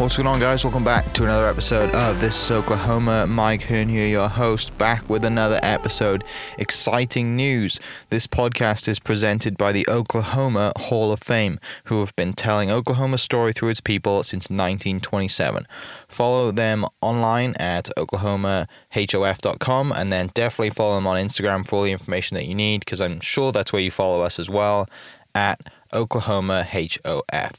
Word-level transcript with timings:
What's 0.00 0.16
going 0.16 0.28
on, 0.28 0.40
guys? 0.40 0.64
Welcome 0.64 0.82
back 0.82 1.12
to 1.12 1.24
another 1.24 1.46
episode 1.46 1.94
of 1.94 2.22
This 2.22 2.42
is 2.42 2.50
Oklahoma. 2.50 3.26
Mike 3.26 3.64
Hearn 3.64 3.90
here, 3.90 4.06
your 4.06 4.30
host, 4.30 4.76
back 4.78 5.06
with 5.10 5.26
another 5.26 5.60
episode. 5.62 6.24
Exciting 6.56 7.36
news! 7.36 7.78
This 8.08 8.26
podcast 8.26 8.88
is 8.88 8.98
presented 8.98 9.58
by 9.58 9.72
the 9.72 9.86
Oklahoma 9.90 10.72
Hall 10.78 11.12
of 11.12 11.20
Fame, 11.20 11.60
who 11.84 12.00
have 12.00 12.16
been 12.16 12.32
telling 12.32 12.70
Oklahoma's 12.70 13.20
story 13.20 13.52
through 13.52 13.68
its 13.68 13.82
people 13.82 14.22
since 14.22 14.44
1927. 14.44 15.66
Follow 16.08 16.50
them 16.50 16.86
online 17.02 17.54
at 17.56 17.90
oklahomahof.com 17.98 19.92
and 19.92 20.10
then 20.10 20.30
definitely 20.32 20.70
follow 20.70 20.94
them 20.94 21.06
on 21.06 21.22
Instagram 21.22 21.68
for 21.68 21.76
all 21.76 21.82
the 21.82 21.92
information 21.92 22.36
that 22.36 22.46
you 22.46 22.54
need 22.54 22.80
because 22.80 23.02
I'm 23.02 23.20
sure 23.20 23.52
that's 23.52 23.70
where 23.70 23.82
you 23.82 23.90
follow 23.90 24.22
us 24.22 24.38
as 24.38 24.48
well 24.48 24.88
at 25.34 25.60
Oklahoma 25.92 26.64
HOF. 26.64 27.52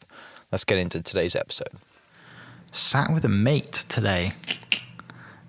Let's 0.51 0.65
get 0.65 0.79
into 0.79 1.03
today's 1.03 1.35
episode 1.35 1.77
sat 2.71 3.11
with 3.13 3.25
a 3.25 3.29
mate 3.29 3.85
today. 3.89 4.33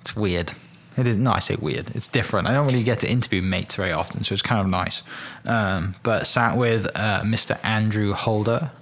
It's 0.01 0.17
weird. 0.17 0.53
It 0.97 1.07
is 1.07 1.17
no, 1.17 1.33
I 1.33 1.39
say 1.39 1.57
weird. 1.57 1.95
It's 1.95 2.09
different. 2.09 2.48
I 2.48 2.53
don't 2.53 2.67
really 2.67 2.83
get 2.83 3.01
to 3.01 3.11
interview 3.11 3.41
mates 3.41 3.77
very 3.77 3.93
often, 3.93 4.25
so 4.25 4.33
it's 4.35 4.43
kind 4.43 4.61
of 4.61 4.67
nice. 4.67 5.03
Um, 5.47 5.95
but 6.03 6.27
sat 6.27 6.56
with 6.56 6.87
uh, 6.95 7.23
Mr. 7.23 7.59
Andrew 7.64 8.12
Holder, 8.12 8.73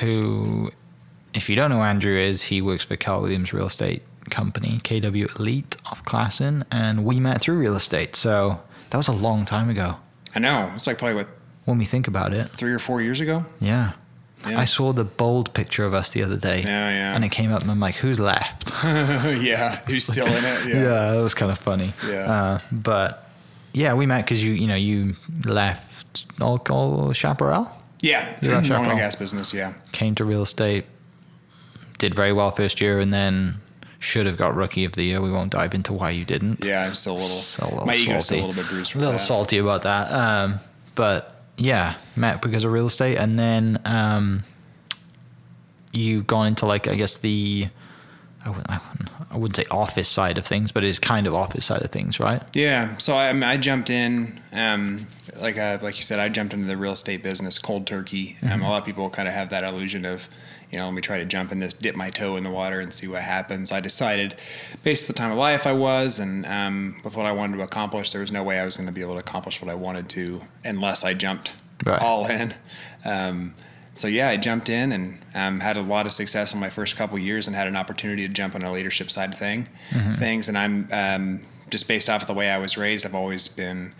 who, 0.00 0.72
if 1.32 1.48
you 1.48 1.54
don't 1.54 1.70
know 1.70 1.76
who 1.76 1.82
Andrew 1.82 2.18
is, 2.18 2.44
he 2.44 2.60
works 2.60 2.84
for 2.84 2.96
Keller 2.96 3.22
Williams 3.22 3.52
Real 3.52 3.66
Estate 3.66 4.02
Company, 4.30 4.80
KW 4.82 5.38
Elite 5.38 5.76
off 5.86 6.04
Classen, 6.04 6.64
and 6.72 7.04
we 7.04 7.20
met 7.20 7.40
through 7.40 7.58
real 7.58 7.76
estate. 7.76 8.16
So 8.16 8.60
that 8.90 8.96
was 8.96 9.06
a 9.06 9.12
long 9.12 9.44
time 9.44 9.70
ago. 9.70 9.96
I 10.34 10.40
know. 10.40 10.72
It's 10.74 10.86
like 10.86 10.98
probably 10.98 11.14
what 11.14 11.28
when 11.64 11.78
we 11.78 11.84
think 11.84 12.08
about 12.08 12.32
it, 12.32 12.44
three 12.46 12.72
or 12.72 12.78
four 12.78 13.00
years 13.00 13.20
ago. 13.20 13.46
Yeah. 13.60 13.92
Yeah. 14.48 14.58
I 14.60 14.64
saw 14.64 14.92
the 14.92 15.04
bold 15.04 15.52
picture 15.54 15.84
of 15.84 15.94
us 15.94 16.10
the 16.10 16.22
other 16.22 16.36
day. 16.36 16.62
Yeah, 16.62 16.90
yeah. 16.90 17.14
And 17.14 17.24
it 17.24 17.30
came 17.30 17.52
up, 17.52 17.62
and 17.62 17.70
I'm 17.70 17.80
like, 17.80 17.96
"Who's 17.96 18.20
left?" 18.20 18.70
yeah, 18.84 19.76
who's 19.86 20.06
still 20.06 20.26
in 20.26 20.44
it? 20.44 20.66
Yeah, 20.66 20.82
yeah, 20.82 21.18
it 21.18 21.22
was 21.22 21.34
kind 21.34 21.50
of 21.52 21.58
funny. 21.58 21.92
Yeah, 22.06 22.30
uh, 22.30 22.58
but 22.72 23.28
yeah, 23.72 23.94
we 23.94 24.06
met 24.06 24.24
because 24.24 24.42
you, 24.42 24.52
you 24.54 24.66
know, 24.66 24.74
you 24.76 25.16
left 25.44 26.26
all, 26.40 26.60
all 26.70 27.12
Chaparral. 27.12 27.72
Yeah, 28.00 28.38
you 28.42 28.50
left 28.50 28.66
Chaparral. 28.68 28.96
gas 28.96 29.14
business. 29.16 29.52
Yeah, 29.54 29.74
came 29.92 30.14
to 30.16 30.24
real 30.24 30.42
estate, 30.42 30.84
did 31.98 32.14
very 32.14 32.32
well 32.32 32.50
first 32.50 32.80
year, 32.80 33.00
and 33.00 33.12
then 33.12 33.60
should 33.98 34.26
have 34.26 34.36
got 34.36 34.54
rookie 34.54 34.84
of 34.84 34.92
the 34.92 35.04
year. 35.04 35.20
We 35.20 35.30
won't 35.32 35.50
dive 35.50 35.74
into 35.74 35.92
why 35.92 36.10
you 36.10 36.24
didn't. 36.24 36.64
Yeah, 36.64 36.84
I'm 36.84 36.94
still 36.94 37.14
a 37.14 37.14
little. 37.14 37.28
Still 37.28 37.68
a 37.68 37.70
little 37.70 37.86
my 37.86 37.94
salty. 37.94 38.10
ego's 38.10 38.24
still 38.26 38.38
a 38.38 38.40
little 38.46 38.54
bit 38.62 38.68
bruised. 38.68 38.94
a 38.94 38.98
little 38.98 39.12
that. 39.12 39.18
salty 39.18 39.58
about 39.58 39.82
that. 39.84 40.12
Um, 40.12 40.60
but 40.94 41.33
yeah, 41.56 41.96
met 42.16 42.42
because 42.42 42.64
of 42.64 42.72
real 42.72 42.86
estate, 42.86 43.16
and 43.16 43.38
then 43.38 43.80
um, 43.84 44.44
you 45.92 46.22
gone 46.22 46.48
into 46.48 46.66
like 46.66 46.88
I 46.88 46.94
guess 46.94 47.16
the 47.16 47.68
I 48.44 48.50
wouldn't, 48.50 48.70
I 49.30 49.36
wouldn't 49.36 49.56
say 49.56 49.64
office 49.70 50.08
side 50.08 50.36
of 50.36 50.46
things, 50.46 50.70
but 50.70 50.84
it 50.84 50.88
is 50.88 50.98
kind 50.98 51.26
of 51.26 51.34
office 51.34 51.64
side 51.64 51.82
of 51.82 51.90
things, 51.90 52.20
right? 52.20 52.42
Yeah. 52.54 52.96
So 52.98 53.14
I, 53.14 53.30
I 53.52 53.56
jumped 53.56 53.88
in, 53.88 54.40
um, 54.52 55.06
like 55.40 55.58
uh, 55.58 55.78
like 55.82 55.96
you 55.96 56.02
said, 56.02 56.18
I 56.18 56.28
jumped 56.28 56.54
into 56.54 56.66
the 56.66 56.76
real 56.76 56.92
estate 56.92 57.22
business 57.22 57.58
cold 57.58 57.86
turkey. 57.86 58.36
Um, 58.42 58.48
mm-hmm. 58.48 58.62
a 58.62 58.68
lot 58.68 58.78
of 58.78 58.86
people 58.86 59.08
kind 59.10 59.28
of 59.28 59.34
have 59.34 59.50
that 59.50 59.64
illusion 59.64 60.04
of, 60.04 60.28
you 60.70 60.78
know, 60.78 60.86
let 60.86 60.94
me 60.94 61.00
try 61.00 61.18
to 61.18 61.24
jump 61.24 61.52
in 61.52 61.60
this, 61.60 61.74
dip 61.74 61.96
my 61.96 62.10
toe 62.10 62.36
in 62.36 62.44
the 62.44 62.50
water, 62.50 62.80
and 62.80 62.92
see 62.92 63.08
what 63.08 63.22
happens. 63.22 63.72
I 63.72 63.80
decided, 63.80 64.36
based 64.82 65.08
on 65.08 65.14
the 65.14 65.18
time 65.18 65.32
of 65.32 65.38
life 65.38 65.66
I 65.66 65.72
was, 65.72 66.18
and 66.18 66.46
um, 66.46 67.00
with 67.04 67.16
what 67.16 67.26
I 67.26 67.32
wanted 67.32 67.56
to 67.56 67.62
accomplish, 67.62 68.12
there 68.12 68.20
was 68.20 68.32
no 68.32 68.42
way 68.42 68.58
I 68.58 68.64
was 68.64 68.76
going 68.76 68.86
to 68.86 68.92
be 68.92 69.00
able 69.00 69.14
to 69.14 69.20
accomplish 69.20 69.60
what 69.60 69.70
I 69.70 69.74
wanted 69.74 70.08
to 70.10 70.42
unless 70.64 71.04
I 71.04 71.14
jumped 71.14 71.54
right. 71.84 72.00
all 72.00 72.26
in. 72.26 72.54
Um, 73.04 73.54
so 73.94 74.08
yeah, 74.08 74.28
I 74.28 74.36
jumped 74.36 74.68
in 74.68 74.92
and 74.92 75.18
um, 75.34 75.60
had 75.60 75.76
a 75.76 75.82
lot 75.82 76.06
of 76.06 76.12
success 76.12 76.52
in 76.52 76.60
my 76.60 76.70
first 76.70 76.96
couple 76.96 77.18
years, 77.18 77.46
and 77.46 77.56
had 77.56 77.66
an 77.66 77.76
opportunity 77.76 78.26
to 78.26 78.32
jump 78.32 78.54
on 78.54 78.62
a 78.62 78.72
leadership 78.72 79.10
side 79.10 79.32
of 79.32 79.38
thing, 79.38 79.68
mm-hmm. 79.90 80.12
things. 80.12 80.48
And 80.48 80.58
I'm 80.58 80.88
um, 80.92 81.40
just 81.70 81.88
based 81.88 82.10
off 82.10 82.22
of 82.22 82.26
the 82.26 82.34
way 82.34 82.50
I 82.50 82.58
was 82.58 82.76
raised. 82.76 83.06
I've 83.06 83.14
always 83.14 83.48
been 83.48 83.94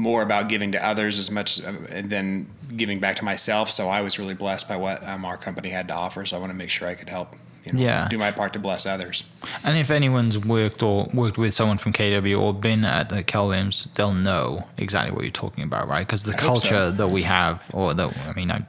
more 0.00 0.22
about 0.22 0.48
giving 0.48 0.72
to 0.72 0.86
others 0.86 1.18
as 1.18 1.30
much 1.30 1.62
uh, 1.62 1.72
than 2.02 2.46
giving 2.76 2.98
back 3.00 3.16
to 3.16 3.24
myself. 3.24 3.70
So 3.70 3.88
I 3.88 4.00
was 4.00 4.18
really 4.18 4.34
blessed 4.34 4.68
by 4.68 4.76
what 4.76 5.06
um, 5.06 5.24
our 5.24 5.36
company 5.36 5.68
had 5.68 5.88
to 5.88 5.94
offer. 5.94 6.24
So 6.24 6.36
I 6.36 6.40
want 6.40 6.50
to 6.50 6.56
make 6.56 6.70
sure 6.70 6.88
I 6.88 6.94
could 6.94 7.08
help. 7.08 7.36
You 7.66 7.74
know, 7.74 7.82
yeah. 7.82 8.08
do 8.08 8.16
my 8.16 8.30
part 8.30 8.54
to 8.54 8.58
bless 8.58 8.86
others. 8.86 9.22
And 9.64 9.76
if 9.76 9.90
anyone's 9.90 10.38
worked 10.38 10.82
or 10.82 11.08
worked 11.12 11.36
with 11.36 11.52
someone 11.52 11.76
from 11.76 11.92
KW 11.92 12.40
or 12.40 12.54
been 12.54 12.86
at 12.86 13.10
the 13.10 13.22
Williams, 13.34 13.86
they'll 13.96 14.14
know 14.14 14.66
exactly 14.78 15.14
what 15.14 15.24
you're 15.24 15.30
talking 15.30 15.64
about, 15.64 15.86
right? 15.86 16.06
Because 16.06 16.22
the 16.22 16.34
I 16.34 16.38
culture 16.38 16.68
so. 16.68 16.90
that 16.90 17.08
we 17.08 17.22
have, 17.24 17.68
or 17.74 17.92
that 17.92 18.16
I 18.26 18.32
mean, 18.32 18.50
I 18.50 18.64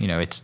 you 0.00 0.08
know, 0.08 0.18
it's 0.18 0.42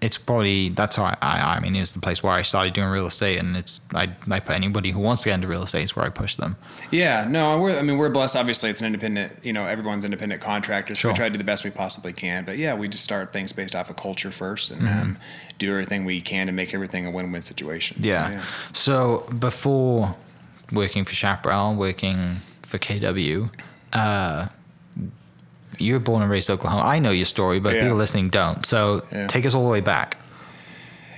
it's 0.00 0.16
probably 0.16 0.68
that's 0.68 0.94
how 0.94 1.04
I, 1.04 1.16
I, 1.20 1.54
I 1.56 1.60
mean 1.60 1.74
it's 1.74 1.92
the 1.92 2.00
place 2.00 2.22
where 2.22 2.32
I 2.32 2.42
started 2.42 2.72
doing 2.72 2.88
real 2.88 3.06
estate 3.06 3.38
and 3.38 3.56
it's 3.56 3.80
I, 3.94 4.08
I 4.30 4.38
put 4.38 4.54
anybody 4.54 4.92
who 4.92 5.00
wants 5.00 5.22
to 5.22 5.30
get 5.30 5.34
into 5.34 5.48
real 5.48 5.64
estate 5.64 5.82
is 5.82 5.96
where 5.96 6.06
I 6.06 6.08
push 6.08 6.36
them. 6.36 6.56
Yeah, 6.92 7.26
no, 7.28 7.60
we're 7.60 7.76
I 7.76 7.82
mean 7.82 7.98
we're 7.98 8.08
blessed. 8.08 8.36
Obviously, 8.36 8.70
it's 8.70 8.80
an 8.80 8.86
independent. 8.86 9.44
You 9.44 9.52
know, 9.52 9.64
everyone's 9.64 10.04
independent 10.04 10.40
contractors. 10.40 11.00
So 11.00 11.08
we 11.08 11.14
try 11.14 11.26
to 11.26 11.32
do 11.32 11.38
the 11.38 11.44
best 11.44 11.64
we 11.64 11.70
possibly 11.70 12.12
can. 12.12 12.44
But 12.44 12.58
yeah, 12.58 12.74
we 12.74 12.88
just 12.88 13.02
start 13.02 13.32
things 13.32 13.52
based 13.52 13.74
off 13.74 13.90
of 13.90 13.96
culture 13.96 14.30
first 14.30 14.70
and 14.70 14.82
mm-hmm. 14.82 15.00
um, 15.00 15.18
do 15.58 15.70
everything 15.70 16.04
we 16.04 16.20
can 16.20 16.46
to 16.46 16.52
make 16.52 16.74
everything 16.74 17.04
a 17.06 17.10
win-win 17.10 17.42
situation. 17.42 17.96
Yeah. 18.00 18.28
So, 18.28 18.32
yeah. 18.32 18.44
so 18.72 19.34
before 19.38 20.14
working 20.72 21.04
for 21.04 21.14
Chaparral, 21.14 21.74
working 21.74 22.36
for 22.62 22.78
KW. 22.78 23.50
Uh, 23.92 24.48
you're 25.78 26.00
born 26.00 26.22
and 26.22 26.30
raised 26.30 26.50
Oklahoma. 26.50 26.82
I 26.82 26.98
know 26.98 27.10
your 27.10 27.24
story, 27.24 27.60
but 27.60 27.74
yeah. 27.74 27.82
people 27.82 27.96
listening 27.96 28.28
don't. 28.28 28.64
So 28.66 29.04
yeah. 29.12 29.26
take 29.26 29.46
us 29.46 29.54
all 29.54 29.62
the 29.62 29.70
way 29.70 29.80
back. 29.80 30.16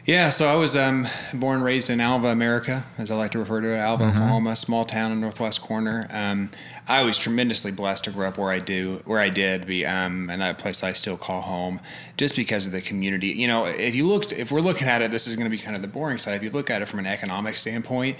Yeah, 0.06 0.30
so 0.30 0.48
I 0.48 0.56
was 0.56 0.76
um, 0.76 1.06
born 1.34 1.56
and 1.56 1.64
raised 1.64 1.90
in 1.90 2.00
Alva, 2.00 2.28
America, 2.28 2.84
as 2.98 3.10
I 3.10 3.16
like 3.16 3.32
to 3.32 3.38
refer 3.38 3.60
to 3.60 3.68
it, 3.68 3.78
Alva, 3.78 4.04
mm-hmm. 4.04 4.16
Oklahoma, 4.16 4.56
small 4.56 4.84
town 4.84 5.12
in 5.12 5.20
northwest 5.20 5.60
corner. 5.60 6.06
Um, 6.10 6.50
I 6.88 7.04
was 7.04 7.18
tremendously 7.18 7.70
blessed 7.70 8.04
to 8.04 8.10
grow 8.10 8.26
up 8.26 8.38
where 8.38 8.50
I 8.50 8.58
do, 8.58 9.02
where 9.04 9.20
I 9.20 9.28
did, 9.28 9.66
be, 9.66 9.84
um, 9.86 10.30
and 10.30 10.40
that 10.40 10.58
place 10.58 10.82
I 10.82 10.94
still 10.94 11.16
call 11.16 11.42
home, 11.42 11.80
just 12.16 12.34
because 12.34 12.66
of 12.66 12.72
the 12.72 12.80
community. 12.80 13.28
You 13.28 13.46
know, 13.46 13.66
if 13.66 13.94
you 13.94 14.08
looked, 14.08 14.32
if 14.32 14.50
we're 14.50 14.62
looking 14.62 14.88
at 14.88 15.02
it, 15.02 15.10
this 15.10 15.26
is 15.26 15.36
going 15.36 15.48
to 15.48 15.56
be 15.56 15.62
kind 15.62 15.76
of 15.76 15.82
the 15.82 15.88
boring 15.88 16.18
side. 16.18 16.34
If 16.34 16.42
you 16.42 16.50
look 16.50 16.70
at 16.70 16.82
it 16.82 16.86
from 16.86 16.98
an 16.98 17.06
economic 17.06 17.56
standpoint, 17.56 18.16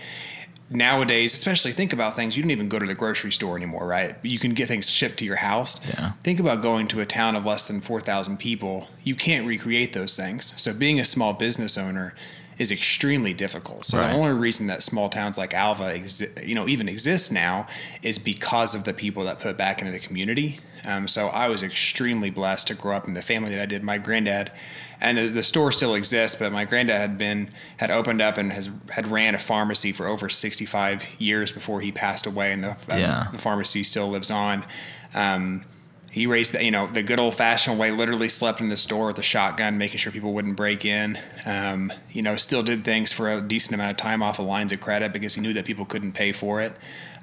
nowadays, 0.71 1.35
especially 1.35 1.73
think 1.73 1.93
about 1.93 2.17
things, 2.17 2.37
you 2.37 2.43
don't 2.43 2.53
even 2.53 2.69
go 2.69 2.79
to 2.79 2.87
the 2.87 2.95
grocery 2.95 3.33
store 3.33 3.57
anymore, 3.57 3.87
right? 3.87 4.15
You 4.23 4.39
can 4.39 4.55
get 4.55 4.69
things 4.69 4.89
shipped 4.89 5.19
to 5.19 5.25
your 5.25 5.37
house. 5.37 5.87
Yeah. 5.89 6.13
Think 6.23 6.41
about 6.41 6.63
going 6.63 6.89
to 6.89 7.01
a 7.01 7.07
town 7.07 7.37
of 7.37 7.45
less 7.45 7.69
than 7.69 7.81
4,000 7.81 8.39
people. 8.39 8.89
You 9.03 9.15
can't 9.17 9.47
recreate 9.47 9.93
those 9.93 10.17
things. 10.17 10.55
So 10.61 10.73
being 10.73 11.01
a 11.01 11.05
small 11.05 11.33
business 11.33 11.77
owner 11.77 12.15
is 12.61 12.71
extremely 12.71 13.33
difficult. 13.33 13.87
So 13.87 13.97
right. 13.97 14.09
the 14.09 14.13
only 14.13 14.39
reason 14.39 14.67
that 14.67 14.83
small 14.83 15.09
towns 15.09 15.39
like 15.39 15.55
Alva, 15.55 15.85
exi- 15.85 16.47
you 16.47 16.55
know, 16.55 16.69
even 16.69 16.91
exist 16.91 17.33
now 17.33 17.67
is 18.03 18.19
because 18.19 18.75
of 18.75 18.85
the 18.85 18.93
people 18.93 19.25
that 19.25 19.41
put 19.41 19.57
back 19.57 19.81
into 19.81 19.91
the 19.91 19.99
community. 19.99 20.61
Um, 20.85 21.09
so 21.09 21.29
I 21.29 21.49
was 21.49 21.63
extremely 21.63 22.29
blessed 22.29 22.67
to 22.69 22.75
grow 22.75 22.95
up 22.95 23.09
in 23.09 23.15
the 23.15 23.23
family 23.23 23.51
that 23.55 23.63
I 23.63 23.65
did. 23.65 23.83
My 23.83 23.97
granddad 23.97 24.53
and 25.01 25.17
the 25.17 25.43
store 25.43 25.73
still 25.73 25.95
exists. 25.95 26.39
But 26.39 26.53
my 26.53 26.67
granddad 26.67 27.01
had 27.01 27.17
been 27.17 27.49
had 27.79 27.91
opened 27.91 28.21
up 28.21 28.37
and 28.37 28.53
has 28.53 28.69
had 28.91 29.07
ran 29.11 29.35
a 29.35 29.39
pharmacy 29.39 29.93
for 29.93 30.07
over 30.07 30.29
65 30.29 31.07
years 31.19 31.51
before 31.51 31.81
he 31.81 31.91
passed 31.91 32.27
away, 32.27 32.53
and 32.53 32.63
the, 32.63 32.77
yeah. 32.89 33.29
the 33.33 33.39
pharmacy 33.39 33.83
still 33.83 34.09
lives 34.09 34.31
on. 34.31 34.67
Um, 35.15 35.63
he 36.11 36.27
raised 36.27 36.55
the, 36.55 36.65
you 36.65 36.71
know 36.71 36.89
the 36.89 37.03
good 37.03 37.21
old 37.21 37.35
fashioned 37.35 37.79
way. 37.79 37.93
Literally 37.93 38.29
slept 38.29 38.61
in 38.61 38.69
the 38.69 38.77
store 38.77 39.07
with 39.07 39.19
a 39.19 39.23
shotgun, 39.23 39.79
making 39.79 39.99
sure 39.99 40.13
people 40.13 40.33
wouldn't 40.33 40.57
break 40.57 40.85
in. 40.85 41.19
Um, 41.47 41.93
you 42.11 42.23
know, 42.23 42.37
still 42.37 42.63
did 42.63 42.85
things 42.85 43.13
for 43.13 43.31
a 43.31 43.41
decent 43.41 43.75
amount 43.75 43.93
of 43.93 43.97
time 43.97 44.23
off 44.23 44.39
of 44.39 44.47
lines 44.47 44.73
of 44.73 44.81
credit 44.81 45.13
because 45.13 45.35
he 45.35 45.41
knew 45.41 45.53
that 45.53 45.65
people 45.65 45.85
couldn't 45.85 46.13
pay 46.13 46.33
for 46.33 46.61
it. 46.61 46.77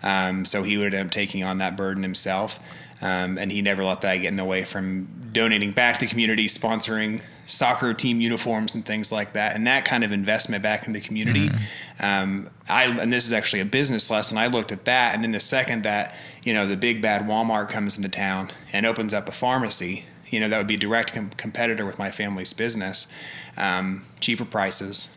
Um, 0.04 0.45
so 0.45 0.63
he 0.63 0.78
would 0.78 0.94
end 0.94 1.07
up 1.07 1.12
taking 1.12 1.44
on 1.44 1.57
that 1.57 1.75
burden 1.75 2.04
himself. 2.04 2.60
Um, 3.01 3.38
and 3.38 3.51
he 3.51 3.61
never 3.61 3.83
let 3.83 4.01
that 4.01 4.17
get 4.17 4.31
in 4.31 4.38
the 4.38 4.45
way 4.45 4.63
from 4.63 5.07
donating 5.31 5.71
back 5.71 5.99
to 5.99 6.05
the 6.05 6.09
community, 6.09 6.47
sponsoring 6.47 7.21
soccer 7.45 7.94
team 7.94 8.19
uniforms 8.19 8.75
and 8.75 8.85
things 8.85 9.11
like 9.11 9.33
that, 9.33 9.55
and 9.55 9.67
that 9.67 9.85
kind 9.85 10.03
of 10.03 10.11
investment 10.11 10.63
back 10.63 10.88
in 10.88 10.94
the 10.94 10.99
community. 10.99 11.49
Mm-hmm. 11.49 12.05
Um, 12.05 12.49
I 12.67 12.85
and 12.85 13.13
this 13.13 13.25
is 13.25 13.33
actually 13.33 13.61
a 13.61 13.65
business 13.65 14.09
lesson. 14.09 14.38
I 14.38 14.47
looked 14.47 14.71
at 14.71 14.85
that, 14.85 15.13
and 15.13 15.23
then 15.23 15.31
the 15.31 15.39
second 15.39 15.83
that 15.83 16.15
you 16.44 16.53
know 16.53 16.67
the 16.67 16.77
big 16.77 17.01
bad 17.01 17.23
Walmart 17.27 17.69
comes 17.69 17.97
into 17.97 18.09
town 18.09 18.51
and 18.73 18.85
opens 18.85 19.13
up 19.13 19.29
a 19.29 19.31
pharmacy, 19.31 20.05
you 20.29 20.39
know 20.39 20.49
that 20.49 20.57
would 20.57 20.67
be 20.67 20.75
a 20.75 20.79
direct 20.79 21.13
com- 21.13 21.29
competitor 21.31 21.85
with 21.85 21.99
my 21.99 22.09
family's 22.09 22.53
business, 22.53 23.07
um, 23.57 24.03
cheaper 24.19 24.45
prices, 24.45 25.09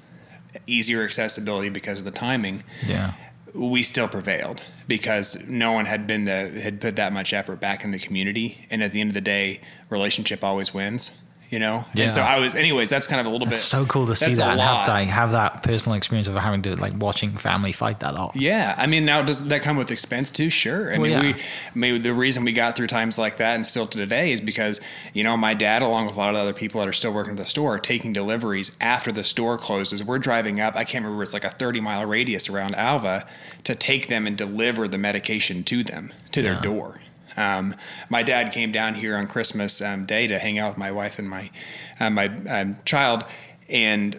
easier 0.67 1.03
accessibility 1.03 1.71
because 1.71 1.99
of 1.99 2.05
the 2.05 2.11
timing. 2.11 2.63
Yeah 2.87 3.15
we 3.55 3.83
still 3.83 4.09
prevailed 4.09 4.63
because 4.91 5.41
no 5.47 5.71
one 5.71 5.85
had 5.85 6.05
been 6.05 6.25
the 6.25 6.49
had 6.61 6.81
put 6.81 6.97
that 6.97 7.13
much 7.13 7.33
effort 7.33 7.61
back 7.61 7.85
in 7.85 7.93
the 7.93 7.99
community. 7.99 8.67
And 8.71 8.83
at 8.83 8.91
the 8.91 9.01
end 9.01 9.11
of 9.11 9.15
the 9.15 9.21
day 9.21 9.61
relationship 9.89 10.43
always 10.43 10.75
wins 10.75 11.13
you 11.51 11.59
know? 11.59 11.85
And 11.95 12.11
so 12.11 12.23
I 12.23 12.39
was, 12.39 12.55
anyways, 12.55 12.89
that's 12.89 13.07
kind 13.07 13.21
of 13.21 13.27
a 13.27 13.31
little 13.31 13.47
bit. 13.47 13.55
It's 13.55 13.63
bit. 13.63 13.67
so 13.67 13.85
cool 13.87 14.07
to 14.07 14.15
see 14.15 14.33
that 14.35 14.53
and 14.53 14.61
have 14.61 14.87
that, 14.87 15.07
have 15.07 15.33
that 15.33 15.63
personal 15.63 15.97
experience 15.97 16.29
of 16.29 16.35
having 16.37 16.63
to 16.63 16.77
like 16.77 16.95
watching 16.97 17.37
family 17.37 17.73
fight 17.73 18.01
that 18.01 18.15
off. 18.15 18.37
Yeah, 18.37 18.75
I 18.79 18.87
mean, 18.87 19.05
now 19.05 19.23
does 19.23 19.47
that 19.49 19.63
come 19.63 19.77
with 19.77 19.91
expense 19.91 20.31
too? 20.31 20.49
Sure. 20.49 20.89
I 20.91 20.99
Well, 20.99 21.03
mean, 21.03 21.11
yeah. 21.11 21.21
we, 21.23 21.35
I 21.35 21.39
mean, 21.75 22.03
the 22.03 22.15
reason 22.15 22.45
we 22.45 22.53
got 22.53 22.77
through 22.77 22.87
times 22.87 23.19
like 23.19 23.37
that 23.39 23.57
and 23.57 23.67
still 23.67 23.87
to 23.89 23.99
today 23.99 24.33
is 24.33 24.41
because 24.41 24.81
you 25.13 25.25
know 25.25 25.37
my 25.37 25.53
dad, 25.55 25.83
along 25.83 26.07
with 26.07 26.15
a 26.15 26.19
lot 26.19 26.29
of 26.31 26.37
the 26.37 26.41
other 26.41 26.53
people 26.55 26.81
that 26.81 26.89
are 26.89 26.93
still 26.93 27.13
working 27.13 27.33
at 27.33 27.37
the 27.39 27.45
store, 27.45 27.75
are 27.75 27.79
taking 27.81 28.13
deliveries 28.13 28.77
after 28.81 29.11
the 29.11 29.25
store 29.25 29.59
closes. 29.59 30.05
We're 30.05 30.19
driving 30.21 30.61
up. 30.61 30.77
I 30.77 30.85
can't 30.85 31.05
remember. 31.05 31.23
It's 31.25 31.35
like 31.35 31.45
a 31.45 31.51
thirty 31.51 31.81
mile 31.81 32.07
radius 32.07 32.49
around 32.49 32.77
Alva 32.77 33.27
to 33.65 33.75
take 33.75 34.07
them 34.07 34.27
and 34.27 34.37
deliver 34.37 34.87
the 34.87 34.99
medication 34.99 35.65
to 35.65 35.83
them 35.83 36.13
to 36.31 36.43
their 36.43 36.55
door. 36.61 37.01
Um, 37.37 37.75
my 38.09 38.23
dad 38.23 38.53
came 38.53 38.73
down 38.73 38.95
here 38.95 39.17
on 39.17 39.27
Christmas 39.27 39.81
um, 39.83 40.07
Day 40.07 40.27
to 40.27 40.39
hang 40.39 40.59
out 40.59 40.69
with 40.71 40.79
my 40.79 40.93
wife 40.93 41.19
and 41.19 41.29
my 41.29 41.51
uh, 41.99 42.11
my 42.11 42.27
um, 42.49 42.77
child, 42.85 43.25
and 43.69 44.19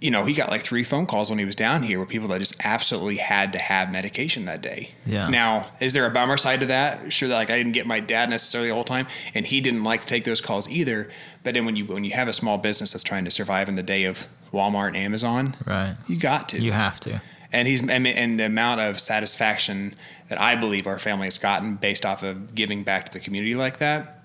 you 0.00 0.10
know 0.10 0.24
he 0.24 0.34
got 0.34 0.50
like 0.50 0.62
three 0.62 0.82
phone 0.84 1.06
calls 1.06 1.30
when 1.30 1.38
he 1.38 1.44
was 1.44 1.54
down 1.56 1.82
here 1.82 1.98
with 2.00 2.08
people 2.08 2.28
that 2.28 2.38
just 2.40 2.56
absolutely 2.64 3.16
had 3.16 3.52
to 3.52 3.58
have 3.58 3.90
medication 3.92 4.44
that 4.46 4.60
day. 4.62 4.90
Yeah. 5.06 5.28
Now, 5.28 5.62
is 5.80 5.92
there 5.92 6.06
a 6.06 6.10
bummer 6.10 6.36
side 6.36 6.60
to 6.60 6.66
that? 6.66 7.12
Sure, 7.12 7.28
like 7.28 7.50
I 7.50 7.56
didn't 7.56 7.72
get 7.72 7.86
my 7.86 8.00
dad 8.00 8.28
necessarily 8.30 8.68
the 8.68 8.74
whole 8.74 8.84
time, 8.84 9.06
and 9.34 9.46
he 9.46 9.60
didn't 9.60 9.84
like 9.84 10.00
to 10.02 10.06
take 10.06 10.24
those 10.24 10.40
calls 10.40 10.68
either. 10.70 11.08
But 11.44 11.54
then 11.54 11.64
when 11.64 11.76
you 11.76 11.84
when 11.86 12.04
you 12.04 12.12
have 12.12 12.28
a 12.28 12.32
small 12.32 12.58
business 12.58 12.92
that's 12.92 13.04
trying 13.04 13.24
to 13.26 13.30
survive 13.30 13.68
in 13.68 13.76
the 13.76 13.82
day 13.82 14.04
of 14.04 14.26
Walmart 14.52 14.88
and 14.88 14.96
Amazon, 14.96 15.56
Right. 15.66 15.96
you 16.08 16.16
got 16.16 16.48
to 16.50 16.60
You 16.60 16.72
have 16.72 17.00
to. 17.00 17.20
and 17.52 17.66
he's 17.68 17.80
and 17.88 18.38
the 18.40 18.44
amount 18.46 18.80
of 18.80 18.98
satisfaction 19.00 19.94
that 20.32 20.40
I 20.40 20.56
believe 20.56 20.86
our 20.86 20.98
family 20.98 21.26
has 21.26 21.36
gotten 21.36 21.76
based 21.76 22.06
off 22.06 22.22
of 22.22 22.54
giving 22.54 22.84
back 22.84 23.04
to 23.06 23.12
the 23.12 23.20
community 23.20 23.54
like 23.54 23.76
that 23.78 24.18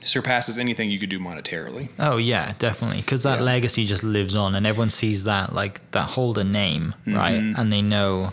surpasses 0.00 0.58
anything 0.58 0.90
you 0.90 0.98
could 0.98 1.08
do 1.08 1.18
monetarily. 1.20 1.88
Oh 1.98 2.16
yeah, 2.18 2.52
definitely. 2.58 2.98
Because 2.98 3.22
that 3.22 3.38
Yeah. 3.38 3.44
legacy 3.44 3.86
just 3.86 4.02
lives 4.02 4.34
on, 4.34 4.54
and 4.54 4.66
everyone 4.66 4.90
sees 4.90 5.24
that 5.24 5.54
like 5.54 5.80
that 5.92 6.10
Holder 6.10 6.44
name, 6.44 6.94
right? 7.06 7.34
Mm-hmm. 7.40 7.58
And 7.60 7.72
they 7.72 7.82
know, 7.82 8.32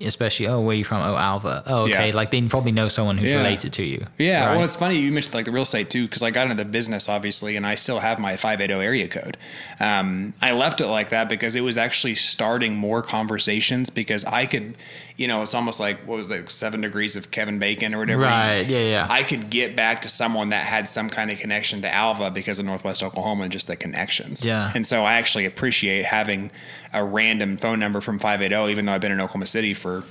especially, 0.00 0.46
oh, 0.46 0.60
where 0.60 0.70
are 0.70 0.74
you 0.74 0.84
from? 0.84 1.02
Oh, 1.02 1.16
Alva. 1.16 1.62
Oh, 1.66 1.82
okay. 1.82 2.08
Yeah. 2.08 2.14
Like 2.14 2.30
they 2.30 2.40
probably 2.42 2.72
know 2.72 2.88
someone 2.88 3.18
who's 3.18 3.30
Yeah. 3.30 3.38
related 3.38 3.72
to 3.74 3.84
you. 3.84 4.06
Yeah, 4.16 4.46
right? 4.46 4.56
well, 4.56 4.64
it's 4.64 4.76
funny 4.76 4.96
you 4.96 5.10
mentioned 5.12 5.34
like 5.34 5.44
the 5.44 5.50
real 5.50 5.62
estate 5.64 5.90
too, 5.90 6.04
because 6.06 6.22
I 6.22 6.30
got 6.30 6.44
into 6.50 6.56
the 6.62 6.68
business 6.68 7.08
obviously, 7.08 7.56
and 7.56 7.66
I 7.66 7.74
still 7.74 7.98
have 7.98 8.18
my 8.18 8.36
580 8.36 8.74
area 8.84 9.08
code. 9.08 9.36
Um, 9.80 10.34
I 10.40 10.52
left 10.52 10.80
it 10.80 10.86
like 10.86 11.10
that 11.10 11.28
because 11.28 11.54
it 11.56 11.62
was 11.62 11.76
actually 11.78 12.14
starting 12.14 12.76
more 12.76 13.02
conversations 13.02 13.90
because 13.90 14.24
I 14.24 14.46
could, 14.46 14.76
you 15.16 15.26
know, 15.26 15.42
it's 15.42 15.54
almost 15.54 15.80
like 15.80 15.98
what 16.06 16.18
was 16.18 16.30
it, 16.30 16.34
like 16.34 16.50
seven 16.50 16.80
degrees 16.82 17.16
of 17.16 17.30
Kevin 17.30 17.58
Bacon 17.58 17.92
or 17.94 17.98
whatever. 17.98 18.22
Right, 18.22 18.66
yeah, 18.66 18.78
yeah. 18.84 19.06
I 19.10 19.22
could 19.24 19.50
get 19.50 19.74
back 19.74 20.02
to 20.02 20.08
someone 20.08 20.50
that 20.50 20.64
had 20.64 20.88
some 20.88 21.08
kind 21.10 21.30
of 21.30 21.38
connection 21.38 21.82
to 21.82 21.92
Alva 21.92 22.30
because 22.30 22.58
of 22.58 22.64
Northwest 22.66 23.02
Oklahoma 23.02 23.42
and 23.44 23.52
just 23.52 23.66
the 23.66 23.76
connections. 23.76 24.44
Yeah. 24.44 24.70
and 24.74 24.86
so 24.86 25.04
I 25.04 25.14
actually 25.14 25.44
appreciate 25.46 26.04
having 26.04 26.50
a 26.92 27.04
random 27.04 27.56
phone 27.56 27.78
number 27.78 28.00
from 28.00 28.18
580, 28.18 28.70
even 28.70 28.86
though 28.86 28.92
I've 28.92 29.00
been 29.00 29.12
in 29.12 29.20
Oklahoma 29.20 29.46
City 29.46 29.74
for, 29.74 30.04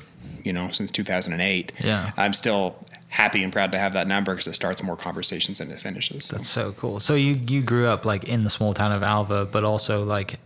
you 0.44 0.54
know, 0.54 0.70
since 0.72 0.92
2008. 0.92 1.72
Yeah. 1.84 2.12
I'm 2.18 2.34
still 2.34 2.76
happy 3.10 3.42
and 3.44 3.54
proud 3.54 3.72
to 3.72 3.80
have 3.80 3.94
that 3.94 4.08
number 4.08 4.34
because 4.34 4.48
it 4.48 4.54
starts 4.54 4.84
more 4.84 4.98
conversations 4.98 5.58
than 5.60 5.72
it 5.72 5.80
finishes. 5.80 6.26
So. 6.26 6.36
That's 6.36 6.50
so 6.50 6.74
cool. 6.74 7.00
So 7.00 7.16
you 7.16 7.40
you 7.48 7.62
grew 7.62 7.88
up 7.88 8.06
like 8.06 8.26
in 8.26 8.44
the 8.44 8.50
small 8.50 8.74
town 8.74 8.92
of 8.92 9.02
Alva, 9.04 9.46
but 9.46 9.64
also 9.64 10.04
like, 10.04 10.40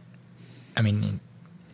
I 0.77 0.81
mean, 0.81 1.19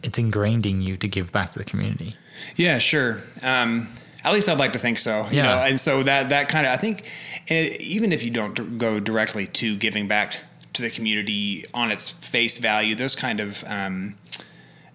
it's 0.04 0.18
ingrained 0.18 0.65
in 0.65 0.81
you 0.81 0.98
to 0.98 1.07
give 1.07 1.31
back 1.31 1.50
to 1.51 1.59
the 1.59 1.65
community. 1.65 2.15
Yeah, 2.56 2.77
sure. 2.80 3.19
Um, 3.44 3.88
at 4.24 4.33
least 4.33 4.48
I'd 4.50 4.59
like 4.59 4.74
to 4.74 4.80
think 4.80 4.98
so. 5.00 5.27
You 5.30 5.38
Yeah. 5.38 5.44
know, 5.44 5.57
and 5.59 5.80
so 5.80 6.04
that 6.04 6.30
that 6.30 6.50
kind 6.50 6.65
of 6.65 6.74
I 6.74 6.77
think, 6.77 7.09
and 7.50 7.68
even 7.81 8.12
if 8.12 8.24
you 8.24 8.31
don't 8.31 8.56
d- 8.56 8.63
go 8.77 9.00
directly 9.00 9.45
to 9.48 9.75
giving 9.77 10.07
back 10.07 10.38
to 10.74 10.81
the 10.81 10.89
community 10.89 11.65
on 11.74 11.92
its 11.92 12.07
face 12.09 12.57
value, 12.59 12.95
those 12.95 13.15
kind 13.15 13.39
of 13.39 13.63
um, 13.68 14.15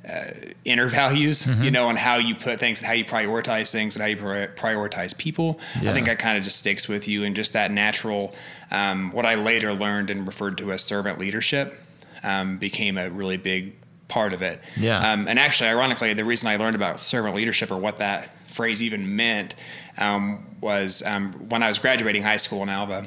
uh, 0.08 0.24
inner 0.64 0.88
values, 0.88 1.44
Mm-hmm. 1.46 1.62
you 1.62 1.70
know, 1.70 1.88
on 1.88 1.96
how 1.96 2.16
you 2.16 2.34
put 2.34 2.58
things, 2.58 2.80
and 2.80 2.86
how 2.86 2.92
you 2.94 3.04
prioritize 3.04 3.70
things, 3.70 3.96
and 3.96 4.02
how 4.02 4.08
you 4.08 4.16
pri- 4.16 4.48
prioritize 4.48 5.16
people. 5.16 5.60
I 5.76 5.92
think 5.92 6.06
that 6.06 6.18
kind 6.18 6.36
of 6.36 6.44
just 6.44 6.58
sticks 6.58 6.88
with 6.88 7.06
you, 7.08 7.24
and 7.24 7.36
just 7.36 7.52
that 7.52 7.70
natural. 7.70 8.34
Um, 8.70 9.12
what 9.12 9.26
I 9.26 9.34
later 9.36 9.72
learned 9.72 10.10
and 10.10 10.26
referred 10.26 10.58
to 10.58 10.72
as 10.72 10.82
servant 10.82 11.18
leadership 11.18 11.78
um, 12.24 12.58
became 12.58 12.98
a 12.98 13.10
really 13.10 13.36
big 13.36 13.74
part 14.08 14.32
of 14.32 14.42
it. 14.42 14.60
Yeah. 14.76 15.12
Um, 15.12 15.28
and 15.28 15.38
actually, 15.38 15.68
ironically, 15.70 16.12
the 16.14 16.24
reason 16.24 16.48
I 16.48 16.56
learned 16.56 16.74
about 16.76 17.00
servant 17.00 17.34
leadership 17.34 17.70
or 17.70 17.78
what 17.78 17.98
that 17.98 18.36
phrase 18.48 18.82
even 18.82 19.16
meant 19.16 19.54
um, 19.98 20.44
was 20.60 21.02
um, 21.06 21.32
when 21.48 21.62
I 21.62 21.68
was 21.68 21.78
graduating 21.78 22.22
high 22.22 22.36
school 22.38 22.62
in 22.62 22.68
Alva. 22.68 23.06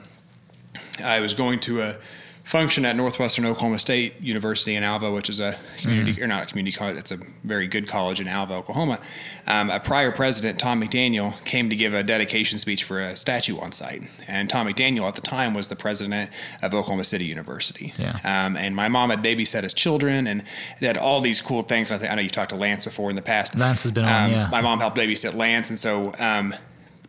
I 1.03 1.19
was 1.19 1.33
going 1.33 1.59
to 1.62 1.81
a 1.81 1.97
function 2.45 2.86
at 2.86 2.95
Northwestern 2.95 3.44
Oklahoma 3.44 3.80
State 3.80 4.21
University 4.21 4.75
in 4.75 4.83
Alva, 4.83 5.12
which 5.12 5.30
is 5.30 5.39
a 5.39 5.57
community 5.77 6.21
or 6.21 6.27
not 6.27 6.44
a 6.44 6.45
community 6.45 6.77
college. 6.77 6.95
It's 6.95 7.12
a 7.12 7.18
very 7.44 7.68
good 7.68 7.88
college 7.88 8.21
in 8.21 8.27
Alva, 8.27 8.53
Oklahoma. 8.53 9.00
Um, 9.47 9.71
a 9.71 9.80
prior 9.80 10.12
president, 10.12 10.59
Tom 10.59 10.80
McDaniel, 10.81 11.44
came 11.44 11.71
to 11.71 11.75
give 11.75 11.95
a 11.95 12.03
dedication 12.03 12.59
speech 12.59 12.83
for 12.83 13.01
a 13.01 13.18
statue 13.18 13.59
on 13.59 13.71
site, 13.71 14.03
and 14.27 14.47
Tom 14.47 14.68
McDaniel 14.68 15.07
at 15.07 15.15
the 15.15 15.21
time 15.21 15.56
was 15.56 15.69
the 15.69 15.75
president 15.75 16.30
of 16.62 16.74
Oklahoma 16.74 17.03
City 17.03 17.25
University. 17.25 17.94
Yeah. 17.97 18.19
Um, 18.24 18.56
and 18.56 18.75
my 18.75 18.89
mom 18.89 19.09
had 19.09 19.24
babysat 19.24 19.63
his 19.63 19.74
children 19.74 20.27
and 20.27 20.44
it 20.80 20.86
had 20.86 20.97
all 20.97 21.21
these 21.21 21.42
cool 21.42 21.63
things. 21.63 21.92
I, 21.92 21.97
think, 21.97 22.12
I 22.12 22.15
know 22.15 22.21
you've 22.21 22.31
talked 22.31 22.51
to 22.51 22.56
Lance 22.56 22.86
before 22.86 23.09
in 23.09 23.15
the 23.15 23.21
past. 23.24 23.56
Lance 23.57 23.83
has 23.83 23.92
been 23.92 24.06
on, 24.06 24.25
Um, 24.25 24.31
yeah. 24.31 24.47
My 24.51 24.62
mom 24.62 24.80
helped 24.80 24.97
babysit 24.97 25.33
Lance, 25.33 25.69
and 25.69 25.80
so 25.80 26.13
um, 26.19 26.53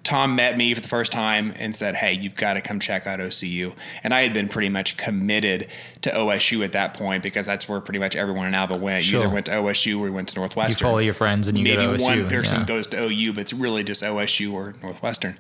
Tom 0.07 0.37
met 0.37 0.57
me 0.57 0.73
for 0.73 0.81
the 0.81 0.87
first 0.87 1.11
time 1.11 1.53
and 1.57 1.75
said, 1.75 1.97
"Hey, 1.97 2.13
you've 2.13 2.37
got 2.37 2.55
to 2.55 2.61
come 2.61 2.79
check 2.79 3.09
out 3.09 3.19
OCU." 3.19 3.75
And 4.05 4.15
I 4.15 4.23
had 4.23 4.33
been 4.33 4.49
pretty 4.49 4.69
much 4.69 4.97
committed 4.97 5.67
to 6.03 6.11
OSU 6.11 6.65
at 6.65 6.71
that 6.73 6.95
point 6.95 7.25
because 7.25 7.45
that's 7.45 7.69
where 7.69 7.81
pretty 7.81 7.99
much 7.99 8.15
everyone 8.15 8.47
in 8.47 8.55
Alva 8.55 8.77
went. 8.77 9.11
You 9.11 9.19
either 9.19 9.29
went 9.29 9.47
to 9.47 9.53
OSU 9.53 9.99
or 9.99 10.07
you 10.07 10.13
went 10.13 10.29
to 10.29 10.37
Northwestern. 10.37 10.79
You 10.79 10.91
follow 10.91 10.99
your 10.99 11.13
friends 11.13 11.49
and 11.49 11.59
you 11.59 11.65
Maybe 11.65 11.83
go 11.83 11.97
to 11.97 11.99
OSU. 11.99 12.05
one 12.05 12.29
person 12.29 12.61
yeah. 12.61 12.67
goes 12.67 12.87
to 12.87 13.05
OU, 13.05 13.33
but 13.33 13.41
it's 13.41 13.53
really 13.53 13.83
just 13.83 14.05
OSU 14.05 14.53
or 14.53 14.75
Northwestern. 14.81 15.37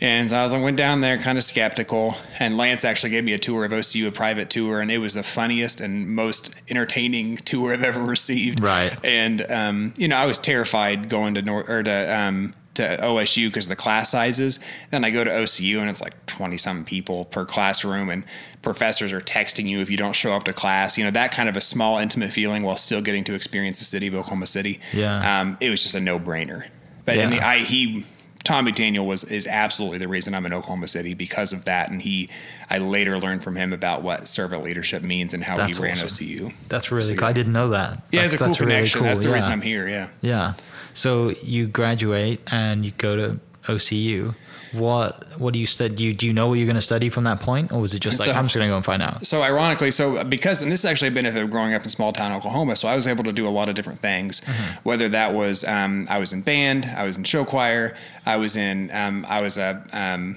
And 0.00 0.30
so 0.30 0.36
I 0.36 0.42
was 0.44 0.52
I 0.52 0.58
went 0.58 0.76
down 0.76 1.00
there 1.00 1.18
kind 1.18 1.36
of 1.36 1.42
skeptical, 1.42 2.14
and 2.38 2.56
Lance 2.56 2.84
actually 2.84 3.10
gave 3.10 3.24
me 3.24 3.32
a 3.32 3.38
tour 3.38 3.64
of 3.64 3.72
OCU, 3.72 4.06
a 4.06 4.12
private 4.12 4.50
tour, 4.50 4.80
and 4.80 4.88
it 4.88 4.98
was 4.98 5.14
the 5.14 5.24
funniest 5.24 5.80
and 5.80 6.14
most 6.14 6.54
entertaining 6.68 7.38
tour 7.38 7.72
I've 7.72 7.82
ever 7.82 8.02
received. 8.02 8.62
Right. 8.62 8.96
And 9.02 9.50
um, 9.50 9.94
you 9.96 10.06
know, 10.06 10.16
I 10.16 10.26
was 10.26 10.38
terrified 10.38 11.08
going 11.08 11.34
to 11.34 11.42
North 11.42 11.68
or 11.68 11.82
to 11.82 12.16
um, 12.16 12.54
to 12.76 12.96
OSU 13.02 13.48
because 13.48 13.66
of 13.66 13.70
the 13.70 13.76
class 13.76 14.10
sizes. 14.10 14.58
Then 14.90 15.04
I 15.04 15.10
go 15.10 15.24
to 15.24 15.30
OCU 15.30 15.80
and 15.80 15.90
it's 15.90 16.00
like 16.00 16.24
twenty 16.26 16.56
something 16.56 16.84
people 16.84 17.24
per 17.26 17.44
classroom, 17.44 18.08
and 18.08 18.24
professors 18.62 19.12
are 19.12 19.20
texting 19.20 19.66
you 19.66 19.80
if 19.80 19.90
you 19.90 19.96
don't 19.96 20.14
show 20.14 20.32
up 20.32 20.44
to 20.44 20.52
class. 20.52 20.96
You 20.96 21.04
know, 21.04 21.10
that 21.10 21.32
kind 21.32 21.48
of 21.48 21.56
a 21.56 21.60
small, 21.60 21.98
intimate 21.98 22.32
feeling 22.32 22.62
while 22.62 22.76
still 22.76 23.02
getting 23.02 23.24
to 23.24 23.34
experience 23.34 23.78
the 23.78 23.84
city 23.84 24.06
of 24.06 24.14
Oklahoma 24.14 24.46
City. 24.46 24.80
Yeah. 24.92 25.40
Um, 25.40 25.56
it 25.60 25.70
was 25.70 25.82
just 25.82 25.94
a 25.94 26.00
no 26.00 26.18
brainer. 26.18 26.68
But 27.04 27.18
I 27.18 27.26
mean, 27.26 27.40
I 27.40 27.58
he. 27.58 28.04
Tom 28.44 28.64
McDaniel 28.64 29.04
was 29.04 29.24
is 29.24 29.44
absolutely 29.48 29.98
the 29.98 30.06
reason 30.06 30.32
I'm 30.32 30.46
in 30.46 30.52
Oklahoma 30.52 30.86
City 30.86 31.14
because 31.14 31.52
of 31.52 31.64
that, 31.64 31.90
and 31.90 32.00
he. 32.00 32.28
I 32.70 32.78
later 32.78 33.18
learned 33.18 33.42
from 33.42 33.56
him 33.56 33.72
about 33.72 34.02
what 34.02 34.28
servant 34.28 34.62
leadership 34.62 35.02
means 35.02 35.34
and 35.34 35.42
how 35.42 35.56
That's 35.56 35.78
he 35.78 35.82
ran 35.82 35.92
awesome. 35.94 36.06
OCU. 36.26 36.52
That's 36.68 36.92
really 36.92 37.14
So, 37.14 37.16
cool. 37.16 37.26
I 37.28 37.32
didn't 37.32 37.52
know 37.52 37.70
that. 37.70 38.02
Yeah, 38.12 38.20
that's, 38.20 38.32
it's 38.32 38.40
a 38.40 38.44
cool 38.44 38.46
that's 38.48 38.60
really 38.60 38.72
connection. 38.74 38.98
cool, 39.00 39.08
That's 39.08 39.22
the 39.24 39.32
reason. 39.32 39.50
I'm 39.52 39.60
here. 39.60 39.88
Yeah. 39.88 40.08
Yeah. 40.20 40.54
So 40.96 41.30
you 41.42 41.66
graduate 41.66 42.40
and 42.46 42.84
you 42.84 42.90
go 42.92 43.16
to 43.16 43.40
OCU. 43.68 44.34
What 44.72 45.38
what 45.38 45.52
do 45.52 45.58
you 45.58 45.66
study? 45.66 45.94
Do 45.94 46.04
you, 46.04 46.14
do 46.14 46.26
you 46.26 46.32
know 46.32 46.48
what 46.48 46.54
you're 46.54 46.66
going 46.66 46.74
to 46.76 46.80
study 46.82 47.08
from 47.10 47.24
that 47.24 47.40
point, 47.40 47.70
or 47.70 47.80
was 47.80 47.94
it 47.94 48.00
just 48.00 48.18
like 48.18 48.30
So- 48.30 48.34
I'm 48.34 48.46
just 48.46 48.54
going 48.56 48.66
to 48.68 48.72
go 48.72 48.76
and 48.76 48.84
find 48.84 49.02
out? 49.02 49.26
So 49.26 49.42
ironically, 49.42 49.90
so 49.90 50.24
because 50.24 50.62
and 50.62 50.72
this 50.72 50.80
is 50.80 50.86
actually 50.86 51.08
a 51.08 51.12
benefit 51.12 51.42
of 51.42 51.50
growing 51.50 51.74
up 51.74 51.82
in 51.82 51.88
small 51.88 52.12
town 52.12 52.32
Oklahoma. 52.32 52.76
So 52.76 52.88
I 52.88 52.96
was 52.96 53.06
able 53.06 53.24
to 53.24 53.32
do 53.32 53.46
a 53.46 53.50
lot 53.50 53.68
of 53.68 53.74
different 53.74 53.98
things. 54.00 54.42
Whether 54.82 55.08
that 55.10 55.34
was 55.34 55.64
um, 55.64 56.06
I 56.10 56.18
was 56.18 56.32
in 56.32 56.42
band, 56.42 56.86
I 56.86 57.06
was 57.06 57.16
in 57.18 57.24
show 57.24 57.44
choir, 57.44 57.94
I 58.24 58.38
was 58.38 58.56
in 58.56 58.90
um, 58.92 59.24
I 59.28 59.40
was 59.42 59.58
a 59.58 59.82
um, 59.92 60.36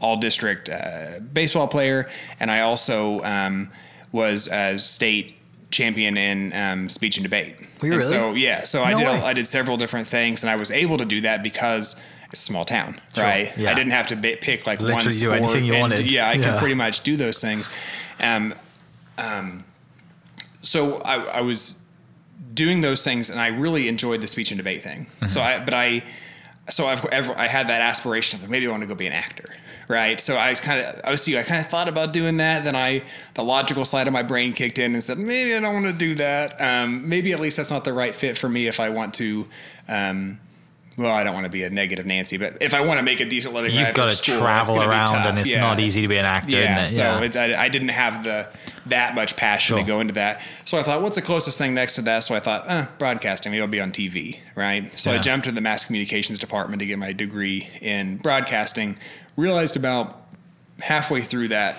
all 0.00 0.16
district 0.16 0.68
uh, 0.70 1.20
baseball 1.32 1.68
player, 1.68 2.08
and 2.40 2.50
I 2.50 2.60
also 2.62 3.22
um, 3.22 3.70
was 4.10 4.48
a 4.48 4.78
state 4.78 5.38
champion 5.72 6.16
in 6.16 6.52
um, 6.52 6.88
speech 6.88 7.16
and 7.16 7.24
debate. 7.24 7.56
Were 7.80 7.88
you 7.88 7.92
And 7.94 8.02
really? 8.02 8.02
So 8.02 8.34
yeah, 8.34 8.62
so 8.64 8.82
I 8.84 8.94
did 8.94 9.06
way. 9.06 9.20
I 9.20 9.32
did 9.32 9.46
several 9.46 9.76
different 9.76 10.06
things, 10.06 10.42
and 10.42 10.50
I 10.50 10.56
was 10.56 10.70
able 10.70 10.98
to 10.98 11.04
do 11.04 11.20
that 11.22 11.42
because. 11.42 12.00
It's 12.30 12.40
a 12.40 12.44
small 12.44 12.64
town, 12.64 12.98
Sure, 13.14 13.24
right? 13.24 13.52
yeah. 13.58 13.70
I 13.70 13.74
didn't 13.74 13.92
have 13.92 14.06
to 14.06 14.16
bi- 14.16 14.38
pick 14.40 14.66
like 14.66 14.80
one 14.80 14.88
Literally 14.88 15.10
do 15.10 15.26
sport. 15.26 15.36
anything 15.42 15.64
you 15.66 15.74
and- 15.74 15.80
wanted. 15.82 16.10
Yeah, 16.10 16.26
I 16.30 16.32
Yeah. 16.32 16.44
could 16.52 16.60
pretty 16.60 16.74
much 16.74 17.02
do 17.02 17.14
those 17.14 17.42
things. 17.42 17.68
Um, 18.22 18.54
um, 19.18 19.64
so 20.62 20.96
I, 21.02 21.16
I 21.24 21.40
was 21.42 21.78
doing 22.54 22.80
those 22.80 23.04
things, 23.04 23.28
and 23.28 23.38
I 23.38 23.48
really 23.48 23.86
enjoyed 23.86 24.22
the 24.22 24.26
speech 24.28 24.50
and 24.50 24.56
debate 24.56 24.80
thing. 24.82 25.08
So 25.26 25.42
I, 25.42 25.58
but 25.58 25.74
I, 25.74 26.04
so 26.70 26.86
I've 26.86 27.04
ever 27.06 27.36
I 27.36 27.48
had 27.48 27.66
that 27.68 27.82
aspiration 27.82 28.42
of 28.42 28.48
maybe 28.48 28.66
I 28.66 28.70
want 28.70 28.82
to 28.82 28.86
go 28.86 28.94
be 28.94 29.06
an 29.06 29.12
actor, 29.12 29.44
right? 29.88 30.20
So 30.20 30.36
I 30.36 30.50
was 30.50 30.60
kind 30.60 30.80
of 30.80 31.02
OCU. 31.02 31.38
I 31.38 31.42
kind 31.42 31.60
of 31.60 31.66
thought 31.68 31.88
about 31.88 32.12
doing 32.12 32.38
that. 32.38 32.64
Then 32.64 32.76
I, 32.76 33.02
the 33.34 33.44
logical 33.44 33.84
side 33.84 34.06
of 34.06 34.12
my 34.12 34.22
brain 34.22 34.52
kicked 34.52 34.78
in 34.78 34.92
and 34.94 35.02
said 35.02 35.18
maybe 35.18 35.54
I 35.54 35.60
don't 35.60 35.74
want 35.74 35.86
to 35.86 35.92
do 35.92 36.14
that. 36.16 36.60
Um, 36.60 37.08
maybe 37.08 37.32
at 37.32 37.40
least 37.40 37.56
that's 37.56 37.70
not 37.70 37.84
the 37.84 37.92
right 37.92 38.14
fit 38.14 38.38
for 38.38 38.48
me 38.48 38.66
if 38.66 38.80
I 38.80 38.90
want 38.90 39.14
to. 39.14 39.48
Um, 39.88 40.40
well, 40.96 41.12
I 41.14 41.24
don't 41.24 41.34
want 41.34 41.44
to 41.46 41.50
be 41.50 41.62
a 41.64 41.70
negative 41.70 42.04
Nancy, 42.06 42.36
but 42.36 42.58
if 42.60 42.74
I 42.74 42.80
want 42.82 42.98
to 42.98 43.02
make 43.02 43.20
a 43.20 43.24
decent 43.24 43.54
living, 43.54 43.74
You've 43.74 43.94
got 43.94 44.06
to 44.10 44.14
school, 44.14 44.38
travel 44.38 44.82
around, 44.82 45.14
and 45.26 45.38
it's 45.38 45.50
Yeah. 45.50 45.60
not 45.60 45.80
easy 45.80 46.02
to 46.02 46.08
be 46.08 46.16
an 46.18 46.26
actor. 46.26 46.56
Yeah, 46.58 46.84
so 46.84 47.22
It, 47.22 47.36
I, 47.36 47.64
I 47.64 47.68
didn't 47.68 47.88
have 47.88 48.24
the 48.24 48.48
that 48.86 49.14
much 49.14 49.36
passion 49.36 49.76
Sure. 49.76 49.78
to 49.78 49.84
go 49.84 50.00
into 50.00 50.14
that. 50.14 50.40
So 50.64 50.76
I 50.76 50.82
thought, 50.82 51.02
what's 51.02 51.16
the 51.16 51.22
closest 51.22 51.56
thing 51.56 51.72
next 51.72 51.94
to 51.94 52.02
that? 52.02 52.24
So 52.24 52.34
I 52.34 52.40
thought, 52.40 52.68
eh, 52.68 52.86
broadcasting. 52.98 53.52
Maybe 53.52 53.62
I'll 53.62 53.68
be 53.68 53.80
on 53.80 53.92
TV, 53.92 54.38
right? 54.56 54.92
So 54.98 55.12
I 55.12 55.18
jumped 55.18 55.46
to 55.46 55.52
the 55.52 55.60
mass 55.60 55.84
communications 55.84 56.38
department 56.38 56.80
to 56.80 56.86
get 56.86 56.98
my 56.98 57.12
degree 57.12 57.68
in 57.80 58.16
broadcasting. 58.16 58.98
Realized 59.36 59.76
about 59.76 60.20
halfway 60.80 61.20
through 61.20 61.48
that 61.48 61.76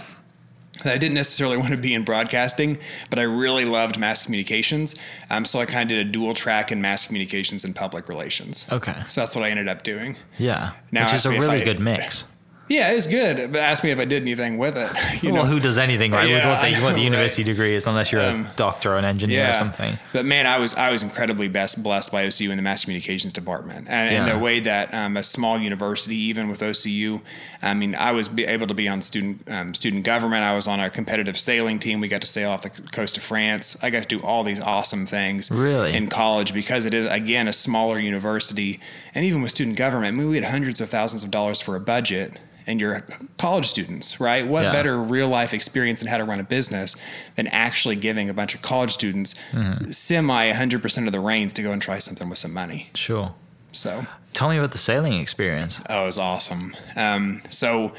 I 0.91 0.97
didn't 0.97 1.15
necessarily 1.15 1.57
want 1.57 1.71
to 1.71 1.77
be 1.77 1.93
in 1.93 2.03
broadcasting, 2.03 2.77
but 3.09 3.19
I 3.19 3.23
really 3.23 3.65
loved 3.65 3.97
mass 3.99 4.23
communications. 4.23 4.95
Um, 5.29 5.45
so 5.45 5.59
I 5.59 5.65
kind 5.65 5.83
of 5.83 5.97
did 5.97 6.07
a 6.07 6.09
dual 6.09 6.33
track 6.33 6.71
in 6.71 6.81
mass 6.81 7.05
communications 7.05 7.65
and 7.65 7.75
public 7.75 8.09
relations. 8.09 8.65
Okay. 8.71 8.95
So 9.07 9.21
that's 9.21 9.35
what 9.35 9.43
I 9.45 9.49
ended 9.49 9.67
up 9.67 9.83
doing. 9.83 10.15
yeah, 10.37 10.71
Now 10.91 11.05
which 11.05 11.13
is 11.13 11.25
a 11.25 11.31
really 11.31 11.61
I- 11.61 11.63
good 11.63 11.79
mix. 11.79 12.25
Yeah, 12.69 12.91
it 12.91 12.95
was 12.95 13.07
good. 13.07 13.51
But 13.51 13.61
ask 13.61 13.83
me 13.83 13.91
if 13.91 13.99
I 13.99 14.05
did 14.05 14.23
anything 14.23 14.57
with 14.57 14.77
it. 14.77 14.91
You 15.23 15.31
well, 15.31 15.43
know? 15.43 15.49
who 15.49 15.59
does 15.59 15.77
anything 15.77 16.11
right 16.11 16.23
with 16.23 16.31
Yeah, 16.31 16.53
what, 16.53 16.61
they, 16.61 16.75
I 16.75 16.83
what 16.83 16.95
the 16.95 17.01
university 17.11 17.43
degree 17.43 17.75
is, 17.75 17.87
unless 17.87 18.11
you're 18.11 18.21
Um, 18.21 18.47
a 18.47 18.51
doctor 18.55 18.93
or 18.93 18.97
an 18.97 19.05
engineer 19.05 19.51
or 19.51 19.53
something. 19.53 19.97
But 20.11 20.25
man, 20.25 20.45
I 20.47 20.57
was 20.57 20.75
I 20.75 20.91
was 20.91 21.01
incredibly 21.01 21.47
best 21.47 21.81
blessed 21.81 22.11
by 22.11 22.25
OCU 22.25 22.49
in 22.49 22.57
the 22.57 22.61
mass 22.61 22.83
communications 22.83 23.31
department, 23.31 23.87
and, 23.89 24.09
and 24.13 24.29
the 24.29 24.37
way 24.37 24.59
that 24.59 24.93
um, 24.93 25.15
a 25.15 25.23
small 25.23 25.57
university, 25.57 26.15
even 26.15 26.49
with 26.49 26.59
OCU, 26.59 27.21
I 27.61 27.73
mean, 27.73 27.95
I 27.95 28.11
was 28.11 28.29
able 28.37 28.67
to 28.67 28.73
be 28.73 28.89
on 28.89 29.01
student 29.01 29.43
um, 29.49 29.73
student 29.73 30.03
government. 30.03 30.43
I 30.43 30.53
was 30.53 30.67
on 30.67 30.81
a 30.81 30.89
competitive 30.89 31.39
sailing 31.39 31.79
team. 31.79 32.01
We 32.01 32.09
got 32.09 32.21
to 32.21 32.27
sail 32.27 32.49
off 32.51 32.63
the 32.63 32.69
coast 32.69 33.15
of 33.15 33.23
France. 33.23 33.77
I 33.81 33.89
got 33.89 34.03
to 34.03 34.17
do 34.17 34.21
all 34.25 34.43
these 34.43 34.59
awesome 34.59 35.05
things. 35.05 35.51
Really? 35.51 35.93
in 35.93 36.07
college 36.07 36.53
because 36.53 36.85
it 36.85 36.93
is 36.93 37.05
again 37.05 37.47
a 37.47 37.53
smaller 37.53 37.99
university, 37.99 38.81
and 39.15 39.23
even 39.23 39.41
with 39.41 39.51
student 39.51 39.77
government, 39.77 40.15
I 40.15 40.17
mean, 40.17 40.29
we 40.29 40.35
had 40.35 40.45
hundreds 40.45 40.81
of 40.81 40.89
thousands 40.89 41.23
of 41.23 41.31
dollars 41.31 41.61
for 41.61 41.75
a 41.75 41.79
budget. 41.79 42.39
And 42.65 42.79
you're 42.79 43.05
college 43.37 43.65
students, 43.65 44.19
right? 44.19 44.47
What 44.47 44.63
Yeah. 44.63 44.71
better 44.71 45.01
real 45.01 45.27
life 45.27 45.53
experience 45.53 46.01
in 46.01 46.07
how 46.07 46.17
to 46.17 46.23
run 46.23 46.39
a 46.39 46.43
business 46.43 46.95
than 47.35 47.47
actually 47.47 47.95
giving 47.95 48.29
a 48.29 48.33
bunch 48.33 48.55
of 48.55 48.61
college 48.61 48.91
students 48.91 49.35
Mm-hmm. 49.51 49.91
semi 49.91 50.51
100% 50.51 51.05
of 51.05 51.11
the 51.11 51.19
reins 51.19 51.53
to 51.53 51.61
go 51.61 51.71
and 51.71 51.81
try 51.81 51.99
something 51.99 52.29
with 52.29 52.39
some 52.39 52.53
money. 52.53 52.89
Sure. 52.95 53.33
So, 53.71 54.05
Tell 54.33 54.49
me 54.49 54.57
about 54.57 54.71
the 54.71 54.77
sailing 54.77 55.13
experience. 55.19 55.81
oh, 55.89 56.03
it 56.03 56.05
was 56.05 56.17
awesome. 56.17 56.75
Um, 56.95 57.41
so, 57.49 57.93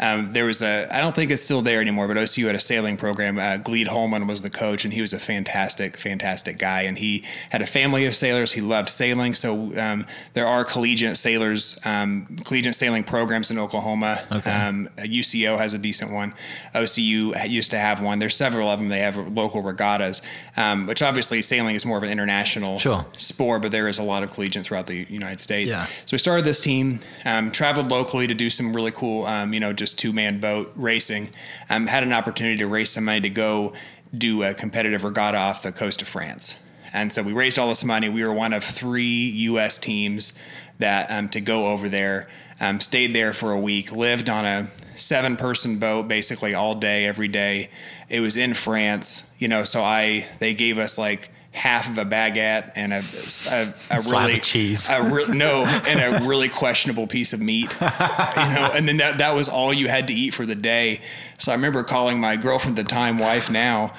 um, 0.00 0.32
there 0.32 0.44
was 0.44 0.62
a, 0.62 0.86
I 0.94 1.00
don't 1.00 1.14
think 1.14 1.30
it's 1.30 1.42
still 1.42 1.62
there 1.62 1.80
anymore, 1.80 2.08
but 2.08 2.16
OCU 2.16 2.46
had 2.46 2.54
a 2.54 2.60
sailing 2.60 2.96
program. 2.96 3.38
Uh, 3.38 3.56
Gleed 3.56 3.88
Holman 3.88 4.26
was 4.26 4.42
the 4.42 4.50
coach, 4.50 4.84
and 4.84 4.92
he 4.94 5.00
was 5.00 5.12
a 5.12 5.18
fantastic, 5.18 5.96
fantastic 5.96 6.58
guy. 6.58 6.82
And 6.82 6.96
he 6.98 7.24
had 7.50 7.62
a 7.62 7.66
family 7.66 8.06
of 8.06 8.14
sailors. 8.14 8.52
He 8.52 8.60
loved 8.60 8.88
sailing. 8.88 9.34
So, 9.34 9.76
um, 9.78 10.06
there 10.34 10.46
are 10.46 10.64
collegiate 10.64 11.16
sailors, 11.16 11.78
um, 11.84 12.26
collegiate 12.44 12.74
sailing 12.74 13.04
programs 13.04 13.50
in 13.50 13.58
Oklahoma. 13.58 14.22
Okay. 14.30 14.50
Um, 14.50 14.88
UCO 14.98 15.58
has 15.58 15.74
a 15.74 15.78
decent 15.78 16.12
one. 16.12 16.34
OCU 16.74 17.48
used 17.48 17.70
to 17.72 17.78
have 17.78 18.00
one. 18.00 18.18
There's 18.18 18.36
several 18.36 18.68
of 18.68 18.78
them. 18.78 18.88
They 18.88 19.00
have 19.00 19.16
local 19.32 19.62
regattas, 19.62 20.22
um, 20.56 20.86
which 20.86 21.02
obviously 21.02 21.42
sailing 21.42 21.74
is 21.74 21.84
more 21.84 21.96
of 21.96 22.02
an 22.02 22.10
international 22.10 22.78
Sure. 22.78 23.04
sport, 23.16 23.62
but 23.62 23.72
there 23.72 23.88
is 23.88 23.98
a 23.98 24.02
lot 24.02 24.22
of 24.22 24.30
collegiate 24.30 24.64
throughout 24.64 24.86
the 24.86 25.06
United 25.08 25.40
States. 25.40 25.70
Yeah. 25.74 25.86
So 25.86 26.12
we 26.12 26.18
started 26.18 26.44
this 26.44 26.60
team, 26.60 27.00
um, 27.24 27.50
traveled 27.50 27.90
locally 27.90 28.26
to 28.26 28.34
do 28.34 28.50
some 28.50 28.74
really 28.74 28.90
cool, 28.92 29.24
um, 29.26 29.52
you 29.52 29.60
know, 29.60 29.72
just 29.72 29.87
two 29.94 30.12
man 30.12 30.40
boat 30.40 30.72
racing. 30.74 31.30
Um, 31.70 31.86
had 31.86 32.02
an 32.02 32.12
opportunity 32.12 32.56
to 32.58 32.66
raise 32.66 32.90
some 32.90 33.04
money 33.04 33.20
to 33.22 33.30
go 33.30 33.72
do 34.14 34.42
a 34.42 34.54
competitive 34.54 35.04
regatta 35.04 35.36
off 35.36 35.62
the 35.62 35.72
coast 35.72 36.02
of 36.02 36.08
France. 36.08 36.58
And 36.92 37.12
so 37.12 37.22
we 37.22 37.32
raised 37.32 37.58
all 37.58 37.68
this 37.68 37.84
money. 37.84 38.08
We 38.08 38.24
were 38.24 38.32
one 38.32 38.52
of 38.52 38.64
three 38.64 39.30
U.S. 39.30 39.78
teams 39.78 40.32
that 40.78 41.10
um, 41.10 41.28
to 41.30 41.40
go 41.40 41.68
over 41.68 41.88
there. 41.88 42.28
Um, 42.60 42.80
stayed 42.80 43.14
there 43.14 43.32
for 43.32 43.52
a 43.52 43.58
week. 43.58 43.92
Lived 43.92 44.28
on 44.28 44.44
a 44.44 44.68
seven 44.96 45.36
person 45.36 45.78
boat 45.78 46.08
basically 46.08 46.54
all 46.54 46.74
day, 46.74 47.06
every 47.06 47.28
day. 47.28 47.70
It 48.08 48.20
was 48.20 48.36
in 48.36 48.54
France, 48.54 49.24
you 49.38 49.48
know. 49.48 49.64
So 49.64 49.82
I 49.82 50.26
they 50.38 50.54
gave 50.54 50.78
us 50.78 50.98
like 50.98 51.30
half 51.58 51.90
of 51.90 51.98
a 51.98 52.04
baguette 52.04 52.70
and 52.76 52.92
a, 52.92 53.02
a, 53.50 53.74
a 53.90 54.00
really 54.10 54.38
cheese. 54.38 54.88
a 54.88 55.02
re- 55.10 55.26
no, 55.26 55.64
and 55.64 56.22
a 56.22 56.26
really 56.26 56.48
questionable 56.48 57.06
piece 57.06 57.32
of 57.32 57.40
meat, 57.40 57.72
you 57.80 57.86
know, 57.86 58.70
and 58.72 58.88
then 58.88 58.98
that, 58.98 59.18
that 59.18 59.34
was 59.34 59.48
all 59.48 59.74
you 59.74 59.88
had 59.88 60.06
to 60.06 60.14
eat 60.14 60.32
for 60.32 60.46
the 60.46 60.54
day. 60.54 61.00
So 61.38 61.50
I 61.50 61.56
remember 61.56 61.82
calling 61.82 62.20
my 62.20 62.36
girlfriend 62.36 62.78
at 62.78 62.86
the 62.86 62.88
time, 62.88 63.18
wife 63.18 63.50
now, 63.50 63.92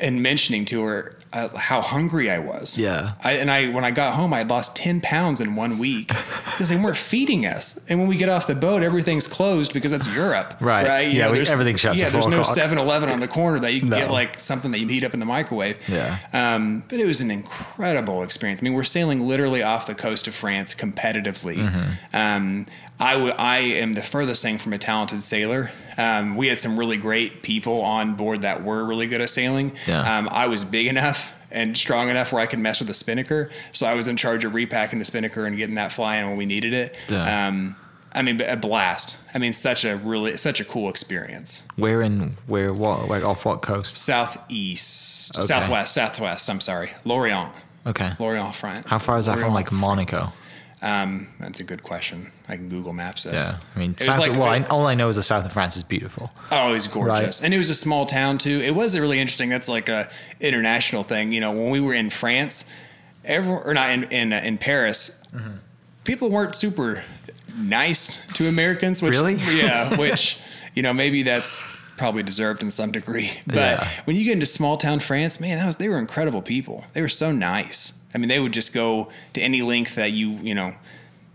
and 0.00 0.22
mentioning 0.22 0.64
to 0.66 0.82
her 0.84 1.16
uh, 1.32 1.48
how 1.56 1.80
hungry 1.80 2.30
I 2.30 2.38
was. 2.38 2.76
Yeah. 2.76 3.12
I, 3.24 3.32
and 3.32 3.50
I, 3.50 3.68
when 3.70 3.84
I 3.84 3.90
got 3.90 4.14
home, 4.14 4.34
I 4.34 4.38
had 4.38 4.50
lost 4.50 4.76
10 4.76 5.00
pounds 5.00 5.40
in 5.40 5.54
one 5.56 5.78
week 5.78 6.08
because 6.44 6.68
they 6.68 6.76
weren't 6.76 6.96
feeding 6.96 7.46
us. 7.46 7.80
And 7.88 7.98
when 7.98 8.08
we 8.08 8.16
get 8.16 8.28
off 8.28 8.46
the 8.46 8.54
boat, 8.54 8.82
everything's 8.82 9.26
closed 9.26 9.72
because 9.72 9.92
it's 9.92 10.06
Europe. 10.14 10.56
Right. 10.60 10.86
Right. 10.86 11.10
Yeah, 11.12 11.28
we- 11.28 11.34
there's- 11.38 11.50
everything 11.50 11.76
shuts 11.76 12.00
Yeah. 12.00 12.10
There's 12.10 12.26
no 12.26 12.40
o'clock. 12.40 12.54
7 12.54 12.76
Eleven 12.78 13.08
on 13.08 13.20
the 13.20 13.28
corner 13.28 13.58
that 13.60 13.72
you 13.72 13.80
can 13.80 13.88
No. 13.88 13.96
get 13.96 14.10
like 14.10 14.38
something 14.38 14.70
that 14.72 14.78
you 14.78 14.86
heat 14.88 15.04
up 15.04 15.14
in 15.14 15.20
the 15.20 15.26
microwave. 15.26 15.78
Yeah. 15.88 16.18
Um, 16.32 16.82
but 16.88 16.98
it 16.98 17.06
was 17.06 17.20
an 17.20 17.30
incredible 17.30 18.22
experience. 18.22 18.60
I 18.60 18.64
mean, 18.64 18.74
we're 18.74 18.84
sailing 18.84 19.26
literally 19.26 19.62
off 19.62 19.86
the 19.86 19.94
coast 19.94 20.28
of 20.28 20.34
France 20.34 20.74
competitively. 20.74 21.56
Mm-hmm. 21.56 21.90
Um, 22.16 22.66
I, 23.02 23.12
w- 23.14 23.34
I 23.36 23.58
am 23.58 23.92
the 23.94 24.02
furthest 24.02 24.42
thing 24.42 24.58
from 24.58 24.72
a 24.72 24.78
talented 24.78 25.22
sailor. 25.22 25.70
Um, 25.98 26.36
we 26.36 26.48
had 26.48 26.60
some 26.60 26.78
really 26.78 26.96
great 26.96 27.42
people 27.42 27.80
on 27.82 28.14
board 28.14 28.42
that 28.42 28.62
were 28.62 28.84
really 28.84 29.06
good 29.06 29.20
at 29.20 29.28
sailing. 29.30 29.72
Yeah. 29.86 30.18
Um, 30.18 30.28
I 30.30 30.46
was 30.46 30.64
big 30.64 30.86
enough 30.86 31.34
and 31.50 31.76
strong 31.76 32.08
enough 32.08 32.32
where 32.32 32.40
I 32.40 32.46
could 32.46 32.60
mess 32.60 32.78
with 32.80 32.88
the 32.88 32.94
spinnaker. 32.94 33.50
So 33.72 33.86
I 33.86 33.94
was 33.94 34.08
in 34.08 34.16
charge 34.16 34.44
of 34.44 34.54
repacking 34.54 34.98
the 34.98 35.04
spinnaker 35.04 35.44
and 35.44 35.56
getting 35.56 35.74
that 35.74 35.92
flying 35.92 36.26
when 36.28 36.36
we 36.38 36.46
needed 36.46 36.72
it. 36.72 36.94
Yeah. 37.08 37.48
Um, 37.48 37.76
I 38.14 38.20
mean, 38.22 38.40
a 38.42 38.56
blast. 38.56 39.16
I 39.34 39.38
mean, 39.38 39.52
such 39.54 39.84
a 39.86 39.96
really, 39.96 40.36
such 40.36 40.60
a 40.60 40.64
cool 40.66 40.88
experience. 40.90 41.62
Where 41.76 42.02
in 42.02 42.36
where 42.46 42.72
what 42.72 43.08
like 43.08 43.24
off 43.24 43.44
what 43.46 43.62
coast? 43.62 43.96
Southeast, 43.96 45.36
Okay. 45.38 45.46
southwest, 45.46 45.94
southwest. 45.94 46.48
I'm 46.50 46.60
sorry, 46.60 46.90
Lorient. 47.04 47.52
Okay. 47.86 48.12
Lorient, 48.18 48.54
France. 48.54 48.86
How 48.86 48.98
far 48.98 49.18
is 49.18 49.26
that 49.26 49.38
from 49.38 49.52
Lorient, 49.52 49.54
like 49.54 49.68
France. 49.68 49.80
Um, 50.82 51.28
that's 51.38 51.60
a 51.60 51.64
good 51.64 51.82
question. 51.84 52.32
I 52.48 52.56
can 52.56 52.68
Google 52.68 52.92
Maps 52.92 53.24
it. 53.24 53.34
Yeah, 53.34 53.58
I 53.74 53.78
mean, 53.78 53.92
It 53.92 53.98
was 54.06 54.16
south, 54.16 54.18
like- 54.18 54.32
well, 54.32 54.44
I, 54.48 54.62
all 54.64 54.84
I 54.86 54.94
know 54.94 55.06
is 55.08 55.14
the 55.16 55.22
south 55.22 55.44
of 55.46 55.52
France 55.52 55.76
is 55.76 55.84
beautiful. 55.84 56.32
Oh, 56.50 56.74
it's 56.74 56.88
gorgeous, 56.88 57.40
Right. 57.40 57.44
and 57.44 57.54
it 57.54 57.58
was 57.58 57.70
a 57.70 57.74
small 57.74 58.04
town 58.04 58.36
too. 58.38 58.60
It 58.64 58.74
was 58.74 58.98
really 58.98 59.20
interesting. 59.20 59.48
That's 59.48 59.68
like 59.68 59.88
a 59.88 60.08
international 60.40 61.04
thing. 61.04 61.32
You 61.32 61.40
know, 61.40 61.52
when 61.52 61.70
we 61.70 61.80
were 61.80 61.94
in 61.94 62.10
France, 62.10 62.64
everyone 63.24 63.62
or 63.64 63.74
not 63.74 63.90
in 63.92 64.04
in, 64.04 64.32
uh, 64.32 64.40
in 64.44 64.58
Paris, 64.58 65.18
Mm-hmm. 65.34 65.50
people 66.04 66.28
weren't 66.30 66.54
super 66.56 67.04
nice 67.56 68.18
to 68.34 68.48
Americans. 68.48 69.00
Which, 69.00 69.14
Really? 69.14 69.34
Yeah, 69.36 69.96
which 70.04 70.36
you 70.74 70.82
know 70.82 70.92
maybe 70.92 71.22
that's 71.22 71.66
probably 71.96 72.22
deserved 72.24 72.62
in 72.62 72.70
some 72.70 72.90
degree. 72.90 73.30
But 73.46 73.54
Yeah. 73.56 73.88
when 74.04 74.16
you 74.16 74.24
get 74.24 74.32
into 74.32 74.46
small 74.46 74.76
town 74.76 74.98
France, 75.00 75.38
man, 75.38 75.58
that 75.58 75.66
was 75.66 75.76
they 75.76 75.88
were 75.88 75.98
incredible 75.98 76.42
people. 76.42 76.84
They 76.92 77.02
were 77.02 77.08
so 77.08 77.30
nice. 77.32 77.92
I 78.14 78.18
mean, 78.18 78.28
they 78.28 78.40
would 78.40 78.52
just 78.52 78.72
go 78.74 79.08
to 79.34 79.40
any 79.40 79.62
length 79.62 79.94
that 79.96 80.12
you 80.12 80.30
you 80.42 80.54
know. 80.54 80.74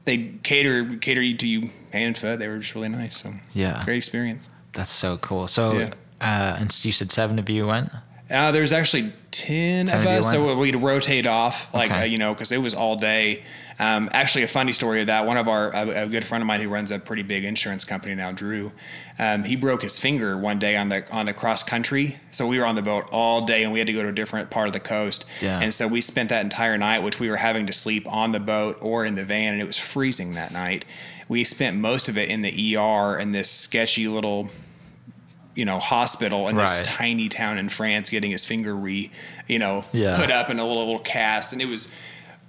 They 0.06 0.32
cater 0.44 0.86
cater 0.98 1.22
you 1.22 1.36
to 1.38 1.48
you 1.48 1.62
hand 1.92 2.06
and 2.06 2.18
foot. 2.18 2.40
They 2.40 2.48
were 2.48 2.60
just 2.60 2.74
really 2.76 2.88
nice. 2.90 3.18
So 3.18 3.34
Yeah. 3.54 3.82
great 3.84 3.98
experience. 3.98 4.48
That's 4.72 4.90
so 4.92 5.18
cool. 5.18 5.48
So, 5.48 5.80
Yeah. 5.80 5.90
uh, 6.22 6.56
and 6.60 6.74
you 6.86 6.92
said 6.94 7.12
seven 7.12 7.40
of 7.40 7.50
you 7.50 7.68
went. 7.68 7.92
Uh, 8.30 8.52
there's 8.52 8.74
actually 8.74 9.14
10, 9.32 9.86
10 9.88 10.00
of 10.00 10.06
us, 10.08 10.30
so 10.32 10.58
we'd 10.58 10.76
rotate 10.76 11.26
off, 11.26 11.74
like, 11.74 11.92
Okay. 11.92 12.02
uh, 12.02 12.06
you 12.06 12.18
know, 12.18 12.34
because 12.34 12.52
it 12.52 12.62
was 12.62 12.74
all 12.74 12.96
day. 12.96 13.44
Um, 13.80 14.10
actually, 14.12 14.44
a 14.44 14.48
funny 14.48 14.72
story 14.72 15.02
of 15.02 15.08
that. 15.08 15.26
One 15.28 15.38
of 15.38 15.48
our, 15.48 15.74
a, 15.74 16.04
a 16.04 16.08
good 16.08 16.26
friend 16.26 16.42
of 16.42 16.48
mine 16.48 16.60
who 16.62 16.68
runs 16.68 16.90
a 16.92 16.98
pretty 16.98 17.22
big 17.22 17.44
insurance 17.46 17.84
company 17.84 18.16
now, 18.16 18.32
Drew, 18.32 18.72
um, 19.20 19.44
he 19.44 19.56
broke 19.56 19.84
his 19.84 20.00
finger 20.00 20.36
one 20.38 20.58
day 20.60 20.76
on 20.76 20.90
the 20.90 21.10
on 21.12 21.28
the 21.28 21.34
cross 21.34 21.62
country. 21.64 22.18
So 22.32 22.48
we 22.48 22.58
were 22.60 22.66
on 22.66 22.76
the 22.76 22.82
boat 22.82 23.08
all 23.12 23.46
day, 23.46 23.64
and 23.64 23.72
we 23.72 23.78
had 23.80 23.88
to 23.88 23.94
go 23.94 24.02
to 24.04 24.10
a 24.10 24.14
different 24.14 24.50
part 24.50 24.68
of 24.68 24.74
the 24.74 24.80
coast. 24.80 25.26
Yeah. 25.42 25.60
And 25.60 25.72
so 25.74 25.88
we 25.88 26.02
spent 26.02 26.30
that 26.30 26.42
entire 26.44 26.78
night, 26.78 27.04
which 27.04 27.20
we 27.20 27.30
were 27.30 27.38
having 27.38 27.68
to 27.68 27.74
sleep 27.74 28.12
on 28.12 28.32
the 28.32 28.40
boat 28.40 28.78
or 28.82 29.06
in 29.06 29.14
the 29.16 29.24
van, 29.24 29.54
and 29.54 29.62
it 29.62 29.68
was 29.68 29.78
freezing 29.78 30.34
that 30.34 30.52
night. 30.52 30.84
We 31.30 31.44
spent 31.44 31.78
most 31.78 32.10
of 32.10 32.18
it 32.18 32.30
in 32.30 32.42
the 32.42 32.78
ER 32.78 33.20
in 33.20 33.32
this 33.32 33.50
sketchy 33.50 34.08
little 34.08 34.50
you 35.58 35.66
know 35.66 35.80
hospital 35.80 36.48
in 36.48 36.56
this 36.56 36.82
tiny 36.86 37.28
town 37.30 37.58
in 37.58 37.68
France 37.68 38.10
getting 38.10 38.32
his 38.32 38.46
finger 38.46 38.76
re 38.76 39.12
you 39.48 39.60
know 39.60 39.84
Yeah. 39.92 40.16
put 40.16 40.30
up 40.32 40.50
in 40.50 40.60
a 40.60 40.64
little 40.66 40.86
little 40.86 41.00
cast 41.02 41.52
and 41.54 41.62
it 41.62 41.68
was 41.68 41.92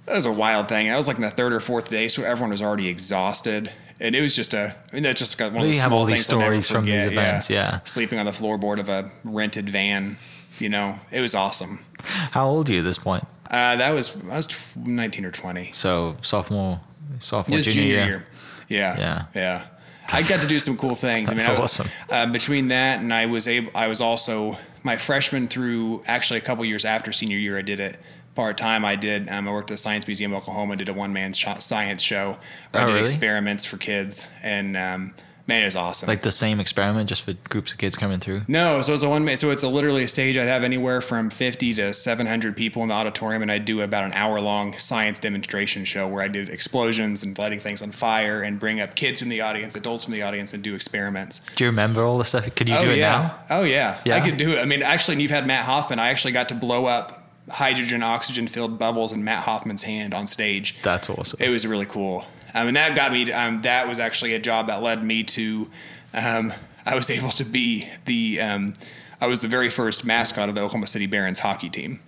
that 0.05 0.15
was 0.15 0.25
a 0.25 0.31
wild 0.31 0.69
thing. 0.69 0.87
That 0.87 0.95
was 0.97 1.07
like 1.07 1.17
in 1.17 1.21
the 1.21 1.29
third 1.29 1.53
or 1.53 1.59
fourth 1.59 1.89
day, 1.89 2.07
so 2.07 2.23
everyone 2.23 2.49
was 2.49 2.61
already 2.63 2.87
exhausted. 2.87 3.71
And 3.99 4.15
it 4.15 4.21
was 4.21 4.35
just 4.35 4.53
a, 4.55 4.73
I 4.91 4.93
mean, 4.95 5.03
that's 5.03 5.19
just 5.19 5.37
got 5.37 5.51
one 5.51 5.55
Well, 5.55 5.63
of 5.65 5.67
those 5.73 5.81
have 5.81 5.89
small 5.89 5.99
all 5.99 6.05
these 6.05 6.15
things 6.25 6.41
stories 6.41 6.69
from 6.69 6.85
these 6.85 7.05
events, 7.05 7.47
yeah. 7.49 7.81
Sleeping 7.83 8.17
on 8.17 8.25
the 8.25 8.31
floorboard 8.31 8.79
of 8.79 8.89
a 8.89 9.11
rented 9.23 9.69
van, 9.69 10.17
you 10.57 10.69
know, 10.69 10.97
it 11.11 11.21
was 11.21 11.35
awesome. 11.35 11.85
How 12.03 12.49
old 12.49 12.69
are 12.69 12.73
you 12.73 12.79
at 12.79 12.85
this 12.85 12.97
point? 12.97 13.23
Uh, 13.51 13.75
that 13.75 13.91
was, 13.91 14.15
I 14.31 14.37
was 14.37 14.47
19 14.77 15.25
or 15.25 15.31
20. 15.31 15.73
So 15.73 16.15
sophomore, 16.21 16.79
sophomore, 17.19 17.59
junior, 17.59 17.71
junior 17.71 17.87
year. 17.93 18.05
year. 18.07 18.27
Yeah. 18.69 18.97
Yeah. 18.97 19.25
Yeah. 19.35 19.65
I 20.11 20.23
got 20.23 20.41
to 20.41 20.47
do 20.47 20.59
some 20.59 20.77
cool 20.77 20.95
things. 20.95 21.29
That's 21.29 21.47
I 21.47 21.51
mean, 21.51 21.57
I 21.57 21.61
was- 21.61 21.79
awesome. 21.79 21.87
Uh, 22.09 22.25
between 22.27 22.67
that 22.69 22.99
and 22.99 23.13
I 23.13 23.25
was 23.25 23.47
able, 23.47 23.71
I 23.75 23.87
was 23.87 24.01
also 24.01 24.57
my 24.83 24.97
freshman 24.97 25.47
through 25.47 26.03
actually 26.07 26.39
a 26.39 26.41
couple 26.41 26.63
years 26.65 26.85
after 26.85 27.11
senior 27.11 27.37
year, 27.37 27.57
I 27.57 27.61
did 27.61 27.79
it 27.79 27.99
part 28.35 28.57
time, 28.57 28.85
I 28.85 28.95
did. 28.95 29.27
Um, 29.27 29.47
I 29.47 29.51
worked 29.51 29.69
at 29.69 29.73
the 29.73 29.77
Science 29.77 30.07
Museum 30.07 30.31
of 30.31 30.43
Oklahoma, 30.43 30.75
did 30.77 30.87
a 30.87 30.93
one 30.93 31.11
man 31.11 31.33
sh- 31.33 31.45
science 31.59 32.01
show. 32.01 32.37
Where 32.71 32.81
Oh, 32.81 32.83
I 32.83 32.85
did 32.85 32.93
really? 32.93 33.01
experiments 33.01 33.65
for 33.65 33.75
kids, 33.77 34.27
and 34.43 34.77
um, 34.77 35.13
man, 35.49 35.63
it 35.63 35.65
was 35.65 35.75
awesome. 35.75 36.07
Like 36.07 36.21
the 36.21 36.31
same 36.31 36.61
experiment, 36.61 37.09
just 37.09 37.23
for 37.23 37.33
groups 37.49 37.73
of 37.73 37.77
kids 37.77 37.97
coming 37.97 38.21
through. 38.21 38.43
No, 38.47 38.81
so 38.81 38.93
it's 38.93 39.03
a 39.03 39.09
one 39.09 39.25
man. 39.25 39.35
So 39.35 39.51
it's 39.51 39.63
a 39.63 39.67
literally 39.67 40.03
a 40.03 40.07
stage. 40.07 40.37
I'd 40.37 40.47
have 40.47 40.63
anywhere 40.63 41.01
from 41.01 41.29
fifty 41.29 41.73
to 41.73 41.93
seven 41.93 42.25
hundred 42.25 42.55
people 42.55 42.81
in 42.83 42.87
the 42.87 42.95
auditorium, 42.95 43.41
and 43.41 43.51
I'd 43.51 43.65
do 43.65 43.81
about 43.81 44.05
an 44.05 44.13
hour 44.13 44.39
long 44.39 44.77
science 44.77 45.19
demonstration 45.19 45.83
show 45.83 46.07
where 46.07 46.23
I 46.23 46.29
did 46.29 46.47
explosions 46.47 47.23
and 47.23 47.37
lighting 47.37 47.59
things 47.59 47.81
on 47.81 47.91
fire, 47.91 48.41
and 48.43 48.57
bring 48.57 48.79
up 48.79 48.95
kids 48.95 49.19
from 49.19 49.27
the 49.27 49.41
audience, 49.41 49.75
adults 49.75 50.05
from 50.05 50.13
the 50.13 50.21
audience, 50.21 50.53
and 50.53 50.63
do 50.63 50.73
experiments. 50.73 51.41
Do 51.57 51.65
you 51.65 51.69
remember 51.69 52.03
all 52.03 52.17
the 52.17 52.23
stuff? 52.23 52.55
Could 52.55 52.69
you 52.69 52.75
oh 52.75 52.81
do 52.83 52.91
it 52.91 52.99
yeah, 52.99 53.09
now? 53.09 53.57
oh 53.57 53.63
yeah. 53.63 53.99
Yeah? 54.05 54.15
I 54.15 54.21
could 54.21 54.37
do 54.37 54.51
it. 54.51 54.59
I 54.59 54.65
mean, 54.65 54.83
actually, 54.83 55.15
and 55.15 55.21
you've 55.21 55.31
had 55.31 55.45
Matt 55.45 55.65
Hoffman. 55.65 55.99
I 55.99 56.09
actually 56.09 56.31
got 56.31 56.49
to 56.49 56.55
blow 56.55 56.85
up 56.85 57.19
hydrogen, 57.49 58.03
oxygen 58.03 58.47
filled 58.47 58.77
bubbles 58.77 59.11
in 59.11 59.23
Matt 59.23 59.43
Hoffman's 59.43 59.83
hand 59.83 60.13
on 60.13 60.27
stage. 60.27 60.77
That's 60.83 61.09
awesome. 61.09 61.39
It 61.41 61.49
was 61.49 61.65
really 61.65 61.85
cool. 61.87 62.25
I 62.53 62.65
mean, 62.65 62.73
that 62.73 62.95
got 62.95 63.11
me. 63.11 63.31
Um, 63.31 63.61
that 63.61 63.87
was 63.87 63.99
actually 63.99 64.33
a 64.33 64.39
job 64.39 64.67
that 64.67 64.81
led 64.81 65.03
me 65.03 65.23
to. 65.23 65.69
Um, 66.13 66.53
I 66.85 66.95
was 66.95 67.09
able 67.09 67.29
to 67.31 67.43
be 67.43 67.87
the. 68.05 68.41
Um, 68.41 68.73
I 69.21 69.27
was 69.27 69.41
the 69.41 69.47
very 69.47 69.69
first 69.69 70.05
mascot 70.05 70.49
of 70.49 70.55
the 70.55 70.61
Oklahoma 70.61 70.87
City 70.87 71.05
Barons 71.05 71.39
hockey 71.39 71.69
team. 71.69 71.99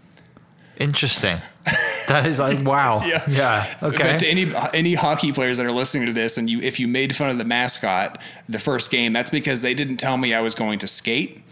Interesting. 0.78 1.42
that 2.08 2.26
is 2.26 2.40
like 2.40 2.66
wow. 2.66 3.02
Yeah. 3.06 3.24
Yeah. 3.28 3.76
Okay. 3.84 4.14
But 4.14 4.20
to 4.20 4.28
any 4.28 4.52
any 4.74 4.96
hockey 4.96 5.32
players 5.32 5.58
that 5.58 5.66
are 5.66 5.72
listening 5.72 6.08
to 6.08 6.14
this, 6.14 6.38
and 6.38 6.50
you, 6.50 6.60
if 6.62 6.80
you 6.80 6.88
made 6.88 7.16
fun 7.16 7.30
of 7.30 7.38
the 7.38 7.46
mascot 7.46 8.22
the 8.50 8.60
first 8.60 8.90
game, 8.90 9.14
that's 9.14 9.30
because 9.30 9.62
they 9.62 9.74
didn't 9.74 9.98
tell 9.98 10.18
me 10.18 10.34
I 10.34 10.42
was 10.42 10.56
going 10.56 10.80
to 10.80 10.88
skate 10.88 11.44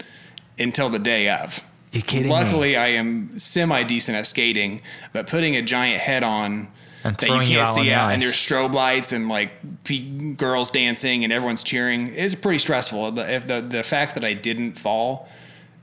until 0.58 0.88
the 0.90 0.98
day 0.98 1.28
of. 1.28 1.64
You're 1.92 2.02
kidding 2.02 2.26
me. 2.26 2.32
Luckily, 2.32 2.76
I 2.76 2.88
am 2.88 3.38
semi 3.38 3.82
decent 3.84 4.16
at 4.16 4.26
skating, 4.26 4.80
but 5.12 5.26
putting 5.26 5.56
a 5.56 5.62
giant 5.62 6.00
head 6.00 6.24
on 6.24 6.68
And 7.02 7.16
that 7.16 7.28
you 7.28 7.56
can't 7.56 7.68
out 7.68 7.74
see 7.74 7.84
the 7.84 7.94
out, 7.94 8.12
and 8.12 8.20
there's 8.20 8.34
strobe 8.34 8.74
lights 8.74 9.12
and 9.12 9.28
like 9.28 9.52
pe- 9.84 10.34
girls 10.34 10.70
dancing 10.70 11.24
and 11.24 11.32
everyone's 11.32 11.64
cheering 11.64 12.08
is 12.08 12.34
pretty 12.34 12.58
stressful. 12.58 13.12
The, 13.12 13.42
the 13.46 13.60
the 13.62 13.82
fact 13.82 14.14
that 14.14 14.24
I 14.24 14.34
didn't 14.34 14.78
fall 14.78 15.28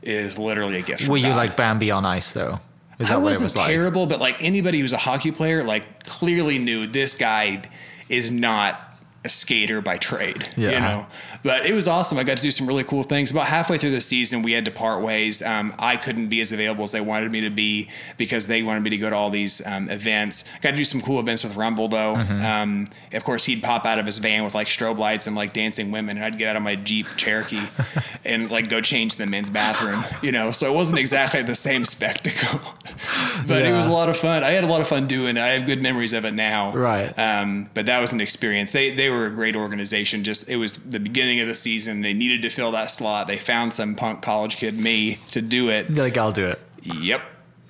is 0.04 0.38
literally 0.38 0.78
a 0.78 0.82
gift. 0.84 1.08
Were 1.08 1.18
you 1.18 1.24
God. 1.24 1.38
like 1.38 1.58
Bambi 1.58 1.92
on 1.92 2.06
ice 2.06 2.34
though? 2.34 2.60
Is 3.00 3.12
I 3.12 3.18
wasn't 3.18 3.44
was 3.46 3.58
like? 3.58 3.68
terrible, 3.70 4.08
but 4.08 4.20
like 4.20 4.44
anybody 4.44 4.80
who's 4.80 4.94
a 4.94 4.98
hockey 4.98 5.32
player, 5.32 5.64
like 5.64 6.04
clearly 6.04 6.58
knew 6.58 6.88
this 6.88 7.14
guy 7.14 7.64
is 8.10 8.32
not 8.32 8.82
a 9.28 9.30
skater 9.30 9.82
by 9.82 9.98
trade. 9.98 10.48
Yeah. 10.56 10.72
You 10.72 10.80
know, 10.80 11.08
but 11.44 11.66
it 11.66 11.74
was 11.74 11.88
awesome. 11.88 12.18
I 12.18 12.24
got 12.24 12.38
to 12.38 12.44
do 12.44 12.50
some 12.50 12.66
really 12.66 12.86
cool 12.86 13.04
things. 13.04 13.30
About 13.30 13.46
halfway 13.46 13.78
through 13.78 13.92
the 13.92 14.02
season, 14.02 14.42
we 14.42 14.54
had 14.54 14.66
to 14.66 14.72
part 14.72 15.04
ways. 15.04 15.44
Um, 15.44 15.74
I 15.78 15.98
couldn't 15.98 16.30
be 16.30 16.42
as 16.42 16.52
available 16.52 16.84
as 16.86 16.94
they 16.94 17.02
wanted 17.02 17.32
me 17.32 17.42
to 17.42 17.50
be 17.50 17.90
because 18.18 18.48
they 18.48 18.64
wanted 18.64 18.84
me 18.84 18.90
to 18.92 18.98
go 18.98 19.10
to 19.10 19.16
all 19.16 19.30
these 19.30 19.66
um, 19.68 19.90
events. 19.90 20.46
Got 20.62 20.72
to 20.72 20.78
do 20.78 20.86
some 20.86 21.02
cool 21.02 21.20
events 21.20 21.44
with 21.44 21.56
Rumble 21.56 21.90
though. 21.90 22.16
Mm-hmm. 22.16 22.46
Um, 22.46 22.90
of 23.14 23.24
course, 23.24 23.46
he'd 23.46 23.62
pop 23.62 23.86
out 23.86 24.00
of 24.00 24.06
his 24.06 24.20
van 24.20 24.44
with 24.44 24.56
like 24.56 24.68
strobe 24.68 24.98
lights 24.98 25.28
and 25.28 25.36
like 25.36 25.52
dancing 25.54 25.92
women, 25.92 26.16
and 26.16 26.26
I'd 26.26 26.38
get 26.38 26.48
out 26.50 26.56
of 26.56 26.64
my 26.64 26.76
Jeep 26.76 27.08
Cherokee 27.18 27.68
and 28.26 28.50
like 28.50 28.70
go 28.70 28.80
change 28.80 29.16
the 29.16 29.26
men's 29.26 29.50
bathroom. 29.50 30.04
You 30.22 30.32
know, 30.32 30.52
so 30.52 30.72
it 30.72 30.76
wasn't 30.76 31.00
exactly 31.00 31.44
the 31.44 31.56
same 31.56 31.84
spectacle, 31.84 32.60
but 33.48 33.64
it 33.64 33.74
was 33.74 33.88
a 33.88 33.92
lot 33.92 34.08
of 34.08 34.16
fun. 34.16 34.44
I 34.44 34.52
had 34.52 34.64
a 34.64 34.68
lot 34.68 34.80
of 34.80 34.88
fun 34.88 35.08
doing 35.08 35.36
it. 35.36 35.42
I 35.42 35.50
have 35.50 35.66
good 35.66 35.82
memories 35.82 36.14
of 36.14 36.24
it 36.24 36.34
now. 36.34 36.74
Right. 36.74 37.14
Um, 37.18 37.70
but 37.74 37.88
that 37.88 38.00
was 38.00 38.14
an 38.14 38.22
experience. 38.22 38.72
They 38.72 38.96
they 38.96 39.10
were 39.10 39.17
a 39.26 39.30
great 39.32 39.56
organization. 39.56 40.24
Just 40.24 40.48
it 40.50 40.58
was 40.58 40.78
the 40.78 41.00
beginning 41.00 41.40
of 41.40 41.48
the 41.48 41.56
season. 41.56 42.02
They 42.02 42.14
needed 42.14 42.42
to 42.44 42.50
fill 42.50 42.72
that 42.72 42.92
slot. 42.92 43.28
They 43.28 43.38
found 43.38 43.74
some 43.74 43.96
punk 43.96 44.22
college 44.22 44.58
kid 44.58 44.78
me 44.80 45.18
to 45.32 45.42
do 45.42 45.70
it. 45.70 45.90
You're 45.90 46.06
like 46.06 46.18
I'll 46.18 46.32
do 46.32 46.46
it. 46.46 46.60
Yep. 46.84 47.22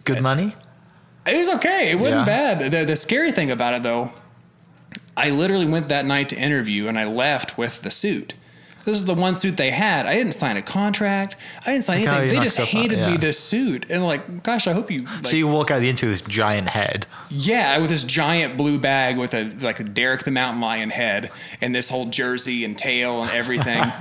Good 0.03 0.21
money. 0.21 0.53
It 1.25 1.37
was 1.37 1.49
okay. 1.49 1.91
It 1.91 1.95
wasn't 1.95 2.19
Yeah. 2.19 2.25
bad. 2.25 2.71
The, 2.71 2.85
the 2.85 2.95
scary 2.95 3.31
thing 3.31 3.51
about 3.51 3.73
it, 3.73 3.83
though, 3.83 4.11
I 5.17 5.29
literally 5.31 5.65
went 5.65 5.89
that 5.89 6.05
night 6.05 6.29
to 6.29 6.37
interview 6.39 6.87
and 6.87 6.97
I 6.97 7.05
left 7.05 7.57
with 7.57 7.81
the 7.81 7.91
suit. 7.91 8.33
This 8.87 8.99
is 8.99 9.03
the 9.03 9.15
one 9.15 9.35
suit 9.35 9.57
they 9.57 9.69
had. 9.69 10.05
I 10.05 10.15
didn't 10.15 10.31
sign 10.31 10.55
a 10.55 10.61
contract. 10.61 11.35
I 11.65 11.71
didn't 11.73 11.83
sign 11.83 12.05
Like 12.05 12.09
anything. 12.09 12.37
Oh, 12.37 12.39
they 12.39 12.45
just 12.45 12.57
handed 12.57 12.99
me 13.05 13.17
this 13.17 13.37
suit, 13.37 13.91
and 13.91 14.05
like, 14.05 14.43
gosh, 14.43 14.65
I 14.65 14.71
hope 14.71 14.89
you. 14.89 15.01
Like, 15.03 15.25
so 15.25 15.35
you 15.35 15.45
walk 15.45 15.71
out 15.71 15.83
into 15.83 16.05
this 16.05 16.21
giant 16.21 16.69
head. 16.69 17.05
yeah, 17.29 17.77
with 17.79 17.89
this 17.89 18.05
giant 18.05 18.55
blue 18.55 18.79
bag 18.79 19.17
with 19.17 19.33
a 19.33 19.51
like 19.59 19.81
a 19.81 19.83
Derek 19.83 20.23
the 20.23 20.31
Mountain 20.31 20.61
Lion 20.61 20.89
head 20.89 21.31
and 21.59 21.75
this 21.75 21.89
whole 21.89 22.05
jersey 22.05 22.63
and 22.63 22.77
tail 22.77 23.21
and 23.23 23.29
everything. 23.31 23.83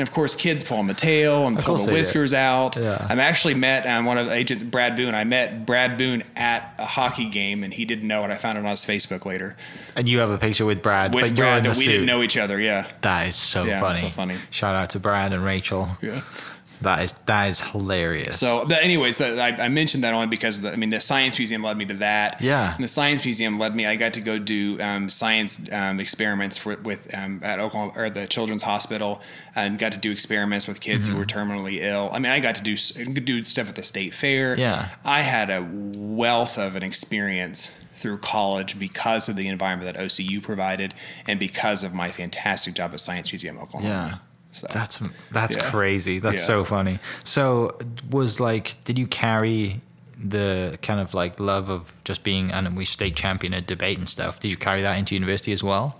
and 0.00 0.08
of 0.08 0.12
course, 0.14 0.34
kids 0.34 0.64
pulling 0.64 0.86
the 0.86 0.94
tail 0.94 1.46
and 1.46 1.58
pull 1.58 1.76
the 1.76 1.92
whiskers 1.92 2.32
out. 2.34 2.76
Yeah. 2.76 3.06
I'm 3.08 3.20
actually 3.20 3.54
met 3.54 3.86
um, 3.86 4.04
one 4.06 4.18
of 4.18 4.26
the 4.26 4.32
agents, 4.32 4.64
Brad 4.64 4.96
Boone. 4.96 5.14
I 5.14 5.24
met 5.24 5.66
Brad 5.66 5.96
Boone 5.98 6.22
at 6.36 6.74
a 6.78 6.84
hockey 6.86 7.28
game, 7.28 7.62
and 7.62 7.72
he 7.72 7.84
didn't 7.84 8.08
know 8.08 8.24
it. 8.24 8.30
I 8.30 8.36
found 8.36 8.58
it 8.58 8.64
on 8.64 8.70
his 8.70 8.84
Facebook 8.84 9.24
later 9.24 9.56
And 9.94 10.08
you 10.08 10.18
have 10.20 10.30
a 10.30 10.38
picture 10.38 10.64
with 10.66 10.82
Brad, 10.82 11.14
with 11.14 11.22
but 11.22 11.28
you're 11.36 11.46
Brad 11.46 11.58
in 11.58 11.62
the 11.64 11.68
that 11.70 11.78
we 11.78 11.84
suit. 11.84 11.90
didn't 11.92 12.06
know 12.06 12.22
each 12.22 12.36
other. 12.36 12.58
Yeah, 12.60 12.86
That 13.02 13.28
is 13.28 13.36
so 13.36 13.64
Yeah, 13.64 13.80
funny. 13.80 13.98
so 14.00 14.08
funny. 14.10 14.36
Shout 14.50 14.74
out 14.74 14.90
to 14.90 14.98
Brad 14.98 15.32
and 15.32 15.44
Rachel. 15.44 15.88
yeah. 16.00 16.22
That 16.82 17.02
is 17.02 17.12
that 17.26 17.48
is 17.48 17.60
hilarious. 17.60 18.38
So, 18.40 18.64
but 18.66 18.82
anyways, 18.82 19.18
the, 19.18 19.40
I, 19.40 19.48
I 19.64 19.68
mentioned 19.68 20.02
that 20.04 20.14
only 20.14 20.26
because 20.28 20.60
the, 20.60 20.72
I 20.72 20.76
mean 20.76 20.90
the 20.90 21.00
science 21.00 21.38
museum 21.38 21.62
led 21.62 21.76
me 21.76 21.84
to 21.86 21.94
that. 21.94 22.40
Yeah. 22.40 22.74
And 22.74 22.82
the 22.82 22.88
science 22.88 23.24
museum 23.24 23.58
led 23.58 23.74
me. 23.76 23.86
I 23.86 23.96
got 23.96 24.14
to 24.14 24.20
go 24.20 24.38
do 24.38 24.80
um, 24.80 25.10
science 25.10 25.60
um, 25.72 26.00
experiments 26.00 26.56
for, 26.56 26.76
with 26.78 27.14
um, 27.16 27.40
at 27.42 27.58
Oklahoma 27.60 27.92
or 27.96 28.10
the 28.10 28.26
Children's 28.26 28.62
Hospital, 28.62 29.20
and 29.54 29.78
got 29.78 29.92
to 29.92 29.98
do 29.98 30.10
experiments 30.10 30.66
with 30.66 30.80
kids 30.80 31.06
who 31.06 31.16
were 31.16 31.24
Mm-hmm. 31.26 31.38
terminally 31.52 31.82
ill. 31.82 32.08
I 32.12 32.18
mean, 32.18 32.32
I 32.32 32.40
got 32.40 32.54
to 32.56 32.62
do 32.62 32.76
do 32.76 33.44
stuff 33.44 33.68
at 33.68 33.76
the 33.76 33.82
state 33.82 34.12
fair. 34.14 34.58
Yeah. 34.58 34.88
I 35.04 35.20
had 35.22 35.50
a 35.50 35.66
wealth 35.70 36.58
of 36.58 36.76
an 36.76 36.82
experience 36.82 37.70
through 37.96 38.16
college 38.18 38.78
because 38.78 39.28
of 39.28 39.36
the 39.36 39.46
environment 39.48 39.92
that 39.92 40.02
OCU 40.02 40.42
provided, 40.42 40.94
and 41.26 41.38
because 41.38 41.84
of 41.84 41.92
my 41.92 42.10
fantastic 42.10 42.72
job 42.74 42.92
at 42.94 43.00
Science 43.00 43.30
Museum 43.30 43.58
Oklahoma. 43.58 43.88
yeah. 43.88 44.18
So 44.52 44.66
That's 44.72 45.00
that's 45.30 45.54
Yeah. 45.56 45.70
crazy. 45.70 46.18
That's 46.18 46.42
Yeah. 46.42 46.46
so 46.46 46.64
funny. 46.64 46.98
So 47.24 47.78
was 48.10 48.40
like, 48.40 48.76
did 48.84 48.98
you 48.98 49.06
carry 49.06 49.80
the 50.22 50.78
kind 50.82 51.00
of 51.00 51.14
like 51.14 51.38
love 51.40 51.70
of 51.70 51.92
just 52.04 52.22
being 52.24 52.50
and 52.50 52.76
we 52.76 52.84
state 52.84 53.14
champion 53.16 53.54
at 53.54 53.66
debate 53.66 53.98
and 53.98 54.08
stuff? 54.08 54.40
Did 54.40 54.50
you 54.50 54.56
carry 54.56 54.82
that 54.82 54.98
into 54.98 55.14
university 55.14 55.52
as 55.52 55.62
well? 55.62 55.96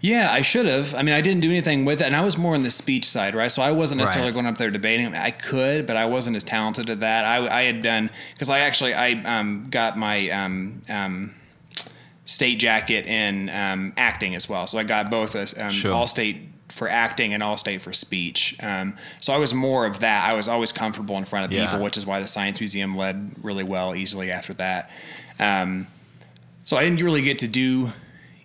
Yeah, 0.00 0.32
I 0.32 0.42
should 0.42 0.66
have. 0.66 0.96
I 0.96 1.02
mean, 1.04 1.14
I 1.14 1.20
didn't 1.20 1.42
do 1.42 1.48
anything 1.50 1.84
with 1.84 2.00
it, 2.00 2.06
and 2.08 2.16
I 2.16 2.22
was 2.22 2.36
more 2.36 2.56
on 2.56 2.64
the 2.64 2.72
speech 2.72 3.04
side, 3.08 3.36
right? 3.36 3.52
So 3.52 3.62
I 3.62 3.70
wasn't 3.70 4.00
necessarily 4.00 4.30
Right. 4.32 4.34
going 4.34 4.46
up 4.46 4.58
there 4.58 4.72
debating. 4.72 5.14
I 5.14 5.30
could, 5.30 5.86
but 5.86 5.96
I 5.96 6.06
wasn't 6.06 6.34
as 6.34 6.42
talented 6.42 6.90
at 6.90 6.98
that. 7.00 7.24
I, 7.24 7.60
I 7.60 7.62
had 7.62 7.82
done 7.82 8.10
because 8.34 8.50
I 8.50 8.58
actually 8.58 8.94
I 8.94 9.12
um, 9.38 9.68
got 9.70 9.96
my 9.96 10.28
um, 10.30 10.82
um, 10.90 11.34
state 12.24 12.58
jacket 12.58 13.06
in 13.06 13.48
um, 13.50 13.92
acting 13.96 14.34
as 14.34 14.48
well. 14.48 14.66
So 14.66 14.76
I 14.78 14.82
got 14.82 15.08
both 15.08 15.36
a 15.36 15.66
um, 15.66 15.70
Sure. 15.70 15.92
all 15.94 16.08
state 16.08 16.61
for 16.72 16.88
acting 16.88 17.34
and 17.34 17.42
all 17.42 17.56
state 17.56 17.82
for 17.82 17.92
speech. 17.92 18.56
Um, 18.62 18.96
so 19.20 19.32
I 19.32 19.36
was 19.36 19.52
more 19.52 19.84
of 19.86 20.00
that. 20.00 20.28
I 20.28 20.34
was 20.34 20.48
always 20.48 20.72
comfortable 20.72 21.16
in 21.18 21.24
front 21.24 21.44
of 21.44 21.52
Yeah. 21.52 21.66
people, 21.66 21.84
which 21.84 21.96
is 21.96 22.06
why 22.06 22.20
the 22.20 22.26
science 22.28 22.58
museum 22.60 22.96
led 22.96 23.32
really 23.42 23.62
well 23.64 23.94
easily 23.94 24.30
after 24.30 24.54
that. 24.54 24.90
Um, 25.38 25.86
so 26.62 26.76
I 26.76 26.84
didn't 26.84 27.02
really 27.02 27.22
get 27.22 27.38
to 27.40 27.48
do 27.48 27.92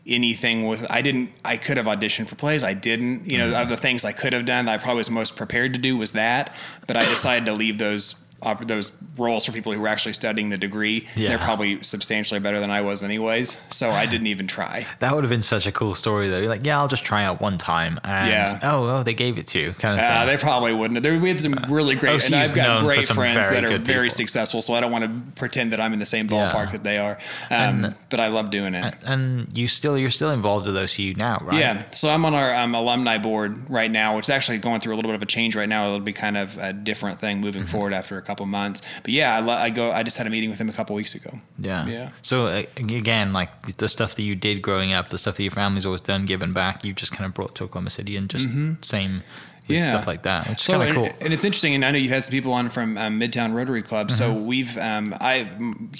anything 0.06 0.68
with 0.68 0.86
I 0.90 1.02
didn't 1.02 1.32
I 1.44 1.58
could 1.58 1.76
have 1.76 1.86
auditioned 1.86 2.30
for 2.30 2.36
plays 2.36 2.64
I 2.64 2.74
didn't 2.74 3.26
you 3.30 3.38
Mm-hmm. 3.40 3.52
know 3.52 3.62
of 3.62 3.68
the 3.68 3.76
things 3.76 4.06
I 4.06 4.14
could 4.14 4.32
have 4.32 4.46
done 4.46 4.66
that 4.66 4.76
I 4.76 4.78
probably 4.82 5.00
was 5.00 5.10
most 5.10 5.36
prepared 5.36 5.74
to 5.74 5.80
do 5.80 5.98
was 5.98 6.14
that 6.14 6.56
but 6.88 6.96
I 6.96 7.04
decided 7.04 7.46
to 7.48 7.54
leave 7.54 7.78
those 7.78 8.16
op- 8.44 8.68
those 8.68 8.92
roles 9.18 9.46
for 9.46 9.52
people 9.52 9.74
who 9.74 9.80
were 9.82 9.88
actually 9.88 10.14
studying 10.14 10.50
the 10.50 10.58
degree 10.58 11.08
Yeah. 11.16 11.30
they're 11.30 11.38
probably 11.40 11.82
substantially 11.82 12.40
better 12.40 12.60
than 12.60 12.70
I 12.70 12.82
was 12.82 13.02
anyways 13.04 13.58
so 13.70 13.90
I 13.90 14.06
didn't 14.06 14.28
even 14.28 14.46
try 14.46 14.86
That 15.00 15.16
would 15.16 15.24
have 15.24 15.30
been 15.32 15.42
such 15.42 15.66
a 15.66 15.72
cool 15.72 15.96
story 15.96 16.30
though. 16.30 16.40
You're 16.40 16.50
like, 16.50 16.66
yeah, 16.66 16.78
I'll 16.80 16.88
just 16.88 17.04
try 17.04 17.24
out 17.24 17.42
one 17.42 17.58
time 17.58 18.00
and 18.04 18.30
Yeah. 18.30 18.60
oh, 18.64 18.88
oh, 18.98 19.04
they 19.04 19.14
gave 19.16 19.38
it 19.38 19.48
to 19.48 19.60
you 19.60 19.72
kind 19.74 19.96
of 20.00 20.04
Uh, 20.06 20.20
thing. 20.20 20.28
they 20.28 20.38
probably 20.42 20.74
wouldn't. 20.74 21.02
There, 21.04 21.18
we 21.20 21.30
had 21.30 21.42
some 21.42 21.56
really 21.70 21.96
great, 21.96 22.20
OCU 22.22 22.28
and 22.28 22.36
I've 22.36 22.54
got 22.54 22.82
great 22.82 23.06
friends 23.06 23.50
that 23.50 23.64
are 23.66 23.78
very 23.80 24.08
people. 24.08 24.16
successful. 24.18 24.62
So 24.62 24.74
I 24.74 24.82
don't 24.82 24.92
want 24.92 25.04
to 25.06 25.32
pretend 25.40 25.72
that 25.74 25.82
I'm 25.82 25.94
in 25.94 26.00
the 26.00 26.06
same 26.06 26.28
Yeah. 26.30 26.52
ballpark 26.52 26.72
that 26.72 26.84
they 26.84 26.98
are. 26.98 27.18
Um, 27.50 27.96
but 28.10 28.20
I 28.20 28.28
love 28.28 28.50
doing 28.52 28.74
it. 28.76 28.94
and 29.06 29.48
you 29.58 29.68
still 29.68 29.98
you're 29.98 30.10
still 30.12 30.32
involved 30.32 30.66
with 30.68 30.76
OCU 30.76 31.16
now, 31.18 31.42
right? 31.44 31.60
Yeah, 31.60 31.84
so 31.92 32.10
I'm 32.10 32.24
on 32.26 32.34
our 32.34 32.54
um, 32.54 32.76
alumni 32.76 33.18
board 33.18 33.70
right 33.70 33.90
now, 33.90 34.16
which 34.16 34.26
is 34.26 34.30
actually 34.30 34.60
going 34.60 34.80
through 34.80 34.94
a 34.94 34.98
little 34.98 35.10
bit 35.10 35.16
of 35.16 35.22
a 35.24 35.26
change 35.26 35.56
right 35.56 35.68
now. 35.70 35.86
It'll 35.86 36.00
be 36.00 36.14
kind 36.14 36.38
of 36.38 36.58
a 36.60 36.72
different 36.74 37.20
thing 37.20 37.40
moving 37.42 37.64
Mm-hmm. 37.64 37.72
forward 37.72 37.94
after 37.94 38.18
a 38.18 38.22
couple 38.28 38.46
months. 38.46 38.82
But 39.04 39.12
yeah, 39.14 39.36
I, 39.36 39.40
lo- 39.40 39.54
I 39.54 39.70
go. 39.72 39.92
I 39.92 40.04
just 40.04 40.18
had 40.18 40.28
a 40.28 40.30
meeting 40.30 40.50
with 40.52 40.60
him 40.62 40.70
a 40.70 40.74
couple 40.74 40.96
weeks 40.96 41.16
ago. 41.16 41.32
Yeah. 41.58 41.88
Yeah. 41.88 42.10
So 42.22 42.48
uh, 42.48 42.64
again, 42.76 43.34
like 43.34 43.78
the 43.78 43.88
stuff 43.88 44.16
that 44.16 44.24
you 44.24 44.36
did 44.36 44.62
growing 44.62 44.94
up, 44.94 45.10
the 45.10 45.18
stuff 45.18 45.38
that 45.38 45.44
your 45.44 45.52
family's 45.52 45.86
always 45.86 46.02
done, 46.02 46.26
given 46.26 46.54
back, 46.54 46.84
you 46.84 46.94
just 46.94 47.12
kind 47.12 47.26
of 47.26 47.34
brought 47.34 47.56
to 47.56 47.64
Oklahoma 47.64 47.90
City 47.90 48.16
and 48.18 48.30
just 48.30 48.48
same 48.82 49.14
with 49.14 49.24
Mm-hmm. 49.68 49.74
Yeah. 49.84 49.90
stuff 49.90 50.08
like 50.08 50.24
that, 50.24 50.48
which 50.48 50.60
is 50.60 50.64
So 50.64 50.74
kind 50.78 50.84
and, 50.90 50.98
of 50.98 51.04
cool. 51.04 51.14
and 51.26 51.34
it's 51.34 51.44
interesting, 51.44 51.76
and 51.76 51.84
I 51.84 51.92
know 51.92 51.98
you've 51.98 52.10
had 52.18 52.24
some 52.24 52.32
people 52.32 52.54
on 52.54 52.70
from 52.70 52.98
um, 52.98 53.20
Midtown 53.20 53.54
Rotary 53.54 53.82
Club. 53.82 54.10
So 54.10 54.30
Mm-hmm. 54.32 54.46
we've, 54.46 54.78
um, 54.78 55.14
I, 55.20 55.46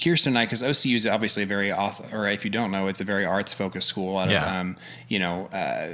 Kirsten 0.02 0.30
and 0.30 0.38
I, 0.38 0.46
because 0.46 0.62
OCU 0.62 0.94
is 0.94 1.06
obviously 1.06 1.42
a 1.42 1.46
very, 1.46 1.68
auth- 1.68 2.14
or 2.14 2.26
if 2.28 2.46
you 2.46 2.50
don't 2.50 2.70
know, 2.70 2.86
it's 2.88 3.02
a 3.02 3.04
very 3.04 3.26
arts 3.26 3.52
focused 3.52 3.88
school. 3.88 4.10
A 4.12 4.14
lot 4.14 4.28
of, 4.28 4.32
Yeah. 4.32 4.60
um, 4.60 4.76
you 5.08 5.18
know, 5.18 5.48
uh, 5.52 5.88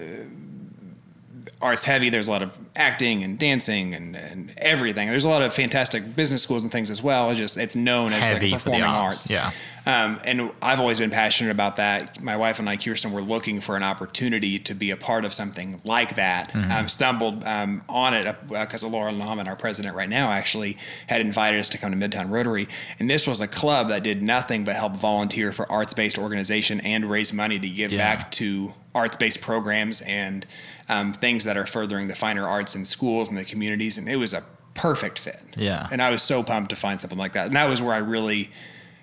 arts 1.63 1.85
heavy. 1.85 2.11
There's 2.11 2.29
a 2.29 2.31
lot 2.31 2.43
of 2.43 2.59
acting 2.77 3.23
and 3.25 3.39
dancing 3.39 3.95
and, 3.95 4.15
and 4.17 4.53
everything. 4.59 5.09
There's 5.09 5.25
a 5.25 5.29
lot 5.29 5.43
of 5.43 5.53
fantastic 5.55 6.15
business 6.15 6.43
schools 6.43 6.63
and 6.63 6.71
things 6.71 6.91
as 6.91 7.03
well. 7.03 7.31
It's 7.31 7.39
just 7.39 7.57
it's 7.57 7.77
known 7.77 8.13
as 8.13 8.25
Heavy 8.29 8.51
like 8.51 8.61
performing 8.63 8.83
arts, 8.85 9.17
arts. 9.17 9.31
yeah. 9.31 9.51
Um, 9.87 10.19
and 10.25 10.51
I've 10.63 10.81
always 10.81 10.99
been 10.99 11.11
passionate 11.11 11.51
about 11.51 11.77
that. 11.77 12.23
My 12.23 12.39
wife 12.39 12.59
and 12.59 12.69
I, 12.71 12.79
Kirsten, 12.79 13.13
were 13.13 13.21
looking 13.21 13.61
for 13.61 13.77
an 13.77 13.83
opportunity 13.83 14.59
to 14.61 14.75
be 14.75 14.91
a 14.91 14.97
part 14.97 15.27
of 15.27 15.35
something 15.35 15.79
like 15.85 16.17
that. 16.17 16.51
Mm-hmm. 16.53 16.71
Um, 16.73 16.89
stumbled 16.89 17.45
um, 17.45 17.83
on 17.89 18.15
it 18.15 18.35
because 18.49 18.83
of 18.83 18.93
Laura 18.93 19.13
Lahman, 19.13 19.47
our 19.47 19.57
president 19.57 19.95
right 19.95 20.09
now, 20.09 20.31
actually 20.31 20.79
had 21.07 21.21
invited 21.21 21.61
us 21.61 21.69
to 21.71 21.79
come 21.79 21.99
to 21.99 21.99
Midtown 22.09 22.31
Rotary. 22.31 22.67
And 22.99 23.11
this 23.11 23.27
was 23.27 23.43
a 23.43 23.49
club 23.49 23.89
that 23.89 24.03
did 24.03 24.23
nothing 24.23 24.65
but 24.65 24.75
help 24.75 24.97
volunteer 24.97 25.53
for 25.53 25.71
arts 25.71 25.93
based 25.93 26.19
organization 26.19 26.81
and 26.81 27.05
raise 27.11 27.33
money 27.35 27.59
to 27.59 27.69
give 27.69 27.93
Yeah. 27.93 27.99
back 27.99 28.31
to 28.33 28.73
arts 28.95 29.17
based 29.17 29.43
programs 29.43 30.01
and 30.03 30.47
um, 30.89 31.13
things 31.13 31.45
that 31.45 31.57
are 31.57 31.67
furthering 31.67 32.09
the 32.09 32.15
finer 32.15 32.47
arts 32.47 32.75
in 32.75 32.85
schools 32.85 33.29
and 33.29 33.39
the 33.39 33.45
communities. 33.45 33.99
And 33.99 34.09
it 34.09 34.17
was 34.17 34.35
a 34.35 34.43
perfect 34.75 35.19
fit. 35.19 35.41
Yeah. 35.57 35.89
And 35.91 36.03
I 36.03 36.11
was 36.11 36.23
so 36.23 36.43
pumped 36.43 36.71
to 36.71 36.77
find 36.77 37.01
something 37.01 37.19
like 37.19 37.33
that. 37.33 37.47
And 37.47 37.55
that 37.55 37.69
was 37.69 37.81
where 37.81 37.95
I 37.95 37.99
really, 37.99 38.51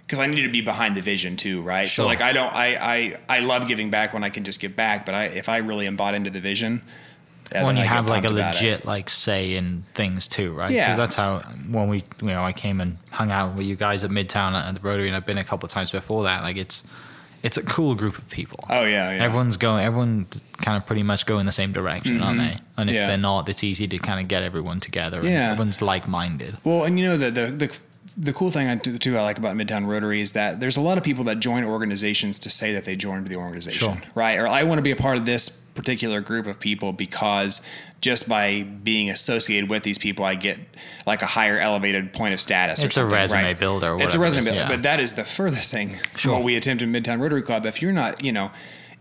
because 0.05 0.19
I 0.19 0.27
needed 0.27 0.43
to 0.43 0.51
be 0.51 0.61
behind 0.61 0.95
the 0.95 1.01
vision 1.01 1.35
too, 1.35 1.61
right? 1.61 1.87
So 1.87 2.05
like 2.05 2.21
I 2.21 2.33
don't, 2.33 2.53
I, 2.53 2.75
I, 2.75 3.37
I 3.37 3.39
love 3.39 3.67
giving 3.67 3.89
back 3.89 4.13
when 4.13 4.23
I 4.23 4.29
can 4.29 4.43
just 4.43 4.59
give 4.59 4.75
back, 4.75 5.05
but 5.05 5.15
I, 5.15 5.25
if 5.25 5.49
I 5.49 5.57
really 5.57 5.87
am 5.87 5.95
bought 5.95 6.13
into 6.13 6.29
the 6.29 6.41
vision, 6.41 6.81
yeah, 7.53 7.65
when 7.65 7.75
you 7.75 7.83
I 7.83 7.85
have 7.85 8.07
like 8.07 8.23
a 8.23 8.31
legit 8.31 8.85
like 8.85 9.09
say 9.09 9.55
in 9.55 9.83
things 9.93 10.27
too, 10.27 10.53
right? 10.53 10.71
Yeah. 10.71 10.85
Because 10.85 10.97
that's 10.97 11.15
how 11.15 11.39
when 11.69 11.89
we 11.89 12.03
you 12.21 12.29
know 12.29 12.43
I 12.43 12.53
came 12.53 12.79
and 12.79 12.97
hung 13.09 13.31
out 13.31 13.55
with 13.55 13.65
you 13.65 13.75
guys 13.75 14.03
at 14.03 14.09
Midtown 14.09 14.53
at 14.53 14.73
the 14.73 14.79
Rotary, 14.79 15.07
and 15.07 15.15
I've 15.15 15.25
been 15.25 15.37
a 15.37 15.43
couple 15.43 15.65
of 15.65 15.71
times 15.71 15.91
before 15.91 16.23
that. 16.23 16.43
Like 16.43 16.55
it's 16.55 16.83
it's 17.43 17.58
a 17.58 17.63
cool 17.63 17.95
group 17.95 18.17
of 18.17 18.30
people. 18.30 18.60
Oh 18.69 18.84
yeah, 18.84 19.13
yeah. 19.15 19.23
Everyone's 19.23 19.58
going. 19.58 19.84
Everyone 19.86 20.27
kind 20.58 20.77
of 20.77 20.86
pretty 20.86 21.04
much 21.04 21.25
go 21.25 21.39
in 21.39 21.45
the 21.45 21.51
same 21.51 21.71
direction, 21.71 22.21
aren't 22.21 22.38
they? 22.39 22.58
And 22.77 22.89
if 22.89 22.95
Mm-hmm. 22.95 22.95
Yeah. 22.95 23.08
they're 23.08 23.17
not, 23.17 23.49
it's 23.49 23.63
easy 23.63 23.88
to 23.88 23.97
kind 23.97 24.19
of 24.19 24.27
get 24.27 24.43
everyone 24.43 24.80
together. 24.80 25.19
and 25.19 25.30
Yeah. 25.30 25.51
everyone's 25.51 25.82
like-minded. 25.82 26.58
Well, 26.63 26.84
and 26.84 26.99
you 26.99 27.06
know 27.06 27.17
the 27.17 27.32
the 27.32 27.45
the, 27.47 27.80
the 28.17 28.34
cool 28.34 28.51
thing 28.51 28.67
I 28.67 28.75
do 28.75 28.97
too 28.97 29.17
I 29.17 29.21
like 29.23 29.38
about 29.38 29.56
Midtown 29.56 29.88
Rotary 29.88 30.21
is 30.21 30.34
that 30.34 30.60
there's 30.60 30.77
a 30.77 30.82
lot 30.82 30.97
of 30.97 31.04
people 31.04 31.23
that 31.25 31.39
join 31.39 31.63
organizations 31.63 32.39
to 32.39 32.49
say 32.49 32.73
that 32.73 32.86
they 32.86 32.95
joined 32.95 33.27
the 33.27 33.38
organization, 33.38 33.88
Sure. 33.93 34.01
right? 34.15 34.38
Or 34.38 34.47
I 34.47 34.63
want 34.63 34.80
to 34.80 34.84
be 34.84 34.91
a 34.91 34.95
part 34.95 35.17
of 35.17 35.25
this 35.25 35.49
particular 35.49 36.19
group 36.21 36.45
of 36.47 36.60
people 36.60 36.91
because 36.91 37.62
just 38.01 38.27
by 38.27 38.63
being 38.63 39.09
associated 39.09 39.69
with 39.69 39.83
these 39.83 39.97
people, 39.97 40.25
I 40.25 40.35
get 40.35 40.59
like 41.05 41.21
a 41.21 41.27
higher 41.27 41.57
elevated 41.59 42.11
point 42.13 42.33
of 42.33 42.41
status. 42.41 42.81
or 42.83 42.87
It's 42.87 42.97
a 42.97 43.05
resume 43.05 43.43
right? 43.43 43.59
builder 43.59 43.95
It's 43.99 44.15
a 44.15 44.19
resume 44.19 44.45
builder, 44.45 44.59
yeah. 44.61 44.67
but 44.67 44.81
that 44.83 44.99
is 44.99 45.13
the 45.13 45.23
furthest 45.23 45.71
thing. 45.71 45.97
Sure. 46.17 46.33
What 46.33 46.43
we 46.43 46.55
attempt 46.55 46.81
in 46.81 46.91
Midtown 46.91 47.19
Rotary 47.21 47.43
Club. 47.43 47.65
If 47.65 47.81
you're 47.81 47.93
not, 47.93 48.23
you 48.23 48.31
know, 48.31 48.51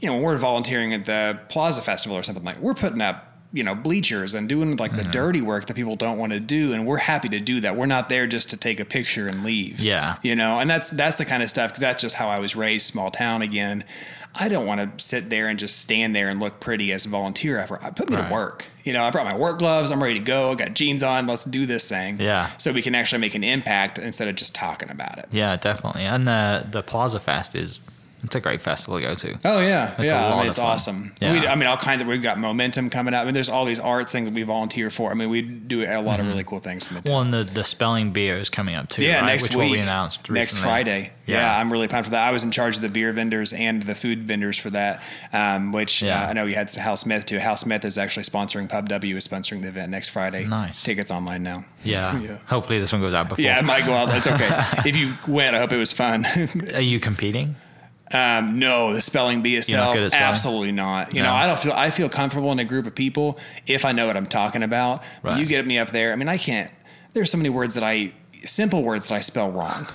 you 0.00 0.08
know, 0.08 0.14
when 0.14 0.22
we're 0.22 0.36
volunteering 0.36 0.92
at 0.94 1.04
the 1.06 1.38
Plaza 1.48 1.82
Festival 1.82 2.16
or 2.16 2.22
something 2.22 2.44
like, 2.44 2.58
we're 2.58 2.74
putting 2.74 3.00
up. 3.00 3.26
You 3.52 3.64
know, 3.64 3.74
bleachers 3.74 4.34
and 4.34 4.48
doing 4.48 4.76
like 4.76 4.92
Mm-hmm. 4.92 5.02
the 5.02 5.10
dirty 5.10 5.42
work 5.42 5.66
that 5.66 5.74
people 5.74 5.96
don't 5.96 6.18
want 6.18 6.30
to 6.30 6.38
do, 6.38 6.72
and 6.72 6.86
we're 6.86 6.98
happy 6.98 7.28
to 7.30 7.40
do 7.40 7.58
that. 7.62 7.76
We're 7.76 7.86
not 7.86 8.08
there 8.08 8.28
just 8.28 8.50
to 8.50 8.56
take 8.56 8.78
a 8.78 8.84
picture 8.84 9.26
and 9.26 9.42
leave 9.42 9.80
Yeah. 9.80 10.18
you 10.22 10.36
know 10.36 10.60
and 10.60 10.70
that's 10.70 10.90
that's 10.90 11.18
the 11.18 11.24
kind 11.24 11.42
of 11.42 11.50
stuff 11.50 11.70
because 11.70 11.80
that's 11.80 12.00
just 12.00 12.14
how 12.14 12.28
i 12.28 12.38
was 12.38 12.54
raised 12.54 12.86
small 12.86 13.10
town 13.10 13.42
again 13.42 13.82
i 14.34 14.48
don't 14.48 14.66
want 14.66 14.98
to 14.98 15.04
sit 15.04 15.28
there 15.30 15.48
and 15.48 15.58
just 15.58 15.78
stand 15.80 16.14
there 16.14 16.28
and 16.28 16.40
look 16.40 16.60
pretty 16.60 16.92
as 16.92 17.04
a 17.06 17.08
volunteer 17.08 17.58
effort 17.58 17.80
I 17.82 17.90
put 17.90 18.08
me 18.10 18.16
Right. 18.16 18.28
to 18.28 18.32
work 18.32 18.64
you 18.84 18.92
know 18.92 19.02
i 19.04 19.10
brought 19.10 19.26
my 19.26 19.36
work 19.36 19.58
gloves 19.58 19.90
i'm 19.90 20.02
ready 20.02 20.14
to 20.18 20.24
go 20.24 20.52
I 20.52 20.54
got 20.54 20.74
jeans 20.74 21.02
on 21.02 21.26
let's 21.26 21.44
do 21.44 21.66
this 21.66 21.88
thing 21.88 22.18
Yeah. 22.20 22.50
so 22.58 22.72
we 22.72 22.82
can 22.82 22.94
actually 22.94 23.20
make 23.20 23.34
an 23.34 23.44
impact 23.44 23.98
instead 23.98 24.28
of 24.28 24.36
just 24.36 24.54
talking 24.54 24.90
about 24.90 25.18
it 25.18 25.26
Yeah, 25.32 25.56
definitely. 25.56 26.02
And 26.04 26.26
the 26.28 26.66
the 26.70 26.82
Plaza 26.82 27.18
Fest 27.20 27.54
is 27.54 27.80
it's 28.22 28.34
a 28.34 28.40
great 28.40 28.60
festival 28.60 28.98
to 29.00 29.06
go 29.06 29.14
to. 29.14 29.38
Oh 29.44 29.60
yeah, 29.60 29.94
a 29.98 30.04
yeah. 30.04 30.34
I 30.34 30.38
mean, 30.38 30.46
it's 30.46 30.56
fun. 30.58 30.66
awesome. 30.66 31.12
Yeah. 31.20 31.32
We, 31.40 31.46
I 31.46 31.54
mean, 31.54 31.66
all 31.68 31.76
kinds 31.76 32.02
of. 32.02 32.08
We've 32.08 32.22
got 32.22 32.38
momentum 32.38 32.90
coming 32.90 33.14
out. 33.14 33.22
I 33.22 33.24
mean, 33.24 33.34
there's 33.34 33.48
all 33.48 33.64
these 33.64 33.78
art 33.80 34.10
things 34.10 34.26
that 34.28 34.34
we 34.34 34.42
volunteer 34.42 34.90
for. 34.90 35.10
I 35.10 35.14
mean, 35.14 35.30
we 35.30 35.42
do 35.42 35.82
a 35.84 36.00
lot 36.02 36.20
of 36.20 36.26
really 36.26 36.44
cool 36.44 36.58
things. 36.60 36.86
in 36.90 36.96
Mm-hmm. 36.98 37.08
Well, 37.10 37.20
and 37.20 37.32
the 37.32 37.44
the 37.44 37.64
spelling 37.64 38.12
beer 38.12 38.36
is 38.38 38.50
coming 38.50 38.74
up 38.74 38.88
too. 38.88 39.02
Yeah, 39.02 39.20
right? 39.20 39.26
next 39.26 39.44
Which 39.44 39.56
week. 39.56 39.72
we 39.72 39.78
announced 39.78 40.30
next 40.30 40.52
recently. 40.54 40.62
Friday. 40.62 41.12
Yeah. 41.26 41.56
I'm 41.60 41.70
really 41.70 41.86
pumped 41.86 42.06
for 42.06 42.10
that. 42.10 42.28
I 42.28 42.32
was 42.32 42.42
in 42.42 42.50
charge 42.50 42.74
of 42.76 42.82
the 42.82 42.88
beer 42.88 43.12
vendors 43.12 43.52
and 43.52 43.84
the 43.84 43.94
food 43.94 44.26
vendors 44.26 44.58
for 44.58 44.68
that, 44.70 45.00
um, 45.32 45.70
which 45.70 46.02
Yeah. 46.02 46.24
uh, 46.24 46.28
I 46.30 46.32
know 46.32 46.44
you 46.44 46.56
had 46.56 46.70
some 46.72 46.82
Hal 46.82 46.96
Smith 46.96 47.24
too. 47.24 47.38
Hal 47.38 47.54
Smith 47.54 47.84
is 47.84 47.98
actually 47.98 48.24
sponsoring 48.24 48.68
Pub 48.68 48.88
W 48.88 49.14
is 49.16 49.28
sponsoring 49.28 49.62
the 49.62 49.68
event 49.68 49.90
next 49.92 50.08
Friday. 50.08 50.44
Nice. 50.46 50.82
Tickets 50.82 51.12
online 51.12 51.42
now. 51.44 51.64
Yeah. 51.84 52.18
Yeah. 52.20 52.38
Hopefully 52.48 52.80
this 52.80 52.90
one 52.92 53.00
goes 53.00 53.14
out 53.14 53.28
before. 53.28 53.44
Yeah, 53.44 53.58
it 53.60 53.64
might 53.64 53.86
go 53.86 53.92
out. 53.92 54.08
That's 54.08 54.26
okay. 54.26 54.48
if 54.88 54.96
you 54.96 55.14
went, 55.28 55.54
I 55.54 55.60
hope 55.60 55.72
it 55.72 55.76
was 55.78 55.92
fun. 55.92 56.26
Are 56.74 56.80
you 56.80 56.98
competing? 56.98 57.54
Um, 58.12 58.58
no, 58.58 58.92
the 58.92 59.00
spelling 59.00 59.40
bee 59.42 59.56
itself, 59.56 59.94
good 59.94 60.04
at 60.04 60.10
spelling? 60.12 60.26
absolutely 60.26 60.72
not. 60.72 61.14
You 61.14 61.22
No. 61.22 61.28
know, 61.30 61.34
I 61.34 61.46
don't 61.46 61.58
feel 61.60 61.72
I 61.72 61.90
feel 61.90 62.08
comfortable 62.08 62.50
in 62.52 62.58
a 62.58 62.64
group 62.64 62.86
of 62.86 62.94
people 62.94 63.38
if 63.66 63.84
I 63.84 63.92
know 63.92 64.06
what 64.06 64.16
I'm 64.16 64.26
talking 64.26 64.62
about. 64.62 65.02
Right. 65.22 65.38
You 65.38 65.46
get 65.46 65.66
me 65.66 65.78
up 65.78 65.90
there. 65.90 66.12
I 66.12 66.16
mean, 66.16 66.28
I 66.28 66.36
can't. 66.36 66.70
There's 67.12 67.30
so 67.30 67.38
many 67.38 67.48
words 67.50 67.74
that 67.74 67.84
I 67.84 68.12
simple 68.44 68.82
words 68.82 69.08
that 69.08 69.14
I 69.14 69.20
spell 69.20 69.50
wrong. 69.52 69.86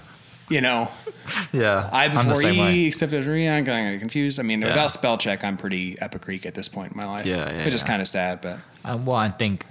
You 0.47 0.61
know, 0.61 0.91
Yeah. 1.51 1.89
I 1.91 2.05
I'm 2.05 2.11
the 2.13 2.19
before 2.19 2.35
same 2.35 2.53
E, 2.55 2.59
way. 2.59 2.85
except 2.85 3.11
after 3.11 3.35
E, 3.35 3.49
I'm 3.49 3.63
getting 3.63 3.99
confused. 3.99 4.39
I 4.39 4.43
mean, 4.43 4.61
Yeah. 4.61 4.67
without 4.67 4.91
spell 4.91 5.17
check, 5.17 5.43
I'm 5.43 5.57
pretty 5.57 5.99
epic 5.99 6.21
Greek 6.21 6.45
at 6.45 6.53
this 6.53 6.67
point 6.69 6.91
in 6.91 6.97
my 6.97 7.05
life. 7.05 7.25
Yeah, 7.25 7.51
yeah, 7.51 7.65
which 7.65 7.73
is 7.73 7.81
kind 7.83 8.01
of 8.01 8.07
sad, 8.07 8.41
but 8.41 8.59
Uh, 8.85 8.97
well, 9.03 9.15
I 9.17 9.29
think 9.29 9.65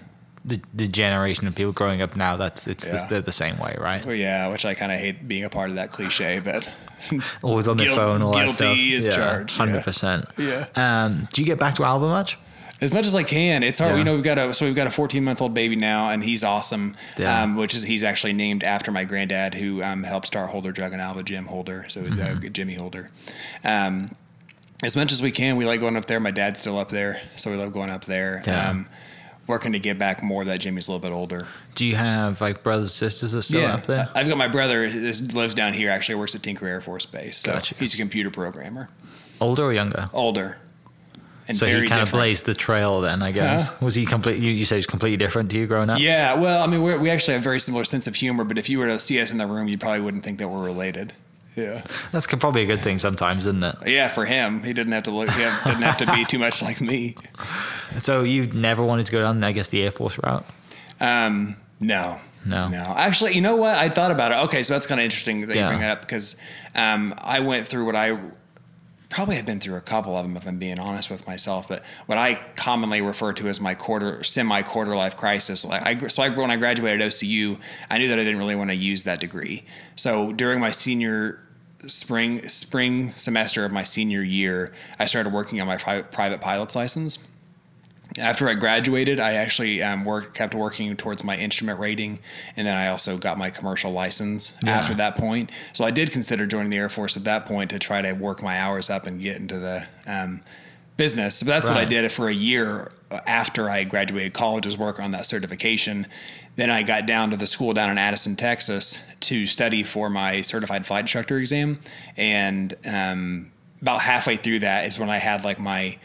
the 0.44 0.60
the 0.74 0.86
generation 0.86 1.46
of 1.46 1.54
people 1.54 1.72
growing 1.72 2.02
up 2.02 2.16
now 2.16 2.36
that's 2.36 2.66
it's 2.66 2.84
the, 2.84 3.06
they're 3.08 3.20
the 3.22 3.32
same 3.32 3.58
way, 3.58 3.76
right? 3.80 4.04
well, 4.04 4.14
yeah, 4.14 4.48
which 4.48 4.64
I 4.64 4.74
kind 4.74 4.92
of 4.92 4.98
hate 4.98 5.26
being 5.26 5.44
a 5.44 5.50
part 5.50 5.70
of 5.70 5.76
that 5.76 5.90
cliche, 5.92 6.38
but 6.40 6.70
Always 7.42 7.68
on 7.68 7.76
their 7.76 7.88
Guil- 7.88 7.96
phone, 7.96 8.22
all 8.22 8.32
that 8.32 8.48
stuff. 8.52 8.58
guilty 8.76 8.94
as 8.94 9.08
charged, 9.08 9.56
yeah. 9.58 9.64
Hundred 9.66 9.84
percent. 9.84 10.24
Yeah. 10.38 10.66
Um, 10.76 11.28
do 11.32 11.42
you 11.42 11.46
get 11.46 11.58
back 11.58 11.74
to 11.74 11.84
Alva 11.84 12.06
much? 12.06 12.38
as 12.80 12.92
much 12.92 13.06
as 13.06 13.14
I 13.14 13.22
can. 13.22 13.62
It's 13.62 13.78
hard. 13.78 13.92
Yeah. 13.92 13.98
You 13.98 14.04
know, 14.04 14.14
we've 14.14 14.22
got 14.22 14.38
a 14.38 14.52
so 14.52 14.66
we've 14.66 14.74
got 14.74 14.86
a 14.86 14.90
14 14.90 15.22
month 15.24 15.40
old 15.40 15.54
baby 15.54 15.76
now, 15.76 16.10
and 16.10 16.22
he's 16.22 16.44
awesome. 16.44 16.94
Yeah. 17.18 17.42
Um, 17.42 17.56
which 17.56 17.74
is 17.74 17.82
he's 17.82 18.02
actually 18.02 18.32
named 18.34 18.62
after 18.64 18.90
my 18.90 19.04
granddad, 19.04 19.54
who 19.54 19.82
um, 19.82 20.02
helped 20.02 20.26
start 20.26 20.50
Holder 20.50 20.72
Drug 20.72 20.92
and 20.92 21.00
Alva, 21.00 21.22
Jim 21.22 21.46
Holder. 21.46 21.86
So 21.88 22.02
he's 22.02 22.14
Mm-hmm. 22.16 22.44
uh, 22.46 22.48
Jimmy 22.50 22.74
Holder. 22.74 23.10
Um, 23.64 24.10
as 24.82 24.96
much 24.96 25.12
as 25.12 25.22
we 25.22 25.30
can, 25.30 25.56
we 25.56 25.64
like 25.64 25.80
going 25.80 25.96
up 25.96 26.06
there. 26.06 26.20
My 26.20 26.30
dad's 26.32 26.60
still 26.60 26.78
up 26.78 26.88
there, 26.90 27.20
so 27.36 27.50
we 27.50 27.56
love 27.56 27.72
going 27.72 27.90
up 27.90 28.04
there. 28.04 28.42
Yeah. 28.46 28.68
Um, 28.70 28.86
working 29.46 29.72
to 29.72 29.78
get 29.78 29.98
back 29.98 30.22
more 30.22 30.44
that 30.44 30.60
Jimmy's 30.60 30.88
a 30.88 30.92
little 30.92 31.06
bit 31.08 31.14
older. 31.14 31.46
Do 31.74 31.84
you 31.86 31.96
have 31.96 32.40
like 32.40 32.62
brothers 32.62 32.86
and 32.88 33.10
sisters 33.10 33.32
that 33.32 33.42
still 33.42 33.66
up 33.66 33.86
there? 33.86 34.08
I've 34.14 34.28
got 34.28 34.38
my 34.38 34.48
brother 34.48 34.88
that 34.88 35.32
lives 35.34 35.54
down 35.54 35.72
here. 35.72 35.90
Actually, 35.90 36.14
works 36.16 36.34
at 36.34 36.42
Tinker 36.42 36.66
Air 36.66 36.80
Force 36.80 37.06
Base. 37.06 37.36
So 37.38 37.52
Gotcha. 37.52 37.74
he's 37.78 37.94
a 37.94 37.96
computer 37.96 38.30
programmer, 38.30 38.88
Older 39.40 39.64
or 39.64 39.72
younger? 39.72 40.06
older, 40.12 40.56
and 41.46 41.56
So 41.56 41.66
he 41.66 41.86
kind 41.88 42.00
of 42.00 42.10
blazed 42.10 42.46
the 42.46 42.54
trail 42.54 43.00
then, 43.02 43.22
I 43.22 43.32
guess. 43.32 43.68
Huh? 43.68 43.74
Was 43.82 43.94
he 43.94 44.06
complete? 44.06 44.38
You, 44.40 44.50
you 44.50 44.64
say 44.64 44.76
he's 44.76 44.86
completely 44.86 45.18
different 45.18 45.50
to 45.50 45.58
you 45.58 45.66
growing 45.66 45.90
up? 45.90 45.98
Yeah, 46.00 46.34
well, 46.40 46.62
I 46.62 46.66
mean, 46.66 46.82
we're, 46.82 46.98
we 46.98 47.10
actually 47.10 47.34
have 47.34 47.42
a 47.42 47.44
very 47.44 47.60
similar 47.60 47.84
sense 47.84 48.06
of 48.06 48.14
humor, 48.14 48.44
but 48.44 48.56
if 48.56 48.70
you 48.70 48.78
were 48.78 48.86
to 48.86 48.98
see 48.98 49.20
us 49.20 49.30
in 49.30 49.36
the 49.38 49.46
room, 49.46 49.68
you 49.68 49.76
probably 49.76 50.00
wouldn't 50.00 50.24
think 50.24 50.38
that 50.38 50.48
we're 50.48 50.64
related. 50.64 51.12
Yeah, 51.56 51.82
That's 52.10 52.26
probably 52.26 52.62
a 52.62 52.66
good 52.66 52.80
thing 52.80 52.98
sometimes, 52.98 53.46
isn't 53.46 53.62
it? 53.62 53.76
yeah. 53.86 54.08
For 54.08 54.24
him, 54.24 54.62
he 54.64 54.72
didn't 54.72 54.92
have 54.92 55.04
to 55.04 55.12
look. 55.12 55.30
He 55.30 55.38
didn't 55.38 55.82
have 55.82 55.98
to 55.98 56.12
be 56.12 56.24
too 56.24 56.38
much 56.38 56.62
like 56.62 56.80
me. 56.80 57.16
So 58.02 58.22
you 58.24 58.48
never 58.48 58.82
wanted 58.82 59.06
to 59.06 59.12
go 59.12 59.22
down, 59.22 59.44
I 59.44 59.52
guess, 59.52 59.68
the 59.68 59.80
Air 59.84 59.92
Force 59.92 60.18
route? 60.18 60.44
Um, 61.00 61.54
no, 61.78 62.18
No. 62.44 62.66
no. 62.68 62.82
Actually, 62.96 63.34
you 63.34 63.40
know 63.40 63.54
what? 63.54 63.76
I 63.78 63.88
thought 63.88 64.10
about 64.10 64.32
it. 64.32 64.34
Okay, 64.46 64.64
so 64.64 64.72
that's 64.74 64.86
kind 64.86 65.00
of 65.00 65.04
interesting 65.04 65.46
that 65.46 65.54
Yeah. 65.54 65.62
you 65.62 65.68
bring 65.68 65.80
that 65.80 65.90
up 65.90 66.00
because 66.00 66.34
um, 66.74 67.14
I 67.18 67.38
went 67.38 67.66
through 67.68 67.84
what 67.86 67.94
I 67.94 68.18
probably 69.10 69.36
have 69.36 69.46
been 69.46 69.60
through 69.60 69.76
a 69.76 69.80
couple 69.80 70.16
of 70.16 70.26
them 70.26 70.36
if 70.36 70.44
I'm 70.44 70.58
being 70.58 70.80
honest 70.80 71.08
with 71.08 71.24
myself. 71.24 71.68
But 71.68 71.84
what 72.06 72.18
I 72.18 72.34
commonly 72.56 73.00
refer 73.00 73.32
to 73.34 73.46
as 73.46 73.60
my 73.60 73.74
quarter 73.74 74.24
semi 74.24 74.62
quarter 74.62 74.96
life 74.96 75.16
crisis. 75.16 75.64
Like 75.64 75.86
I, 75.86 76.08
so 76.08 76.24
I 76.24 76.30
when 76.30 76.50
I 76.50 76.56
graduated 76.56 77.00
OCU, 77.00 77.60
I 77.90 77.98
knew 77.98 78.08
that 78.08 78.18
I 78.18 78.24
didn't 78.24 78.38
really 78.40 78.56
want 78.56 78.70
to 78.70 78.76
use 78.76 79.04
that 79.04 79.20
degree. 79.20 79.64
So 79.94 80.32
during 80.32 80.58
my 80.58 80.72
senior 80.72 81.38
spring 81.88 82.48
spring 82.48 83.12
semester 83.12 83.64
of 83.64 83.72
my 83.72 83.84
senior 83.84 84.22
year, 84.22 84.72
I 84.98 85.06
started 85.06 85.32
working 85.32 85.60
on 85.60 85.66
my 85.66 85.76
private, 85.76 86.10
private 86.12 86.40
pilot's 86.40 86.76
license 86.76 87.18
after 88.18 88.48
I 88.48 88.54
graduated, 88.54 89.18
I 89.18 89.34
actually 89.34 89.82
um, 89.82 90.04
worked, 90.04 90.34
kept 90.34 90.54
working 90.54 90.96
towards 90.96 91.24
my 91.24 91.36
instrument 91.36 91.80
rating, 91.80 92.20
and 92.56 92.66
then 92.66 92.76
I 92.76 92.88
also 92.88 93.16
got 93.16 93.38
my 93.38 93.50
commercial 93.50 93.90
license 93.90 94.52
Yeah. 94.62 94.78
after 94.78 94.94
that 94.94 95.16
point. 95.16 95.50
So 95.72 95.84
I 95.84 95.90
did 95.90 96.12
consider 96.12 96.46
joining 96.46 96.70
the 96.70 96.76
Air 96.76 96.88
Force 96.88 97.16
at 97.16 97.24
that 97.24 97.46
point 97.46 97.70
to 97.70 97.78
try 97.78 98.02
to 98.02 98.12
work 98.12 98.42
my 98.42 98.60
hours 98.60 98.88
up 98.88 99.06
and 99.06 99.20
get 99.20 99.36
into 99.36 99.58
the 99.58 99.86
um, 100.06 100.40
business. 100.96 101.42
But 101.42 101.50
that's 101.50 101.68
what 101.68 101.76
I 101.76 101.84
did 101.84 102.10
for 102.12 102.28
a 102.28 102.34
year 102.34 102.92
after 103.26 103.68
I 103.70 103.84
graduated 103.84 104.32
college, 104.34 104.66
was 104.66 104.76
working 104.78 105.04
on 105.04 105.10
that 105.12 105.26
certification. 105.26 106.06
Then 106.56 106.70
I 106.70 106.82
got 106.84 107.06
down 107.06 107.30
to 107.30 107.36
the 107.36 107.46
school 107.48 107.72
down 107.72 107.90
in 107.90 107.98
Addison, 107.98 108.36
Texas, 108.36 108.98
to 109.20 109.44
study 109.46 109.82
for 109.82 110.08
my 110.08 110.40
certified 110.40 110.86
flight 110.86 111.00
instructor 111.02 111.38
exam, 111.38 111.80
and 112.16 112.74
um, 112.86 113.50
about 113.82 114.00
halfway 114.00 114.36
through 114.36 114.60
that 114.60 114.84
is 114.86 114.98
when 114.98 115.10
I 115.10 115.18
had 115.18 115.44
like 115.44 115.58
my 115.58 115.98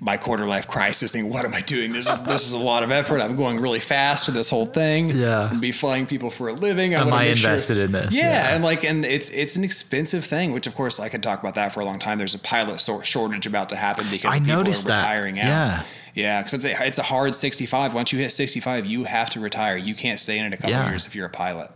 my 0.00 0.16
quarter 0.16 0.46
life 0.46 0.68
crisis 0.68 1.10
thinking 1.10 1.28
what 1.28 1.44
am 1.44 1.52
i 1.52 1.60
doing 1.60 1.92
this 1.92 2.08
is 2.08 2.20
this 2.22 2.46
is 2.46 2.52
a 2.52 2.58
lot 2.58 2.84
of 2.84 2.92
effort 2.92 3.20
i'm 3.20 3.34
going 3.34 3.58
really 3.58 3.80
fast 3.80 4.26
for 4.26 4.30
this 4.30 4.48
whole 4.48 4.64
thing 4.64 5.08
Yeah. 5.08 5.50
and 5.50 5.60
be 5.60 5.72
flying 5.72 6.06
people 6.06 6.30
for 6.30 6.46
a 6.46 6.52
living 6.52 6.94
Am 6.94 7.06
wanna 7.06 7.16
I 7.16 7.24
make 7.30 7.36
sure- 7.38 7.50
invested 7.50 7.78
in 7.78 7.90
this? 7.90 8.14
yeah, 8.14 8.30
Yeah. 8.30 8.54
and 8.54 8.62
like 8.62 8.84
and 8.84 9.04
it's 9.04 9.28
it's 9.30 9.56
an 9.56 9.64
expensive 9.64 10.24
thing 10.24 10.52
which 10.52 10.68
of 10.68 10.76
course 10.76 11.00
i 11.00 11.08
could 11.08 11.20
talk 11.20 11.40
about 11.40 11.56
that 11.56 11.72
for 11.72 11.80
a 11.80 11.84
long 11.84 11.98
time 11.98 12.16
there's 12.16 12.36
a 12.36 12.38
pilot 12.38 12.80
shortage 13.02 13.44
about 13.48 13.70
to 13.70 13.76
happen 13.76 14.06
because 14.08 14.36
I 14.36 14.38
people 14.38 14.54
noticed 14.54 14.86
are 14.88 14.94
that. 14.94 14.98
out 15.04 15.34
Yeah. 15.34 15.82
Yeah 16.18 16.40
because 16.40 16.54
it's 16.54 16.64
a, 16.64 16.86
it's 16.86 16.98
a 16.98 17.02
hard 17.02 17.34
65 17.34 17.94
once 17.94 18.12
you 18.12 18.18
hit 18.18 18.30
65 18.32 18.84
you 18.86 19.04
have 19.04 19.30
to 19.30 19.40
retire. 19.40 19.76
You 19.76 19.94
can't 19.94 20.18
stay 20.20 20.38
in 20.38 20.44
it 20.46 20.52
a 20.54 20.56
couple 20.56 20.70
Yeah. 20.70 20.88
years 20.88 21.06
if 21.06 21.14
you're 21.14 21.26
a 21.26 21.30
pilot. 21.30 21.70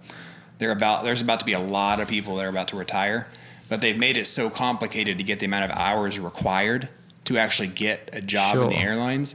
They're 0.59 0.73
about 0.73 1.05
there's 1.05 1.23
about 1.23 1.41
to 1.41 1.47
be 1.47 1.53
a 1.55 1.61
lot 1.61 2.01
of 2.01 2.09
people 2.09 2.37
that 2.37 2.45
are 2.45 2.49
about 2.49 2.69
to 2.69 2.77
retire 2.77 3.29
but 3.69 3.81
they've 3.81 3.97
made 3.99 4.17
it 4.19 4.27
so 4.27 4.51
complicated 4.51 5.17
to 5.19 5.25
get 5.25 5.39
the 5.39 5.47
amount 5.47 5.65
of 5.65 5.71
hours 5.71 6.19
required 6.21 6.89
to 7.25 7.39
actually 7.39 7.69
get 7.69 8.11
a 8.13 8.21
job 8.21 8.57
in 8.59 8.69
the 8.69 8.77
airlines 8.77 9.35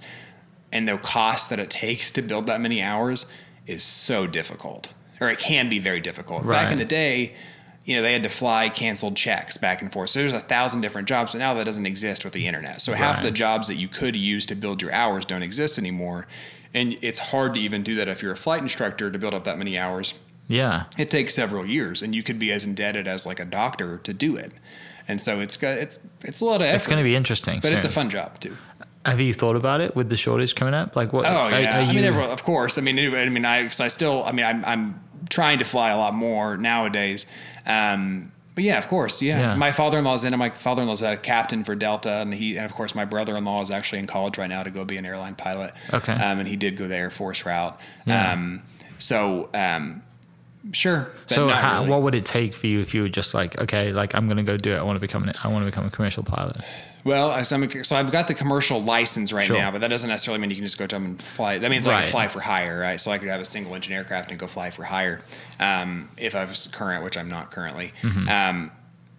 and 0.72 0.88
the 0.88 0.98
cost 0.98 1.50
that 1.50 1.60
it 1.60 1.70
takes 1.70 2.12
to 2.12 2.22
build 2.22 2.46
that 2.46 2.60
many 2.62 2.82
hours 2.84 3.26
is 3.65 3.82
so 3.84 4.28
difficult 4.28 4.91
or 5.20 5.30
it 5.30 5.39
can 5.39 5.67
be 5.70 5.80
very 5.80 6.00
difficult. 6.02 6.48
Back 6.48 6.72
in 6.72 6.78
the 6.78 6.86
day 6.86 7.34
you 7.88 7.95
know 7.95 8.02
they 8.04 8.13
had 8.13 8.21
to 8.21 8.30
fly 8.30 8.69
canceled 8.69 9.15
checks 9.15 9.58
back 9.58 9.82
and 9.82 9.91
forth 9.91 10.10
so 10.12 10.19
there's 10.19 10.34
a 10.34 10.39
thousand 10.39 10.82
different 10.82 11.08
jobs 11.08 11.32
but 11.32 11.39
now 11.39 11.54
that 11.56 11.63
doesn't 11.65 11.86
exist 11.88 12.23
with 12.23 12.34
the 12.34 12.45
internet 12.45 12.80
so 12.82 12.93
half 12.93 13.17
of 13.17 13.23
the 13.23 13.32
jobs 13.32 13.67
that 13.69 13.76
you 13.76 13.88
could 13.88 14.15
use 14.15 14.45
to 14.45 14.54
build 14.56 14.82
your 14.82 14.91
hours 14.91 15.26
don't 15.26 15.41
exist 15.41 15.80
anymore 15.80 16.28
and 16.73 16.97
it's 17.02 17.17
hard 17.19 17.54
to 17.56 17.60
even 17.60 17.82
do 17.82 17.95
that 17.95 18.08
if 18.08 18.21
you're 18.21 18.34
a 18.34 18.38
flight 18.38 18.62
instructor 18.62 19.10
to 19.10 19.17
build 19.17 19.34
up 19.34 19.45
that 19.45 19.58
many 19.58 19.78
hours 19.78 20.13
Yeah. 20.47 20.84
it 20.97 21.10
takes 21.10 21.34
several 21.34 21.65
years 21.65 22.02
and 22.04 22.13
you 22.13 22.21
could 22.21 22.38
be 22.38 22.52
as 22.52 22.65
indebted 22.65 23.08
as 23.08 23.26
like 23.26 23.39
a 23.39 23.45
doctor 23.45 23.97
to 24.00 24.13
do 24.13 24.36
it 24.36 24.52
and 25.08 25.21
so 25.21 25.39
it's 25.39 25.56
got 25.56 25.78
it's 25.78 25.97
it's 26.26 26.41
a 26.41 26.45
lot 26.45 26.58
of 26.58 26.63
effort 26.63 26.76
It's 26.76 26.88
going 26.88 27.00
to 27.00 27.04
be 27.06 27.15
interesting. 27.15 27.62
but 27.62 27.71
it's 27.71 27.86
a 27.86 27.89
fun 27.89 28.10
job 28.10 28.39
too 28.41 28.58
Have 29.06 29.21
you 29.21 29.34
thought 29.34 29.56
about 29.56 29.80
it 29.80 29.95
with 29.95 30.10
the 30.10 30.17
shortage 30.17 30.54
coming 30.54 30.73
up? 30.73 30.97
Like 30.97 31.13
what? 31.13 31.26
Oh 31.26 31.30
are- 31.30 31.62
yeah, 31.62 31.78
are 31.78 31.82
I 31.84 31.86
mean, 31.88 32.00
you- 32.04 32.04
everyone, 32.04 32.32
of 32.32 32.43
course. 32.43 32.78
I 32.78 32.82
mean, 32.82 33.00
anyway, 33.00 33.21
I 33.21 33.30
mean, 33.30 33.45
I, 33.45 33.63
cause 33.63 33.80
I 33.80 33.88
still, 33.88 34.21
I 34.26 34.34
mean, 34.34 34.45
I'm, 34.45 34.65
I'm 34.65 35.00
trying 35.29 35.59
to 35.59 35.65
fly 35.65 35.89
a 35.89 35.97
lot 35.97 36.13
more 36.13 36.57
nowadays. 36.57 37.25
Um, 37.65 38.31
but 38.55 38.63
yeah, 38.63 38.79
of 38.79 38.87
course, 38.87 39.21
yeah. 39.21 39.39
Yeah. 39.39 39.55
My 39.55 39.71
father-in-law's 39.71 40.23
in 40.23 40.33
it. 40.33 40.37
My 40.37 40.49
father-in-law's 40.49 41.03
a 41.03 41.15
captain 41.15 41.63
for 41.63 41.75
Delta, 41.75 42.09
and 42.09 42.33
he, 42.33 42.57
and 42.57 42.65
of 42.65 42.73
course, 42.73 42.95
my 42.95 43.05
brother-in-law 43.05 43.61
is 43.61 43.69
actually 43.69 43.99
in 43.99 44.07
college 44.07 44.39
right 44.39 44.49
now 44.49 44.63
to 44.63 44.71
go 44.71 44.83
be 44.83 44.97
an 44.97 45.05
airline 45.05 45.35
pilot. 45.35 45.73
Okay. 45.93 46.13
Um, 46.13 46.39
and 46.39 46.47
he 46.47 46.55
did 46.55 46.75
go 46.75 46.87
the 46.87 46.95
Air 46.95 47.11
Force 47.11 47.45
route. 47.45 47.79
Yeah. 48.07 48.33
Um, 48.33 48.63
so, 48.97 49.49
um, 49.53 50.01
sure. 50.71 51.11
so 51.27 51.49
how, 51.49 51.81
really. 51.81 51.89
what 51.91 52.01
would 52.01 52.15
it 52.15 52.25
take 52.25 52.55
for 52.55 52.65
you 52.65 52.79
if 52.79 52.95
you 52.95 53.03
were 53.03 53.09
just 53.09 53.35
like, 53.35 53.59
okay, 53.61 53.91
like 53.91 54.15
I'm 54.15 54.25
going 54.25 54.37
to 54.37 54.43
go 54.43 54.57
do 54.57 54.73
it. 54.73 54.77
I 54.77 54.81
want 54.81 54.95
to 54.95 55.01
become 55.01 55.23
an, 55.29 55.35
I 55.43 55.49
want 55.49 55.63
to 55.63 55.69
become 55.69 55.85
a 55.85 55.91
commercial 55.91 56.23
pilot. 56.23 56.57
Well, 57.08 57.32
I- 57.32 57.41
so, 57.43 57.65
so 57.84 57.96
I've 57.96 58.12
got 58.12 58.28
the 58.28 58.34
commercial 58.34 58.82
license 58.84 59.32
right 59.32 59.46
Sure. 59.46 59.58
now, 59.58 59.72
but 59.72 59.80
that 59.82 59.88
doesn't 59.88 60.10
necessarily 60.10 60.39
mean 60.41 60.50
you 60.50 60.58
can 60.58 60.65
just 60.65 60.78
go 60.78 60.86
to 60.86 60.96
them 60.96 61.06
and 61.06 61.22
fly. 61.22 61.58
That 61.58 61.72
means 61.72 61.88
I 61.88 61.91
Right. 61.93 62.02
can 62.04 62.12
fly 62.12 62.28
for 62.28 62.41
hire, 62.41 62.80
right? 62.82 63.00
So 63.00 63.12
I 63.12 63.17
could 63.17 63.30
have 63.30 63.39
a 63.39 63.46
single 63.46 63.74
engine 63.76 63.93
aircraft 63.93 64.30
and 64.30 64.38
go 64.38 64.46
fly 64.48 64.70
for 64.72 64.84
hire 64.84 65.22
um, 65.60 66.10
if 66.17 66.36
I 66.36 66.43
was 66.43 66.67
current, 66.72 67.04
which 67.06 67.15
I'm 67.17 67.30
not 67.30 67.50
currently. 67.50 67.93
Mm-hmm. 68.02 68.28
Um, 68.30 68.72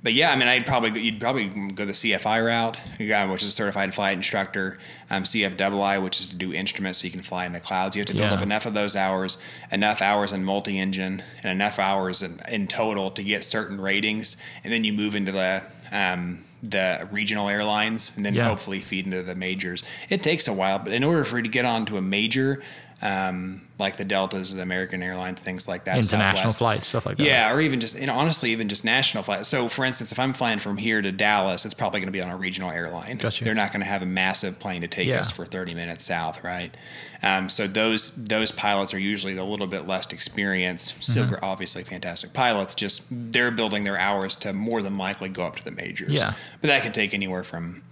but 0.02 0.12
yeah, 0.12 0.30
I 0.30 0.36
mean, 0.36 0.46
I'd 0.46 0.64
probably 0.64 1.00
you'd 1.00 1.18
probably 1.18 1.46
go 1.74 1.84
the 1.84 1.92
CFI 1.94 2.40
route, 2.46 2.76
which 2.98 3.42
is 3.42 3.48
a 3.48 3.52
certified 3.52 3.94
flight 3.94 4.16
instructor. 4.16 4.78
Um, 5.10 5.24
CFII, 5.24 6.00
which 6.02 6.20
is 6.20 6.26
to 6.28 6.36
do 6.36 6.52
instruments, 6.52 7.00
so 7.00 7.06
you 7.06 7.10
can 7.10 7.22
fly 7.22 7.46
in 7.46 7.52
the 7.52 7.58
clouds. 7.58 7.96
You 7.96 8.00
have 8.00 8.06
to 8.08 8.14
build 8.14 8.30
Yeah. 8.30 8.36
up 8.36 8.42
enough 8.42 8.64
of 8.66 8.74
those 8.74 8.94
hours, 8.94 9.38
enough 9.72 10.00
hours 10.02 10.32
in 10.32 10.44
multi-engine, 10.44 11.22
and 11.42 11.50
enough 11.50 11.78
hours 11.80 12.22
in, 12.22 12.38
in 12.50 12.68
total 12.68 13.10
to 13.10 13.24
get 13.24 13.42
certain 13.44 13.80
ratings, 13.80 14.36
and 14.62 14.72
then 14.72 14.84
you 14.84 14.92
move 14.92 15.14
into 15.16 15.32
the 15.32 15.62
um, 15.90 16.44
the 16.62 17.08
regional 17.12 17.48
airlines, 17.48 18.12
and 18.16 18.24
then 18.26 18.34
Yeah. 18.34 18.44
hopefully 18.48 18.80
feed 18.80 19.06
into 19.06 19.22
the 19.22 19.34
majors. 19.34 19.82
It 20.08 20.22
takes 20.22 20.48
a 20.48 20.52
while, 20.52 20.78
but 20.78 20.92
in 20.92 21.04
order 21.04 21.24
for 21.24 21.36
you 21.38 21.42
to 21.44 21.48
get 21.48 21.64
onto 21.64 21.96
a 21.96 22.02
major, 22.02 22.62
um, 23.00 23.62
like 23.78 23.96
the 23.96 24.04
Deltas, 24.04 24.52
the 24.54 24.62
American 24.62 25.02
Airlines, 25.02 25.40
things 25.40 25.68
like 25.68 25.84
that, 25.84 25.96
International 25.98 26.36
Southwest, 26.52 26.58
flights, 26.58 26.86
stuff 26.88 27.06
like 27.06 27.16
that. 27.16 27.22
yeah, 27.24 27.52
or 27.52 27.60
even 27.60 27.78
just, 27.78 27.98
you 28.00 28.06
know, 28.06 28.14
honestly, 28.14 28.50
even 28.50 28.68
just 28.68 28.84
national 28.84 29.22
flights. 29.22 29.46
So, 29.46 29.68
for 29.68 29.84
instance, 29.84 30.10
if 30.10 30.18
I'm 30.18 30.32
flying 30.32 30.58
from 30.58 30.76
here 30.76 31.00
to 31.00 31.12
Dallas, 31.12 31.64
it's 31.64 31.74
probably 31.74 32.00
going 32.00 32.08
to 32.08 32.12
be 32.12 32.20
on 32.20 32.28
a 32.30 32.36
regional 32.36 32.70
airline. 32.72 33.16
Gotcha. 33.18 33.44
They're 33.44 33.54
not 33.54 33.70
going 33.72 33.80
to 33.82 33.86
have 33.86 34.02
a 34.02 34.06
massive 34.06 34.58
plane 34.58 34.80
to 34.80 34.88
take 34.88 35.06
Yeah. 35.06 35.20
us 35.20 35.30
for 35.30 35.44
30 35.46 35.74
minutes 35.74 36.04
south, 36.06 36.42
right? 36.42 36.76
Um, 37.22 37.48
so 37.48 37.66
those 37.68 38.14
those 38.16 38.50
pilots 38.52 38.92
are 38.94 38.98
usually 38.98 39.36
a 39.36 39.44
little 39.44 39.66
bit 39.68 39.86
less 39.86 40.12
experienced. 40.12 41.04
Still, 41.04 41.26
Mm-hmm. 41.26 41.44
obviously 41.44 41.84
fantastic 41.84 42.32
pilots. 42.32 42.74
Just 42.74 43.04
they're 43.10 43.50
building 43.52 43.84
their 43.84 43.98
hours 43.98 44.34
to 44.36 44.52
more 44.52 44.82
than 44.82 44.98
likely 44.98 45.28
go 45.28 45.44
up 45.44 45.56
to 45.56 45.64
the 45.64 45.70
majors. 45.72 46.12
Yeah. 46.12 46.34
but 46.60 46.66
that 46.68 46.82
could 46.82 46.94
take 46.94 47.14
anywhere 47.14 47.44
from 47.44 47.82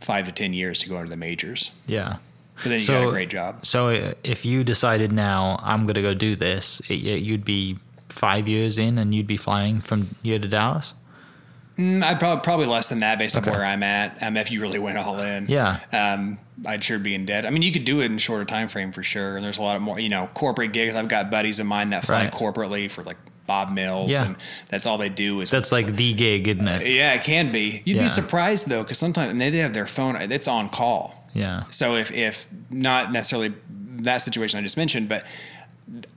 five 0.00 0.24
to 0.26 0.32
10 0.32 0.54
years 0.54 0.78
to 0.80 0.88
go 0.88 0.96
into 0.98 1.10
the 1.10 1.16
majors. 1.16 1.70
Yeah. 1.86 2.16
But 2.62 2.70
then 2.70 2.78
you 2.80 2.86
got 2.86 3.04
a 3.04 3.10
great 3.10 3.30
job. 3.30 3.64
So 3.64 3.88
uh, 3.88 4.14
if 4.24 4.44
you 4.44 4.64
decided 4.64 5.12
now 5.12 5.58
I'm 5.62 5.84
going 5.84 5.94
to 5.94 6.02
go 6.02 6.14
do 6.14 6.36
this, 6.36 6.80
it, 6.88 6.94
you'd 7.22 7.44
be 7.44 7.78
five 8.08 8.48
years 8.48 8.76
in 8.78 8.98
and 8.98 9.14
you'd 9.14 9.26
be 9.26 9.36
flying 9.36 9.80
from 9.80 10.14
here 10.22 10.38
to 10.38 10.48
Dallas. 10.48 10.92
Mm, 11.78 12.02
I'd 12.02 12.18
probably 12.18 12.42
probably 12.42 12.66
less 12.66 12.88
than 12.88 13.00
that 13.00 13.18
based 13.18 13.36
Okay. 13.36 13.50
on 13.50 13.56
where 13.56 13.64
I'm 13.64 13.82
at. 13.82 14.22
Um, 14.22 14.36
if 14.36 14.50
you 14.50 14.60
really 14.60 14.78
went 14.78 14.98
all 14.98 15.18
in, 15.20 15.46
Yeah. 15.48 15.78
um, 15.92 16.38
I'd 16.66 16.84
sure 16.84 16.98
be 16.98 17.14
in 17.14 17.24
debt. 17.24 17.46
I 17.46 17.50
mean, 17.50 17.62
you 17.62 17.72
could 17.72 17.84
do 17.84 18.00
it 18.02 18.06
in 18.06 18.16
a 18.16 18.18
shorter 18.18 18.44
time 18.44 18.68
frame 18.68 18.92
for 18.92 19.02
sure. 19.02 19.36
And 19.36 19.44
there's 19.44 19.56
a 19.58 19.62
lot 19.62 19.76
of 19.76 19.82
more, 19.82 19.98
you 19.98 20.08
know, 20.10 20.28
corporate 20.34 20.72
gigs. 20.72 20.94
I've 20.94 21.08
got 21.08 21.30
buddies 21.30 21.58
of 21.58 21.66
mine 21.66 21.90
that 21.90 22.04
fly 22.04 22.24
Right. 22.24 22.32
corporately 22.32 22.90
for 22.90 23.02
like 23.04 23.16
Bob 23.46 23.70
Mills, 23.72 24.12
Yeah. 24.12 24.26
and 24.26 24.36
that's 24.68 24.84
all 24.86 24.98
they 24.98 25.08
do 25.08 25.40
is 25.40 25.50
That's 25.50 25.72
like 25.72 25.96
the 25.96 26.12
gig, 26.14 26.46
isn't 26.48 26.68
it? 26.68 26.86
yeah, 26.86 27.14
it 27.14 27.24
can 27.24 27.50
be. 27.50 27.82
You'd 27.84 27.96
Yeah. 27.96 28.02
be 28.04 28.08
surprised 28.08 28.68
though, 28.68 28.82
because 28.82 28.98
sometimes 28.98 29.30
and 29.30 29.40
they 29.40 29.50
have 29.58 29.72
their 29.72 29.86
phone. 29.86 30.16
It's 30.16 30.46
on 30.48 30.68
call. 30.68 31.19
Yeah. 31.32 31.64
So 31.70 31.96
if 31.96 32.10
if 32.12 32.48
not 32.70 33.12
necessarily 33.12 33.54
that 34.02 34.18
situation 34.18 34.58
I 34.58 34.62
just 34.62 34.76
mentioned, 34.76 35.08
but 35.08 35.24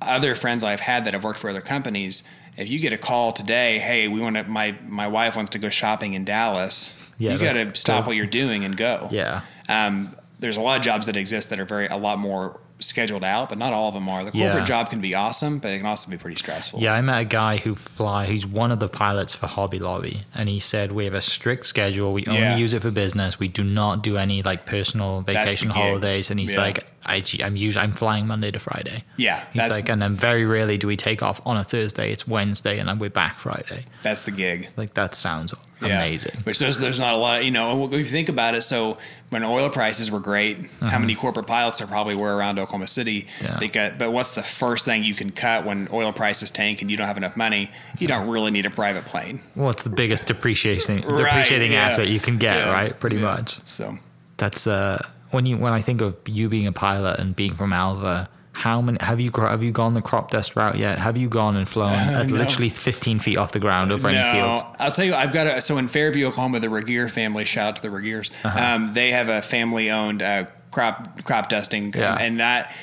other 0.01 0.35
friends 0.35 0.63
I've 0.63 0.79
had 0.79 1.05
that 1.05 1.13
have 1.13 1.23
worked 1.23 1.39
for 1.39 1.49
other 1.49 1.61
companies, 1.61 2.23
if 2.57 2.69
you 2.69 2.79
get 2.79 2.93
a 2.93 2.97
call 2.97 3.31
today, 3.31 3.79
hey, 3.79 4.07
we 4.07 4.19
want 4.21 4.35
to 4.35 4.43
my 4.45 4.75
my 4.83 5.07
wife 5.07 5.35
wants 5.35 5.51
to 5.51 5.59
go 5.59 5.69
shopping 5.69 6.13
in 6.13 6.25
Dallas, 6.25 6.97
Yeah, 7.17 7.33
you 7.33 7.39
got 7.39 7.53
to 7.53 7.75
stop 7.75 8.07
what 8.07 8.15
you're 8.15 8.25
doing 8.25 8.65
and 8.65 8.75
go. 8.75 9.07
Yeah. 9.11 9.41
Um, 9.69 10.15
there's 10.39 10.57
a 10.57 10.61
lot 10.61 10.77
of 10.77 10.83
jobs 10.83 11.07
that 11.07 11.15
exist 11.15 11.49
that 11.49 11.59
are 11.59 11.65
very 11.65 11.87
a 11.87 11.97
lot 11.97 12.19
more 12.19 12.59
scheduled 12.83 13.23
out, 13.23 13.49
but 13.49 13.57
not 13.57 13.73
all 13.73 13.87
of 13.89 13.93
them 13.93 14.07
are. 14.09 14.23
The 14.23 14.31
corporate 14.31 14.55
Yeah. 14.61 14.65
job 14.65 14.89
can 14.89 15.01
be 15.01 15.15
awesome, 15.15 15.59
but 15.59 15.71
it 15.71 15.77
can 15.77 15.85
also 15.87 16.09
be 16.09 16.17
pretty 16.17 16.37
stressful. 16.37 16.79
Yeah, 16.81 16.93
I 16.93 17.01
met 17.01 17.21
a 17.21 17.25
guy 17.25 17.57
who 17.57 17.75
fly. 17.75 18.25
He's 18.25 18.45
one 18.45 18.71
of 18.71 18.79
the 18.79 18.87
pilots 18.87 19.33
for 19.35 19.47
Hobby 19.47 19.79
Lobby, 19.79 20.23
and 20.35 20.47
he 20.49 20.59
said 20.59 20.91
we 20.91 21.05
have 21.05 21.13
a 21.13 21.21
strict 21.21 21.65
schedule. 21.65 22.11
We 22.13 22.25
only 22.27 22.41
Yeah. 22.41 22.57
use 22.57 22.73
it 22.73 22.81
for 22.81 22.91
business. 22.91 23.39
We 23.39 23.47
do 23.47 23.63
not 23.63 24.01
do 24.03 24.17
any 24.17 24.41
like 24.43 24.65
personal 24.65 25.21
vacation 25.21 25.69
holidays. 25.69 26.29
And 26.31 26.39
he's 26.39 26.53
Yeah. 26.53 26.61
like, 26.61 26.85
I, 27.05 27.21
I'm 27.43 27.55
usually 27.55 27.83
I'm 27.83 27.93
flying 27.93 28.27
Monday 28.27 28.51
to 28.51 28.59
Friday. 28.59 29.03
Yeah, 29.17 29.45
He's 29.53 29.69
like, 29.69 29.89
and 29.89 30.01
then 30.01 30.15
very 30.15 30.45
rarely 30.45 30.77
do 30.77 30.87
we 30.87 30.95
take 30.95 31.21
off 31.21 31.41
on 31.45 31.57
a 31.57 31.63
Thursday. 31.63 32.11
It's 32.11 32.27
Wednesday, 32.27 32.79
and 32.79 32.87
then 32.87 32.99
we're 32.99 33.09
back 33.09 33.39
Friday. 33.39 33.85
that's 34.01 34.25
the 34.25 34.31
gig. 34.31 34.69
Like 34.77 34.93
that 34.95 35.13
sounds 35.15 35.53
Yeah. 35.81 36.01
amazing. 36.01 36.41
Which 36.43 36.59
there's, 36.59 36.77
there's 36.77 36.99
not 36.99 37.13
a 37.13 37.17
lot, 37.17 37.39
of, 37.39 37.45
you 37.45 37.51
know, 37.51 37.85
if 37.85 37.93
you 37.93 38.05
think 38.05 38.29
about 38.29 38.55
it, 38.55 38.61
so 38.61 38.97
when 39.29 39.43
oil 39.43 39.69
prices 39.69 40.09
were 40.11 40.19
great, 40.21 40.59
how 40.81 40.97
many 40.99 41.13
corporate 41.15 41.47
pilots 41.47 41.79
there 41.79 41.87
probably 41.87 42.15
were 42.15 42.35
around 42.37 42.57
Oklahoma 42.59 42.87
City? 42.87 43.23
Mm-hmm. 43.23 43.45
Yeah. 43.45 43.57
They 43.59 43.67
got, 43.67 43.97
but 43.97 44.11
what's 44.13 44.35
the 44.35 44.43
first 44.43 44.85
thing 44.85 45.03
you 45.03 45.13
can 45.13 45.31
cut 45.31 45.65
when 45.65 45.87
oil 45.91 46.13
prices 46.13 46.51
tank 46.51 46.81
and 46.81 46.89
you 46.89 46.95
don't 46.97 47.07
have 47.07 47.17
enough 47.17 47.35
money? 47.35 47.69
You 47.99 48.07
don't 48.07 48.29
really 48.29 48.51
need 48.51 48.65
a 48.65 48.69
private 48.69 49.05
plane. 49.05 49.41
Well, 49.55 49.69
it's 49.71 49.83
the 49.83 49.89
biggest 49.89 50.25
depreciating 50.27 51.01
Right, 51.01 51.17
depreciating 51.17 51.73
yeah. 51.73 51.87
asset 51.87 52.07
you 52.07 52.19
can 52.19 52.37
get, 52.37 52.67
right? 52.67 52.97
Pretty 52.97 53.17
much. 53.17 53.59
So 53.67 53.97
That's 54.37 54.67
uh 54.67 55.05
when 55.33 55.45
you 55.45 55.57
when 55.57 55.73
I 55.73 55.81
think 55.81 56.01
of 56.01 56.15
you 56.27 56.49
being 56.49 56.67
a 56.67 56.71
pilot 56.71 57.19
and 57.19 57.35
being 57.35 57.55
from 57.55 57.73
Alva. 57.73 58.29
How 58.55 58.81
many 58.81 58.99
have 59.01 59.19
you 59.19 59.31
have 59.35 59.63
you 59.63 59.71
gone 59.71 59.95
the 59.95 60.01
crop 60.01 60.29
dust 60.29 60.55
route 60.55 60.77
yet? 60.77 60.99
Have 60.99 61.17
you 61.17 61.27
gone 61.27 61.55
and 61.55 61.67
flown 61.67 61.93
at 61.97 62.27
No. 62.27 62.35
literally 62.35 62.69
15 62.69 63.17
feet 63.17 63.35
off 63.35 63.51
the 63.51 63.59
ground 63.59 63.91
over 63.91 64.07
any 64.07 64.37
fields? 64.37 64.61
I'll 64.79 64.91
tell 64.91 65.05
you, 65.05 65.15
I've 65.15 65.33
got 65.33 65.47
a, 65.47 65.59
so 65.59 65.79
in 65.79 65.87
Fairview, 65.87 66.27
Oklahoma, 66.27 66.59
the 66.59 66.69
Regier 66.69 67.09
family, 67.09 67.45
shout 67.45 67.69
out 67.69 67.75
to 67.77 67.81
the 67.81 67.89
Regiers. 67.89 68.29
Uh-huh. 68.43 68.59
Um, 68.75 68.93
they 68.93 69.09
have 69.09 69.27
a 69.27 69.41
family 69.41 69.89
owned 69.89 70.21
uh, 70.21 70.45
crop, 70.69 71.23
crop 71.23 71.49
dusting. 71.49 71.93
Yeah. 71.95 72.15
And 72.15 72.39
that, 72.39 72.75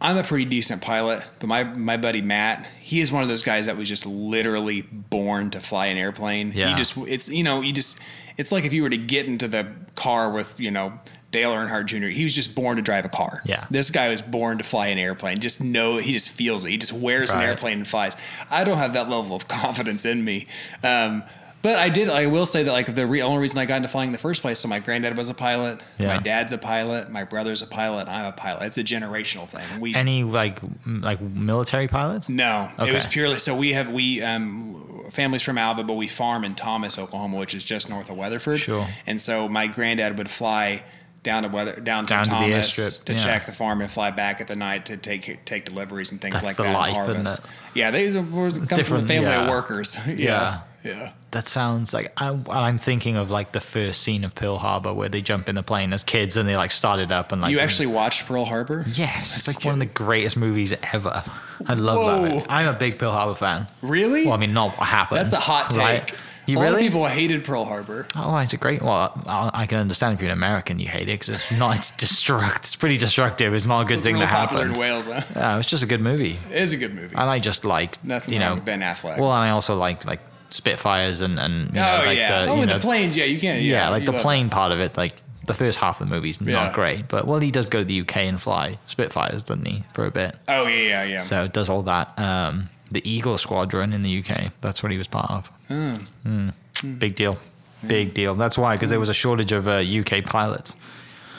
I'm 0.00 0.16
a 0.16 0.24
pretty 0.24 0.44
decent 0.44 0.82
pilot, 0.82 1.24
but 1.38 1.46
my, 1.46 1.62
my 1.62 1.96
buddy 1.96 2.20
Matt, 2.20 2.66
he 2.80 3.00
is 3.00 3.12
one 3.12 3.22
of 3.22 3.28
those 3.28 3.42
guys 3.44 3.66
that 3.66 3.76
was 3.76 3.88
just 3.88 4.06
literally 4.06 4.82
born 4.82 5.50
to 5.52 5.60
fly 5.60 5.86
an 5.86 5.98
airplane. 5.98 6.50
Yeah. 6.52 6.70
He 6.70 6.74
just, 6.74 6.96
it's, 6.96 7.30
you 7.30 7.44
know, 7.44 7.60
you 7.60 7.72
just, 7.72 8.00
it's 8.36 8.50
like 8.50 8.64
if 8.64 8.72
you 8.72 8.82
were 8.82 8.90
to 8.90 8.98
get 8.98 9.26
into 9.26 9.46
the 9.46 9.68
car 9.94 10.30
with, 10.32 10.58
you 10.58 10.72
know, 10.72 10.98
Dale 11.34 11.50
Earnhardt 11.52 11.86
Jr., 11.86 12.06
he 12.06 12.22
was 12.22 12.32
just 12.32 12.54
born 12.54 12.76
to 12.76 12.82
drive 12.82 13.04
a 13.04 13.08
car. 13.08 13.42
Yeah. 13.44 13.66
This 13.70 13.90
guy 13.90 14.08
was 14.08 14.22
born 14.22 14.58
to 14.58 14.64
fly 14.64 14.86
an 14.86 14.98
airplane. 14.98 15.38
Just 15.38 15.60
know, 15.60 15.96
he 15.96 16.12
just 16.12 16.30
feels 16.30 16.64
it. 16.64 16.70
He 16.70 16.76
just 16.76 16.92
wears 16.92 17.32
an 17.32 17.42
airplane 17.42 17.78
and 17.78 17.88
flies. 17.88 18.16
I 18.52 18.62
don't 18.62 18.78
have 18.78 18.92
that 18.92 19.08
level 19.10 19.34
of 19.34 19.48
confidence 19.48 20.04
in 20.04 20.24
me. 20.24 20.46
Um, 20.84 21.24
but 21.60 21.78
I 21.78 21.88
did. 21.88 22.10
I 22.10 22.26
will 22.26 22.44
say 22.44 22.62
that 22.62 22.70
like 22.72 22.94
the 22.94 23.06
re- 23.06 23.22
only 23.22 23.40
reason 23.40 23.58
I 23.58 23.64
got 23.64 23.76
into 23.78 23.88
flying 23.88 24.10
in 24.10 24.12
the 24.12 24.18
first 24.18 24.42
place. 24.42 24.58
So 24.58 24.68
my 24.68 24.80
granddad 24.80 25.16
was 25.16 25.30
a 25.30 25.34
pilot. 25.34 25.80
Yeah. 25.98 26.08
My 26.08 26.18
dad's 26.18 26.52
a 26.52 26.58
pilot. 26.58 27.10
My 27.10 27.24
brother's 27.24 27.62
a 27.62 27.66
pilot. 27.66 28.06
I'm 28.06 28.26
a 28.26 28.32
pilot. 28.32 28.66
It's 28.66 28.76
a 28.78 28.84
generational 28.84 29.48
thing. 29.48 29.80
We 29.80 29.94
Any 29.94 30.24
like 30.24 30.60
like 30.86 31.20
military 31.22 31.88
pilots? 31.88 32.28
no, 32.28 32.70
it 32.78 32.92
was 32.92 33.06
purely 33.06 33.38
so 33.38 33.56
we 33.56 33.72
have 33.72 33.90
we 33.90 34.20
um 34.22 35.08
families 35.10 35.40
from 35.42 35.56
Alva, 35.56 35.84
but 35.84 35.94
we 35.94 36.06
farm 36.06 36.44
in 36.44 36.54
Thomas, 36.54 36.98
Oklahoma, 36.98 37.38
which 37.38 37.54
is 37.54 37.64
just 37.64 37.88
north 37.88 38.10
of 38.10 38.16
Weatherford. 38.18 38.58
Sure. 38.58 38.86
And 39.06 39.18
so 39.20 39.48
my 39.48 39.66
granddad 39.66 40.18
would 40.18 40.28
fly 40.30 40.82
down 41.24 41.42
to 41.42 41.48
weather 41.48 41.80
down 41.80 42.06
to 42.06 42.14
Down 42.14 42.24
to 42.24 42.30
Thomas 42.30 42.78
airstrip, 42.78 43.04
to 43.06 43.12
yeah. 43.14 43.18
check 43.18 43.46
the 43.46 43.52
farm 43.52 43.80
and 43.80 43.90
fly 43.90 44.12
back 44.12 44.40
at 44.40 44.46
the 44.46 44.54
night 44.54 44.86
to 44.86 44.96
take 44.96 45.44
take 45.44 45.64
deliveries 45.64 46.12
and 46.12 46.20
things 46.20 46.34
That's 46.34 46.44
like 46.44 46.56
that. 46.58 46.66
and 46.66 46.74
life, 46.74 46.90
isn't 46.90 47.14
harvest. 47.26 47.38
it? 47.38 47.44
Yeah, 47.74 47.90
these 47.90 48.14
are 48.14 48.22
was 48.22 48.58
come 48.58 48.84
from 48.84 48.98
a 48.98 49.02
family 49.02 49.30
yeah. 49.30 49.42
of 49.42 49.48
workers. 49.48 49.98
yeah. 50.06 50.60
Yeah. 50.84 51.12
That 51.30 51.48
sounds 51.48 51.94
like 51.94 52.12
I, 52.18 52.38
I'm 52.50 52.76
thinking 52.76 53.16
of 53.16 53.30
like 53.30 53.52
the 53.52 53.60
first 53.60 54.02
scene 54.02 54.22
of 54.22 54.34
Pearl 54.34 54.56
Harbor 54.56 54.92
where 54.92 55.08
they 55.08 55.22
jump 55.22 55.48
in 55.48 55.54
the 55.54 55.62
plane 55.62 55.94
as 55.94 56.04
kids 56.04 56.36
and 56.36 56.46
they 56.46 56.58
like 56.58 56.70
started 56.70 57.10
up 57.10 57.32
and 57.32 57.40
like 57.40 57.52
you 57.52 57.58
actually 57.58 57.86
watched 57.86 58.26
Pearl 58.26 58.44
Harbor? 58.44 58.84
yes, 58.92 59.34
it's 59.34 59.46
Just 59.46 59.56
like 59.56 59.64
one 59.64 59.74
of 59.74 59.80
the 59.80 59.92
greatest 59.94 60.36
movies 60.36 60.74
ever. 60.92 61.24
I 61.66 61.72
love 61.72 62.04
that. 62.04 62.34
Movie. 62.34 62.46
I'm 62.50 62.68
a 62.68 62.78
big 62.78 62.98
Pearl 62.98 63.12
Harbor 63.12 63.34
fan. 63.34 63.66
Really? 63.80 64.26
Well, 64.26 64.34
I 64.34 64.36
mean, 64.36 64.52
not 64.52 64.76
what 64.78 64.86
happened. 64.86 65.20
That's 65.20 65.32
a 65.32 65.40
hot 65.40 65.70
take. 65.70 65.80
right? 65.80 66.14
You 66.46 66.58
a 66.58 66.60
lot 66.60 66.72
of 66.74 66.78
people 66.78 67.04
hated 67.06 67.44
Pearl 67.44 67.64
Harbor. 67.64 68.06
Oh, 68.14 68.36
it's 68.38 68.52
a 68.52 68.56
great. 68.56 68.82
Well, 68.82 69.12
I, 69.26 69.50
I 69.62 69.66
can 69.66 69.78
understand 69.78 70.14
if 70.14 70.20
you're 70.20 70.30
an 70.30 70.36
American, 70.38 70.78
you 70.78 70.88
hate 70.88 71.08
it 71.08 71.18
because 71.20 71.28
it's 71.30 71.58
not. 71.58 71.76
It's 71.76 71.90
destruct. 71.92 72.56
It's 72.58 72.76
pretty 72.76 72.98
destructive. 72.98 73.54
It's 73.54 73.66
not 73.66 73.80
a 73.80 73.84
good 73.84 73.94
It's 73.94 74.02
thing 74.02 74.14
really 74.14 74.26
that 74.26 74.32
popular 74.48 74.62
happened. 74.66 74.76
in 74.76 74.80
Wales. 74.80 75.06
Huh? 75.06 75.22
Yeah, 75.34 75.58
it's 75.58 75.68
just 75.68 75.82
a 75.82 75.86
good 75.86 76.00
movie. 76.00 76.38
It 76.50 76.56
is 76.62 76.72
a 76.72 76.76
good 76.76 76.94
movie. 76.94 77.14
And 77.14 77.30
I 77.30 77.38
just 77.38 77.64
like 77.64 78.02
Nothing 78.04 78.34
you 78.34 78.40
know 78.40 78.54
with 78.54 78.64
Ben 78.64 78.80
Affleck. 78.80 79.18
Well, 79.18 79.32
and 79.32 79.40
I 79.42 79.50
also 79.50 79.76
like 79.76 80.04
like 80.04 80.20
Spitfires 80.50 81.20
and 81.20 81.38
and 81.38 81.74
you 81.74 81.80
oh 81.80 81.98
know, 81.98 82.02
like 82.06 82.18
yeah. 82.18 82.44
the, 82.46 82.50
oh, 82.52 82.60
you 82.60 82.66
know, 82.66 82.74
the 82.74 82.78
planes. 82.80 83.16
Yeah, 83.16 83.24
you 83.24 83.40
can't. 83.40 83.62
yeah, 83.62 83.84
Yeah, 83.86 83.88
like 83.90 84.04
the 84.04 84.12
plane 84.12 84.50
part 84.50 84.70
of 84.72 84.80
it. 84.80 84.96
Like 84.96 85.14
the 85.46 85.54
first 85.54 85.78
half 85.78 86.00
of 86.00 86.08
the 86.08 86.14
movie's 86.14 86.40
Yeah. 86.40 86.52
not 86.54 86.72
great, 86.74 87.08
but 87.08 87.26
well, 87.26 87.40
he 87.40 87.50
does 87.50 87.66
go 87.66 87.80
to 87.80 87.84
the 87.84 88.00
UK 88.00 88.16
and 88.18 88.40
fly 88.40 88.78
Spitfires, 88.86 89.44
doesn't 89.44 89.64
he, 89.66 89.84
for 89.92 90.06
a 90.06 90.10
bit? 90.10 90.36
Oh 90.48 90.66
yeah, 90.66 90.76
yeah, 90.82 91.04
yeah. 91.04 91.20
So 91.20 91.44
it 91.44 91.52
does 91.52 91.68
all 91.68 91.82
that. 91.82 92.18
Um, 92.18 92.68
the 92.90 93.08
Eagle 93.08 93.38
Squadron 93.38 93.92
in 93.92 94.02
the 94.02 94.18
UK. 94.24 94.52
That's 94.60 94.82
what 94.82 94.92
he 94.92 94.98
was 94.98 95.08
part 95.08 95.30
of. 95.30 95.48
Hmm. 95.68 95.96
Mm. 96.26 96.98
Big 96.98 97.14
deal. 97.16 97.38
Big 97.86 98.14
deal. 98.14 98.34
That's 98.34 98.56
why, 98.56 98.74
because 98.74 98.90
there 98.90 99.00
was 99.00 99.08
a 99.08 99.14
shortage 99.14 99.52
of 99.52 99.68
uh, 99.68 99.82
UK 99.82 100.24
pilots. 100.24 100.74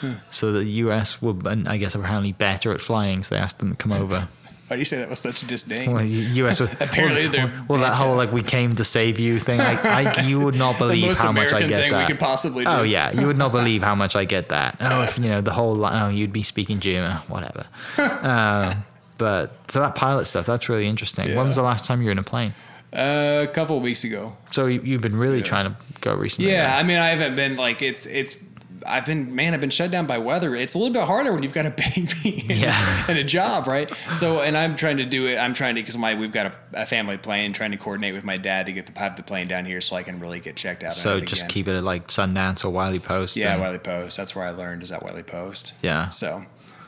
Hmm. 0.00 0.14
So 0.30 0.52
the 0.52 0.64
US 0.64 1.20
were, 1.22 1.34
and 1.48 1.68
I 1.68 1.76
guess, 1.76 1.94
apparently 1.94 2.32
better 2.32 2.72
at 2.72 2.80
flying, 2.80 3.22
so 3.22 3.34
they 3.34 3.40
asked 3.40 3.58
them 3.58 3.70
to 3.70 3.76
come 3.76 3.92
over. 3.92 4.28
Why 4.68 4.74
do 4.76 4.80
you 4.80 4.84
say 4.84 4.96
that 4.98 5.08
with 5.08 5.18
such 5.20 5.44
a 5.44 5.46
disdain? 5.46 5.92
Well, 5.92 6.04
US. 6.04 6.60
were- 6.60 6.66
Apparently 6.80 7.22
well, 7.22 7.30
they're 7.30 7.64
well, 7.68 7.80
that 7.80 7.98
whole 7.98 8.16
like 8.16 8.32
we 8.32 8.42
came 8.42 8.74
to 8.74 8.82
save 8.84 9.20
you 9.20 9.38
thing. 9.38 9.58
Like, 9.58 9.84
I, 9.84 10.22
you 10.26 10.40
would 10.40 10.56
not 10.56 10.76
believe 10.76 11.16
how 11.18 11.30
much 11.30 11.52
I 11.52 11.60
get 11.60 11.78
thing 11.80 11.92
that. 11.92 12.00
we 12.00 12.06
could 12.12 12.18
possibly 12.18 12.64
do. 12.64 12.70
Oh 12.70 12.82
yeah, 12.82 13.12
you 13.12 13.28
would 13.28 13.38
not 13.38 13.52
believe 13.52 13.82
how 13.84 13.94
much 13.94 14.16
I 14.16 14.24
get 14.24 14.48
that. 14.48 14.76
Oh, 14.80 15.04
if 15.04 15.18
you 15.18 15.28
know 15.28 15.40
the 15.40 15.52
whole. 15.52 15.84
Oh, 15.86 16.08
you'd 16.08 16.32
be 16.32 16.42
speaking 16.42 16.80
German, 16.80 17.16
whatever. 17.28 17.64
uh, 17.96 18.74
but 19.18 19.52
so 19.70 19.80
that 19.80 19.94
pilot 19.94 20.26
stuff, 20.26 20.46
that's 20.46 20.68
really 20.68 20.86
interesting. 20.86 21.34
When 21.34 21.46
was 21.48 21.56
the 21.56 21.62
last 21.62 21.84
time 21.84 22.00
you 22.00 22.06
were 22.06 22.12
in 22.12 22.18
a 22.18 22.22
plane? 22.22 22.54
Uh, 22.92 23.44
a 23.48 23.52
couple 23.52 23.76
of 23.76 23.82
weeks 23.82 24.04
ago. 24.04 24.36
So 24.52 24.66
you, 24.66 24.80
you've 24.82 25.02
been 25.02 25.16
really 25.16 25.38
Yeah. 25.38 25.44
trying 25.44 25.70
to 25.70 25.76
go 26.00 26.14
recently. 26.14 26.50
Yeah, 26.52 26.72
right? 26.72 26.80
I 26.80 26.82
mean, 26.86 26.98
I 26.98 27.08
haven't 27.08 27.36
been 27.36 27.56
like 27.56 27.82
it's 27.82 28.06
it's. 28.06 28.36
I've 28.86 29.04
been 29.04 29.34
man, 29.34 29.52
I've 29.52 29.60
been 29.60 29.70
shut 29.70 29.90
down 29.90 30.06
by 30.06 30.18
weather. 30.18 30.54
It's 30.54 30.74
a 30.74 30.78
little 30.78 30.92
bit 30.92 31.02
harder 31.02 31.32
when 31.32 31.42
you've 31.42 31.52
got 31.52 31.66
a 31.66 31.70
baby 31.94 32.44
and, 32.48 32.58
Yeah. 32.58 33.04
and 33.08 33.18
a 33.18 33.24
job, 33.24 33.66
right? 33.66 33.90
So, 34.14 34.40
and 34.42 34.56
I'm 34.56 34.76
trying 34.76 34.98
to 34.98 35.04
do 35.04 35.26
it. 35.26 35.38
I'm 35.38 35.54
trying 35.54 35.74
to 35.74 35.80
because 35.82 35.96
my 35.98 36.14
we've 36.14 36.30
got 36.30 36.46
a, 36.46 36.82
a 36.82 36.86
family 36.86 37.18
plane. 37.18 37.52
Trying 37.52 37.72
to 37.72 37.76
coordinate 37.78 38.14
with 38.14 38.22
my 38.22 38.36
dad 38.36 38.66
to 38.66 38.72
get 38.72 38.86
the 38.86 38.98
have 39.00 39.16
the 39.16 39.24
plane 39.24 39.48
down 39.48 39.64
here 39.64 39.80
so 39.80 39.96
I 39.96 40.04
can 40.04 40.20
really 40.20 40.38
get 40.38 40.54
checked 40.54 40.84
out. 40.84 40.92
So 40.92 41.18
just 41.18 41.42
again. 41.42 41.50
keep 41.50 41.68
it 41.68 41.74
at 41.74 41.82
like 41.82 42.06
Sundance 42.08 42.64
or 42.64 42.70
Wiley 42.70 43.00
Post. 43.00 43.36
Yeah, 43.36 43.58
Wiley 43.58 43.78
Post. 43.78 44.16
That's 44.18 44.36
where 44.36 44.44
I 44.44 44.50
learned 44.52 44.84
is 44.84 44.92
at 44.92 45.02
Wiley 45.02 45.24
Post. 45.24 45.72
Yeah. 45.82 46.10
So, 46.10 46.44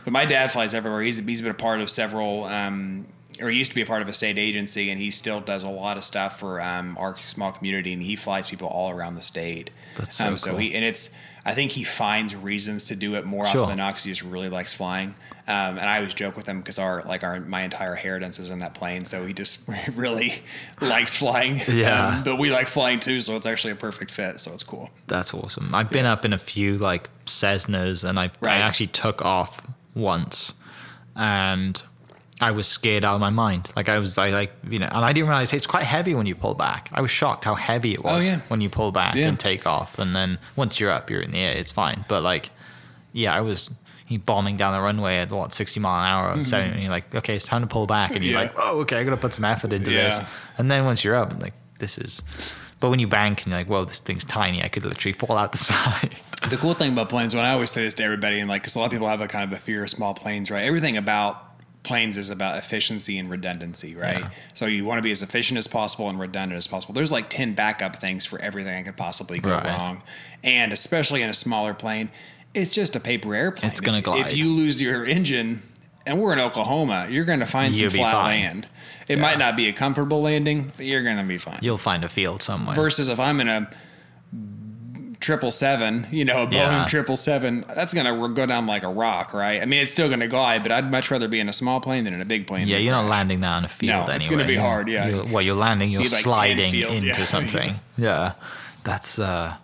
but 0.08 0.12
my 0.14 0.24
dad 0.24 0.50
flies 0.50 0.72
everywhere. 0.72 1.02
He's 1.02 1.18
he's 1.18 1.42
been 1.42 1.50
a 1.50 1.54
part 1.54 1.82
of 1.82 1.90
several, 1.90 2.44
um, 2.44 3.04
or 3.42 3.50
he 3.50 3.58
used 3.58 3.72
to 3.72 3.74
be 3.74 3.82
a 3.82 3.86
part 3.86 4.00
of 4.00 4.08
a 4.08 4.14
state 4.14 4.38
agency, 4.38 4.88
and 4.88 4.98
he 4.98 5.10
still 5.10 5.38
does 5.38 5.64
a 5.64 5.68
lot 5.68 5.98
of 5.98 6.04
stuff 6.04 6.40
for 6.40 6.62
um, 6.62 6.96
our 6.98 7.14
small 7.26 7.52
community, 7.52 7.92
and 7.92 8.02
he 8.02 8.16
flies 8.16 8.48
people 8.48 8.68
all 8.68 8.88
around 8.90 9.16
the 9.16 9.22
state. 9.22 9.68
That's 9.98 10.16
so 10.16 10.28
um, 10.28 10.38
so 10.38 10.52
cool. 10.52 10.60
he 10.60 10.74
and 10.74 10.82
it's. 10.82 11.10
I 11.44 11.52
think 11.52 11.70
he 11.72 11.84
finds 11.84 12.34
reasons 12.34 12.86
to 12.86 12.96
do 12.96 13.16
it 13.16 13.24
more 13.26 13.46
Sure. 13.46 13.60
often 13.62 13.76
than 13.76 13.84
not 13.84 13.88
because 13.90 14.04
he 14.04 14.10
just 14.10 14.22
really 14.22 14.48
likes 14.48 14.72
flying. 14.74 15.10
Um, 15.46 15.78
and 15.78 15.80
I 15.80 15.96
always 15.98 16.12
joke 16.14 16.36
with 16.36 16.46
him 16.46 16.58
because 16.60 16.78
our 16.78 17.02
like 17.02 17.22
our 17.22 17.38
my 17.40 17.62
entire 17.62 17.94
inheritance 17.94 18.38
is 18.38 18.48
in 18.48 18.60
that 18.60 18.72
plane, 18.72 19.04
so 19.04 19.26
he 19.26 19.34
just 19.34 19.60
really 19.94 20.32
likes 20.80 21.14
flying. 21.16 21.60
Yeah. 21.68 22.16
Um, 22.16 22.24
but 22.24 22.36
we 22.36 22.50
like 22.50 22.68
flying 22.68 22.98
too, 22.98 23.20
so 23.20 23.36
it's 23.36 23.46
actually 23.46 23.72
a 23.74 23.76
perfect 23.76 24.10
fit. 24.10 24.40
So 24.40 24.54
it's 24.54 24.62
cool. 24.62 24.88
That's 25.06 25.34
awesome. 25.34 25.74
I've 25.74 25.90
been 25.90 26.06
up 26.06 26.24
in 26.24 26.32
a 26.32 26.38
few 26.38 26.74
like 26.76 27.10
Cessnas, 27.26 28.08
and 28.08 28.18
I, 28.18 28.30
I 28.42 28.56
actually 28.56 28.86
took 28.86 29.22
off 29.24 29.66
once, 29.98 30.54
and 31.16 31.82
I 32.40 32.52
was 32.52 32.66
scared 32.68 33.04
out 33.04 33.14
of 33.14 33.20
my 33.20 33.30
mind. 33.30 33.70
Like 33.76 33.88
I 33.88 33.98
was 33.98 34.16
like, 34.16 34.32
like 34.32 34.52
you 34.70 34.78
know, 34.78 34.86
and 34.86 35.04
I 35.04 35.12
didn't 35.12 35.28
realize 35.28 35.52
it's 35.52 35.66
quite 35.66 35.84
heavy 35.84 36.14
when 36.14 36.26
you 36.26 36.34
pull 36.34 36.54
back. 36.54 36.88
I 36.92 37.00
was 37.00 37.10
shocked 37.10 37.44
how 37.44 37.54
heavy 37.56 37.94
it 37.94 38.00
oh, 38.04 38.14
was 38.14 38.24
Oh, 38.24 38.28
yeah. 38.28 38.40
when 38.48 38.60
you 38.60 38.70
pull 38.70 38.92
back 38.92 39.14
Yeah. 39.16 39.28
and 39.28 39.38
take 39.38 39.66
off, 39.66 39.98
and 39.98 40.14
then 40.14 40.38
once 40.56 40.78
you're 40.80 40.90
up, 40.92 41.10
you're 41.10 41.20
in 41.20 41.32
the 41.32 41.38
air. 41.38 41.52
It's 41.52 41.72
fine. 41.72 42.04
But 42.08 42.22
like, 42.22 42.50
yeah, 43.12 43.34
I 43.34 43.40
was. 43.40 43.70
Bombing 44.24 44.56
down 44.56 44.72
the 44.72 44.80
runway 44.80 45.18
at 45.18 45.30
what 45.30 45.52
60 45.52 45.80
mile 45.80 46.00
an 46.00 46.06
hour, 46.06 46.32
mm-hmm. 46.32 46.42
70, 46.42 46.72
and 46.72 46.80
you're 46.82 46.90
like, 46.90 47.14
okay, 47.14 47.36
it's 47.36 47.44
time 47.44 47.60
to 47.60 47.66
pull 47.66 47.86
back, 47.86 48.12
and 48.16 48.24
you're 48.24 48.32
Yeah. 48.32 48.40
like, 48.40 48.54
oh, 48.56 48.80
okay, 48.80 48.96
I 48.96 49.04
gotta 49.04 49.18
put 49.18 49.34
some 49.34 49.44
effort 49.44 49.70
into 49.70 49.90
this, 49.90 50.18
and 50.56 50.70
then 50.70 50.86
once 50.86 51.04
you're 51.04 51.14
up, 51.14 51.42
like, 51.42 51.52
this 51.78 51.98
is. 51.98 52.22
But 52.80 52.90
when 52.90 52.98
you 53.00 53.08
bank 53.08 53.42
and 53.42 53.48
you're 53.50 53.58
like, 53.60 53.68
well, 53.68 53.84
this 53.84 53.98
thing's 53.98 54.24
tiny, 54.24 54.62
I 54.62 54.68
could 54.68 54.84
literally 54.84 55.12
fall 55.12 55.36
out 55.36 55.52
the 55.52 55.58
side. 55.72 56.16
The 56.48 56.56
cool 56.56 56.74
thing 56.74 56.92
about 56.92 57.08
planes, 57.08 57.34
when 57.34 57.44
I 57.44 57.50
always 57.50 57.70
say 57.70 57.82
this 57.82 57.94
to 57.94 58.04
everybody, 58.04 58.38
and 58.38 58.48
like, 58.48 58.62
because 58.62 58.76
a 58.76 58.78
lot 58.78 58.86
of 58.86 58.92
people 58.92 59.08
have 59.08 59.20
a 59.20 59.26
kind 59.26 59.50
of 59.50 59.56
a 59.58 59.60
fear 59.60 59.82
of 59.82 59.90
small 59.90 60.14
planes, 60.14 60.50
right? 60.50 60.62
Everything 60.64 60.96
about 60.96 61.44
planes 61.82 62.16
is 62.16 62.28
about 62.30 62.58
efficiency 62.58 63.18
and 63.18 63.30
redundancy, 63.30 63.94
right? 63.96 64.20
Yeah. 64.20 64.30
So 64.54 64.66
you 64.66 64.84
want 64.84 64.98
to 64.98 65.02
be 65.02 65.10
as 65.10 65.22
efficient 65.22 65.58
as 65.58 65.66
possible 65.66 66.08
and 66.08 66.20
redundant 66.20 66.56
as 66.58 66.66
possible. 66.66 66.92
There's 66.94 67.10
like 67.10 67.30
10 67.30 67.54
backup 67.54 67.96
things 67.96 68.26
for 68.26 68.38
everything 68.40 68.74
that 68.76 68.84
could 68.84 68.96
possibly 68.96 69.38
go 69.38 69.50
Right. 69.52 69.64
wrong. 69.64 70.02
And 70.44 70.72
especially 70.72 71.22
in 71.22 71.30
a 71.30 71.34
smaller 71.34 71.74
plane, 71.74 72.10
it's 72.54 72.70
just 72.70 72.94
a 72.94 73.00
paper 73.00 73.34
airplane. 73.34 73.70
It's 73.70 73.80
gonna 73.80 74.02
glide. 74.02 74.26
If 74.26 74.36
you 74.36 74.48
lose 74.50 74.80
your 74.80 75.04
engine, 75.04 75.62
and 76.08 76.18
we're 76.20 76.32
in 76.32 76.40
Oklahoma, 76.40 77.06
you're 77.10 77.24
going 77.24 77.40
to 77.40 77.46
find 77.46 77.78
You'll 77.78 77.90
some 77.90 77.98
flat 78.00 78.12
fine. 78.14 78.42
land. 78.42 78.68
It 79.06 79.18
might 79.18 79.38
not 79.38 79.56
be 79.56 79.68
a 79.68 79.72
comfortable 79.72 80.20
landing, 80.22 80.72
but 80.76 80.84
you're 80.86 81.02
going 81.02 81.16
to 81.18 81.22
be 81.24 81.38
fine 81.38 81.58
You'll 81.62 81.78
find 81.78 82.02
a 82.04 82.08
field 82.08 82.42
somewhere. 82.42 82.74
versus 82.74 83.08
if 83.08 83.20
I'm 83.20 83.40
in 83.40 83.48
a 83.48 83.70
triple 85.20 85.50
seven, 85.50 86.06
you 86.12 86.24
know, 86.24 86.42
a 86.42 86.46
Boeing 86.46 86.52
Yeah. 86.52 86.84
triple 86.86 87.16
seven, 87.16 87.64
that's 87.74 87.92
gonna 87.92 88.28
go 88.28 88.46
down 88.46 88.68
like 88.68 88.84
a 88.84 88.88
rock, 88.88 89.34
right? 89.34 89.60
I 89.60 89.64
mean, 89.64 89.82
it's 89.82 89.90
still 89.90 90.08
gonna 90.08 90.28
glide, 90.28 90.62
but 90.62 90.70
I'd 90.70 90.90
much 90.92 91.10
rather 91.10 91.26
be 91.26 91.40
in 91.40 91.48
a 91.48 91.52
small 91.52 91.80
plane 91.80 92.04
than 92.04 92.14
in 92.14 92.20
a 92.20 92.24
big 92.24 92.46
plane. 92.46 92.68
yeah, 92.68 92.76
you're 92.76 92.94
not 92.94 93.06
landing 93.06 93.40
that 93.40 93.50
on 93.50 93.64
a 93.64 93.68
field 93.68 93.90
No, 93.92 94.00
anyway. 94.02 94.16
it's 94.16 94.28
gonna 94.28 94.46
be 94.46 94.54
hard, 94.54 94.88
yeah. 94.88 95.08
You're, 95.08 95.24
well, 95.24 95.42
you're 95.42 95.56
landing, 95.56 95.90
you're 95.90 96.02
Be 96.02 96.08
like 96.08 96.22
10 96.22 96.34
sliding 96.34 96.70
fields, 96.70 97.02
into 97.02 97.18
yeah. 97.18 97.24
something. 97.24 97.80
yeah. 97.98 98.32
That's, 98.84 99.18
uh, 99.18 99.54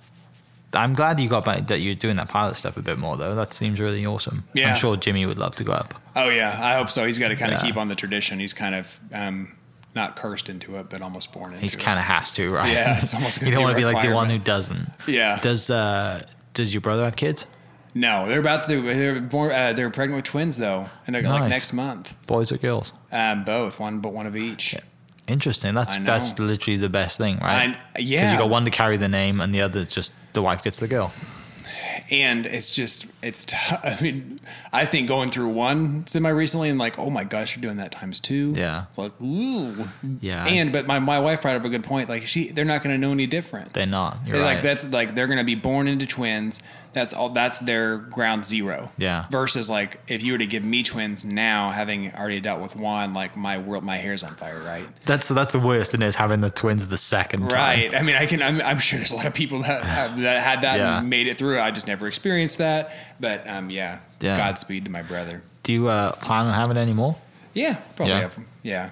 I'm 0.75 0.95
glad 0.95 1.21
you 1.21 1.29
got 1.29 1.45
back, 1.45 1.67
that 1.69 1.81
you're 1.81 1.95
doing 1.95 2.17
that 2.17 2.29
pilot 2.29 2.57
stuff 2.57 2.77
a 2.77 2.83
bit 2.83 2.99
more 2.99 3.17
though. 3.17 3.35
That 3.35 3.53
seems 3.53 3.81
really 3.81 4.05
awesome. 4.07 4.45
Yeah. 4.55 4.71
I'm 4.71 4.77
sure 4.77 4.97
Jimmy 4.97 5.27
would 5.27 5.39
love 5.39 5.55
to 5.57 5.65
go 5.65 5.73
up. 5.73 5.95
Oh 6.17 6.29
yeah, 6.29 6.59
I 6.61 6.75
hope 6.75 6.91
so. 6.91 7.05
He's 7.07 7.19
got 7.19 7.29
to 7.29 7.37
kind 7.37 7.53
of 7.53 7.61
Yeah. 7.61 7.67
keep 7.67 7.77
on 7.77 7.89
the 7.89 7.95
tradition. 7.95 8.39
He's 8.39 8.53
kind 8.53 8.75
of 8.75 9.01
um, 9.13 9.53
not 9.95 10.17
cursed 10.17 10.49
into 10.49 10.77
it, 10.77 10.91
but 10.91 11.03
almost 11.03 11.33
born 11.33 11.53
into 11.53 11.61
He's 11.61 11.75
it. 11.75 11.79
He's 11.79 11.85
kind 11.85 11.99
of 11.99 12.05
has 12.05 12.33
to, 12.35 12.51
right? 12.51 12.73
Yeah, 12.73 12.99
it's 12.99 13.15
almost 13.15 13.43
you 13.43 13.51
don't 13.51 13.63
want 13.63 13.73
to 13.75 13.79
be 13.81 13.85
like 13.85 14.07
the 14.07 14.15
one 14.15 14.31
who 14.31 14.39
doesn't. 14.39 14.91
Yeah. 15.07 15.39
Does 15.41 15.71
uh 15.71 16.27
does 16.55 16.73
your 16.75 16.81
brother 16.81 17.05
have 17.05 17.17
kids? 17.17 17.47
No, 17.97 18.27
they're 18.29 18.41
about 18.41 18.67
to. 18.69 18.83
They're 18.83 19.21
born. 19.21 19.53
Uh, 19.53 19.73
they're 19.73 19.89
pregnant 19.91 20.19
with 20.19 20.25
twins 20.25 20.57
though, 20.57 20.91
and 21.07 21.15
they're 21.15 21.23
like 21.23 21.49
next 21.49 21.73
month. 21.73 22.17
Boys 22.27 22.51
or 22.51 22.57
girls? 22.59 22.93
Um, 23.13 23.45
both, 23.45 23.79
one 23.79 24.01
but 24.01 24.13
one 24.13 24.27
of 24.27 24.35
each. 24.35 24.75
Interesting. 25.27 25.75
That's 25.75 25.97
that's 25.99 26.39
literally 26.39 26.77
the 26.79 26.89
best 26.91 27.17
thing, 27.19 27.39
right? 27.39 27.77
I- 27.95 27.99
yeah. 27.99 28.21
Because 28.21 28.33
you 28.33 28.39
got 28.39 28.51
one 28.51 28.65
to 28.67 28.71
carry 28.71 28.97
the 28.99 29.09
name, 29.09 29.41
and 29.41 29.55
the 29.55 29.63
other 29.63 29.85
just 29.85 30.13
the 30.35 30.43
wife 30.43 30.63
gets 30.63 30.81
the 30.81 30.89
girl. 30.89 31.13
and 32.11 32.45
it's 32.47 32.71
just 32.71 33.07
it's 33.23 33.45
t- 33.47 33.57
i 33.85 33.97
mean 34.03 34.39
i 34.73 34.85
think 34.85 35.07
going 35.09 35.31
through 35.31 35.49
one 35.49 36.05
semi 36.07 36.29
recently 36.29 36.69
and 36.69 36.79
like 36.79 36.99
oh 36.99 37.09
my 37.09 37.23
gosh 37.25 37.55
you're 37.57 37.63
doing 37.63 37.77
that 37.77 37.93
times 37.93 38.21
two 38.21 38.53
Yeah. 38.57 38.85
It's 38.89 38.99
like 38.99 39.13
ooh 39.23 39.89
Yeah. 40.21 40.45
and 40.47 40.73
but 40.73 40.87
my, 40.87 40.99
my 40.99 41.19
wife 41.21 41.43
brought 41.43 41.57
up 41.57 41.65
a 41.65 41.69
good 41.69 41.85
point 41.85 42.09
like 42.09 42.27
she 42.27 42.51
they're 42.51 42.65
not 42.65 42.83
going 42.83 42.95
to 42.95 43.01
know 43.01 43.13
any 43.13 43.27
different 43.27 43.73
They're 43.73 43.87
not. 43.87 44.19
You're 44.27 44.37
They're 44.39 44.45
right. 44.47 44.55
like 44.57 44.63
that's 44.63 44.89
like 44.89 45.15
they're 45.15 45.29
going 45.29 45.39
to 45.39 45.45
be 45.45 45.55
born 45.55 45.87
into 45.89 46.05
twins 46.07 46.61
that's 46.95 47.13
all 47.13 47.29
that's 47.31 47.59
their 47.59 47.99
ground 47.99 48.45
zero 48.45 48.91
Yeah. 48.97 49.27
versus 49.31 49.69
like 49.69 50.01
if 50.09 50.23
you 50.23 50.33
were 50.33 50.39
to 50.39 50.47
give 50.47 50.65
me 50.65 50.83
twins 50.83 51.25
now 51.27 51.71
having 51.71 52.13
already 52.15 52.41
dealt 52.41 52.63
with 52.63 52.75
one 52.77 53.13
like 53.13 53.37
my 53.37 53.59
world 53.59 53.85
my 53.85 53.97
hair's 53.97 54.23
on 54.25 54.35
fire 54.37 54.61
right 54.63 54.87
That's 55.05 55.29
that's 55.29 55.53
the 55.53 55.59
worst, 55.61 55.93
and 55.95 56.03
is 56.03 56.17
having 56.17 56.41
the 56.41 56.51
twins 56.51 56.87
the 56.89 56.97
second 56.97 57.41
time. 57.41 57.51
Right. 57.51 57.95
I 57.95 58.03
mean, 58.03 58.17
I 58.17 58.27
can. 58.27 58.41
I'm, 58.43 58.61
I'm 58.63 58.79
sure 58.79 58.99
there's 58.99 59.13
a 59.13 59.17
lot 59.17 59.27
of 59.27 59.35
people 59.35 59.61
that 59.63 59.83
have, 59.85 60.21
that 60.21 60.43
had 60.43 60.63
that 60.63 60.79
Yeah. 60.79 60.99
and 60.99 61.11
made 61.11 61.27
it 61.27 61.37
through. 61.37 61.59
I 61.61 61.71
just 61.71 61.87
never 61.87 62.07
experienced 62.07 62.59
that. 62.59 62.93
But 63.21 63.47
um, 63.49 63.69
yeah. 63.71 63.99
Yeah. 64.21 64.37
Godspeed 64.37 64.85
to 64.87 64.91
my 64.91 65.03
brother. 65.03 65.43
Do 65.65 65.73
you 65.73 65.89
uh, 65.89 66.13
plan 66.13 66.47
on 66.47 66.55
having 66.55 66.77
any 66.77 66.93
more? 66.95 67.17
Yeah. 67.53 67.75
Probably 67.97 68.15
Yeah. 68.15 68.21
have. 68.21 68.39
Yeah. 68.63 68.91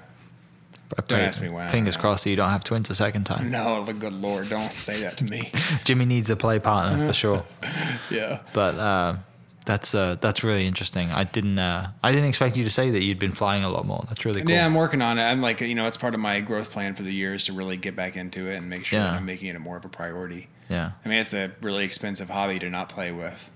I 0.98 1.02
pray- 1.02 1.24
ask 1.24 1.42
me 1.42 1.54
I 1.56 1.68
Fingers 1.68 1.96
crossed 1.96 2.24
that 2.24 2.30
you 2.30 2.36
don't 2.36 2.50
have 2.50 2.64
twins 2.64 2.90
a 2.90 2.94
second 2.94 3.24
time. 3.24 3.50
No, 3.50 3.84
the 3.84 3.92
good 3.94 4.20
Lord, 4.20 4.48
don't 4.48 4.72
say 4.72 5.02
that 5.02 5.16
to 5.18 5.24
me. 5.24 5.50
Jimmy 5.84 6.04
needs 6.04 6.30
a 6.30 6.36
play 6.36 6.58
partner 6.58 7.06
for 7.06 7.12
sure. 7.12 7.44
yeah. 8.10 8.40
But 8.52 8.74
uh, 8.76 9.16
that's 9.64 9.94
uh, 9.94 10.16
that's 10.20 10.42
really 10.42 10.66
interesting. 10.66 11.10
I 11.10 11.24
didn't 11.24 11.58
uh, 11.58 11.90
I 12.02 12.12
didn't 12.12 12.28
expect 12.28 12.56
you 12.56 12.64
to 12.64 12.70
say 12.70 12.90
that 12.90 13.02
you'd 13.02 13.18
been 13.18 13.32
flying 13.32 13.64
a 13.64 13.70
lot 13.70 13.86
more. 13.86 14.04
That's 14.08 14.24
really 14.24 14.42
cool. 14.42 14.50
Yeah, 14.50 14.66
I'm 14.66 14.74
working 14.74 15.02
on 15.02 15.18
it. 15.18 15.22
I'm 15.22 15.40
like, 15.40 15.60
you 15.60 15.74
know, 15.74 15.86
it's 15.86 15.96
part 15.96 16.14
of 16.14 16.20
my 16.20 16.40
growth 16.40 16.70
plan 16.70 16.94
for 16.94 17.02
the 17.02 17.12
years 17.12 17.46
to 17.46 17.52
really 17.52 17.76
get 17.76 17.94
back 17.96 18.16
into 18.16 18.48
it 18.50 18.56
and 18.56 18.68
make 18.68 18.84
sure 18.84 18.98
that 19.00 19.12
I'm 19.12 19.24
making 19.24 19.48
it 19.48 19.58
more 19.60 19.76
of 19.76 19.84
a 19.84 19.88
priority. 19.88 20.48
Yeah. 20.68 20.92
I 21.04 21.08
mean, 21.08 21.18
it's 21.18 21.34
a 21.34 21.52
really 21.60 21.84
expensive 21.84 22.30
hobby 22.30 22.58
to 22.58 22.70
not 22.70 22.88
play 22.88 23.12
with. 23.12 23.50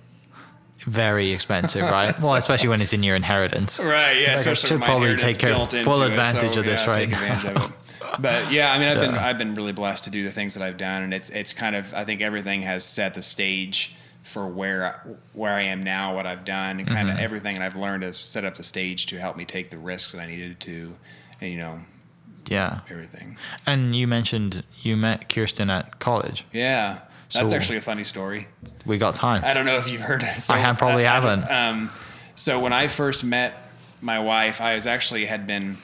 Very 0.87 1.33
expensive, 1.33 1.83
right? 1.91 2.15
well, 2.21 2.35
especially 2.37 2.69
when 2.71 2.81
it's 2.81 2.93
in 2.93 3.03
your 3.03 3.17
inheritance. 3.17 3.79
Right. 3.79 4.15
Yeah. 4.21 4.29
Like, 4.29 4.29
I 4.29 4.33
especially 4.35 4.69
should 4.69 4.75
with 4.75 4.81
my 4.81 4.87
probably 4.87 5.17
take 5.17 5.39
care- 5.39 5.53
full 5.55 5.63
into 5.65 5.79
it, 6.03 6.09
advantage 6.11 6.55
so, 6.55 6.61
of 6.61 6.67
this 6.67 6.87
yeah, 6.87 6.91
right 6.93 7.09
now. 7.09 7.69
But 8.21 8.51
yeah, 8.53 8.73
I 8.73 8.79
mean, 8.79 8.89
I've 8.89 9.01
been 9.01 9.15
I've 9.15 9.37
been 9.39 9.55
really 9.55 9.73
blessed 9.73 10.05
to 10.05 10.11
do 10.11 10.23
the 10.25 10.31
things 10.31 10.55
that 10.55 10.63
I've 10.63 10.77
done, 10.79 11.03
and 11.03 11.13
it's 11.13 11.29
it's 11.31 11.53
kind 11.53 11.75
of 11.77 11.93
I 11.93 12.05
think 12.05 12.23
everything 12.23 12.63
has 12.63 12.83
set 12.85 13.15
the 13.15 13.23
stage 13.23 13.95
for 14.23 14.47
where 14.47 15.05
where 15.35 15.53
I 15.53 15.63
am 15.63 15.83
now, 15.83 16.15
what 16.15 16.25
I've 16.25 16.45
done, 16.45 16.79
and 16.79 16.87
kind 16.89 17.09
Mm-hmm. 17.09 17.19
of 17.19 17.23
everything 17.25 17.55
that 17.55 17.63
I've 17.63 17.77
learned 17.77 18.05
has 18.05 18.17
set 18.19 18.45
up 18.45 18.55
the 18.55 18.63
stage 18.63 19.07
to 19.07 19.19
help 19.21 19.37
me 19.37 19.45
take 19.45 19.71
the 19.71 19.77
risks 19.77 20.13
that 20.13 20.21
I 20.21 20.27
needed 20.27 20.61
to, 20.61 20.97
and 21.41 21.51
you 21.53 21.59
know, 21.59 21.81
Yeah. 22.49 22.81
everything. 22.91 23.37
And 23.67 23.95
you 23.97 24.07
mentioned 24.07 24.63
you 24.83 24.97
met 24.97 25.29
Kirsten 25.29 25.69
at 25.69 25.99
college. 25.99 26.47
Yeah, 26.53 27.01
that's 27.33 27.51
So- 27.51 27.57
actually 27.57 27.79
a 27.79 27.83
funny 27.83 28.05
story. 28.05 28.47
We 28.85 28.99
got 28.99 29.15
time. 29.15 29.43
I 29.45 29.53
don't 29.55 29.67
know 29.67 29.77
if 29.79 29.91
you've 29.91 30.01
heard 30.01 30.23
it. 30.23 30.51
I 30.51 30.59
have- 30.59 30.79
probably 30.79 31.05
haven't. 31.05 31.51
Um, 31.51 31.91
so 32.35 32.59
when 32.61 32.73
I 32.73 32.89
first 32.89 33.25
met 33.25 33.55
my 34.01 34.19
wife, 34.19 34.61
I 34.61 34.75
was 34.75 34.87
actually 34.87 35.27
had 35.27 35.47
been, 35.47 35.79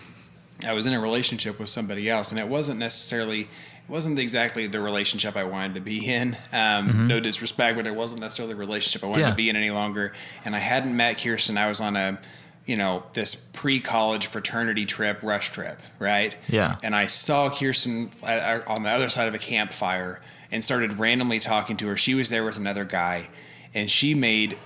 I 0.66 0.72
was 0.72 0.86
in 0.86 0.92
a 0.94 1.00
relationship 1.00 1.58
with 1.58 1.68
somebody 1.68 2.08
else, 2.08 2.30
and 2.30 2.38
it 2.38 2.46
wasn't 2.46 2.78
necessarily, 2.78 3.40
it 3.42 3.48
wasn't 3.88 4.18
exactly 4.18 4.66
the 4.68 4.80
relationship 4.80 5.36
I 5.36 5.44
wanted 5.44 5.74
to 5.74 5.80
be 5.80 6.06
in. 6.06 6.36
Um, 6.52 7.08
No 7.08 7.18
disrespect, 7.18 7.76
but 7.76 7.86
it 7.86 7.94
wasn't 7.94 8.20
necessarily 8.20 8.54
the 8.54 8.60
relationship 8.60 9.02
I 9.02 9.06
wanted 9.06 9.20
Mm-hmm. 9.20 9.26
Yeah. 9.26 9.30
to 9.30 9.36
be 9.36 9.48
in 9.50 9.56
any 9.56 9.70
longer. 9.70 10.12
And 10.44 10.54
I 10.54 10.60
hadn't 10.60 10.96
met 10.96 11.20
Kirsten. 11.22 11.58
I 11.58 11.68
was 11.68 11.80
on 11.80 11.96
a, 11.96 12.18
you 12.66 12.76
know, 12.76 13.02
this 13.14 13.34
pre-college 13.34 14.26
fraternity 14.26 14.86
trip, 14.86 15.18
rush 15.22 15.50
trip, 15.50 15.80
right? 15.98 16.36
Yeah. 16.48 16.76
And 16.84 16.94
I 16.94 17.06
saw 17.06 17.50
Kirsten 17.50 18.10
uh, 18.22 18.26
uh, 18.26 18.60
on 18.68 18.84
the 18.84 18.90
other 18.90 19.08
side 19.08 19.26
of 19.26 19.34
a 19.34 19.38
campfire 19.38 20.20
and 20.52 20.64
started 20.64 20.98
randomly 21.00 21.40
talking 21.40 21.76
to 21.78 21.88
her. 21.88 21.96
She 21.96 22.14
was 22.14 22.28
there 22.30 22.44
with 22.44 22.56
another 22.58 22.84
guy, 22.84 23.28
and 23.74 23.90
she 23.90 24.14
made 24.14 24.56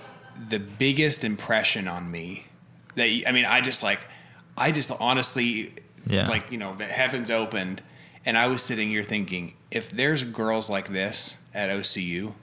the 0.49 0.59
biggest 0.59 1.23
impression 1.23 1.87
on 1.87 2.11
me. 2.11 2.45
That 2.95 3.05
I 3.27 3.31
mean, 3.31 3.45
I 3.45 3.61
just 3.61 3.81
like, 3.81 4.01
I 4.55 4.71
just 4.71 4.91
honestly, 4.99 5.73
Yeah. 6.05 6.27
like 6.27 6.51
you 6.51 6.59
know, 6.59 6.75
the 6.75 6.83
heavens 6.85 7.31
opened, 7.31 7.81
and 8.25 8.37
I 8.37 8.45
was 8.47 8.61
sitting 8.61 8.89
here 8.89 9.01
thinking, 9.03 9.55
if 9.71 9.89
there's 9.89 10.21
girls 10.23 10.69
like 10.69 10.89
this 10.89 11.37
at 11.53 11.69
OCU, 11.69 12.33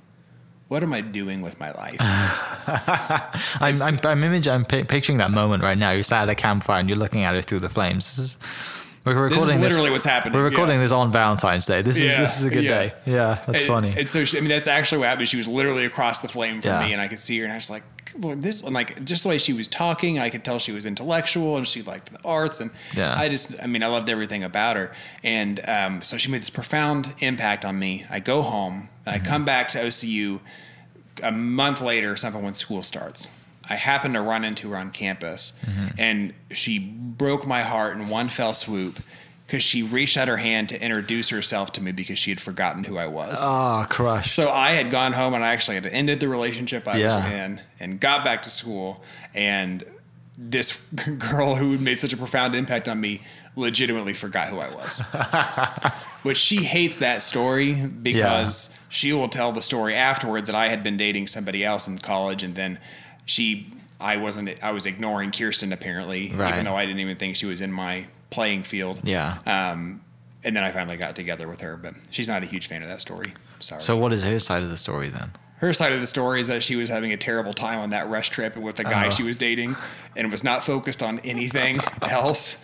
what 0.69 0.83
am 0.83 0.93
I 0.95 1.03
doing 1.03 1.43
with 1.43 1.61
my 1.61 1.71
life? 1.73 1.97
I'm, 3.61 3.77
I'm, 3.81 3.99
I'm, 4.05 4.25
image, 4.25 4.49
I'm 4.49 4.65
pi- 4.65 4.83
picturing 4.85 5.19
that 5.19 5.31
moment 5.31 5.63
right 5.63 5.77
now. 5.79 5.91
You're 5.91 6.03
sat 6.03 6.23
at 6.23 6.29
a 6.31 6.35
campfire 6.35 6.81
and 6.81 6.89
you're 6.89 6.99
looking 6.99 7.23
at 7.25 7.37
it 7.37 7.45
through 7.45 7.61
the 7.61 7.69
flames. 7.69 8.17
This 8.17 8.19
is, 8.19 8.39
we're 9.05 9.29
This 9.29 9.39
is 9.39 9.49
recording 9.49 9.61
literally 9.61 9.91
what's 9.91 10.05
happening. 10.05 10.35
We're 10.39 10.45
recording 10.45 10.77
yeah. 10.77 10.83
this 10.83 10.93
on 10.93 11.13
Valentine's 11.13 11.67
Day. 11.67 11.83
This 11.83 11.97
is 11.97 12.13
Yeah, 12.13 12.21
this 12.21 12.39
is 12.39 12.45
a 12.45 12.51
good 12.51 12.65
yeah. 12.65 12.71
day. 12.71 12.95
Yeah, 13.05 13.43
that's 13.47 13.63
and, 13.65 13.69
funny. 13.69 13.95
And 13.99 14.09
so, 14.09 14.25
she, 14.25 14.39
I 14.39 14.41
mean, 14.41 14.49
that's 14.51 14.69
actually 14.69 14.99
what 14.99 15.09
happened. 15.09 15.29
She 15.29 15.37
was 15.37 15.49
literally 15.49 15.85
across 15.85 16.23
the 16.23 16.29
flame 16.29 16.63
from 16.63 16.81
me, 16.81 16.93
and 16.93 17.01
I 17.01 17.09
could 17.09 17.21
see 17.21 17.39
her, 17.39 17.45
and 17.45 17.53
I 17.53 17.57
was 17.57 17.71
like, 17.71 17.83
well, 18.19 18.37
this, 18.37 18.63
and 18.63 18.73
like, 18.73 19.05
just 19.05 19.25
the 19.25 19.29
way 19.29 19.39
she 19.39 19.53
was 19.53 19.69
talking, 19.69 20.19
I 20.19 20.31
could 20.31 20.45
tell 20.45 20.59
she 20.59 20.73
was 20.73 20.87
intellectual 20.87 21.57
and 21.57 21.67
she 21.67 21.83
liked 21.83 22.13
the 22.13 22.19
arts. 22.25 22.61
And 22.61 22.71
Yeah. 22.95 23.15
I 23.19 23.29
just, 23.29 23.61
I 23.63 23.67
mean, 23.67 23.83
I 23.83 23.89
loved 23.89 24.09
everything 24.09 24.45
about 24.45 24.77
her. 24.77 24.93
And 25.23 25.61
um, 25.69 26.03
so 26.03 26.17
she 26.17 26.31
made 26.31 26.41
this 26.41 26.51
profound 26.51 27.13
impact 27.19 27.65
on 27.65 27.79
me. 27.79 28.07
I 28.09 28.21
go 28.21 28.43
home, 28.43 28.89
Mm-hmm. 29.07 29.11
I 29.11 29.19
come 29.19 29.45
back 29.45 29.69
to 29.69 29.79
OCU 29.81 30.41
a 31.23 31.31
month 31.31 31.83
later 31.83 32.11
or 32.13 32.17
something 32.17 32.43
when 32.43 32.55
school 32.55 32.83
starts. 32.83 33.29
I 33.69 33.77
happened 33.77 34.15
to 34.15 34.21
run 34.21 34.45
into 34.45 34.71
her 34.71 34.77
on 34.77 34.91
campus, 34.91 35.53
Mm-hmm. 35.65 35.87
and 35.99 36.35
she 36.51 36.79
broke 36.79 37.47
my 37.47 37.63
heart 37.63 37.97
in 37.97 38.09
one 38.09 38.29
fell 38.29 38.53
swoop 38.53 38.99
because 39.47 39.63
she 39.63 39.83
reached 39.83 40.17
out 40.17 40.29
her 40.29 40.37
hand 40.39 40.69
to 40.71 40.83
introduce 40.83 41.29
herself 41.31 41.73
to 41.75 41.83
me 41.83 41.93
because 41.93 42.19
she 42.19 42.31
had 42.31 42.41
forgotten 42.41 42.83
who 42.85 42.97
I 42.99 43.07
was. 43.07 43.39
oh, 43.43 43.87
crush. 43.91 44.33
So 44.33 44.51
I 44.51 44.71
had 44.73 44.91
gone 44.91 45.13
home 45.13 45.35
and 45.35 45.45
I 45.45 45.53
actually 45.53 45.75
had 45.77 45.87
ended 45.87 46.21
the 46.21 46.29
relationship 46.29 46.89
I 46.89 46.97
Yeah. 46.97 47.17
was 47.23 47.33
in 47.33 47.61
and 47.79 48.01
got 48.01 48.25
back 48.25 48.43
to 48.43 48.51
school. 48.51 49.03
And 49.35 49.85
this 50.39 50.73
girl 51.19 51.55
who 51.57 51.77
made 51.79 52.01
such 52.01 52.13
a 52.13 52.17
profound 52.17 52.55
impact 52.55 52.89
on 52.89 53.01
me 53.01 53.21
legitimately 53.55 54.15
forgot 54.15 54.49
who 54.49 54.59
I 54.59 54.69
was. 54.75 55.01
Which 56.23 56.39
she 56.39 56.65
hates 56.65 56.99
that 56.99 57.21
story 57.23 57.75
because 57.75 58.75
she 58.89 59.13
will 59.13 59.29
tell 59.29 59.53
the 59.53 59.61
story 59.63 59.95
afterwards 59.95 60.47
that 60.47 60.57
I 60.57 60.69
had 60.69 60.83
been 60.83 60.97
dating 60.97 61.27
somebody 61.27 61.63
else 61.65 61.87
in 61.87 61.99
college 61.99 62.43
and 62.43 62.55
then 62.55 62.79
she 63.25 63.67
I 64.01 64.17
wasn't 64.17 64.63
I 64.63 64.73
was 64.73 64.87
ignoring 64.87 65.31
Kirsten 65.31 65.73
apparently, 65.73 66.31
Right. 66.35 66.53
even 66.53 66.65
though 66.65 66.77
I 66.77 66.85
didn't 66.85 67.01
even 67.01 67.17
think 67.17 67.37
she 67.37 67.47
was 67.47 67.61
in 67.61 67.73
my 67.73 68.07
playing 68.31 68.63
field. 68.65 69.01
yeah. 69.05 69.39
Um, 69.47 70.01
and 70.43 70.55
then 70.55 70.63
I 70.63 70.73
finally 70.73 70.97
got 70.99 71.17
together 71.17 71.49
with 71.49 71.61
her, 71.63 71.77
but 71.77 71.95
she's 72.11 72.29
not 72.29 72.43
a 72.43 72.47
huge 72.47 72.67
fan 72.69 72.83
of 72.83 72.89
that 72.89 73.01
story. 73.01 73.33
Sorry. 73.61 73.81
so 73.81 73.97
what 73.97 74.13
is 74.13 74.23
her 74.23 74.39
side 74.41 74.63
of 74.63 74.69
the 74.71 74.77
story 74.77 75.09
then? 75.09 75.31
her 75.59 75.73
side 75.73 75.93
of 75.95 76.01
the 76.01 76.07
story 76.07 76.41
is 76.41 76.49
that 76.49 76.63
she 76.63 76.77
was 76.77 76.91
having 76.91 77.13
a 77.13 77.17
terrible 77.17 77.55
time 77.55 77.79
on 77.79 77.91
that 77.91 78.07
rush 78.11 78.29
trip 78.29 78.55
with 78.57 78.75
the 78.77 78.85
guy 78.85 79.07
Oh. 79.07 79.11
she 79.11 79.23
was 79.23 79.37
dating, 79.37 79.75
and 80.17 80.31
was 80.31 80.45
not 80.45 80.63
focused 80.65 81.03
on 81.03 81.21
anything 81.21 81.81
else, 82.03 82.59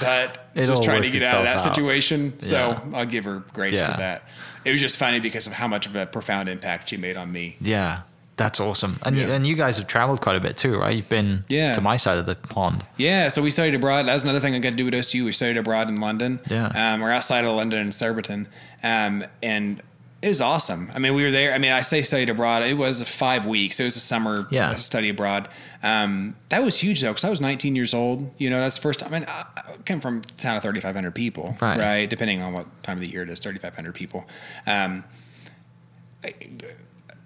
but 0.00 0.48
It 0.54 0.64
just 0.64 0.82
trying 0.82 1.02
to 1.02 1.10
get 1.10 1.22
out 1.24 1.38
of 1.40 1.44
that 1.44 1.56
out. 1.56 1.60
situation. 1.74 2.40
So 2.40 2.80
I'll 2.94 3.04
give 3.04 3.24
her 3.24 3.42
grace 3.52 3.78
Yeah. 3.78 3.92
for 3.92 3.98
that. 3.98 4.22
It 4.64 4.72
was 4.72 4.80
just 4.80 4.96
funny 4.96 5.20
because 5.20 5.46
of 5.46 5.52
how 5.52 5.68
much 5.68 5.84
of 5.86 5.96
a 5.96 6.06
profound 6.06 6.48
impact 6.48 6.88
she 6.88 6.96
made 6.96 7.16
on 7.18 7.30
me. 7.32 7.56
Yeah, 7.60 8.00
that's 8.38 8.58
awesome. 8.60 8.98
And 9.02 9.16
you, 9.16 9.24
and 9.30 9.46
you 9.46 9.54
guys 9.56 9.76
have 9.76 9.86
traveled 9.86 10.22
quite 10.22 10.36
a 10.36 10.40
bit 10.40 10.56
too, 10.56 10.78
right? 10.78 10.96
You've 10.96 11.08
been 11.10 11.44
Yeah. 11.48 11.74
to 11.74 11.80
my 11.82 11.98
side 11.98 12.16
of 12.16 12.24
the 12.24 12.36
pond. 12.36 12.86
Yeah, 12.96 13.28
so 13.28 13.42
we 13.42 13.50
studied 13.50 13.74
abroad. 13.74 14.06
That 14.06 14.14
was 14.14 14.24
another 14.24 14.40
thing 14.40 14.54
I 14.54 14.58
got 14.60 14.70
to 14.70 14.76
do 14.76 14.86
at 14.88 14.94
OCU. 14.94 15.24
We 15.26 15.32
studied 15.32 15.58
abroad 15.58 15.88
in 15.90 15.96
London. 16.00 16.40
Yeah. 16.48 16.68
Um, 16.94 17.00
we're 17.00 17.10
outside 17.12 17.44
of 17.44 17.54
London 17.54 17.80
in 17.80 17.92
Surbiton. 17.92 18.48
Um, 18.82 19.24
and 19.42 19.82
it 20.22 20.28
was 20.28 20.40
awesome. 20.40 20.90
I 20.94 20.98
mean, 20.98 21.14
we 21.14 21.22
were 21.22 21.30
there. 21.30 21.52
I 21.54 21.58
mean, 21.58 21.70
I 21.72 21.80
say 21.82 22.02
studied 22.02 22.28
abroad. 22.30 22.62
It 22.64 22.74
was 22.78 23.02
five 23.02 23.46
weeks. 23.46 23.78
It 23.78 23.84
was 23.84 23.96
a 23.96 24.00
summer 24.00 24.46
Yeah. 24.50 24.74
study 24.74 25.10
abroad. 25.10 25.48
Um, 25.82 26.34
that 26.48 26.62
was 26.64 26.78
huge 26.80 27.00
though, 27.02 27.10
because 27.10 27.24
I 27.24 27.30
was 27.30 27.40
19 27.40 27.76
years 27.76 27.94
old. 27.94 28.32
You 28.38 28.50
know, 28.50 28.58
that's 28.58 28.74
the 28.76 28.82
first 28.82 29.00
time. 29.00 29.14
I 29.14 29.18
mean, 29.20 29.28
I 29.28 29.44
I 29.56 29.76
came 29.84 30.00
from 30.00 30.18
a 30.18 30.20
town 30.40 30.56
of 30.56 30.62
3,500 30.62 31.14
people, 31.14 31.56
Right. 31.60 31.78
right? 31.78 32.10
Depending 32.10 32.42
on 32.42 32.52
what 32.52 32.66
time 32.82 32.96
of 32.96 33.00
the 33.00 33.08
year 33.10 33.22
it 33.22 33.30
is, 33.30 33.38
3,500 33.40 33.94
people. 33.94 34.26
Um, 34.66 35.04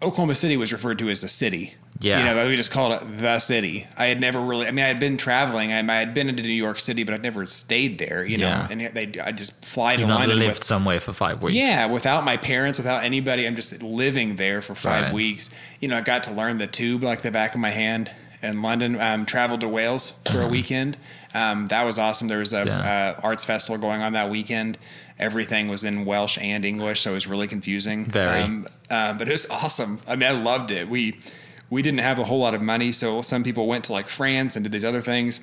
Oklahoma 0.03 0.35
City 0.35 0.57
was 0.57 0.73
referred 0.73 0.99
to 0.99 1.09
as 1.11 1.21
the 1.21 1.29
city. 1.29 1.75
Yeah. 2.01 2.19
You 2.19 2.25
know, 2.25 2.49
we 2.49 2.57
just 2.57 2.73
called 2.73 2.95
it 3.01 3.19
the 3.21 3.39
city. 3.39 3.87
I 3.97 4.07
had 4.07 4.21
never 4.21 4.41
really, 4.41 4.67
I 4.67 4.73
mean, 4.73 4.85
I 4.85 4.89
had 4.89 4.99
been 4.99 5.17
traveling. 5.17 5.73
I, 5.73 5.79
I 5.79 5.99
had 6.01 6.15
been 6.15 6.29
into 6.29 6.43
New 6.43 6.49
York 6.49 6.81
City, 6.81 7.05
but 7.05 7.15
I'd 7.15 7.23
never 7.23 7.47
stayed 7.47 7.99
there, 7.99 8.25
you 8.25 8.39
Yeah. 8.39 8.63
know, 8.63 8.67
and 8.71 8.81
they, 8.97 9.21
I 9.21 9.31
just 9.31 9.65
fly 9.65 9.95
to 9.95 10.01
You've 10.01 10.11
London 10.11 10.39
lived 10.41 10.55
with, 10.59 10.65
somewhere 10.65 10.99
for 10.99 11.13
five 11.13 11.43
weeks. 11.43 11.55
yeah, 11.55 11.87
without 11.87 12.25
my 12.25 12.37
parents, 12.37 12.79
without 12.79 13.05
anybody. 13.05 13.47
I'm 13.47 13.55
just 13.55 13.81
living 13.83 14.35
there 14.37 14.61
for 14.63 14.75
five 14.75 15.05
Right. 15.05 15.13
weeks. 15.13 15.51
You 15.81 15.89
know, 15.89 15.97
I 15.99 16.01
got 16.01 16.25
to 16.25 16.33
learn 16.33 16.59
the 16.59 16.67
tube 16.67 17.05
like 17.05 17.23
the 17.23 17.31
back 17.31 17.55
of 17.55 17.61
my 17.61 17.71
hand 17.71 18.11
in 18.43 18.63
London. 18.63 19.01
Um, 19.01 19.25
traveled 19.25 19.61
to 19.61 19.69
Wales 19.69 20.15
for 20.29 20.41
a 20.43 20.49
weekend. 20.57 20.97
Um, 21.35 21.67
that 21.67 21.85
was 21.85 21.99
awesome. 21.99 22.27
There 22.27 22.41
was 22.41 22.53
a 22.53 22.65
Yeah. 22.65 23.15
uh, 23.19 23.21
arts 23.23 23.45
festival 23.45 23.79
going 23.81 24.03
on 24.03 24.13
that 24.15 24.29
weekend. 24.29 24.77
Everything 25.23 25.69
was 25.69 25.85
in 25.85 26.05
Welsh 26.05 26.37
and 26.41 26.65
English, 26.65 27.01
so 27.03 27.13
it 27.13 27.15
was 27.15 27.27
really 27.29 27.47
confusing. 27.47 28.05
Very. 28.05 28.43
Um, 28.43 28.67
uh, 28.91 29.13
but 29.17 29.29
it 29.29 29.31
was 29.31 29.47
awesome. 29.51 30.01
I 30.09 30.17
mean, 30.17 30.29
I 30.29 30.33
loved 30.33 30.71
it. 30.73 30.89
We 30.89 31.19
we 31.71 31.81
didn't 31.81 32.01
have 32.01 32.19
a 32.19 32.25
whole 32.25 32.41
lot 32.41 32.55
of 32.55 32.61
money, 32.61 32.91
so 32.93 33.23
some 33.23 33.43
people 33.45 33.67
went 33.67 33.85
to 33.85 33.93
like 33.93 34.09
France 34.09 34.57
and 34.57 34.65
did 34.65 34.73
these 34.73 34.85
other 34.85 35.01
things. 35.01 35.41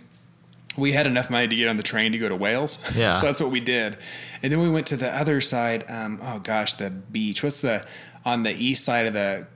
We 0.77 0.91
had 0.91 1.07
enough 1.07 1.29
money 1.29 1.47
to 1.47 1.55
get 1.55 1.67
on 1.69 1.77
the 1.77 1.83
train 1.83 2.11
to 2.11 2.17
go 2.17 2.29
to 2.29 2.35
Wales. 2.35 2.77
Yeah. 2.95 3.13
so 3.13 3.25
that's 3.25 3.41
what 3.41 3.51
we 3.51 3.59
did. 3.61 3.97
And 4.43 4.51
then 4.51 4.59
we 4.61 4.69
went 4.69 4.85
to 4.87 4.97
the 4.97 5.09
other 5.09 5.41
side. 5.41 5.83
Um, 5.89 6.19
oh 6.21 6.39
gosh, 6.39 6.73
the 6.75 6.89
beach. 6.89 7.41
What's 7.43 7.61
the 7.61 7.85
on 8.25 8.43
the 8.43 8.51
east 8.51 8.83
side 8.85 9.05
of 9.07 9.13
the 9.13 9.47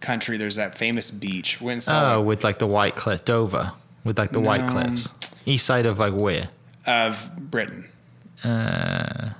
country? 0.00 0.36
There's 0.36 0.56
that 0.56 0.76
famous 0.78 1.10
beach. 1.10 1.60
Went 1.60 1.88
Oh, 1.90 2.20
with 2.20 2.44
like 2.44 2.58
the 2.58 2.66
white 2.66 2.94
cliff, 2.94 3.24
Dover, 3.24 3.72
with 4.04 4.18
like 4.18 4.30
the 4.30 4.40
white 4.40 4.68
cliffs. 4.68 5.08
East 5.46 5.64
side 5.66 5.86
of 5.86 5.98
like 5.98 6.12
where? 6.14 6.48
of 6.86 7.30
Britain. 7.50 7.88
Uh, 8.44 9.30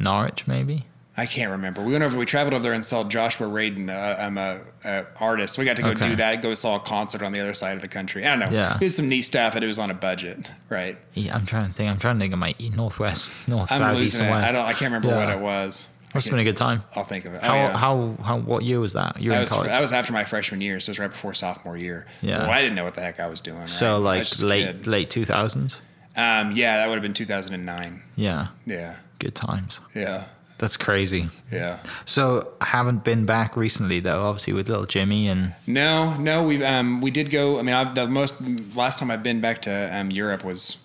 Norwich, 0.00 0.46
maybe. 0.46 0.86
I 1.16 1.26
can't 1.26 1.50
remember. 1.50 1.82
We 1.82 1.92
went 1.92 2.02
over. 2.04 2.16
We 2.16 2.24
traveled 2.24 2.54
over 2.54 2.62
there 2.62 2.72
and 2.72 2.84
saw 2.84 3.04
Joshua 3.04 3.46
Radin. 3.46 3.90
Uh, 3.90 4.20
I'm 4.22 4.38
a, 4.38 4.60
a 4.84 5.04
artist. 5.20 5.58
We 5.58 5.64
got 5.66 5.76
to 5.76 5.82
go 5.82 5.88
Okay. 5.90 6.08
do 6.10 6.16
that. 6.16 6.40
Go 6.40 6.54
saw 6.54 6.76
a 6.76 6.80
concert 6.80 7.22
on 7.22 7.32
the 7.32 7.40
other 7.40 7.52
side 7.52 7.74
of 7.76 7.82
the 7.82 7.88
country. 7.88 8.24
I 8.26 8.30
don't 8.30 8.38
know. 8.50 8.56
Yeah. 8.56 8.74
We 8.74 8.86
did 8.86 8.92
some 8.92 9.08
neat 9.08 9.22
stuff, 9.22 9.54
and 9.54 9.62
it 9.62 9.66
was 9.66 9.78
on 9.78 9.90
a 9.90 9.94
budget, 9.94 10.50
right? 10.70 10.96
Yeah, 11.14 11.34
I'm 11.36 11.44
trying 11.44 11.66
to 11.68 11.72
think. 11.74 11.90
I'm 11.90 11.98
trying 11.98 12.16
to 12.16 12.20
think 12.20 12.32
of 12.32 12.38
my 12.38 12.54
northwest, 12.74 13.30
north, 13.48 13.70
I'm 13.70 13.78
south, 13.80 13.96
losing 13.96 14.22
and 14.22 14.30
it. 14.30 14.32
west. 14.32 14.48
I 14.48 14.52
don't. 14.52 14.64
I 14.64 14.70
can't 14.72 14.82
remember 14.92 15.08
Yeah. 15.08 15.16
what 15.16 15.28
it 15.28 15.40
was. 15.40 15.88
Must 16.14 16.26
have 16.26 16.32
been 16.32 16.40
a 16.40 16.44
good 16.44 16.56
time. 16.56 16.82
I'll 16.96 17.04
think 17.04 17.24
of 17.26 17.34
it. 17.34 17.40
Oh, 17.42 17.46
How, 17.46 17.54
yeah. 17.54 17.76
how, 17.76 18.16
how, 18.24 18.38
what 18.38 18.64
year 18.64 18.80
was 18.80 18.94
that? 18.94 19.20
You 19.20 19.30
were 19.30 19.34
that 19.34 19.36
in 19.36 19.40
was, 19.42 19.50
college. 19.52 19.68
that 19.68 19.80
was 19.80 19.92
after 19.92 20.12
my 20.12 20.24
freshman 20.24 20.60
year, 20.60 20.80
so 20.80 20.90
it 20.90 20.92
was 20.92 20.98
right 20.98 21.10
before 21.10 21.34
sophomore 21.34 21.76
year. 21.76 22.06
Yeah. 22.20 22.32
So 22.32 22.40
I 22.46 22.60
didn't 22.62 22.74
know 22.74 22.82
what 22.84 22.94
the 22.94 23.00
heck 23.00 23.20
I 23.20 23.28
was 23.28 23.40
doing. 23.40 23.64
so 23.68 24.02
right? 24.02 24.18
Was 24.20 24.42
like 24.42 24.50
late, 24.50 24.86
late 24.88 25.10
2000s. 25.10 25.78
Um, 26.16 26.50
yeah, 26.52 26.78
that 26.78 26.88
would 26.88 26.94
have 26.96 27.02
been 27.02 27.12
2009. 27.14 28.02
Yeah, 28.16 28.48
Yeah, 28.66 28.96
good 29.20 29.34
times. 29.36 29.80
yeah, 29.94 30.24
That's 30.58 30.76
crazy. 30.76 31.28
yeah. 31.52 31.78
So 32.04 32.52
I 32.60 32.66
haven't 32.66 33.04
been 33.04 33.24
back 33.26 33.56
recently 33.56 34.00
though. 34.00 34.24
Obviously 34.26 34.52
with 34.52 34.68
little 34.68 34.86
Jimmy 34.86 35.28
and 35.28 35.54
No, 35.66 36.16
no, 36.16 36.42
we 36.42 36.64
um 36.64 37.00
we 37.00 37.10
did 37.10 37.30
go. 37.30 37.58
I 37.58 37.62
mean, 37.62 37.74
I, 37.74 37.84
the 37.92 38.08
most 38.08 38.40
last 38.76 38.98
time 38.98 39.10
I've 39.10 39.22
been 39.22 39.40
back 39.40 39.62
to 39.62 39.96
um, 39.96 40.10
Europe 40.10 40.42
was 40.44 40.78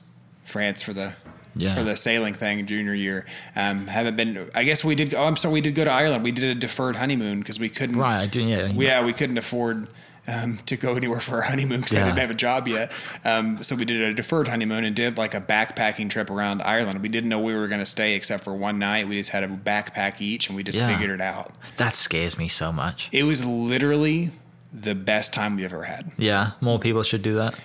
France 0.44 0.82
for 0.84 0.94
the 0.94 1.14
Yeah. 1.56 1.74
for 1.76 1.84
the 1.84 1.96
sailing 1.96 2.34
thing 2.34 2.66
junior 2.68 2.94
year. 2.94 3.26
Um, 3.56 3.88
haven't 3.88 4.16
been. 4.18 4.50
I 4.54 4.64
guess 4.64 4.84
we 4.84 4.94
did. 4.96 5.14
Oh, 5.16 5.24
I'm 5.24 5.36
sorry, 5.38 5.54
we 5.54 5.62
did 5.62 5.74
go 5.76 5.84
to 5.86 5.92
Ireland. 5.92 6.24
We 6.24 6.32
did 6.32 6.44
a 6.46 6.56
deferred 6.56 6.96
honeymoon 6.98 7.40
because 7.40 7.60
we 7.60 7.70
couldn't. 7.70 7.98
right, 7.98 8.22
I 8.22 8.28
do. 8.28 8.42
Yeah, 8.42 8.74
we- 8.76 8.86
yeah, 8.86 9.04
we 9.06 9.14
couldn't 9.14 9.38
afford. 9.38 9.88
Um, 10.28 10.58
to 10.66 10.76
go 10.76 10.96
anywhere 10.96 11.20
for 11.20 11.36
our 11.36 11.42
honeymoon 11.44 11.82
because 11.82 11.96
I 11.96 12.04
didn't 12.04 12.18
have 12.18 12.32
a 12.32 12.34
job 12.34 12.68
yet. 12.68 12.92
Um, 13.24 13.62
so 13.62 13.76
we 13.76 13.86
did 13.86 14.02
a 14.02 14.12
deferred 14.12 14.48
honeymoon 14.48 14.84
and 14.84 14.96
did 14.96 15.20
like 15.20 15.36
a 15.36 15.40
backpacking 15.42 16.10
trip 16.10 16.32
around 16.32 16.64
Ireland. 16.64 17.04
We 17.04 17.10
didn't 17.10 17.30
know 17.30 17.38
we 17.40 17.54
were 17.54 17.68
going 17.68 17.80
to 17.82 17.86
stay 17.86 18.16
except 18.16 18.44
for 18.44 18.56
one 18.56 18.80
night. 18.80 19.08
We 19.08 19.18
just 19.18 19.30
had 19.30 19.44
a 19.44 19.48
backpack 19.48 20.22
each 20.22 20.48
and 20.48 20.56
we 20.56 20.64
just 20.64 20.80
Yeah. 20.80 20.88
figured 20.88 21.12
it 21.12 21.22
out. 21.22 21.52
that 21.78 21.94
scares 21.94 22.40
me 22.40 22.48
so 22.48 22.72
much. 22.72 23.08
It 23.12 23.24
was 23.26 23.46
literally 23.46 24.32
the 24.74 24.96
best 24.96 25.32
time 25.32 25.58
we 25.58 25.64
ever 25.64 25.84
had. 25.84 26.12
Yeah, 26.18 26.52
more 26.60 26.80
people 26.80 27.04
should 27.04 27.22
do 27.22 27.36
that. 27.36 27.60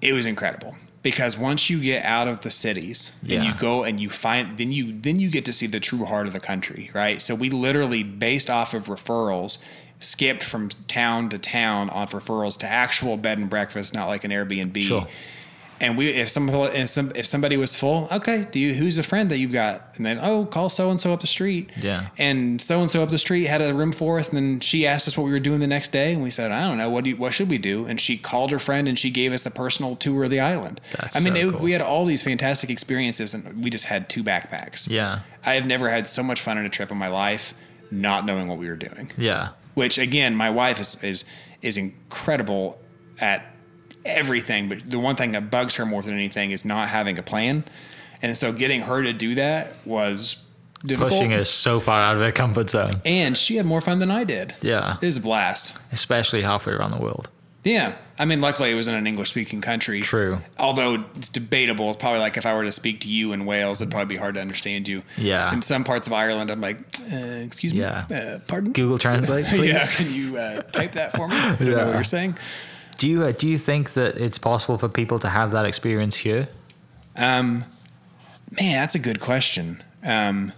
it 0.00 0.12
was 0.12 0.26
incredible. 0.26 0.74
because 1.02 1.36
once 1.38 1.68
you 1.68 1.78
get 1.80 2.02
out 2.04 2.26
of 2.28 2.40
the 2.40 2.50
cities 2.50 3.12
and 3.20 3.30
Yeah. 3.30 3.42
you 3.44 3.54
go 3.54 3.84
and 3.84 4.00
you 4.00 4.08
find 4.10 4.56
then 4.58 4.72
you 4.72 4.98
then 5.00 5.20
you 5.20 5.28
get 5.28 5.44
to 5.44 5.52
see 5.52 5.66
the 5.66 5.78
true 5.78 6.06
heart 6.06 6.26
of 6.26 6.32
the 6.32 6.40
country 6.40 6.90
right 6.94 7.20
so 7.20 7.34
we 7.34 7.50
literally 7.50 8.02
based 8.02 8.48
off 8.48 8.72
of 8.72 8.86
referrals 8.86 9.58
skipped 10.04 10.42
from 10.42 10.68
town 10.88 11.28
to 11.30 11.38
town 11.38 11.90
on 11.90 12.06
referrals 12.08 12.58
to 12.58 12.66
actual 12.66 13.16
bed 13.16 13.38
and 13.38 13.48
breakfast 13.50 13.94
not 13.94 14.06
like 14.08 14.24
an 14.24 14.30
airbnb 14.30 14.80
Sure. 14.82 15.06
and 15.80 15.96
we 15.98 16.08
if 16.10 16.28
some 16.28 16.48
if 16.50 16.88
some 16.88 17.10
if 17.16 17.26
somebody 17.26 17.56
was 17.56 17.74
full 17.74 18.06
okay 18.12 18.46
do 18.52 18.60
you 18.60 18.74
who's 18.74 18.96
a 18.98 19.02
friend 19.02 19.30
that 19.30 19.38
you've 19.38 19.52
got 19.52 19.88
and 19.96 20.06
then 20.06 20.18
oh 20.22 20.44
call 20.46 20.68
so 20.68 20.90
and 20.90 21.00
so 21.00 21.12
up 21.12 21.20
the 21.20 21.26
street 21.26 21.70
Yeah. 21.80 22.08
and 22.18 22.60
so 22.62 22.80
and 22.80 22.90
so 22.90 23.02
up 23.02 23.10
the 23.10 23.18
street 23.18 23.44
had 23.46 23.60
a 23.62 23.74
room 23.74 23.90
for 23.92 24.18
us 24.20 24.28
and 24.28 24.36
then 24.36 24.60
she 24.60 24.86
asked 24.86 25.08
us 25.08 25.16
what 25.18 25.24
we 25.24 25.30
were 25.32 25.40
doing 25.40 25.58
the 25.60 25.66
next 25.66 25.90
day 25.90 26.12
and 26.12 26.22
we 26.22 26.30
said 26.30 26.52
i 26.52 26.62
don't 26.62 26.78
know 26.78 26.88
what 26.90 27.02
do 27.04 27.10
you, 27.10 27.16
what 27.16 27.32
should 27.34 27.50
we 27.50 27.58
do 27.58 27.86
and 27.86 28.00
she 28.00 28.16
called 28.16 28.50
her 28.52 28.58
friend 28.60 28.86
and 28.86 28.98
she 28.98 29.10
gave 29.10 29.32
us 29.32 29.46
a 29.46 29.50
personal 29.50 29.96
tour 29.96 30.24
of 30.24 30.30
the 30.30 30.40
island 30.40 30.80
That's 30.96 31.16
i 31.16 31.20
mean 31.20 31.34
so 31.34 31.40
it, 31.40 31.50
cool. 31.52 31.60
we 31.60 31.72
had 31.72 31.82
all 31.82 32.04
these 32.04 32.22
fantastic 32.22 32.70
experiences 32.70 33.34
and 33.34 33.64
we 33.64 33.68
just 33.70 33.86
had 33.86 34.08
two 34.08 34.22
backpacks 34.22 34.88
Yeah. 34.88 35.20
i 35.44 35.54
have 35.54 35.66
never 35.66 35.88
had 35.88 36.06
so 36.06 36.22
much 36.22 36.40
fun 36.40 36.56
on 36.58 36.64
a 36.64 36.70
trip 36.70 36.90
in 36.92 36.98
my 36.98 37.08
life 37.08 37.52
not 37.90 38.24
knowing 38.26 38.48
what 38.48 38.58
we 38.58 38.68
were 38.68 38.76
doing 38.76 39.10
Yeah. 39.16 39.50
Which 39.74 39.98
again 39.98 40.34
my 40.34 40.50
wife 40.50 40.80
is 40.80 41.02
is 41.04 41.24
is 41.62 41.76
incredible 41.76 42.78
at 43.20 43.44
everything 44.04 44.68
but 44.68 44.78
the 44.90 44.98
one 44.98 45.16
thing 45.16 45.30
that 45.32 45.50
bugs 45.50 45.76
her 45.76 45.86
more 45.86 46.02
than 46.02 46.14
anything 46.14 46.50
is 46.50 46.64
not 46.64 46.88
having 46.88 47.18
a 47.18 47.22
plan 47.22 47.64
and 48.22 48.36
so 48.36 48.52
getting 48.52 48.80
her 48.82 49.02
to 49.02 49.12
do 49.12 49.34
that 49.34 49.76
was 49.86 50.36
difficult 50.84 51.12
Pushing 51.12 51.32
us 51.32 51.48
so 51.48 51.80
far 51.80 52.00
out 52.00 52.16
of 52.16 52.22
her 52.22 52.30
comfort 52.32 52.68
zone. 52.68 52.92
and 53.06 53.36
she 53.36 53.56
had 53.56 53.64
more 53.64 53.80
fun 53.80 53.98
than 54.00 54.10
I 54.10 54.22
did. 54.24 54.54
Yeah. 54.60 54.96
It 55.00 55.06
was 55.06 55.16
a 55.16 55.20
blast. 55.22 55.74
Especially 55.92 56.42
halfway 56.42 56.74
around 56.74 56.90
the 56.90 56.98
world. 56.98 57.30
Yeah. 57.64 57.96
I 58.18 58.26
mean, 58.26 58.40
luckily 58.40 58.70
it 58.70 58.74
was 58.74 58.86
in 58.86 58.94
an 58.94 59.06
English 59.06 59.30
speaking 59.30 59.60
country. 59.60 60.00
True. 60.02 60.38
Although 60.58 61.04
it's 61.16 61.28
debatable. 61.28 61.88
It's 61.88 61.96
probably 61.96 62.20
like 62.20 62.36
if 62.36 62.46
I 62.46 62.54
were 62.54 62.62
to 62.62 62.70
speak 62.70 63.00
to 63.00 63.08
you 63.08 63.32
in 63.32 63.44
Wales, 63.46 63.80
it'd 63.80 63.90
probably 63.90 64.14
be 64.14 64.20
hard 64.20 64.34
to 64.36 64.40
understand 64.40 64.86
you. 64.86 65.02
Yeah. 65.16 65.52
In 65.52 65.62
some 65.62 65.82
parts 65.82 66.06
of 66.06 66.12
Ireland, 66.12 66.50
I'm 66.50 66.60
like, 66.60 66.76
uh, 67.12 67.16
excuse 67.16 67.72
me. 67.72 67.80
Yeah. 67.80 68.04
Uh, 68.08 68.38
pardon? 68.46 68.72
Google 68.72 68.98
Translate, 68.98 69.46
please. 69.48 69.66
yeah. 69.68 69.84
Can 69.86 70.12
you 70.14 70.36
uh, 70.36 70.62
type 70.62 70.92
that 70.92 71.12
for 71.16 71.26
me? 71.26 71.34
I 71.36 71.56
don't 71.56 71.70
know 71.70 71.86
what 71.86 71.94
you're 71.94 72.04
saying. 72.04 72.38
Do 72.98 73.08
you 73.08 73.24
uh, 73.24 73.32
do 73.32 73.48
you 73.48 73.58
think 73.58 73.94
that 73.94 74.16
it's 74.18 74.38
possible 74.38 74.78
for 74.78 74.88
people 74.88 75.18
to 75.18 75.28
have 75.28 75.50
that 75.50 75.64
experience 75.64 76.14
here? 76.16 76.46
Um, 77.16 77.64
man, 78.60 78.74
that's 78.80 78.94
a 78.94 79.00
good 79.00 79.18
question. 79.20 79.82
Um, 80.04 80.52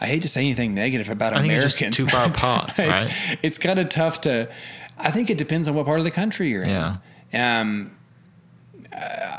I 0.00 0.06
hate 0.06 0.22
to 0.22 0.28
say 0.28 0.42
anything 0.42 0.74
negative 0.74 1.08
about 1.08 1.32
I 1.32 1.40
think 1.40 1.52
it's 1.54 1.64
just 1.64 1.80
Americans. 1.80 1.96
too 1.96 2.06
far 2.06 2.26
apart, 2.28 2.68
it's, 2.78 3.04
right? 3.04 3.38
it's 3.42 3.58
kind 3.58 3.78
of 3.80 3.88
tough 3.88 4.20
to. 4.22 4.48
I 4.98 5.10
think 5.10 5.30
it 5.30 5.38
depends 5.38 5.68
on 5.68 5.74
what 5.74 5.86
part 5.86 5.98
of 5.98 6.04
the 6.04 6.10
country 6.10 6.48
you're 6.48 6.62
in. 6.62 6.70
Yeah. 6.70 6.96
Um, 7.60 7.92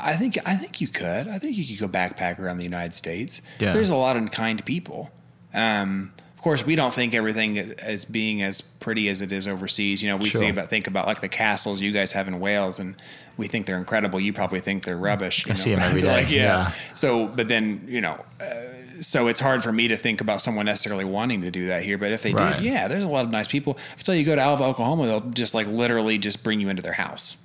I 0.00 0.14
think 0.14 0.38
I 0.46 0.54
think 0.54 0.80
you 0.80 0.88
could. 0.88 1.26
I 1.28 1.38
think 1.38 1.56
you 1.56 1.64
could 1.66 1.78
go 1.78 1.88
backpack 1.88 2.38
around 2.38 2.58
the 2.58 2.64
United 2.64 2.94
States. 2.94 3.42
Yeah. 3.58 3.72
There's 3.72 3.90
a 3.90 3.96
lot 3.96 4.16
of 4.16 4.30
kind 4.30 4.64
people. 4.64 5.10
Um, 5.52 6.12
of 6.36 6.42
course, 6.42 6.64
we 6.64 6.76
don't 6.76 6.94
think 6.94 7.14
everything 7.16 7.58
as 7.58 8.04
being 8.04 8.42
as 8.42 8.60
pretty 8.60 9.08
as 9.08 9.20
it 9.20 9.32
is 9.32 9.48
overseas. 9.48 10.02
You 10.02 10.10
know, 10.10 10.16
we 10.16 10.28
Sure. 10.28 10.40
see 10.42 10.48
about 10.48 10.70
think 10.70 10.86
about 10.86 11.06
like 11.06 11.20
the 11.20 11.28
castles 11.28 11.80
you 11.80 11.90
guys 11.90 12.12
have 12.12 12.28
in 12.28 12.38
Wales, 12.38 12.78
and 12.78 12.94
we 13.36 13.48
think 13.48 13.66
they're 13.66 13.78
incredible. 13.78 14.20
You 14.20 14.32
probably 14.32 14.60
think 14.60 14.84
they're 14.84 14.96
rubbish. 14.96 15.44
You 15.46 15.50
I 15.52 15.54
know? 15.54 15.60
see 15.60 15.72
'em 15.72 15.80
every 15.80 16.02
day, 16.02 16.06
like, 16.12 16.30
yeah. 16.30 16.42
yeah. 16.42 16.72
So, 16.94 17.26
but 17.26 17.48
then 17.48 17.84
you 17.88 18.00
know, 18.00 18.24
uh, 18.40 18.44
so 19.00 19.28
it's 19.28 19.40
hard 19.40 19.62
for 19.62 19.72
me 19.72 19.88
to 19.88 19.96
think 19.96 20.20
about 20.20 20.40
someone 20.40 20.66
necessarily 20.66 21.04
wanting 21.04 21.40
to 21.42 21.50
do 21.50 21.66
that 21.68 21.82
here. 21.82 21.98
But 21.98 22.12
if 22.12 22.22
they 22.22 22.32
Right. 22.32 22.56
did, 22.56 22.64
yeah, 22.64 22.88
there's 22.88 23.04
a 23.04 23.08
lot 23.08 23.24
of 23.24 23.30
nice 23.30 23.48
people. 23.48 23.78
I 23.98 24.02
tell 24.02 24.14
you, 24.14 24.20
you 24.20 24.26
go 24.26 24.34
to 24.34 24.40
Alva, 24.42 24.64
Oklahoma, 24.64 25.06
they'll 25.06 25.20
just 25.30 25.54
like 25.54 25.66
literally 25.66 26.18
just 26.18 26.42
bring 26.42 26.60
you 26.60 26.68
into 26.68 26.82
their 26.82 26.92
house 26.92 27.36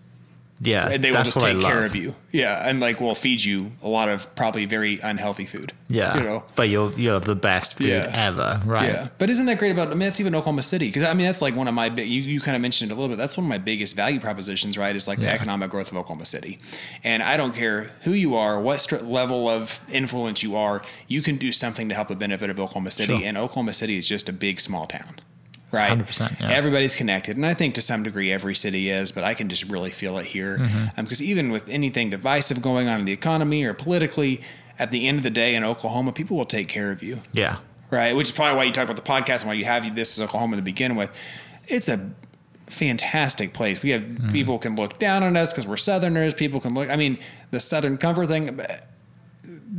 Yeah, 0.66 0.89
and 0.89 1.03
they 1.03 1.11
will 1.11 1.24
just 1.24 1.39
take 1.39 1.59
care 1.61 1.86
of 1.86 1.95
you. 1.95 2.16
Yeah, 2.32 2.68
and 2.68 2.80
like 2.80 2.99
will 2.99 3.16
feed 3.16 3.43
you 3.43 3.72
a 3.84 3.88
lot 3.88 4.09
of 4.09 4.34
probably 4.36 4.66
very 4.66 4.99
unhealthy 5.03 5.45
food. 5.45 5.74
Yeah, 5.88 6.18
you 6.18 6.24
know. 6.24 6.43
but 6.55 6.70
you'll 6.70 6.91
you'll 6.99 7.14
have 7.14 7.26
the 7.26 7.36
best 7.36 7.76
food 7.78 7.88
Yeah. 7.88 8.09
ever, 8.14 8.61
right? 8.66 8.89
Yeah, 8.89 9.07
but 9.18 9.30
isn't 9.30 9.45
that 9.45 9.59
great 9.59 9.72
about? 9.72 9.88
I 9.88 9.91
mean, 9.91 9.99
that's 9.99 10.20
even 10.20 10.34
Oklahoma 10.34 10.64
City 10.64 10.88
because 10.88 11.03
I 11.03 11.14
mean 11.14 11.26
that's 11.26 11.41
like 11.41 11.55
one 11.55 11.68
of 11.68 11.74
my 11.74 11.89
big. 11.89 12.09
You, 12.09 12.22
you 12.22 12.41
kind 12.41 12.55
of 12.55 12.61
mentioned 12.61 12.91
it 12.91 12.93
a 12.93 12.95
little 12.95 13.09
bit. 13.09 13.18
That's 13.18 13.38
one 13.38 13.45
of 13.45 13.49
my 13.49 13.57
biggest 13.59 13.95
value 13.95 14.20
propositions, 14.20 14.78
right? 14.78 14.95
Is 14.95 15.07
like 15.07 15.20
the 15.20 15.30
economic 15.30 15.70
growth 15.70 15.91
of 15.91 15.97
Oklahoma 15.97 16.26
City, 16.26 16.59
and 17.03 17.22
I 17.22 17.38
don't 17.38 17.53
care 17.53 17.91
who 18.01 18.11
you 18.11 18.36
are, 18.36 18.59
what 18.59 18.80
str- 18.82 18.97
level 18.97 19.49
of 19.49 19.80
influence 19.91 20.41
you 20.43 20.55
are, 20.55 20.82
you 21.07 21.22
can 21.22 21.38
do 21.38 21.51
something 21.51 21.89
to 21.89 21.95
help 21.95 22.07
the 22.07 22.16
benefit 22.16 22.49
of 22.49 22.59
Oklahoma 22.59 22.91
City. 22.91 23.18
Sure. 23.18 23.26
And 23.28 23.38
Oklahoma 23.38 23.74
City 23.74 23.97
is 23.97 24.07
just 24.07 24.28
a 24.30 24.34
big 24.34 24.59
small 24.59 24.86
town. 24.88 25.16
Right, 25.74 25.98
100%, 25.98 26.40
yeah. 26.40 26.52
Everybody's 26.52 26.94
connected, 26.94 27.36
and 27.36 27.46
I 27.46 27.56
think 27.56 27.74
to 27.74 27.82
some 27.82 28.04
degree 28.04 28.32
every 28.32 28.54
city 28.56 28.90
is, 28.92 29.12
but 29.12 29.24
I 29.24 29.34
can 29.34 29.50
just 29.50 29.70
really 29.70 29.90
feel 29.90 30.20
it 30.20 30.26
here. 30.28 30.60
Mm-hmm. 30.60 31.02
Because 31.02 31.22
even 31.22 31.52
with 31.52 31.68
anything 31.68 32.12
divisive 32.12 32.62
going 32.62 32.88
on 32.88 33.00
in 33.00 33.06
the 33.06 33.12
economy 33.12 33.64
or 33.64 33.74
politically, 33.74 34.42
at 34.78 34.92
the 34.92 35.08
end 35.08 35.18
of 35.18 35.24
the 35.24 35.30
day 35.32 35.56
in 35.56 35.64
Oklahoma, 35.64 36.12
people 36.12 36.38
will 36.38 36.46
take 36.46 36.68
care 36.68 36.92
of 36.92 37.02
you 37.04 37.22
Yeah, 37.34 37.58
right? 37.90 38.16
Which 38.16 38.28
is 38.28 38.32
probably 38.32 38.56
why 38.58 38.64
you 38.66 38.72
talk 38.72 38.86
about 38.86 38.96
the 38.96 39.02
podcast 39.02 39.42
and 39.42 39.48
why 39.48 39.54
you 39.54 39.66
have 39.66 39.96
this 39.96 40.18
as 40.18 40.24
Oklahoma 40.24 40.56
to 40.58 40.62
begin 40.62 40.96
with. 40.96 41.10
It's 41.68 41.90
a 41.90 42.12
fantastic 42.68 43.54
place. 43.54 43.82
We 43.82 43.92
have 43.92 44.04
Mm-hmm. 44.04 44.30
people 44.30 44.60
can 44.60 44.76
look 44.76 45.00
down 45.00 45.24
on 45.24 45.36
us 45.36 45.52
because 45.52 45.68
we're 45.68 45.78
Southerners. 45.78 46.34
People 46.34 46.60
can 46.60 46.74
look. 46.74 46.90
I 46.90 46.96
mean, 46.96 47.18
the 47.52 47.60
Southern 47.60 47.98
comfort 47.98 48.28
thing. 48.28 48.60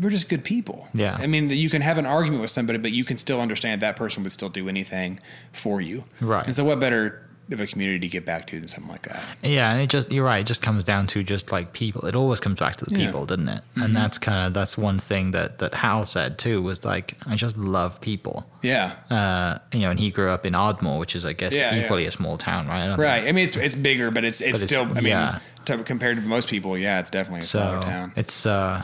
We're 0.01 0.11
just 0.11 0.29
good 0.29 0.45
people. 0.45 0.89
Yeah. 0.93 1.17
I 1.19 1.27
mean, 1.27 1.49
you 1.51 1.71
can 1.71 1.81
have 1.83 1.97
an 1.99 2.07
argument 2.07 2.43
with 2.43 2.51
somebody, 2.51 2.79
but 2.79 2.93
you 2.93 3.05
can 3.05 3.17
still 3.19 3.41
understand 3.41 3.81
that 3.83 3.97
person 3.97 4.23
would 4.23 4.33
still 4.33 4.51
do 4.51 4.69
anything 4.69 5.21
for 5.53 5.81
you. 5.81 6.05
Right. 6.21 6.45
And 6.45 6.55
so, 6.55 6.65
what 6.65 6.81
better 6.81 7.21
of 7.53 7.61
a 7.61 7.67
community 7.67 7.99
to 8.01 8.09
get 8.09 8.25
back 8.25 8.47
to 8.47 8.59
than 8.59 8.67
something 8.69 8.91
like 8.91 9.03
that? 9.03 9.23
yeah, 9.43 9.71
and 9.73 9.83
it 9.83 9.89
just 9.91 10.11
you're 10.13 10.25
right. 10.25 10.41
It 10.41 10.47
just 10.47 10.61
comes 10.63 10.83
down 10.85 11.07
to 11.09 11.23
just 11.23 11.51
like 11.53 11.73
people. 11.73 12.07
It 12.07 12.15
always 12.15 12.41
comes 12.41 12.59
back 12.59 12.77
to 12.77 12.85
the 12.85 12.91
Yeah. 12.93 12.97
Mm-hmm. 12.99 13.07
people, 13.07 13.27
doesn't 13.27 13.49
it? 13.49 13.63
And 13.77 13.97
that's 13.97 14.19
kind 14.19 14.47
of 14.47 14.53
that's 14.55 14.77
one 14.77 14.99
thing 14.99 15.31
that 15.31 15.59
that 15.59 15.73
Hal 15.75 16.05
said 16.05 16.37
too 16.39 16.61
was 16.63 16.85
like 16.85 17.17
I 17.27 17.35
just 17.37 17.57
love 17.57 18.01
people. 18.03 18.47
Yeah. 18.63 18.97
Uh, 19.11 19.59
you 19.73 19.81
know, 19.81 19.91
and 19.91 20.01
he 20.01 20.11
grew 20.11 20.29
up 20.31 20.45
in 20.47 20.55
Ardmore, 20.55 20.99
which 20.99 21.15
is 21.17 21.25
I 21.25 21.33
guess 21.33 21.55
Yeah, 21.55 21.75
yeah. 21.75 21.85
equally 21.85 22.05
a 22.07 22.11
small 22.11 22.37
town, 22.39 22.67
right? 22.67 22.89
I 22.89 22.97
Right. 22.97 23.29
I 23.29 23.33
mean, 23.33 23.45
it's 23.45 23.57
it's 23.57 23.77
bigger, 23.77 24.11
but 24.11 24.25
it's 24.27 24.41
it's 24.43 24.61
But 24.61 24.63
it's- 24.63 24.71
still. 24.71 24.99
I 24.99 25.01
mean, 25.01 25.11
yeah. 25.13 25.39
to, 25.67 25.79
compared 25.85 26.17
to 26.19 26.23
most 26.23 26.49
people, 26.49 26.77
yeah, 26.79 26.99
it's 27.01 27.11
definitely 27.11 27.41
a 27.41 27.43
smaller 27.43 27.81
town. 27.83 28.13
it's 28.17 28.47
uh, 28.47 28.83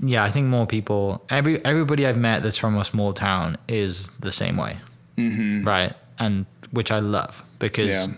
yeah. 0.00 0.24
I 0.24 0.30
think 0.30 0.46
more 0.46 0.66
people. 0.66 1.24
Every 1.30 1.64
everybody 1.64 2.06
I've 2.06 2.18
met 2.18 2.42
that's 2.42 2.58
from 2.58 2.76
a 2.76 2.84
small 2.84 3.12
town 3.12 3.56
is 3.68 4.10
the 4.20 4.32
same 4.32 4.56
way, 4.56 4.76
mm-hmm. 5.16 5.66
right? 5.66 5.94
And 6.18 6.46
which 6.70 6.90
I 6.90 6.98
love 6.98 7.42
because 7.58 8.08
Yeah. 8.08 8.14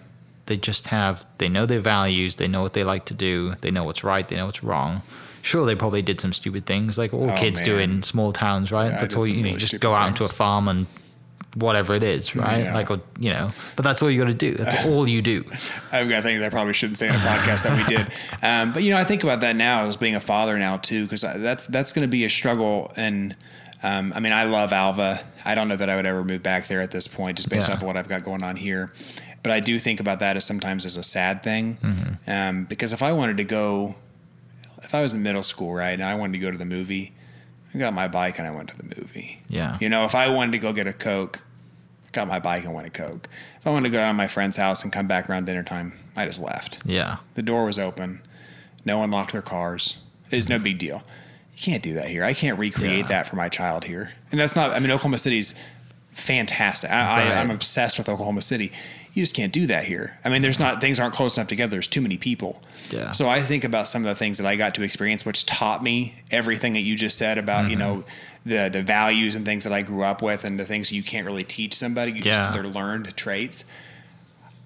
they 0.46 0.56
just 0.56 0.88
have 0.88 1.24
they 1.38 1.48
know 1.48 1.66
their 1.66 1.80
values, 1.80 2.36
they 2.36 2.48
know 2.48 2.62
what 2.62 2.72
they 2.72 2.84
like 2.84 3.04
to 3.06 3.14
do, 3.14 3.54
they 3.60 3.70
know 3.70 3.84
what's 3.84 4.02
right, 4.04 4.26
they 4.26 4.36
know 4.36 4.46
what's 4.46 4.62
wrong. 4.64 5.02
Sure, 5.42 5.64
they 5.64 5.74
probably 5.74 6.02
did 6.02 6.20
some 6.20 6.32
stupid 6.34 6.66
things 6.66 6.98
like 6.98 7.14
all 7.14 7.30
Oh, 7.30 7.36
kids 7.36 7.60
do 7.62 7.78
in 7.78 8.02
small 8.02 8.32
towns, 8.32 8.70
right? 8.70 8.90
Yeah, 8.92 9.00
that's 9.00 9.16
all 9.16 9.26
you, 9.26 9.36
you 9.36 9.52
know, 9.52 9.56
just 9.58 9.80
go 9.80 9.94
out 9.94 10.08
into 10.08 10.24
a 10.24 10.28
farm 10.28 10.68
and 10.68 10.86
whatever 11.54 11.94
it 11.94 12.02
is, 12.02 12.36
right? 12.36 12.64
Yeah. 12.64 12.74
Like, 12.74 12.90
or, 12.90 13.00
you 13.18 13.30
know, 13.32 13.50
but 13.76 13.82
that's 13.82 14.02
all 14.02 14.10
you 14.10 14.20
got 14.20 14.28
to 14.28 14.34
do. 14.34 14.54
That's 14.54 14.84
all 14.86 15.06
you 15.08 15.20
do. 15.22 15.44
I've 15.90 16.08
got 16.08 16.22
things 16.22 16.42
I 16.42 16.48
probably 16.48 16.72
shouldn't 16.72 16.98
say 16.98 17.08
in 17.08 17.14
a 17.14 17.18
podcast 17.18 17.64
that 17.64 17.76
we 17.76 17.96
did. 17.96 18.08
Um, 18.42 18.72
but 18.72 18.82
you 18.82 18.90
know, 18.90 18.96
I 18.98 19.04
think 19.04 19.22
about 19.22 19.40
that 19.40 19.54
now 19.56 19.86
as 19.86 19.96
being 19.98 20.14
a 20.14 20.20
father 20.20 20.58
now 20.58 20.78
too, 20.78 21.04
because 21.04 21.20
that's 21.22 21.66
that's 21.66 21.92
going 21.92 22.04
to 22.04 22.08
be 22.10 22.24
a 22.24 22.30
struggle. 22.30 22.90
And 22.96 23.36
um, 23.82 24.12
I 24.14 24.20
mean, 24.20 24.32
I 24.32 24.44
love 24.44 24.72
Alva. 24.72 25.20
I 25.44 25.54
don't 25.54 25.68
know 25.68 25.76
that 25.76 25.90
I 25.90 25.96
would 25.96 26.06
ever 26.06 26.24
move 26.24 26.42
back 26.42 26.66
there 26.68 26.80
at 26.80 26.90
this 26.90 27.06
point, 27.08 27.36
just 27.36 27.50
based 27.50 27.68
Yeah. 27.68 27.74
off 27.74 27.80
of 27.82 27.86
what 27.86 27.96
I've 27.96 28.08
got 28.08 28.22
going 28.24 28.42
on 28.42 28.56
here. 28.56 28.92
But 29.42 29.52
I 29.52 29.60
do 29.60 29.78
think 29.78 30.00
about 30.00 30.20
that 30.20 30.36
as 30.36 30.44
sometimes 30.44 30.84
as 30.86 30.96
a 30.96 31.02
sad 31.02 31.42
thing, 31.42 31.78
Mm-hmm. 31.82 32.30
um, 32.30 32.64
because 32.64 32.92
if 32.92 33.02
I 33.02 33.12
wanted 33.12 33.36
to 33.38 33.44
go, 33.44 33.94
if 34.82 34.94
I 34.94 35.02
was 35.02 35.14
in 35.14 35.22
middle 35.22 35.42
school, 35.42 35.74
right, 35.74 35.90
and 35.92 36.02
I 36.04 36.14
wanted 36.14 36.32
to 36.34 36.38
go 36.38 36.50
to 36.50 36.58
the 36.58 36.64
movie, 36.66 37.12
I 37.74 37.78
got 37.78 37.94
my 37.94 38.08
bike 38.08 38.38
and 38.38 38.46
I 38.48 38.50
went 38.50 38.68
to 38.70 38.76
the 38.76 38.84
movie. 39.00 39.40
Yeah. 39.48 39.78
You 39.80 39.88
know, 39.88 40.04
if 40.04 40.14
I 40.14 40.28
wanted 40.28 40.52
to 40.52 40.58
go 40.58 40.72
get 40.72 40.86
a 40.86 40.92
Coke, 40.92 41.40
I 42.06 42.08
got 42.12 42.26
my 42.28 42.38
bike 42.40 42.64
and 42.64 42.74
went 42.74 42.86
a 42.86 42.90
Coke. 42.90 43.28
If 43.60 43.66
I 43.66 43.70
wanted 43.70 43.88
to 43.88 43.92
go 43.92 43.98
down 43.98 44.14
to 44.14 44.16
my 44.16 44.26
friend's 44.28 44.56
house 44.56 44.82
and 44.82 44.92
come 44.92 45.06
back 45.06 45.30
around 45.30 45.46
dinner 45.46 45.62
time, 45.62 45.92
I 46.16 46.24
just 46.24 46.42
left. 46.42 46.80
Yeah. 46.84 47.18
The 47.34 47.42
door 47.42 47.64
was 47.66 47.78
open. 47.78 48.22
No 48.84 48.98
one 48.98 49.10
locked 49.10 49.32
their 49.32 49.42
cars. 49.42 49.98
It's 50.30 50.48
no 50.48 50.58
big 50.58 50.78
deal. 50.78 51.02
You 51.54 51.62
can't 51.62 51.82
do 51.82 51.94
that 51.94 52.06
here. 52.06 52.24
I 52.24 52.34
can't 52.34 52.58
recreate 52.58 52.98
Yeah. 53.00 53.06
that 53.08 53.28
for 53.28 53.36
my 53.36 53.48
child 53.48 53.84
here. 53.84 54.12
And 54.32 54.40
that's 54.40 54.56
not, 54.56 54.72
I 54.72 54.78
mean, 54.78 54.90
Oklahoma 54.90 55.18
City's 55.18 55.54
fantastic. 56.12 56.90
I, 56.90 57.18
Right. 57.20 57.36
I'm 57.38 57.50
obsessed 57.50 57.98
with 57.98 58.08
Oklahoma 58.08 58.42
City. 58.42 58.72
You 59.20 59.24
just 59.24 59.36
can't 59.36 59.52
do 59.52 59.66
that 59.66 59.84
here. 59.84 60.18
I 60.24 60.30
mean, 60.30 60.40
there's 60.40 60.58
not, 60.58 60.80
things 60.80 60.98
aren't 60.98 61.12
close 61.12 61.36
enough 61.36 61.48
together. 61.48 61.72
There's 61.72 61.88
too 61.88 62.00
many 62.00 62.16
people. 62.16 62.62
Yeah. 62.90 63.10
So 63.10 63.28
I 63.28 63.40
think 63.40 63.64
about 63.64 63.86
some 63.86 64.00
of 64.00 64.08
the 64.08 64.14
things 64.14 64.38
that 64.38 64.46
I 64.46 64.56
got 64.56 64.74
to 64.76 64.82
experience, 64.82 65.26
which 65.26 65.44
taught 65.44 65.82
me 65.82 66.14
everything 66.30 66.72
that 66.72 66.80
you 66.80 66.96
just 66.96 67.18
said 67.18 67.36
about, 67.36 67.68
you 67.68 67.76
mm-hmm. 67.76 67.78
know, 67.80 68.04
the, 68.46 68.70
the 68.70 68.82
values 68.82 69.36
and 69.36 69.44
things 69.44 69.64
that 69.64 69.74
I 69.74 69.82
grew 69.82 70.04
up 70.04 70.22
with 70.22 70.44
and 70.46 70.58
the 70.58 70.64
things 70.64 70.90
you 70.90 71.02
can't 71.02 71.26
really 71.26 71.44
teach 71.44 71.74
somebody. 71.74 72.12
You 72.12 72.22
Yeah. 72.24 72.32
just, 72.32 72.54
they're 72.54 72.64
learned 72.64 73.14
traits. 73.14 73.66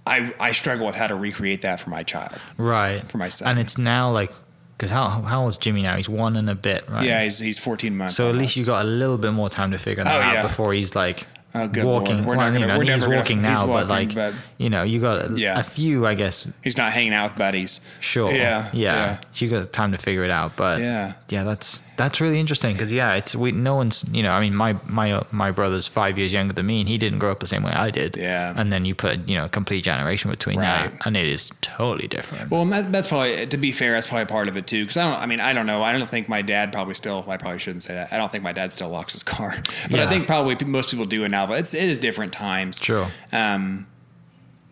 I, 0.07 0.33
I 0.39 0.53
struggle 0.53 0.87
with 0.87 0.95
how 0.95 1.09
to 1.09 1.17
recreate 1.17 1.63
that 1.63 1.81
for 1.81 1.91
my 1.91 2.05
child. 2.05 2.39
Right. 2.57 3.03
For 3.03 3.19
my 3.19 3.29
son. 3.31 3.49
And 3.49 3.59
it's 3.59 3.77
now 3.77 4.13
like, 4.13 4.31
because 4.79 4.93
how, 4.93 5.09
how 5.09 5.41
old 5.43 5.49
is 5.51 5.57
Jimmy 5.57 5.83
now? 5.83 5.97
He's 5.97 6.09
one 6.09 6.37
and 6.37 6.49
a 6.49 6.55
bit, 6.55 6.89
right? 6.89 7.05
Yeah, 7.05 7.25
he's, 7.25 7.41
he's 7.41 7.59
14 7.59 7.97
months. 7.97 8.15
So 8.15 8.29
at 8.29 8.37
least 8.37 8.57
almost. 8.57 8.57
you 8.59 8.65
got 8.67 8.85
a 8.85 8.89
little 8.89 9.19
bit 9.19 9.33
more 9.33 9.49
time 9.49 9.73
to 9.73 9.79
figure 9.79 10.05
that 10.05 10.15
Oh, 10.15 10.21
out 10.23 10.35
yeah. 10.35 10.43
before 10.43 10.73
he's 10.75 10.95
like 10.95 11.27
Oh, 11.57 11.69
good 11.69 11.85
walking. 11.85 12.17
Lord. 12.17 12.27
We're 12.27 12.37
well, 12.37 12.47
not 12.51 12.53
gonna- 12.53 12.67
know, 12.67 12.75
we're 12.79 12.83
he's 12.83 12.89
never 12.91 13.05
gonna- 13.07 13.17
walking 13.19 13.37
he's 13.45 13.61
now, 13.61 13.67
but 13.67 13.87
like 13.89 14.15
but- 14.15 14.35
you 14.59 14.71
know, 14.71 14.83
you 14.83 15.01
got 15.01 15.37
Yeah. 15.39 15.59
a 15.59 15.63
few, 15.63 16.05
I 16.07 16.15
guess. 16.15 16.47
He's 16.63 16.77
not 16.77 16.93
hanging 16.93 17.15
out 17.15 17.31
with 17.31 17.39
buddies. 17.39 17.81
Sure. 18.01 18.33
Yeah, 18.33 18.69
Yeah. 18.73 18.95
yeah. 18.95 19.17
You 19.37 19.49
got 19.49 19.73
time 19.73 19.93
to 19.93 19.99
figure 19.99 20.25
it 20.25 20.31
out, 20.31 20.57
but 20.57 20.81
Yeah. 20.81 21.13
yeah, 21.29 21.45
that's 21.45 21.83
that's 21.97 22.21
really 22.21 22.41
interesting 22.41 22.73
because 22.73 22.91
yeah, 22.93 23.15
it's 23.15 23.35
we 23.37 23.53
no 23.53 23.75
one's 23.77 24.05
you 24.11 24.23
know 24.23 24.33
I 24.33 24.41
mean 24.41 24.55
my 24.55 24.77
my 24.87 25.13
uh, 25.13 25.25
my 25.31 25.51
brother's 25.51 25.87
five 25.87 26.19
years 26.19 26.33
younger 26.33 26.53
than 26.53 26.67
me 26.67 26.81
and 26.81 26.89
he 26.89 26.99
didn't 26.99 27.19
grow 27.21 27.31
up 27.31 27.41
the 27.41 27.47
same 27.47 27.63
way 27.63 27.73
I 27.73 27.91
did. 27.91 28.17
Yeah. 28.17 28.53
And 28.57 28.73
then 28.73 28.85
you 28.85 28.95
put 28.95 29.29
you 29.29 29.37
know 29.37 29.45
a 29.45 29.49
complete 29.49 29.85
generation 29.85 30.31
between 30.31 30.59
Right. 30.59 30.91
that, 30.93 31.07
and 31.07 31.17
it 31.17 31.27
is 31.27 31.51
totally 31.61 32.09
different. 32.09 32.51
Well, 32.51 32.65
that's 32.65 33.07
probably 33.07 33.47
to 33.47 33.57
be 33.57 33.71
fair. 33.73 33.93
That's 33.93 34.07
probably 34.07 34.27
part 34.27 34.49
of 34.49 34.57
it 34.57 34.67
too. 34.67 34.83
Because 34.85 34.97
I 34.97 35.11
don't. 35.11 35.21
I 35.23 35.27
mean, 35.27 35.41
I 35.41 35.53
don't 35.53 35.67
know. 35.67 35.83
I 35.83 35.93
don't 35.97 36.09
think 36.09 36.29
my 36.29 36.43
dad 36.43 36.73
probably 36.73 36.95
still. 36.95 37.25
I 37.29 37.37
probably 37.37 37.59
shouldn't 37.59 37.83
say 37.83 37.95
that. 37.95 38.13
I 38.13 38.17
don't 38.17 38.31
think 38.33 38.43
my 38.45 38.53
dad 38.53 38.73
still 38.73 38.89
locks 38.89 39.13
his 39.13 39.23
car. 39.23 39.55
But 39.91 40.01
I 40.01 40.07
think 40.09 40.27
probably 40.27 40.57
most 40.67 40.91
people 40.91 41.05
do 41.05 41.25
it 41.25 41.31
now. 41.31 41.47
But 41.47 41.59
it's 41.61 41.75
it 41.75 41.89
is 41.89 41.99
different 41.99 42.33
times. 42.33 42.81
Sure. 42.83 43.09
Um, 43.33 43.87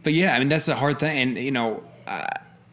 but 0.03 0.13
yeah, 0.13 0.35
I 0.35 0.39
mean 0.39 0.49
that's 0.49 0.69
a 0.69 0.75
hard 0.75 0.99
thing, 0.99 1.17
and 1.19 1.39
you 1.39 1.53
know, 1.53 1.83
uh, 2.07 2.25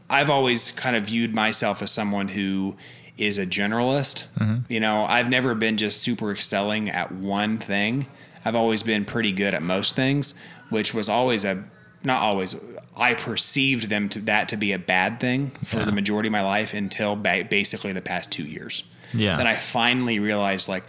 I've 0.10 0.30
always 0.32 0.72
kind 0.72 0.96
of 0.96 1.04
viewed 1.06 1.36
myself 1.36 1.82
as 1.84 1.92
someone 1.92 2.28
who 2.30 2.76
is 3.20 3.38
a 3.38 3.46
generalist. 3.46 4.24
You 4.70 4.80
know, 4.80 5.06
I've 5.06 5.30
never 5.30 5.54
been 5.56 5.78
just 5.78 6.02
super 6.02 6.32
excelling 6.32 6.90
at 6.90 7.12
one 7.12 7.58
thing. 7.58 8.08
I've 8.46 8.56
always 8.56 8.84
been 8.84 9.04
pretty 9.06 9.32
good 9.32 9.54
at 9.54 9.62
most 9.62 9.96
things, 9.96 10.34
which 10.70 10.94
was 10.94 11.10
always 11.10 11.44
a 11.46 11.64
not 12.04 12.22
always. 12.22 12.56
I 12.96 13.14
perceived 13.14 13.90
them 13.90 14.08
to 14.10 14.20
that 14.22 14.50
to 14.50 14.58
be 14.58 14.72
a 14.74 14.80
bad 14.80 15.20
thing 15.20 15.52
for 15.66 15.80
Yeah. 15.80 15.86
the 15.86 15.92
majority 15.92 16.28
of 16.28 16.32
my 16.34 16.42
life 16.44 16.74
until 16.74 17.16
ba- 17.16 17.46
basically 17.50 17.92
the 17.94 18.02
past 18.02 18.32
two 18.32 18.44
years. 18.44 18.84
Yeah. 19.14 19.36
Then 19.38 19.48
I 19.48 19.56
finally 19.56 20.20
realized 20.20 20.70
like, 20.70 20.84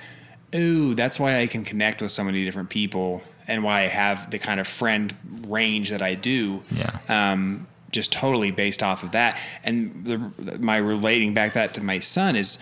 ooh, 0.54 0.94
that's 0.94 1.18
why 1.18 1.40
I 1.40 1.46
can 1.48 1.64
connect 1.64 2.00
with 2.02 2.12
so 2.12 2.22
many 2.24 2.44
different 2.44 2.68
people 2.70 3.22
and 3.48 3.64
why 3.64 3.80
I 3.80 3.88
have 3.88 4.30
the 4.30 4.38
kind 4.38 4.60
of 4.60 4.66
friend 4.68 5.12
range 5.46 5.90
that 5.90 6.02
I 6.02 6.14
do. 6.14 6.62
Yeah. 6.70 6.98
Um, 7.08 7.66
just 7.90 8.12
totally 8.12 8.50
based 8.50 8.82
off 8.82 9.02
of 9.02 9.12
that. 9.12 9.38
And 9.64 10.04
the, 10.06 10.58
my 10.60 10.76
relating 10.76 11.34
back 11.34 11.52
that 11.54 11.74
to 11.74 11.82
my 11.82 11.98
son 11.98 12.36
is 12.36 12.58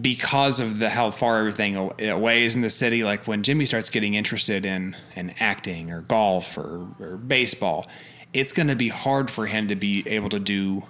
because 0.00 0.58
of 0.60 0.78
the 0.80 0.90
how 0.90 1.10
far 1.10 1.38
everything 1.38 1.76
away 1.76 2.44
is 2.44 2.56
in 2.56 2.62
the 2.62 2.70
city. 2.70 3.04
Like 3.04 3.26
when 3.28 3.42
Jimmy 3.42 3.64
starts 3.64 3.90
getting 3.90 4.14
interested 4.14 4.66
in 4.66 4.96
in 5.14 5.34
acting 5.38 5.90
or 5.90 6.02
golf 6.02 6.58
or, 6.58 6.88
or 6.98 7.16
baseball, 7.16 7.86
it's 8.32 8.52
going 8.52 8.68
to 8.68 8.76
be 8.76 8.88
hard 8.88 9.30
for 9.30 9.46
him 9.46 9.68
to 9.68 9.76
be 9.76 10.02
able 10.08 10.28
to 10.30 10.38
do 10.40 10.82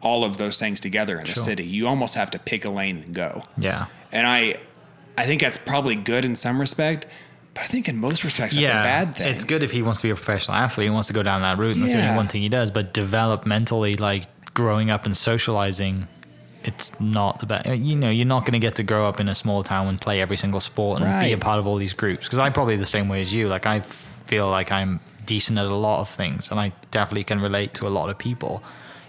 all 0.00 0.24
of 0.24 0.36
those 0.36 0.58
things 0.58 0.80
together 0.80 1.14
in 1.18 1.24
the 1.24 1.30
Sure. 1.32 1.42
city. 1.42 1.64
You 1.64 1.86
almost 1.88 2.14
have 2.16 2.30
to 2.32 2.38
pick 2.38 2.64
a 2.64 2.70
lane 2.70 3.02
and 3.06 3.14
go. 3.14 3.42
Yeah. 3.56 3.86
And 4.12 4.26
I, 4.26 4.56
I 5.16 5.24
think 5.24 5.40
that's 5.40 5.56
probably 5.56 5.96
good 5.96 6.24
in 6.26 6.36
some 6.36 6.60
respect, 6.60 7.06
but 7.54 7.62
I 7.62 7.66
think 7.66 7.88
in 7.88 7.96
most 7.96 8.24
respects 8.24 8.56
that's 8.56 8.68
a 8.68 8.72
bad 8.72 9.16
thing. 9.16 9.32
It's 9.32 9.44
good 9.44 9.62
if 9.62 9.70
he 9.70 9.82
wants 9.82 10.00
to 10.00 10.06
be 10.06 10.10
a 10.10 10.14
professional 10.14 10.56
athlete. 10.56 10.86
He 10.86 10.90
wants 10.90 11.08
to 11.08 11.14
go 11.14 11.22
down 11.22 11.42
that 11.42 11.56
route, 11.58 11.74
and 11.76 11.82
that's 11.82 11.92
the 11.92 12.02
only 12.02 12.16
one 12.16 12.26
thing 12.26 12.42
he 12.42 12.48
does. 12.48 12.70
But 12.70 12.92
developmentally, 12.92 13.98
like 13.98 14.26
growing 14.54 14.90
up 14.90 15.06
and 15.06 15.16
socializing, 15.16 16.08
it's 16.64 16.98
not 17.00 17.38
the 17.38 17.46
best. 17.46 17.68
You 17.68 17.96
know, 17.96 18.10
you're 18.10 18.26
not 18.26 18.40
going 18.40 18.52
to 18.52 18.58
get 18.58 18.74
to 18.76 18.82
grow 18.82 19.08
up 19.08 19.20
in 19.20 19.28
a 19.28 19.34
small 19.34 19.62
town 19.62 19.86
and 19.86 20.00
play 20.00 20.20
every 20.20 20.36
single 20.36 20.60
sport 20.60 21.00
and 21.00 21.20
be 21.24 21.32
a 21.32 21.38
part 21.38 21.58
of 21.58 21.66
all 21.66 21.76
these 21.76 21.92
groups. 21.92 22.26
Because 22.26 22.38
I'm 22.38 22.52
probably 22.52 22.76
the 22.76 22.86
same 22.86 23.08
way 23.08 23.20
as 23.20 23.32
you. 23.32 23.48
Like 23.48 23.66
I 23.66 23.80
feel 23.80 24.48
like 24.50 24.72
I'm 24.72 25.00
decent 25.24 25.58
at 25.58 25.66
a 25.66 25.74
lot 25.74 26.00
of 26.00 26.08
things, 26.08 26.50
and 26.50 26.58
I 26.58 26.72
definitely 26.90 27.24
can 27.24 27.40
relate 27.40 27.74
to 27.74 27.86
a 27.86 27.90
lot 27.90 28.10
of 28.10 28.18
people. 28.18 28.62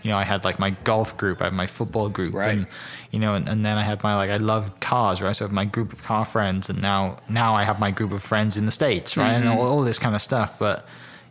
You 0.05 0.11
know, 0.11 0.17
I 0.17 0.23
had 0.23 0.45
like 0.45 0.59
my 0.59 0.69
golf 0.83 1.17
group, 1.17 1.41
I 1.41 1.45
had 1.45 1.53
my 1.53 1.65
football 1.65 2.09
group, 2.09 2.31
Right. 2.33 2.51
and 2.57 2.67
you 3.09 3.17
know, 3.17 3.33
and, 3.33 3.49
and 3.49 3.65
then 3.65 3.75
I 3.75 3.81
had 3.81 4.03
my 4.03 4.15
like 4.15 4.29
I 4.29 4.37
love 4.37 4.79
cars, 4.79 5.19
right? 5.19 5.35
So 5.35 5.45
I 5.45 5.47
have 5.47 5.53
my 5.53 5.65
group 5.65 5.91
of 5.93 6.03
car 6.03 6.25
friends, 6.25 6.69
and 6.69 6.79
now 6.79 7.17
now 7.27 7.55
I 7.55 7.63
have 7.63 7.79
my 7.79 7.89
group 7.89 8.11
of 8.11 8.21
friends 8.21 8.55
in 8.55 8.65
the 8.67 8.71
states, 8.71 9.17
right? 9.17 9.33
Mm-hmm. 9.33 9.47
And 9.49 9.59
all, 9.59 9.65
all 9.65 9.81
this 9.81 9.97
kind 9.97 10.13
of 10.13 10.21
stuff. 10.21 10.59
But 10.59 10.85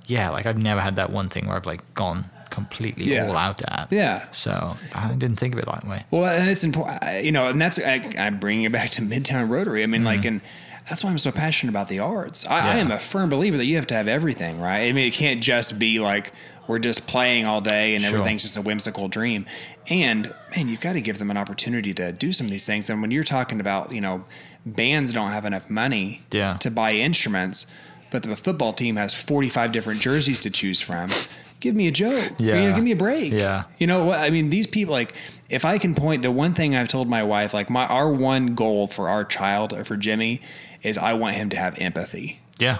yeah, 0.06 0.30
like 0.30 0.44
I've 0.46 0.58
never 0.58 0.80
had 0.80 0.96
that 0.96 1.10
one 1.10 1.28
thing 1.28 1.46
where 1.46 1.56
I've 1.56 1.66
like 1.66 1.82
gone 1.94 2.24
completely 2.50 3.04
Yeah. 3.12 3.28
all 3.28 3.36
out 3.36 3.62
at. 3.62 3.88
Yeah. 3.90 4.28
So 4.32 4.76
I 4.92 5.08
didn't 5.12 5.36
think 5.36 5.54
of 5.54 5.58
it 5.60 5.66
that 5.66 5.86
way. 5.86 6.04
Well, 6.10 6.24
and 6.26 6.50
it's 6.50 6.64
important, 6.64 7.24
you 7.24 7.30
know, 7.32 7.48
and 7.48 7.60
that's 7.60 7.78
I, 7.78 8.02
I'm 8.18 8.38
bringing 8.40 8.64
it 8.64 8.72
back 8.72 8.90
to 8.90 9.02
Midtown 9.02 9.48
Rotary. 9.50 9.82
I 9.82 9.86
mean, 9.86 10.02
like, 10.04 10.24
and 10.24 10.40
that's 10.88 11.02
why 11.04 11.10
I'm 11.10 11.18
so 11.18 11.32
passionate 11.32 11.70
about 11.70 11.88
the 11.88 12.00
arts. 12.00 12.46
I, 12.46 12.58
I 12.58 12.62
Mm-hmm. 12.62 12.78
Am 12.78 12.90
a 12.92 12.98
firm 12.98 13.28
believer 13.30 13.56
that 13.56 13.64
you 13.64 13.76
have 13.76 13.86
to 13.88 13.94
have 13.94 14.08
everything, 14.08 14.60
right? 14.60 14.82
I 14.88 14.92
mean, 14.92 15.06
it 15.08 15.12
can't 15.14 15.42
just 15.42 15.78
be 15.78 15.98
like 16.00 16.32
we're 16.66 16.78
just 16.78 17.06
playing 17.06 17.44
all 17.46 17.60
day 17.60 17.94
and 17.94 18.04
Sure. 18.04 18.14
everything's 18.18 18.42
just 18.42 18.56
a 18.56 18.62
whimsical 18.62 19.06
dream. 19.08 19.44
And 19.88 20.32
man, 20.56 20.68
you've 20.68 20.80
got 20.80 20.94
to 20.94 21.00
give 21.02 21.18
them 21.18 21.30
an 21.30 21.36
opportunity 21.36 21.92
to 21.94 22.10
do 22.12 22.32
some 22.32 22.46
of 22.46 22.50
these 22.50 22.64
things. 22.66 22.88
And 22.88 23.02
when 23.02 23.10
you're 23.10 23.22
talking 23.24 23.60
about, 23.60 23.92
you 23.92 24.00
know, 24.00 24.24
bands 24.64 25.12
don't 25.12 25.30
have 25.30 25.44
enough 25.44 25.68
money 25.68 26.22
Yeah. 26.32 26.56
to 26.58 26.70
buy 26.70 26.92
instruments, 26.92 27.66
but 28.10 28.22
the 28.22 28.34
football 28.36 28.72
team 28.72 28.96
has 28.96 29.12
45 29.12 29.72
different 29.72 30.00
jerseys 30.00 30.40
to 30.40 30.50
choose 30.50 30.80
from. 30.80 31.10
Give 31.60 31.74
me 31.74 31.86
a 31.86 31.90
joke. 31.90 32.32
Yeah. 32.38 32.56
You 32.62 32.68
know, 32.70 32.74
give 32.74 32.84
me 32.84 32.90
a 32.92 32.96
break. 32.96 33.32
Yeah. 33.32 33.64
You 33.78 33.86
know 33.86 34.04
what? 34.04 34.20
I 34.20 34.30
mean, 34.30 34.48
these 34.50 34.66
people, 34.66 34.92
like, 34.92 35.14
if 35.50 35.64
I 35.64 35.78
can 35.78 35.94
point, 35.94 36.22
the 36.22 36.30
one 36.30 36.52
thing 36.54 36.74
I've 36.76 36.88
told 36.88 37.08
my 37.08 37.22
wife, 37.22 37.52
like, 37.54 37.68
my 37.70 37.86
our 37.86 38.10
one 38.12 38.54
goal 38.54 38.86
for 38.86 39.08
our 39.08 39.24
child, 39.24 39.72
or 39.72 39.84
for 39.84 39.96
Jimmy, 39.96 40.40
is 40.84 40.96
I 40.98 41.14
want 41.14 41.34
him 41.36 41.50
to 41.50 41.56
have 41.56 41.78
empathy. 41.78 42.40
Yeah. 42.58 42.78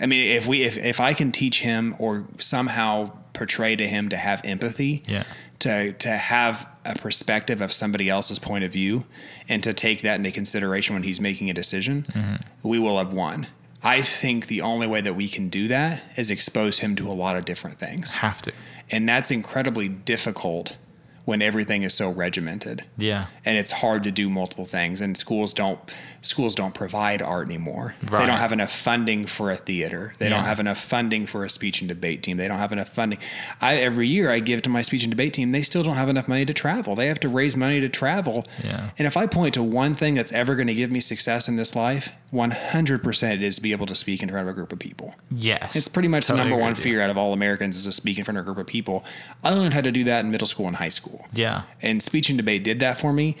I 0.00 0.06
mean, 0.06 0.30
if 0.30 0.46
we, 0.46 0.62
if, 0.64 0.76
if 0.78 0.98
I 1.00 1.14
can 1.14 1.30
teach 1.32 1.60
him 1.60 1.94
or 1.98 2.24
somehow 2.38 3.12
portray 3.34 3.76
to 3.76 3.86
him 3.86 4.08
to 4.08 4.16
have 4.16 4.40
empathy, 4.44 5.02
Yeah. 5.06 5.24
to 5.60 5.92
to 5.92 6.08
have 6.10 6.66
a 6.84 6.94
perspective 6.96 7.60
of 7.60 7.72
somebody 7.72 8.08
else's 8.08 8.38
point 8.40 8.64
of 8.64 8.72
view, 8.72 9.04
and 9.48 9.62
to 9.62 9.72
take 9.72 10.02
that 10.02 10.16
into 10.18 10.30
consideration 10.32 10.94
when 10.94 11.02
he's 11.04 11.20
making 11.20 11.48
a 11.50 11.54
decision, 11.54 12.04
Mm-hmm. 12.12 12.68
we 12.68 12.78
will 12.80 12.98
have 12.98 13.12
won. 13.12 13.46
I 13.84 14.02
think 14.02 14.46
the 14.46 14.62
only 14.62 14.86
way 14.86 15.00
that 15.00 15.14
we 15.16 15.28
can 15.28 15.48
do 15.48 15.68
that 15.68 16.02
is 16.16 16.30
expose 16.30 16.78
him 16.80 16.94
to 16.96 17.08
a 17.08 17.12
lot 17.14 17.36
of 17.36 17.44
different 17.44 17.78
things. 17.78 18.14
Have 18.16 18.40
to. 18.42 18.52
And 18.90 19.08
that's 19.08 19.30
incredibly 19.30 19.88
difficult 19.88 20.76
when 21.24 21.40
everything 21.42 21.82
is 21.82 21.94
so 21.94 22.10
regimented. 22.10 22.84
Yeah. 22.96 23.26
And 23.44 23.56
it's 23.56 23.70
hard 23.72 24.02
to 24.04 24.10
do 24.12 24.28
multiple 24.28 24.64
things 24.66 25.00
and 25.00 25.16
schools 25.16 25.52
don't 25.52 25.78
schools 26.22 26.54
don't 26.54 26.74
provide 26.74 27.20
art 27.20 27.48
anymore. 27.48 27.94
They 28.00 28.26
don't 28.26 28.38
have 28.38 28.52
enough 28.52 28.72
funding 28.72 29.26
for 29.26 29.50
a 29.50 29.56
theater. 29.56 30.14
They 30.18 30.28
don't 30.28 30.44
have 30.44 30.60
enough 30.60 30.78
funding 30.78 31.26
for 31.26 31.44
a 31.44 31.50
speech 31.50 31.80
and 31.80 31.88
debate 31.88 32.22
team. 32.22 32.36
They 32.36 32.48
don't 32.48 32.58
have 32.58 32.72
enough 32.72 32.88
funding. 32.88 33.18
I 33.60 33.76
every 33.76 34.08
year 34.08 34.30
I 34.30 34.38
give 34.38 34.62
to 34.62 34.70
my 34.70 34.82
speech 34.82 35.02
and 35.02 35.10
debate 35.10 35.34
team, 35.34 35.52
they 35.52 35.62
still 35.62 35.82
don't 35.82 35.96
have 35.96 36.08
enough 36.08 36.28
money 36.28 36.44
to 36.44 36.54
travel. 36.54 36.94
They 36.94 37.08
have 37.08 37.20
to 37.20 37.28
raise 37.28 37.56
money 37.56 37.80
to 37.80 37.88
travel. 37.88 38.44
Yeah. 38.62 38.90
And 38.98 39.06
if 39.06 39.16
I 39.16 39.26
point 39.26 39.54
to 39.54 39.62
one 39.62 39.94
thing 39.94 40.14
that's 40.14 40.32
ever 40.32 40.54
going 40.54 40.68
to 40.68 40.74
give 40.74 40.90
me 40.90 41.00
success 41.00 41.48
in 41.48 41.56
this 41.56 41.74
life, 41.74 42.12
100% 42.32 43.32
it 43.32 43.42
is 43.42 43.56
to 43.56 43.62
be 43.62 43.72
able 43.72 43.86
to 43.86 43.94
speak 43.94 44.22
in 44.22 44.28
front 44.28 44.48
of 44.48 44.52
a 44.52 44.54
group 44.54 44.72
of 44.72 44.78
people. 44.78 45.14
Yes. 45.30 45.76
It's 45.76 45.88
pretty 45.88 46.08
much 46.08 46.28
Totally 46.28 46.44
the 46.44 46.50
number 46.50 46.62
one 46.62 46.74
fear 46.74 47.00
out 47.00 47.10
of 47.10 47.18
all 47.18 47.32
Americans 47.32 47.76
is 47.76 47.84
to 47.84 47.92
speak 47.92 48.18
in 48.18 48.24
front 48.24 48.38
of 48.38 48.44
a 48.44 48.46
group 48.46 48.58
of 48.58 48.66
people. 48.66 49.04
I 49.42 49.50
learned 49.50 49.74
how 49.74 49.80
to 49.80 49.92
do 49.92 50.04
that 50.04 50.24
in 50.24 50.30
middle 50.30 50.46
school 50.46 50.68
and 50.68 50.76
high 50.76 50.88
school. 50.88 51.26
Yeah. 51.32 51.62
And 51.82 52.02
speech 52.02 52.30
and 52.30 52.38
debate 52.38 52.64
did 52.64 52.78
that 52.80 52.98
for 52.98 53.12
me. 53.12 53.36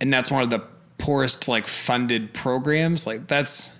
And 0.00 0.12
that's 0.12 0.30
one 0.30 0.42
of 0.42 0.50
the 0.50 0.62
poorest 0.98 1.48
like 1.48 1.66
funded 1.66 2.32
programs. 2.34 3.06
Like 3.06 3.26
that's 3.26 3.70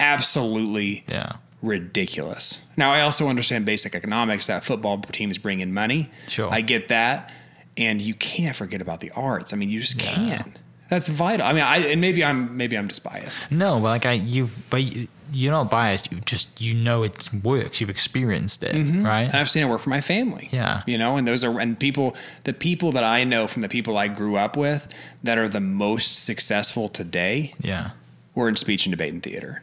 absolutely 0.00 1.04
Yeah. 1.08 1.32
ridiculous. 1.62 2.60
Now 2.76 2.92
I 2.92 3.00
also 3.02 3.28
understand 3.28 3.64
basic 3.66 3.94
economics 3.94 4.46
that 4.46 4.64
football 4.64 4.98
teams 4.98 5.38
bring 5.38 5.60
in 5.60 5.72
money. 5.74 6.10
Sure. 6.28 6.48
I 6.52 6.60
get 6.60 6.88
that. 6.88 7.32
And 7.76 8.00
you 8.02 8.14
can't 8.14 8.56
forget 8.56 8.80
about 8.80 9.00
the 9.00 9.10
arts. 9.12 9.52
I 9.52 9.56
mean, 9.56 9.70
you 9.70 9.80
just 9.80 10.00
Yeah. 10.02 10.14
can't. 10.14 10.58
That's 10.88 11.08
vital. 11.08 11.46
I 11.46 11.52
mean, 11.52 11.62
I 11.62 11.78
and 11.78 12.00
maybe 12.00 12.24
I'm 12.24 12.56
maybe 12.56 12.76
I'm 12.76 12.88
just 12.88 13.04
biased. 13.04 13.50
No, 13.50 13.74
but 13.74 13.82
like 13.82 14.06
I, 14.06 14.12
you've, 14.12 14.58
but 14.70 14.82
you, 14.82 15.08
you're 15.32 15.52
not 15.52 15.70
biased. 15.70 16.10
You 16.10 16.20
just, 16.20 16.60
you 16.60 16.72
know, 16.72 17.02
it 17.02 17.28
works. 17.42 17.80
You've 17.80 17.90
experienced 17.90 18.62
it, 18.62 18.74
right? 19.02 19.24
And 19.24 19.34
I've 19.34 19.50
seen 19.50 19.62
it 19.62 19.68
work 19.68 19.80
for 19.80 19.90
my 19.90 20.00
family. 20.00 20.48
Yeah. 20.50 20.82
You 20.86 20.96
know, 20.96 21.16
and 21.16 21.28
those 21.28 21.44
are 21.44 21.60
and 21.60 21.78
people 21.78 22.16
the 22.44 22.54
people 22.54 22.92
that 22.92 23.04
I 23.04 23.24
know 23.24 23.46
from 23.46 23.62
the 23.62 23.68
people 23.68 23.98
I 23.98 24.08
grew 24.08 24.36
up 24.36 24.56
with 24.56 24.88
that 25.22 25.36
are 25.36 25.48
the 25.48 25.60
most 25.60 26.24
successful 26.24 26.88
today 26.88 27.54
yeah. 27.60 27.90
were 28.34 28.48
in 28.48 28.56
speech 28.56 28.86
and 28.86 28.92
debate 28.92 29.12
and 29.12 29.22
theater. 29.22 29.62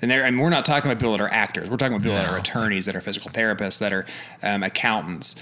And 0.00 0.12
and 0.12 0.40
we're 0.40 0.50
not 0.50 0.64
talking 0.64 0.90
about 0.90 1.00
people 1.00 1.12
that 1.12 1.20
are 1.20 1.32
actors. 1.32 1.68
We're 1.68 1.76
talking 1.76 1.94
about 1.94 2.04
people 2.04 2.16
that 2.16 2.28
are 2.28 2.38
attorneys, 2.38 2.86
that 2.86 2.94
are 2.94 3.00
physical 3.00 3.30
therapists, 3.30 3.80
that 3.80 3.92
are 3.92 4.06
um, 4.42 4.62
accountants. 4.62 5.34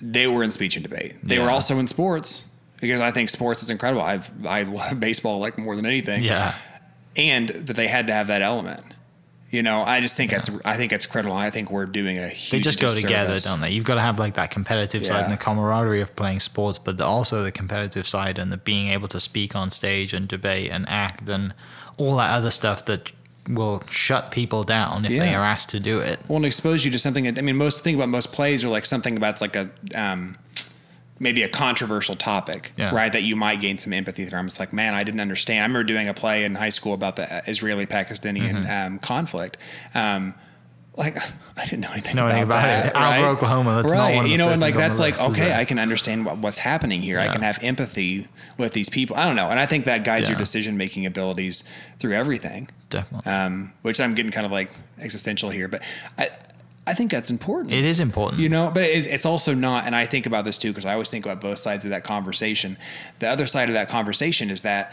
They 0.00 0.26
were 0.26 0.42
in 0.42 0.50
speech 0.50 0.76
and 0.76 0.82
debate. 0.82 1.16
They 1.22 1.38
were 1.38 1.50
also 1.50 1.78
in 1.78 1.86
sports 1.86 2.44
because 2.80 3.00
I 3.00 3.10
think 3.10 3.28
sports 3.28 3.62
is 3.62 3.70
incredible. 3.70 4.02
I've 4.02 4.46
I 4.46 4.62
love 4.62 4.98
baseball 5.00 5.38
like 5.38 5.58
more 5.58 5.76
than 5.76 5.86
anything. 5.86 6.22
Yeah. 6.22 6.54
and 7.16 7.48
that 7.48 7.76
they 7.76 7.88
had 7.88 8.06
to 8.08 8.12
have 8.12 8.28
that 8.28 8.42
element. 8.42 8.80
You 9.50 9.64
know, 9.64 9.82
I 9.82 10.00
just 10.00 10.16
think 10.16 10.30
that's 10.30 10.48
I 10.64 10.74
think 10.74 10.92
it's 10.92 11.06
critical. 11.06 11.36
I 11.36 11.50
think 11.50 11.72
we're 11.72 11.86
doing 11.86 12.18
a 12.18 12.28
huge. 12.28 12.50
They 12.50 12.60
just 12.60 12.80
go 12.80 12.88
together, 12.88 13.36
don't 13.40 13.60
they? 13.60 13.70
You've 13.70 13.84
got 13.84 13.96
to 13.96 14.00
have 14.00 14.16
like 14.16 14.34
that 14.34 14.52
competitive 14.52 15.04
side 15.04 15.24
and 15.24 15.32
the 15.32 15.36
camaraderie 15.36 16.00
of 16.00 16.14
playing 16.14 16.38
sports, 16.38 16.78
but 16.78 16.98
the, 16.98 17.04
also 17.04 17.42
the 17.42 17.50
competitive 17.50 18.06
side 18.06 18.38
and 18.38 18.52
the 18.52 18.56
being 18.56 18.90
able 18.90 19.08
to 19.08 19.18
speak 19.18 19.56
on 19.56 19.70
stage 19.70 20.14
and 20.14 20.28
debate 20.28 20.70
and 20.70 20.88
act 20.88 21.28
and 21.28 21.52
all 21.96 22.16
that 22.16 22.30
other 22.30 22.50
stuff 22.50 22.84
that 22.84 23.10
will 23.48 23.82
shut 23.90 24.30
people 24.30 24.62
down 24.62 25.04
if 25.04 25.10
they 25.10 25.34
are 25.34 25.44
asked 25.44 25.70
to 25.70 25.80
do 25.80 25.98
it. 25.98 26.20
Well, 26.28 26.36
and 26.36 26.46
expose 26.46 26.84
you 26.84 26.92
to 26.92 26.98
something. 27.00 27.24
That, 27.24 27.36
I 27.36 27.42
mean, 27.42 27.56
most 27.56 27.82
think 27.82 27.96
about 27.96 28.08
most 28.08 28.32
plays 28.32 28.64
are 28.64 28.68
like 28.68 28.84
something 28.84 29.16
about 29.16 29.30
it's 29.30 29.40
like 29.40 29.56
a 29.56 29.68
um, 29.96 30.36
maybe 31.20 31.42
a 31.44 31.48
controversial 31.48 32.16
topic, 32.16 32.72
Yeah. 32.76 32.92
right? 32.94 33.12
That 33.12 33.22
you 33.22 33.36
might 33.36 33.60
gain 33.60 33.78
some 33.78 33.92
empathy 33.92 34.24
from. 34.26 34.46
It's 34.46 34.58
like, 34.58 34.72
man, 34.72 34.94
I 34.94 35.04
didn't 35.04 35.20
understand. 35.20 35.60
I 35.60 35.66
remember 35.66 35.84
doing 35.84 36.08
a 36.08 36.14
play 36.14 36.44
in 36.44 36.54
high 36.56 36.70
school 36.70 36.94
about 36.94 37.14
the 37.16 37.42
Israeli 37.46 37.86
Pakistani 37.86 38.40
Mm-hmm. 38.50 38.70
um, 38.94 38.98
conflict. 38.98 39.56
Um, 39.94 40.34
like 40.96 41.16
I 41.56 41.64
didn't 41.66 41.80
know 41.80 41.92
anything 41.92 42.16
Know 42.16 42.22
about, 42.26 42.32
anything 42.32 42.48
about 42.48 42.62
that. 42.62 42.86
it. 42.86 42.94
Alva, 42.96 43.28
Oklahoma, 43.28 43.74
that's 43.82 43.92
not 43.92 43.98
right. 43.98 44.16
one 44.16 44.24
of 44.24 44.30
you 44.30 44.38
know, 44.38 44.48
and 44.48 44.60
like 44.60 44.74
that's 44.74 44.98
like 44.98 45.18
list, 45.20 45.38
okay. 45.40 45.54
I 45.54 45.64
can 45.64 45.78
understand 45.78 46.24
what, 46.26 46.38
what's 46.38 46.58
happening 46.58 47.00
here. 47.00 47.20
I 47.20 47.28
can 47.28 47.42
have 47.42 47.58
empathy 47.62 48.26
with 48.58 48.72
these 48.72 48.88
people. 48.88 49.14
I 49.16 49.24
don't 49.24 49.36
know, 49.36 49.48
and 49.50 49.58
I 49.60 49.66
think 49.66 49.84
that 49.84 50.04
guides 50.04 50.28
your 50.28 50.36
decision 50.38 50.76
making 50.76 51.06
abilities 51.06 51.62
through 52.00 52.14
everything 52.14 52.68
Definitely. 52.88 53.30
um, 53.32 53.72
which 53.82 54.00
I'm 54.00 54.14
getting 54.14 54.32
kind 54.32 54.44
of 54.46 54.52
like 54.52 54.70
existential 54.98 55.48
here, 55.50 55.68
but 55.68 55.82
I, 56.18 56.28
I 56.86 56.94
think 56.94 57.10
that's 57.10 57.30
important. 57.30 57.72
it 57.74 57.84
is 57.84 58.00
important. 58.00 58.40
You 58.40 58.48
know, 58.48 58.70
but 58.72 58.82
it's, 58.82 59.06
it's 59.06 59.26
also 59.26 59.54
not, 59.54 59.86
and 59.86 59.94
I 59.94 60.06
think 60.06 60.26
about 60.26 60.44
this 60.44 60.58
too 60.58 60.70
because 60.70 60.86
I 60.86 60.92
always 60.92 61.10
think 61.10 61.24
about 61.24 61.40
both 61.40 61.58
sides 61.58 61.84
of 61.84 61.90
that 61.90 62.04
conversation. 62.04 62.76
The 63.18 63.28
other 63.28 63.46
side 63.46 63.68
of 63.68 63.74
that 63.74 63.88
conversation 63.88 64.50
is 64.50 64.62
that 64.62 64.92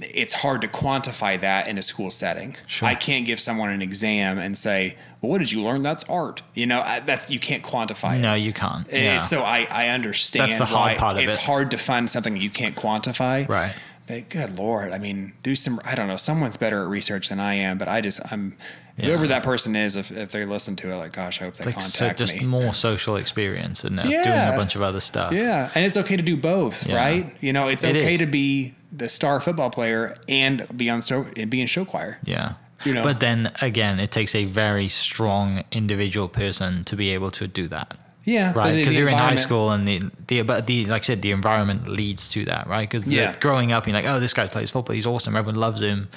it's 0.00 0.32
hard 0.32 0.60
to 0.62 0.68
quantify 0.68 1.40
that 1.40 1.66
in 1.68 1.78
a 1.78 1.82
school 1.82 2.10
setting. 2.10 2.56
Sure. 2.66 2.88
I 2.88 2.94
can't 2.94 3.26
give 3.26 3.40
someone 3.40 3.70
an 3.70 3.82
exam 3.82 4.38
and 4.38 4.56
say, 4.56 4.96
"Well, 5.20 5.30
what 5.30 5.38
did 5.38 5.50
you 5.50 5.62
learn? 5.62 5.82
That's 5.82 6.04
art." 6.04 6.42
You 6.54 6.66
know, 6.66 6.80
I, 6.80 7.00
that's 7.00 7.30
you 7.30 7.40
can't 7.40 7.62
quantify 7.62 8.20
no, 8.20 8.34
it. 8.34 8.38
you 8.38 8.52
can't. 8.52 8.86
Yeah. 8.92 9.18
So 9.18 9.42
I, 9.42 9.66
I 9.70 9.88
understand 9.88 10.52
That's 10.52 10.58
the 10.58 10.66
hard 10.66 10.98
part 10.98 11.16
of 11.16 11.22
it's 11.22 11.34
it. 11.34 11.40
hard 11.40 11.70
to 11.72 11.78
find 11.78 12.08
something 12.08 12.36
you 12.36 12.50
can't 12.50 12.76
quantify. 12.76 13.48
Right. 13.48 13.74
But 14.08 14.30
good 14.30 14.58
lord, 14.58 14.92
I 14.92 14.98
mean, 14.98 15.34
do 15.42 15.54
some. 15.54 15.78
I 15.84 15.94
don't 15.94 16.08
know. 16.08 16.16
Someone's 16.16 16.56
better 16.56 16.82
at 16.82 16.88
research 16.88 17.28
than 17.28 17.38
I 17.40 17.54
am, 17.54 17.76
but 17.78 17.88
I 17.88 18.00
just 18.00 18.20
I'm 18.32 18.56
whoever 18.98 19.26
that 19.28 19.42
person 19.42 19.76
is. 19.76 19.96
If, 19.96 20.10
if 20.10 20.30
they 20.32 20.46
listen 20.46 20.76
to 20.76 20.90
it, 20.90 20.96
like, 20.96 21.12
gosh, 21.12 21.40
I 21.40 21.44
hope 21.44 21.56
they 21.56 21.66
like 21.66 21.80
so, 21.80 21.98
contact 22.06 22.18
just 22.18 22.36
me. 22.36 22.46
more 22.46 22.72
social 22.72 23.16
experience 23.16 23.84
and 23.84 24.00
uh, 24.00 24.04
doing 24.04 24.16
a 24.26 24.54
bunch 24.56 24.76
of 24.76 24.82
other 24.82 25.00
stuff. 25.00 25.32
Yeah, 25.32 25.70
and 25.74 25.84
it's 25.84 25.96
okay 25.98 26.16
to 26.16 26.22
do 26.22 26.36
both, 26.38 26.86
Yeah. 26.86 26.96
right? 26.96 27.36
You 27.40 27.52
know, 27.52 27.68
it's 27.68 27.84
It 27.84 27.96
okay 27.96 28.14
is. 28.14 28.18
to 28.20 28.26
be 28.26 28.74
the 28.90 29.08
star 29.10 29.40
football 29.40 29.68
player 29.70 30.16
and 30.28 30.66
be 30.74 30.88
on 30.88 31.02
show 31.02 31.26
and 31.36 31.50
be 31.50 31.60
in 31.60 31.66
show 31.66 31.84
choir. 31.84 32.18
Yeah. 32.24 32.54
You 32.84 32.94
know. 32.94 33.02
But 33.02 33.20
then 33.20 33.52
again, 33.60 34.00
it 34.00 34.10
takes 34.10 34.34
a 34.34 34.44
very 34.46 34.88
strong 34.88 35.64
individual 35.72 36.28
person 36.28 36.84
to 36.84 36.96
be 36.96 37.10
able 37.10 37.30
to 37.32 37.46
do 37.46 37.68
that. 37.68 37.98
Yeah, 38.28 38.52
Right, 38.54 38.74
because 38.76 38.96
you're 38.96 39.08
in 39.08 39.14
high 39.16 39.36
school, 39.36 39.70
and 39.70 39.88
the, 39.88 40.02
the 40.26 40.42
but 40.42 40.66
the 40.66 40.84
like 40.86 41.02
I 41.02 41.06
said, 41.06 41.22
the 41.22 41.30
environment 41.30 41.88
leads 41.88 42.28
to 42.34 42.44
that, 42.44 42.66
right? 42.68 42.88
Because 42.88 43.08
Yeah. 43.10 43.34
growing 43.40 43.72
up, 43.72 43.86
you're 43.86 43.94
like, 43.94 44.04
oh, 44.04 44.20
this 44.20 44.34
guy 44.34 44.46
plays 44.46 44.70
football, 44.70 44.94
he's 44.94 45.06
awesome, 45.06 45.34
everyone 45.36 45.58
loves 45.60 45.80
him, 45.82 46.08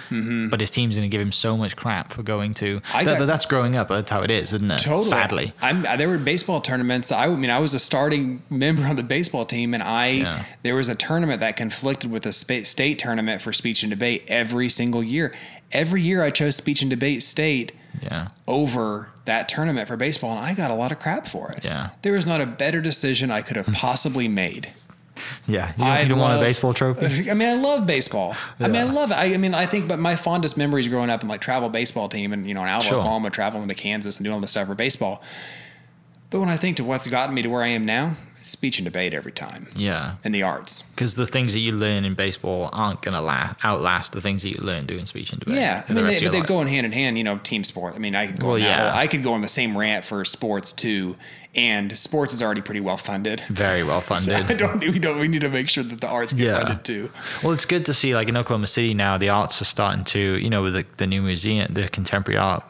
but 0.49 0.59
his 0.59 0.70
team's 0.72 0.97
going 0.97 1.09
to 1.09 1.12
give 1.14 1.22
him 1.22 1.32
so 1.32 1.55
much 1.55 1.76
crap 1.76 2.12
for 2.14 2.24
going 2.24 2.53
to. 2.55 2.80
Mm-hmm. 2.82 2.97
I 2.97 3.03
that- 3.05 3.20
got- 3.20 3.26
that's 3.26 3.45
growing 3.45 3.76
up. 3.78 3.88
That's 3.88 4.12
how 4.12 4.22
it 4.24 4.32
is, 4.32 4.53
isn't 4.53 4.70
it? 4.72 4.80
Totally. 4.80 5.03
Sadly, 5.03 5.53
I'm, 5.62 5.84
there 5.97 6.09
were 6.09 6.18
baseball 6.18 6.59
tournaments. 6.62 7.07
That 7.09 7.20
I, 7.20 7.26
I 7.32 7.36
mean, 7.36 7.49
I 7.49 7.59
was 7.59 7.74
a 7.74 7.80
starting 7.80 8.41
member 8.49 8.84
on 8.86 8.95
the 8.97 9.03
baseball 9.03 9.45
team, 9.45 9.74
and 9.74 9.82
I 9.84 10.07
Yeah. 10.07 10.43
there 10.64 10.76
was 10.76 10.89
a 10.89 10.95
tournament 10.95 11.39
that 11.39 11.55
conflicted 11.55 12.12
with 12.12 12.26
a 12.26 12.34
spa- 12.34 12.64
state 12.64 12.99
tournament 12.99 13.41
for 13.41 13.53
speech 13.53 13.84
and 13.84 13.89
debate 13.89 14.24
every 14.28 14.68
single 14.70 15.01
year. 15.03 15.32
Every 15.72 16.01
year, 16.01 16.22
I 16.24 16.30
chose 16.32 16.57
speech 16.57 16.82
and 16.82 16.89
debate 16.89 17.24
state 17.24 17.72
yeah, 18.01 18.29
over 18.47 19.09
that 19.25 19.47
tournament 19.49 19.87
for 19.87 19.97
baseball, 19.97 20.31
and 20.31 20.39
I 20.39 20.53
got 20.53 20.71
a 20.71 20.75
lot 20.75 20.91
of 20.91 20.99
crap 20.99 21.27
for 21.27 21.51
it. 21.51 21.63
Yeah. 21.63 21.91
there 22.01 22.13
was 22.13 22.25
not 22.25 22.41
a 22.41 22.45
better 22.45 22.81
decision 22.81 23.31
I 23.31 23.41
could 23.41 23.57
have 23.57 23.67
hmm. 23.67 23.73
possibly 23.73 24.27
made. 24.27 24.73
yeah. 25.47 25.73
You 25.77 25.83
don't, 25.83 25.87
I 25.87 26.01
you 26.01 26.09
don't 26.09 26.19
want 26.19 26.39
a 26.39 26.43
baseball 26.43 26.73
trophy? 26.73 27.29
I 27.31 27.33
mean, 27.33 27.49
I 27.49 27.53
love 27.53 27.85
baseball. 27.85 28.35
I 28.59 28.67
mean, 28.67 28.75
I 28.77 28.83
love 28.83 29.11
it. 29.11 29.15
I, 29.15 29.33
I 29.33 29.37
mean, 29.37 29.53
I 29.53 29.65
think, 29.65 29.87
but 29.87 29.99
my 29.99 30.15
fondest 30.15 30.57
memories 30.57 30.87
growing 30.87 31.09
up 31.09 31.23
in 31.23 31.29
like 31.29 31.41
travel 31.41 31.69
baseball 31.69 32.09
team 32.09 32.33
and, 32.33 32.47
you 32.47 32.53
know, 32.53 32.61
in 32.61 32.67
Alabama, 32.67 32.87
Sure. 32.87 32.97
Oklahoma, 32.99 33.29
traveling 33.29 33.67
to 33.67 33.75
Kansas 33.75 34.17
and 34.17 34.23
doing 34.23 34.33
all 34.33 34.39
this 34.39 34.51
stuff 34.51 34.67
for 34.67 34.75
baseball. 34.75 35.21
But 36.29 36.39
when 36.39 36.49
I 36.49 36.57
think 36.57 36.77
to 36.77 36.83
what's 36.83 37.07
gotten 37.07 37.35
me 37.35 37.41
to 37.41 37.49
where 37.49 37.61
I 37.61 37.67
am 37.67 37.83
now, 37.83 38.13
speech 38.51 38.77
and 38.79 38.85
debate 38.85 39.13
every 39.13 39.31
time 39.31 39.67
Yeah, 39.75 40.15
and 40.23 40.33
the 40.35 40.43
arts. 40.43 40.81
because 40.83 41.15
the 41.15 41.25
things 41.25 41.53
that 41.53 41.59
you 41.59 41.71
learn 41.71 42.05
in 42.05 42.13
baseball 42.13 42.69
aren't 42.71 43.01
going 43.01 43.15
to 43.15 43.21
la- 43.21 43.55
outlast 43.63 44.11
the 44.11 44.21
things 44.21 44.43
that 44.43 44.49
you 44.49 44.61
learn 44.61 44.85
doing 44.85 45.05
speech 45.05 45.31
and 45.31 45.39
debate. 45.39 45.55
Yeah, 45.55 45.83
I 45.87 45.93
mean, 45.93 46.03
rest 46.05 46.19
they, 46.19 46.25
but 46.25 46.31
they 46.31 46.39
life. 46.39 46.47
go 46.47 46.61
in 46.61 46.67
hand 46.67 46.85
in 46.85 46.91
hand. 46.91 47.17
You 47.17 47.23
know, 47.23 47.37
team 47.37 47.63
sport. 47.63 47.95
I 47.95 47.99
mean, 47.99 48.15
I 48.15 48.27
could 48.27 48.39
go. 48.39 48.47
Well, 48.47 48.55
on 48.57 48.61
yeah. 48.61 48.91
I 48.93 49.07
could 49.07 49.23
go 49.23 49.33
on 49.33 49.41
the 49.41 49.47
same 49.47 49.77
rant 49.77 50.05
for 50.05 50.23
sports 50.25 50.73
too, 50.73 51.15
and 51.55 51.97
sports 51.97 52.33
is 52.33 52.41
already 52.43 52.61
pretty 52.61 52.79
well 52.81 52.97
funded. 52.97 53.41
very 53.49 53.83
well 53.83 54.01
So 54.01 54.15
funded. 54.15 54.51
I 54.51 54.53
don't. 54.53 54.79
We 54.79 54.99
don't. 54.99 55.19
We 55.19 55.27
need 55.27 55.41
to 55.41 55.49
make 55.49 55.69
sure 55.69 55.83
that 55.83 56.01
the 56.01 56.07
arts 56.07 56.33
get 56.33 56.45
Yeah. 56.47 56.59
funded 56.61 56.83
too. 56.85 57.09
Well, 57.43 57.53
it's 57.53 57.65
good 57.65 57.85
to 57.87 57.93
see, 57.93 58.13
like 58.13 58.27
in 58.27 58.37
Oklahoma 58.37 58.67
City 58.67 58.93
now, 58.93 59.17
the 59.17 59.29
arts 59.29 59.61
are 59.61 59.65
starting 59.65 60.03
to, 60.05 60.19
you 60.37 60.49
know, 60.49 60.63
with 60.63 60.73
the, 60.73 60.85
the 60.97 61.07
new 61.07 61.21
museum, 61.21 61.73
the 61.73 61.87
contemporary 61.87 62.37
art, 62.39 62.63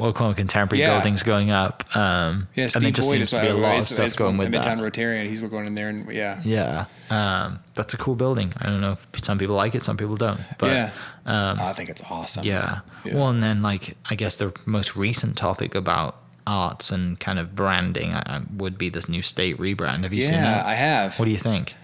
Oklahoma 0.00 0.34
contemporary 0.34 0.80
Yeah. 0.82 0.94
buildings 0.94 1.22
going 1.22 1.50
up. 1.50 1.84
Um, 1.94 2.48
Yeah, 2.54 2.64
and 2.64 2.70
Steve 2.72 2.82
there 2.82 2.90
just 2.92 3.08
Boyd 3.08 3.16
seems 3.16 3.30
to 3.30 3.40
be 3.42 3.48
a 3.48 3.54
lot 3.54 3.76
of 3.78 3.82
stuff 3.84 4.16
going 4.16 4.36
with 4.36 4.48
Midtown 4.48 4.62
that. 4.62 4.78
Rotarian. 4.78 5.26
He's 5.26 5.40
going 5.40 5.66
in 5.66 5.74
there, 5.74 5.88
and 5.88 6.10
yeah, 6.12 6.40
Yeah, 6.44 6.84
um, 7.10 7.60
that's 7.74 7.94
a 7.94 7.96
cool 7.96 8.14
building. 8.14 8.52
I 8.60 8.66
don't 8.66 8.80
know 8.80 8.92
if 9.14 9.24
some 9.24 9.38
people 9.38 9.54
like 9.56 9.74
it, 9.74 9.82
some 9.82 9.96
people 9.96 10.16
don't. 10.16 10.40
But 10.58 10.70
yeah. 10.72 10.90
um, 11.26 11.58
I 11.60 11.72
think 11.72 11.88
it's 11.90 12.02
awesome. 12.10 12.44
yeah. 12.44 12.80
Yeah. 13.04 13.14
Well, 13.14 13.28
and 13.28 13.42
then 13.42 13.62
like 13.62 13.96
I 14.10 14.14
guess 14.14 14.36
the 14.36 14.52
most 14.66 14.96
recent 14.96 15.36
topic 15.36 15.74
about 15.74 16.16
arts 16.46 16.90
and 16.90 17.20
kind 17.20 17.38
of 17.38 17.54
branding 17.54 18.12
uh, 18.12 18.40
would 18.56 18.78
be 18.78 18.88
this 18.88 19.08
new 19.08 19.20
state 19.22 19.58
rebrand. 19.58 20.02
Have 20.02 20.12
you 20.14 20.22
seen 20.24 20.34
Yeah, 20.34 20.42
that? 20.54 20.66
I 20.66 20.74
have. 20.74 21.18
what 21.18 21.26
do 21.26 21.30
you 21.30 21.36
think? 21.38 21.74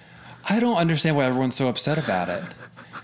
I 0.48 0.58
don't 0.60 0.76
understand 0.76 1.16
why 1.16 1.24
everyone's 1.24 1.54
so 1.54 1.68
upset 1.68 1.98
about 1.98 2.28
it. 2.28 2.42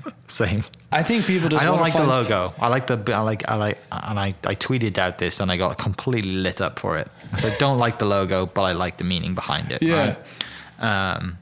Same. 0.28 0.62
I 0.92 1.02
think 1.02 1.26
people 1.26 1.48
just 1.48 1.64
I 1.64 1.68
don't 1.68 1.80
like 1.80 1.92
the 1.92 2.06
logo. 2.06 2.52
I 2.58 2.68
like 2.68 2.86
the 2.86 3.14
I 3.14 3.20
like 3.20 3.48
I 3.48 3.54
like 3.56 3.78
and 3.90 4.18
I, 4.18 4.28
I 4.46 4.54
tweeted 4.54 4.98
out 4.98 5.18
this 5.18 5.40
and 5.40 5.50
I 5.50 5.56
got 5.56 5.78
completely 5.78 6.32
lit 6.32 6.60
up 6.60 6.78
for 6.78 6.98
it. 6.98 7.08
So 7.38 7.48
I 7.48 7.54
don't 7.58 7.78
like 7.78 7.98
the 7.98 8.06
logo, 8.06 8.46
but 8.46 8.62
I 8.62 8.72
like 8.72 8.98
the 8.98 9.04
meaning 9.04 9.34
behind 9.34 9.70
it. 9.72 9.82
Yeah. 9.82 10.16
right? 10.78 11.14
Um, 11.16 11.38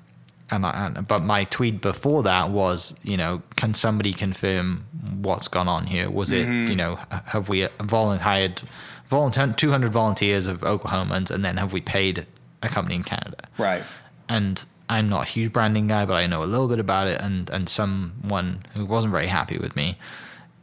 and, 0.50 0.64
I, 0.64 0.86
and 0.86 1.06
but 1.06 1.22
my 1.22 1.44
tweet 1.44 1.80
before 1.82 2.22
that 2.22 2.50
was 2.50 2.94
you 3.02 3.16
know 3.16 3.42
can 3.56 3.74
somebody 3.74 4.12
confirm 4.12 4.86
what's 5.20 5.48
gone 5.48 5.68
on 5.68 5.86
here? 5.86 6.10
Was 6.10 6.30
it 6.30 6.46
Mm-hmm. 6.46 6.70
you 6.70 6.76
know 6.76 6.98
have 7.26 7.48
we 7.48 7.66
volunteered 7.82 8.62
volunteer 9.08 9.52
200 9.56 9.92
volunteers 9.92 10.46
of 10.46 10.60
Oklahomans 10.62 11.30
and 11.30 11.44
then 11.44 11.56
have 11.58 11.72
we 11.72 11.80
paid 11.80 12.26
a 12.62 12.68
company 12.68 12.94
in 12.96 13.04
Canada? 13.04 13.36
Right. 13.58 13.82
and 14.28 14.64
I'm 14.88 15.08
not 15.08 15.28
a 15.28 15.30
huge 15.30 15.52
branding 15.52 15.86
guy, 15.88 16.04
but 16.06 16.14
I 16.14 16.26
know 16.26 16.42
a 16.42 16.46
little 16.46 16.68
bit 16.68 16.78
about 16.80 17.06
it. 17.08 17.20
And 17.20 17.48
and 17.50 17.68
someone 17.68 18.62
who 18.76 18.84
wasn't 18.86 19.12
very 19.12 19.26
happy 19.28 19.58
with 19.58 19.76
me 19.76 19.98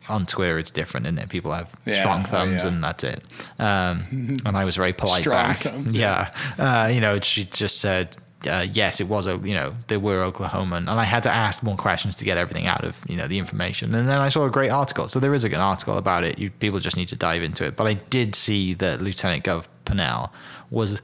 on 0.07 0.25
Twitter, 0.25 0.59
it's 0.59 0.71
different, 0.71 1.05
isn't 1.07 1.17
it? 1.19 1.29
People 1.29 1.51
have 1.51 1.71
Yeah, 1.85 1.99
strong 1.99 2.21
oh, 2.21 2.25
thumbs, 2.25 2.63
yeah. 2.63 2.67
and 2.69 2.83
that's 2.83 3.03
it. 3.03 3.23
Um, 3.59 4.37
and 4.45 4.55
I 4.57 4.63
was 4.65 4.75
very 4.75 4.93
polite 5.03 5.21
Strong 5.21 5.35
back. 5.47 5.57
thumbs, 5.57 5.95
yeah, 6.05 6.31
uh, 6.59 6.89
you 6.93 7.01
know, 7.01 7.17
she 7.19 7.45
just 7.45 7.79
said. 7.79 8.17
Uh, 8.47 8.67
yes, 8.71 9.01
it 9.01 9.07
was 9.07 9.25
a 9.25 9.37
you 9.37 9.55
know 9.55 9.73
they 9.87 9.97
were 9.97 10.21
Oklahoman, 10.31 10.77
and 10.77 10.89
I 10.91 11.03
had 11.03 11.23
to 11.23 11.31
ask 11.31 11.63
more 11.63 11.75
questions 11.75 12.13
to 12.17 12.25
get 12.25 12.37
everything 12.37 12.67
out 12.67 12.83
of 12.83 13.03
you 13.09 13.17
know 13.17 13.27
the 13.27 13.39
information. 13.39 13.95
And 13.95 14.07
then 14.07 14.19
I 14.21 14.29
saw 14.29 14.45
a 14.45 14.51
great 14.51 14.69
article, 14.69 15.07
so 15.07 15.19
there 15.19 15.33
is 15.33 15.43
a 15.43 15.49
good 15.49 15.57
article 15.57 15.97
about 15.97 16.23
it. 16.23 16.37
You 16.37 16.51
people 16.51 16.77
just 16.79 16.95
need 16.95 17.07
to 17.07 17.15
dive 17.15 17.41
into 17.41 17.65
it. 17.65 17.75
But 17.75 17.87
I 17.87 17.93
did 17.95 18.35
see 18.35 18.75
that 18.75 19.01
Lieutenant 19.01 19.43
Gov 19.45 19.67
Pinnell 19.87 20.29
was 20.69 21.01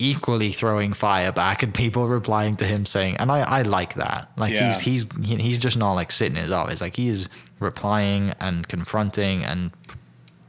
equally 0.00 0.52
throwing 0.52 0.92
fire 0.92 1.32
back 1.32 1.62
and 1.62 1.74
people 1.74 2.06
replying 2.06 2.54
to 2.56 2.64
him 2.64 2.86
saying 2.86 3.16
and 3.16 3.32
I, 3.32 3.40
I 3.40 3.62
like 3.62 3.94
that 3.94 4.30
like 4.36 4.52
Yeah. 4.52 4.68
he's 4.68 4.80
he's 4.80 5.06
he's 5.40 5.58
just 5.58 5.76
not 5.76 5.94
like 5.94 6.12
sitting 6.12 6.36
in 6.36 6.42
his 6.42 6.52
office 6.52 6.80
like 6.80 6.94
he 6.94 7.08
is 7.08 7.28
replying 7.58 8.32
and 8.38 8.66
confronting 8.68 9.42
and 9.44 9.72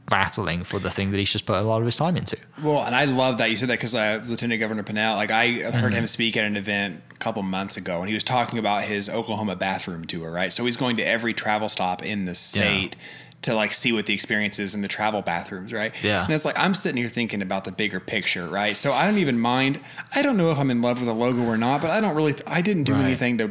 battling 0.08 0.64
for 0.64 0.78
the 0.80 0.90
thing 0.90 1.12
that 1.12 1.18
he's 1.18 1.30
just 1.30 1.46
put 1.46 1.56
a 1.56 1.62
lot 1.62 1.80
of 1.80 1.86
his 1.86 1.94
time 1.96 2.16
into 2.16 2.36
Well, 2.62 2.82
and 2.84 2.96
I 2.96 3.04
love 3.04 3.38
that 3.38 3.50
you 3.50 3.56
said 3.56 3.68
that 3.68 3.74
because 3.78 3.94
uh, 3.94 4.20
Lieutenant 4.26 4.58
Governor 4.60 4.82
Pinnell, 4.82 5.14
like 5.14 5.30
I 5.30 5.52
heard 5.52 5.72
Mm-hmm. 5.72 5.92
him 5.92 6.06
speak 6.08 6.36
at 6.36 6.44
an 6.44 6.56
event 6.56 7.00
a 7.12 7.14
couple 7.14 7.42
months 7.44 7.76
ago, 7.76 8.00
and 8.00 8.08
he 8.08 8.14
was 8.14 8.24
talking 8.24 8.58
about 8.58 8.82
his 8.82 9.08
Oklahoma 9.08 9.54
bathroom 9.54 10.04
tour, 10.06 10.30
right? 10.32 10.52
So 10.52 10.64
he's 10.64 10.76
going 10.76 10.96
to 10.96 11.04
every 11.04 11.32
travel 11.32 11.68
stop 11.68 12.02
in 12.04 12.24
the 12.24 12.34
state. 12.34 12.96
To 13.44 13.54
like 13.54 13.72
see 13.72 13.90
what 13.92 14.04
the 14.04 14.12
experience 14.12 14.58
is 14.58 14.74
in 14.74 14.82
the 14.82 14.88
travel 14.88 15.22
bathrooms, 15.22 15.72
right? 15.72 15.94
Yeah. 16.04 16.22
And 16.24 16.30
it's 16.34 16.44
like 16.44 16.58
I'm 16.58 16.74
sitting 16.74 16.98
here 16.98 17.08
thinking 17.08 17.40
about 17.40 17.64
the 17.64 17.72
bigger 17.72 17.98
picture, 17.98 18.46
right? 18.46 18.76
So 18.76 18.92
I 18.92 19.06
don't 19.06 19.16
even 19.18 19.38
mind. 19.40 19.80
I 20.14 20.20
don't 20.20 20.36
know 20.36 20.50
if 20.50 20.58
I'm 20.58 20.70
in 20.70 20.82
love 20.82 20.98
with 20.98 21.06
the 21.06 21.14
logo 21.14 21.42
or 21.44 21.56
not, 21.56 21.80
but 21.80 21.88
I 21.90 22.00
don't 22.02 22.14
really. 22.14 22.34
I 22.46 22.60
didn't 22.60 22.84
do 22.84 22.92
Right. 22.92 23.04
anything 23.04 23.38
to 23.38 23.48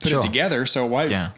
put 0.00 0.08
Sure. 0.10 0.18
it 0.18 0.22
together, 0.22 0.66
so 0.66 0.84
why? 0.86 1.04
yeah 1.04 1.30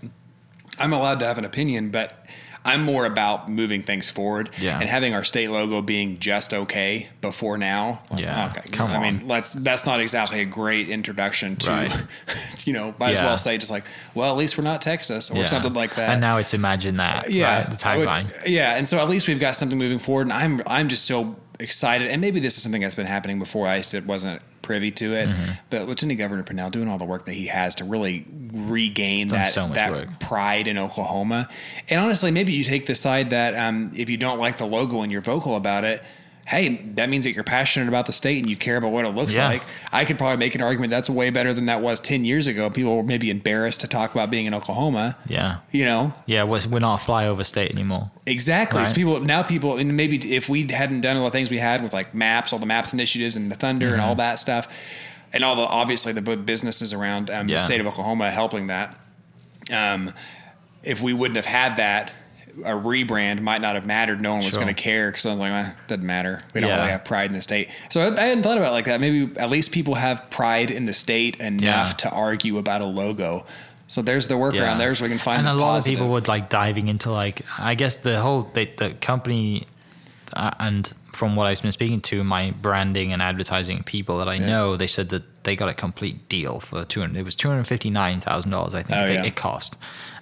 I'm 0.78 0.94
allowed 0.94 1.20
to 1.20 1.26
have 1.26 1.36
an 1.36 1.44
opinion, 1.44 1.90
but 1.90 2.24
I'm 2.64 2.82
more 2.84 3.06
about 3.06 3.50
moving 3.50 3.82
things 3.82 4.10
forward 4.10 4.50
Yeah. 4.58 4.78
and 4.78 4.88
having 4.88 5.14
our 5.14 5.24
state 5.24 5.48
logo 5.50 5.80
being 5.82 6.18
just 6.18 6.52
okay 6.52 7.08
before 7.20 7.56
now. 7.56 8.02
Like, 8.10 8.20
Yeah, 8.20 8.52
okay, 8.56 8.68
come 8.70 8.90
I 8.90 8.96
on. 8.96 9.02
mean, 9.02 9.28
let's. 9.28 9.54
That's 9.54 9.86
not 9.86 9.98
exactly 10.00 10.40
a 10.40 10.44
great 10.44 10.88
introduction 10.90 11.56
to, 11.56 11.70
Right. 11.70 12.02
you 12.66 12.72
know, 12.72 12.94
might 12.98 13.12
as 13.12 13.20
well 13.20 13.38
say 13.38 13.56
just 13.58 13.70
like, 13.70 13.84
well, 14.14 14.30
at 14.30 14.36
least 14.38 14.58
we're 14.58 14.64
not 14.64 14.82
Texas 14.82 15.30
or 15.30 15.38
yeah. 15.38 15.44
something 15.46 15.72
like 15.72 15.94
that. 15.96 16.10
and 16.10 16.20
now 16.20 16.36
it's 16.36 16.52
imagine 16.54 16.96
that 16.98 17.30
yeah, 17.30 17.58
right? 17.58 17.70
the 17.78 17.88
I 17.88 17.96
tagline 17.96 18.30
yeah, 18.46 18.76
and 18.76 18.86
so 18.88 18.98
at 18.98 19.08
least 19.08 19.26
we've 19.28 19.40
got 19.40 19.56
something 19.56 19.78
moving 19.78 19.98
forward, 19.98 20.22
and 20.28 20.32
I'm 20.32 20.60
I'm 20.66 20.88
just 20.88 21.06
so 21.06 21.36
excited. 21.60 22.08
And 22.08 22.20
maybe 22.20 22.40
this 22.40 22.56
is 22.56 22.62
something 22.62 22.80
that's 22.82 22.94
been 22.94 23.06
happening 23.06 23.38
before. 23.38 23.68
I 23.68 23.78
just 23.78 23.94
wasn't 24.06 24.42
privy 24.62 24.90
to 24.92 25.14
it, 25.14 25.28
Mm-hmm. 25.28 25.52
but 25.70 25.86
Lieutenant 25.88 26.18
Governor 26.18 26.42
Pinnell 26.44 26.70
doing 26.70 26.88
all 26.88 26.98
the 26.98 27.04
work 27.04 27.26
that 27.26 27.32
he 27.32 27.46
has 27.46 27.74
to 27.76 27.84
really 27.84 28.24
regain 28.52 29.28
that 29.28 29.44
so 29.52 29.68
that 29.68 29.90
work. 29.92 30.20
pride 30.20 30.66
in 30.68 30.78
Oklahoma. 30.78 31.48
And 31.88 32.00
honestly, 32.00 32.30
maybe 32.30 32.52
you 32.52 32.64
take 32.64 32.86
the 32.86 32.94
side 32.94 33.30
that 33.30 33.54
um, 33.56 33.92
if 33.96 34.08
you 34.10 34.16
don't 34.16 34.38
like 34.38 34.56
the 34.58 34.66
logo 34.66 35.02
and 35.02 35.10
you're 35.12 35.20
vocal 35.22 35.56
about 35.56 35.84
it. 35.84 36.02
Hey, 36.50 36.80
that 36.96 37.08
means 37.08 37.24
that 37.24 37.32
you're 37.32 37.44
passionate 37.44 37.86
about 37.88 38.06
the 38.06 38.12
state 38.12 38.38
and 38.38 38.50
you 38.50 38.56
care 38.56 38.76
about 38.76 38.90
what 38.90 39.04
it 39.06 39.10
looks 39.10 39.36
Yeah. 39.36 39.46
like. 39.48 39.62
I 39.92 40.04
could 40.04 40.18
probably 40.18 40.36
make 40.36 40.54
an 40.56 40.62
argument 40.62 40.90
that's 40.90 41.08
way 41.08 41.30
better 41.30 41.52
than 41.54 41.66
that 41.66 41.80
was 41.80 42.00
10 42.00 42.24
years 42.24 42.46
ago. 42.48 42.68
People 42.70 42.96
were 42.96 43.04
maybe 43.04 43.30
embarrassed 43.30 43.80
to 43.82 43.86
talk 43.88 44.12
about 44.12 44.30
being 44.30 44.46
in 44.46 44.52
Oklahoma, 44.54 45.16
Yeah. 45.28 45.58
you 45.70 45.84
know? 45.84 46.12
Yeah, 46.26 46.42
we're, 46.42 46.58
not 46.80 47.00
a 47.00 47.04
flyover 47.04 47.46
state 47.46 47.70
anymore. 47.70 48.10
Exactly. 48.26 48.84
So 48.84 48.94
people 48.94 49.20
now 49.20 49.42
people 49.44 49.76
and 49.76 49.96
maybe 49.96 50.16
if 50.34 50.48
we 50.48 50.66
hadn't 50.68 51.02
done 51.02 51.16
all 51.16 51.24
the 51.24 51.30
things 51.30 51.50
we 51.50 51.58
had 51.58 51.82
with 51.82 51.92
like 51.92 52.14
maps, 52.14 52.52
all 52.52 52.58
the 52.58 52.66
maps 52.66 52.92
initiatives 52.92 53.36
and 53.36 53.50
the 53.50 53.56
thunder 53.56 53.92
and 53.92 54.00
all 54.00 54.10
Mm-hmm. 54.10 54.18
that 54.18 54.38
stuff, 54.40 54.66
and 55.32 55.44
all 55.44 55.54
the 55.54 55.62
obviously 55.62 56.12
the 56.12 56.36
businesses 56.36 56.92
around 56.92 57.30
um, 57.30 57.48
Yeah. 57.48 57.56
the 57.56 57.60
state 57.60 57.80
of 57.80 57.86
Oklahoma 57.86 58.30
helping 58.30 58.66
that. 58.66 58.96
Um, 59.72 60.12
if 60.82 61.00
we 61.00 61.12
wouldn't 61.12 61.36
have 61.36 61.44
had 61.46 61.76
that, 61.76 62.10
a 62.64 62.70
rebrand 62.72 63.40
might 63.40 63.60
not 63.60 63.74
have 63.74 63.86
mattered. 63.86 64.20
No 64.20 64.32
one 64.34 64.40
was 64.44 64.50
Sure. 64.52 64.60
going 64.62 64.74
to 64.74 64.80
care 64.82 65.10
because 65.10 65.26
I 65.26 65.30
was 65.30 65.40
like, 65.40 65.52
eh, 65.52 65.70
doesn't 65.88 66.06
matter. 66.06 66.42
We 66.54 66.60
don't 66.60 66.70
Yeah. 66.70 66.76
really 66.76 66.90
have 66.90 67.04
pride 67.04 67.26
in 67.30 67.34
the 67.34 67.42
state. 67.42 67.68
So 67.90 68.00
I, 68.00 68.20
I 68.20 68.26
hadn't 68.26 68.42
thought 68.42 68.56
about 68.58 68.68
it 68.68 68.72
like 68.72 68.84
that. 68.86 69.00
Maybe 69.00 69.30
at 69.38 69.50
least 69.50 69.72
people 69.72 69.94
have 69.94 70.28
pride 70.30 70.70
in 70.70 70.86
the 70.86 70.92
state 70.92 71.36
enough 71.36 71.62
Yeah. 71.90 71.92
to 71.92 72.10
argue 72.10 72.58
about 72.58 72.80
a 72.82 72.86
logo. 72.86 73.46
So 73.86 74.02
there's 74.02 74.28
the 74.28 74.34
workaround. 74.34 74.78
There's 74.78 74.98
so 74.98 75.04
we 75.04 75.08
can 75.10 75.18
find 75.18 75.40
and 75.40 75.48
a 75.48 75.52
lot 75.54 75.76
positive. 75.76 75.98
of 75.98 75.98
people 76.04 76.12
would 76.12 76.28
like 76.28 76.48
diving 76.48 76.88
into 76.88 77.10
like 77.10 77.42
I 77.58 77.74
guess 77.74 77.96
the 77.96 78.20
whole 78.20 78.42
the, 78.54 78.66
the 78.76 78.90
company 79.00 79.66
uh, 80.32 80.52
and 80.60 80.92
from 81.12 81.34
what 81.34 81.48
I've 81.48 81.60
been 81.60 81.72
speaking 81.72 82.00
to 82.02 82.22
my 82.22 82.52
branding 82.52 83.12
and 83.12 83.20
advertising 83.20 83.82
people 83.82 84.18
that 84.18 84.28
I 84.28 84.38
know 84.38 84.76
they 84.76 84.86
said 84.86 85.08
that 85.08 85.42
they 85.42 85.56
got 85.56 85.68
a 85.68 85.74
complete 85.74 86.28
deal 86.28 86.60
for 86.60 86.84
two 86.84 87.00
hundred 87.00 87.18
it 87.18 87.24
was 87.24 87.34
two 87.34 87.48
hundred 87.48 87.64
fifty 87.64 87.90
nine 87.90 88.20
thousand 88.20 88.52
dollars 88.52 88.76
I 88.76 88.84
think 88.84 88.96
Oh, 88.96 89.06
they, 89.08 89.14
yeah. 89.14 89.24
it 89.24 89.34
cost 89.34 89.76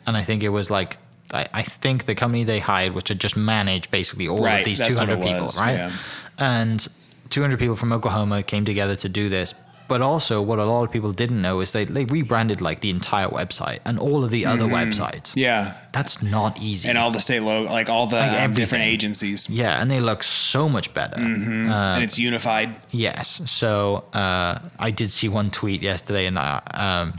and 0.07 0.17
I 0.17 0.25
think 0.25 0.43
it 0.43 0.49
was 0.49 0.71
like 0.71 0.97
I, 1.33 1.49
I 1.53 1.63
think 1.63 2.07
the 2.07 2.15
company 2.15 2.45
they 2.45 2.59
hired 2.59 2.93
which 2.95 3.09
had 3.09 3.21
just 3.21 3.37
managed 3.37 3.91
basically 3.91 4.29
all 4.29 4.43
Right, 4.43 4.61
of 4.61 4.65
these 4.65 4.79
that's 4.79 4.97
two 4.97 5.01
what 5.01 5.09
it 5.11 5.21
people 5.21 5.43
was, 5.43 5.61
right 5.61 5.77
yeah. 5.77 5.93
and 6.39 6.87
200 7.31 7.59
people 7.59 7.77
from 7.77 7.93
Oklahoma 7.93 8.43
came 8.43 8.65
together 8.65 8.97
to 8.97 9.09
do 9.09 9.29
this. 9.29 9.55
But 9.87 10.03
also, 10.03 10.43
what 10.43 10.59
a 10.59 10.65
lot 10.67 10.85
of 10.85 10.91
people 10.91 11.13
didn't 11.13 11.41
know 11.41 11.61
is 11.61 11.73
they, 11.73 11.85
they 11.87 12.05
rebranded 12.05 12.61
like 12.61 12.81
the 12.81 12.91
entire 12.91 13.27
website 13.29 13.79
and 13.87 13.99
all 13.99 14.23
of 14.23 14.31
the 14.31 14.45
other 14.45 14.65
websites. 14.67 15.31
Mm-hmm. 15.31 15.39
yeah. 15.39 15.75
That's 15.93 16.23
not 16.23 16.61
easy. 16.61 16.89
and 16.91 16.99
all 16.99 17.11
the 17.11 17.21
state 17.21 17.41
logo, 17.43 17.71
like 17.73 17.89
all 17.89 18.07
the 18.07 18.17
Like 18.17 18.41
um, 18.43 18.53
different 18.55 18.85
agencies, 18.85 19.49
yeah, 19.49 19.81
and 19.81 19.91
they 19.91 19.99
look 20.01 20.23
so 20.23 20.69
much 20.69 20.93
better. 20.93 21.17
and 21.17 22.03
it's 22.05 22.19
unified. 22.19 22.77
Yes. 22.91 23.41
So 23.51 24.05
uh, 24.13 24.59
I 24.79 24.91
did 24.91 25.11
see 25.11 25.29
one 25.31 25.51
tweet 25.51 25.81
yesterday, 25.83 26.27
and 26.27 26.39
I. 26.39 26.61
um, 26.75 27.15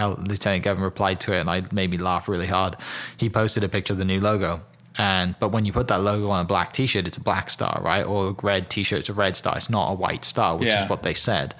our 0.00 0.14
Lieutenant 0.14 0.64
Governor 0.64 0.86
replied 0.86 1.20
to 1.20 1.34
it, 1.36 1.40
and 1.40 1.50
I 1.50 1.62
made 1.72 1.90
me 1.90 1.98
laugh 1.98 2.28
really 2.28 2.46
hard. 2.46 2.76
He 3.16 3.28
posted 3.30 3.64
a 3.64 3.68
picture 3.68 3.92
of 3.92 3.98
the 3.98 4.04
new 4.04 4.20
logo, 4.20 4.60
and 4.96 5.34
but 5.38 5.50
when 5.50 5.64
you 5.64 5.72
put 5.72 5.88
that 5.88 6.00
logo 6.02 6.30
on 6.30 6.40
a 6.44 6.44
black 6.44 6.72
T-shirt, 6.72 7.06
it's 7.06 7.16
a 7.16 7.22
black 7.22 7.50
star, 7.50 7.80
right? 7.82 8.04
Or 8.04 8.28
a 8.30 8.34
red 8.42 8.68
T-shirt, 8.70 9.00
it's 9.00 9.08
a 9.08 9.12
red 9.14 9.36
star. 9.36 9.56
It's 9.56 9.70
not 9.70 9.90
a 9.90 9.94
white 9.94 10.24
star, 10.24 10.56
which 10.56 10.68
Yeah. 10.68 10.84
is 10.84 10.90
what 10.90 11.02
they 11.02 11.14
said. 11.14 11.54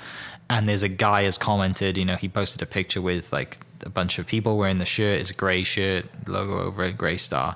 And 0.49 0.69
there's 0.69 0.83
a 0.83 0.89
guy 0.89 1.23
has 1.23 1.39
commented, 1.39 1.97
you 1.97 2.05
know, 2.05 2.17
he 2.17 2.29
posted 2.29 2.61
a 2.61 2.67
picture 2.67 3.01
with 3.01 3.33
like 3.33 3.59
a 3.87 3.89
bunch 3.89 4.19
of 4.19 4.27
people 4.27 4.59
wearing 4.59 4.79
the 4.79 4.85
shirt. 4.85 5.21
It's 5.21 5.31
a 5.31 5.35
gray 5.35 5.63
shirt, 5.63 6.07
logo 6.29 6.61
over 6.61 6.83
it, 6.85 6.99
gray 6.99 7.17
star. 7.19 7.55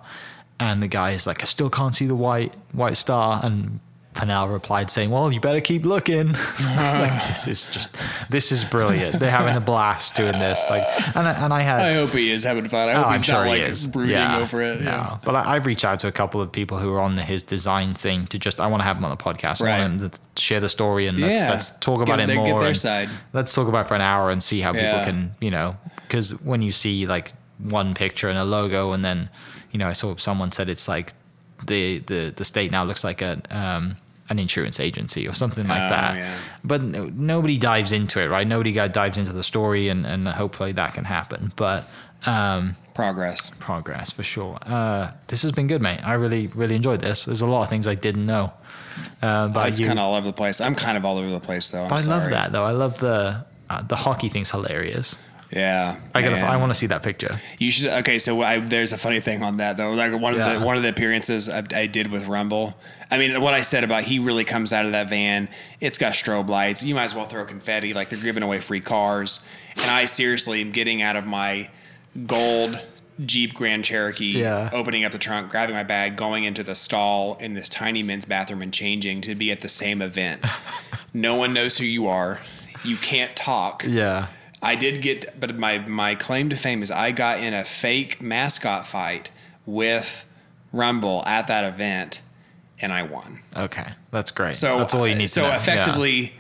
And 0.60 0.80
the 0.80 0.86
guy 0.86 1.10
is 1.10 1.26
like, 1.26 1.42
I 1.42 1.44
still 1.46 1.68
can't 1.70 1.94
see 1.96 2.06
the 2.06 2.14
white 2.14 2.54
white 2.72 2.96
star. 2.96 3.40
And 3.42 3.80
Pinnell 4.14 4.52
replied 4.52 4.90
saying, 4.90 5.10
Well, 5.10 5.30
you 5.32 5.40
better 5.40 5.60
keep 5.60 5.84
looking. 5.84 6.32
like, 6.60 7.26
this 7.28 7.48
is 7.48 7.66
just, 7.66 7.96
this 8.30 8.52
is 8.52 8.64
brilliant. 8.64 9.18
They're 9.18 9.30
having 9.30 9.56
a 9.56 9.60
blast 9.60 10.14
doing 10.14 10.32
this. 10.32 10.60
Like, 10.70 10.84
and 11.16 11.26
I, 11.28 11.32
and 11.44 11.52
I 11.52 11.60
had. 11.62 11.80
I 11.80 11.92
hope 11.94 12.10
he 12.10 12.30
is 12.30 12.44
having 12.44 12.68
fun. 12.68 12.88
I 12.88 12.92
hope 12.92 13.06
Oh, 13.06 13.10
he's 13.10 13.28
I'm 13.28 13.34
not 13.34 13.40
sure 13.42 13.46
like 13.58 13.64
he 13.66 13.70
is. 13.72 13.86
brooding 13.88 14.14
Yeah. 14.16 14.38
over 14.38 14.62
it. 14.62 14.80
No. 14.80 14.90
Yeah. 14.90 15.18
But 15.24 15.34
I, 15.34 15.56
I've 15.56 15.66
reached 15.66 15.84
out 15.84 15.98
to 16.00 16.08
a 16.08 16.12
couple 16.12 16.40
of 16.40 16.50
people 16.52 16.78
who 16.78 16.92
are 16.92 17.00
on 17.00 17.16
his 17.18 17.42
design 17.42 17.92
thing 17.94 18.26
to 18.28 18.38
just 18.38 18.60
I 18.60 18.68
want 18.68 18.82
to 18.82 18.86
have 18.86 18.96
him 18.96 19.04
on 19.04 19.10
the 19.10 19.22
podcast. 19.22 19.60
I 19.60 19.64
Right. 19.66 19.80
want 19.88 20.00
him 20.02 20.10
to 20.10 20.20
share 20.42 20.60
the 20.60 20.68
story 20.68 21.06
and 21.08 21.18
let's, 21.18 21.42
Yeah. 21.42 21.50
let's 21.50 21.70
talk 21.78 22.00
about 22.00 22.18
Get- 22.18 22.30
it 22.30 22.36
more. 22.36 22.46
get 22.46 22.60
their 22.60 22.74
side. 22.74 23.10
Let's 23.32 23.52
talk 23.54 23.66
about 23.68 23.86
it 23.86 23.88
for 23.88 23.94
an 23.96 24.00
hour 24.00 24.30
and 24.30 24.42
see 24.42 24.60
how 24.60 24.72
people 24.72 24.86
Yeah. 24.88 25.04
can 25.04 25.34
you 25.40 25.50
know 25.50 25.76
because 26.06 26.40
when 26.42 26.62
you 26.62 26.70
see 26.70 27.06
like 27.06 27.32
one 27.58 27.94
picture 27.94 28.28
and 28.28 28.38
a 28.38 28.44
logo 28.44 28.92
and 28.92 29.04
then 29.04 29.28
you 29.72 29.78
know 29.78 29.88
I 29.88 29.92
saw 29.92 30.14
someone 30.16 30.52
said 30.52 30.68
it's 30.68 30.86
like 30.86 31.12
the 31.66 31.98
the 32.00 32.32
the 32.36 32.44
state 32.44 32.70
now 32.70 32.84
looks 32.84 33.04
like 33.04 33.22
a 33.22 33.40
um 33.50 33.96
an 34.30 34.38
insurance 34.38 34.80
agency 34.80 35.28
or 35.28 35.32
something 35.32 35.66
like 35.68 35.82
Oh, 35.82 35.88
that. 35.90 36.16
yeah. 36.16 36.38
But 36.64 36.82
no, 36.82 37.06
nobody 37.14 37.58
dives 37.58 37.92
into 37.92 38.20
it, 38.20 38.26
right? 38.28 38.46
Nobody 38.46 38.72
got 38.72 38.92
dives 38.92 39.18
into 39.18 39.32
the 39.32 39.42
story, 39.42 39.88
and, 39.90 40.06
and 40.06 40.26
hopefully 40.28 40.72
that 40.72 40.94
can 40.94 41.04
happen. 41.04 41.52
But 41.56 41.84
um, 42.26 42.76
Progress. 42.94 43.50
progress 43.58 44.10
for 44.12 44.22
sure. 44.22 44.58
Uh, 44.64 45.10
this 45.26 45.42
has 45.42 45.52
been 45.52 45.66
good, 45.66 45.82
mate. 45.82 46.00
I 46.06 46.14
really, 46.14 46.46
really 46.48 46.74
enjoyed 46.74 47.00
this. 47.00 47.26
There's 47.26 47.42
a 47.42 47.46
lot 47.46 47.64
of 47.64 47.68
things 47.68 47.86
I 47.86 47.94
didn't 47.94 48.24
know. 48.24 48.52
Uh, 49.20 49.48
but 49.48 49.68
It's 49.68 49.78
you, 49.80 49.86
kind 49.86 49.98
of 49.98 50.04
all 50.04 50.14
over 50.14 50.26
the 50.28 50.32
place. 50.32 50.60
I'm 50.60 50.74
kind 50.74 50.96
of 50.96 51.04
all 51.04 51.18
over 51.18 51.28
the 51.28 51.40
place 51.40 51.70
though. 51.70 51.84
I 51.84 52.00
love 52.02 52.30
that 52.30 52.52
though. 52.52 52.64
I 52.64 52.70
love 52.70 52.98
the 52.98 53.44
uh, 53.68 53.82
the 53.82 53.96
hockey 53.96 54.28
thing's 54.28 54.50
hilarious. 54.52 55.16
Yeah. 55.54 55.96
I 56.14 56.20
gotta. 56.22 56.36
man. 56.36 56.44
I 56.44 56.56
want 56.56 56.70
to 56.70 56.74
see 56.74 56.88
that 56.88 57.02
picture. 57.02 57.30
You 57.58 57.70
should. 57.70 57.86
Okay, 58.00 58.18
so 58.18 58.42
I, 58.42 58.58
there's 58.58 58.92
a 58.92 58.98
funny 58.98 59.20
thing 59.20 59.42
on 59.42 59.58
that 59.58 59.76
though. 59.76 59.92
Like 59.92 60.12
one 60.18 60.32
of 60.34 60.38
Yeah. 60.40 60.58
the 60.58 60.64
one 60.64 60.76
of 60.76 60.82
the 60.82 60.88
appearances 60.88 61.48
I, 61.48 61.62
I 61.74 61.86
did 61.86 62.10
with 62.10 62.26
Rumble. 62.26 62.74
I 63.10 63.18
mean, 63.18 63.40
what 63.40 63.54
I 63.54 63.60
said 63.60 63.84
about 63.84 64.02
he 64.02 64.18
really 64.18 64.44
comes 64.44 64.72
out 64.72 64.84
of 64.86 64.92
that 64.92 65.08
van. 65.08 65.48
It's 65.80 65.96
got 65.98 66.12
strobe 66.14 66.48
lights. 66.48 66.84
You 66.84 66.94
might 66.96 67.04
as 67.04 67.14
well 67.14 67.26
throw 67.26 67.44
confetti. 67.44 67.94
Like 67.94 68.08
they're 68.08 68.18
giving 68.18 68.42
away 68.42 68.58
free 68.58 68.80
cars. 68.80 69.44
And 69.76 69.90
I 69.90 70.06
seriously 70.06 70.60
am 70.60 70.72
getting 70.72 71.02
out 71.02 71.14
of 71.16 71.24
my 71.24 71.70
gold 72.26 72.80
Jeep 73.24 73.54
Grand 73.54 73.84
Cherokee, 73.84 74.30
Yeah. 74.40 74.70
opening 74.72 75.04
up 75.04 75.12
the 75.12 75.18
trunk, 75.18 75.50
grabbing 75.50 75.76
my 75.76 75.84
bag, 75.84 76.16
going 76.16 76.42
into 76.44 76.64
the 76.64 76.74
stall 76.74 77.34
in 77.38 77.54
this 77.54 77.68
tiny 77.68 78.02
men's 78.02 78.24
bathroom 78.24 78.60
and 78.62 78.72
changing 78.72 79.20
to 79.20 79.36
be 79.36 79.52
at 79.52 79.60
the 79.60 79.68
same 79.68 80.02
event. 80.02 80.44
no 81.14 81.36
one 81.36 81.52
knows 81.54 81.78
who 81.78 81.84
you 81.84 82.08
are. 82.08 82.40
You 82.84 82.96
can't 82.96 83.36
talk. 83.36 83.84
Yeah. 83.86 84.26
I 84.64 84.74
did 84.76 85.02
get, 85.02 85.38
but 85.38 85.56
my 85.58 85.78
my 85.78 86.14
claim 86.14 86.48
to 86.50 86.56
fame 86.56 86.82
is 86.82 86.90
I 86.90 87.10
got 87.12 87.38
in 87.40 87.52
a 87.54 87.64
fake 87.64 88.22
mascot 88.22 88.86
fight 88.86 89.30
with 89.66 90.26
Rumble 90.72 91.22
at 91.26 91.46
that 91.48 91.64
event, 91.64 92.22
and 92.80 92.92
I 92.92 93.02
won. 93.02 93.40
Okay, 93.56 93.86
that's 94.10 94.30
great. 94.30 94.56
So 94.56 94.78
that's 94.78 94.94
all 94.94 95.06
you 95.06 95.14
need 95.14 95.28
So 95.28 95.42
to 95.42 95.46
know. 95.48 95.52
Yeah. 95.52 95.58
effectively, 95.60 96.34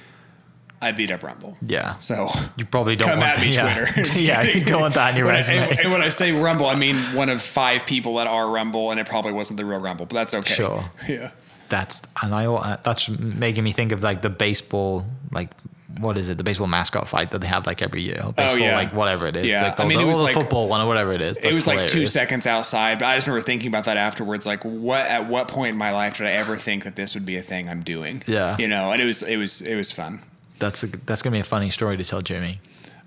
I 0.82 0.92
beat 0.92 1.10
up 1.10 1.22
Rumble. 1.22 1.56
Yeah. 1.66 1.98
So 1.98 2.28
You 2.56 2.64
probably 2.64 2.96
don't 2.96 3.08
come 3.08 3.20
want 3.20 3.38
at 3.38 3.40
me, 3.40 3.50
yeah. 3.52 3.84
Twitter. 3.84 4.12
Yeah, 4.22 4.42
you 4.42 4.64
don't 4.64 4.80
want 4.80 4.94
that 4.94 5.10
in 5.12 5.16
your 5.16 5.26
when 5.26 5.34
resume. 5.36 5.58
I, 5.58 5.66
and, 5.82 5.92
when 5.92 6.02
I 6.02 6.08
say 6.08 6.32
Rumble, 6.32 6.66
I 6.66 6.74
mean 6.74 6.96
one 7.14 7.28
of 7.28 7.40
five 7.40 7.86
people 7.86 8.16
that 8.16 8.26
are 8.26 8.50
Rumble, 8.50 8.90
and 8.90 8.98
it 9.00 9.06
probably 9.08 9.32
wasn't 9.32 9.58
the 9.58 9.64
real 9.66 9.78
Rumble, 9.80 10.06
but 10.06 10.14
that's 10.14 10.34
okay. 10.34 10.54
Sure. 10.54 10.84
Yeah. 11.08 11.30
that's 11.68 12.02
and 12.22 12.34
I 12.34 12.78
that's 12.84 13.08
making 13.08 13.64
me 13.64 13.72
think 13.72 13.92
of 13.92 14.02
like 14.02 14.20
the 14.22 14.30
baseball 14.30 15.06
like 15.32 15.50
what 16.00 16.18
is 16.18 16.28
it 16.28 16.38
the 16.38 16.44
baseball 16.44 16.66
mascot 16.66 17.06
fight 17.08 17.30
that 17.30 17.40
they 17.40 17.46
have 17.46 17.66
like 17.66 17.82
every 17.82 18.02
year 18.02 18.16
baseball 18.36 18.50
Oh, 18.52 18.54
yeah. 18.56 18.76
like 18.76 18.92
whatever 18.92 19.26
it 19.26 19.36
is 19.36 19.46
Yeah. 19.46 19.62
like 19.64 19.76
the, 19.76 19.82
I 19.82 19.86
mean, 19.86 20.00
it 20.00 20.04
was 20.06 20.18
the 20.18 20.24
like- 20.24 20.34
football 20.34 20.68
one 20.68 20.80
or 20.80 20.86
whatever 20.86 21.12
it 21.12 21.20
is 21.20 21.36
it 21.38 21.52
was 21.52 21.64
That's 21.64 21.76
like 21.78 21.88
two 21.88 22.06
seconds 22.06 22.46
outside, 22.46 22.98
but 22.98 23.06
I 23.06 23.14
just 23.16 23.26
remember 23.26 23.44
thinking 23.44 23.68
about 23.68 23.84
that 23.84 23.96
afterwards. 23.96 24.46
Like, 24.46 24.64
what 24.64 25.06
at 25.06 25.28
what 25.28 25.48
point 25.48 25.72
in 25.72 25.78
my 25.78 25.90
life 25.92 26.16
did 26.18 26.26
I 26.26 26.32
ever 26.32 26.56
think 26.56 26.84
that 26.84 26.96
this 26.96 27.14
would 27.14 27.24
be 27.26 27.36
a 27.36 27.42
thing 27.42 27.68
I'm 27.68 27.82
doing? 27.82 28.22
Yeah. 28.26 28.56
you 28.58 28.68
know, 28.68 28.90
and 28.92 29.00
it 29.00 29.04
was 29.04 29.22
it 29.22 29.36
was 29.36 29.60
it 29.62 29.76
was 29.76 29.92
fun. 29.92 30.20
that's 30.58 30.82
a, 30.82 30.86
that's 30.88 31.22
gonna 31.22 31.34
be 31.34 31.40
a 31.40 31.44
funny 31.44 31.70
story 31.70 31.96
to 31.96 32.04
tell 32.04 32.20
Jimmy 32.20 32.60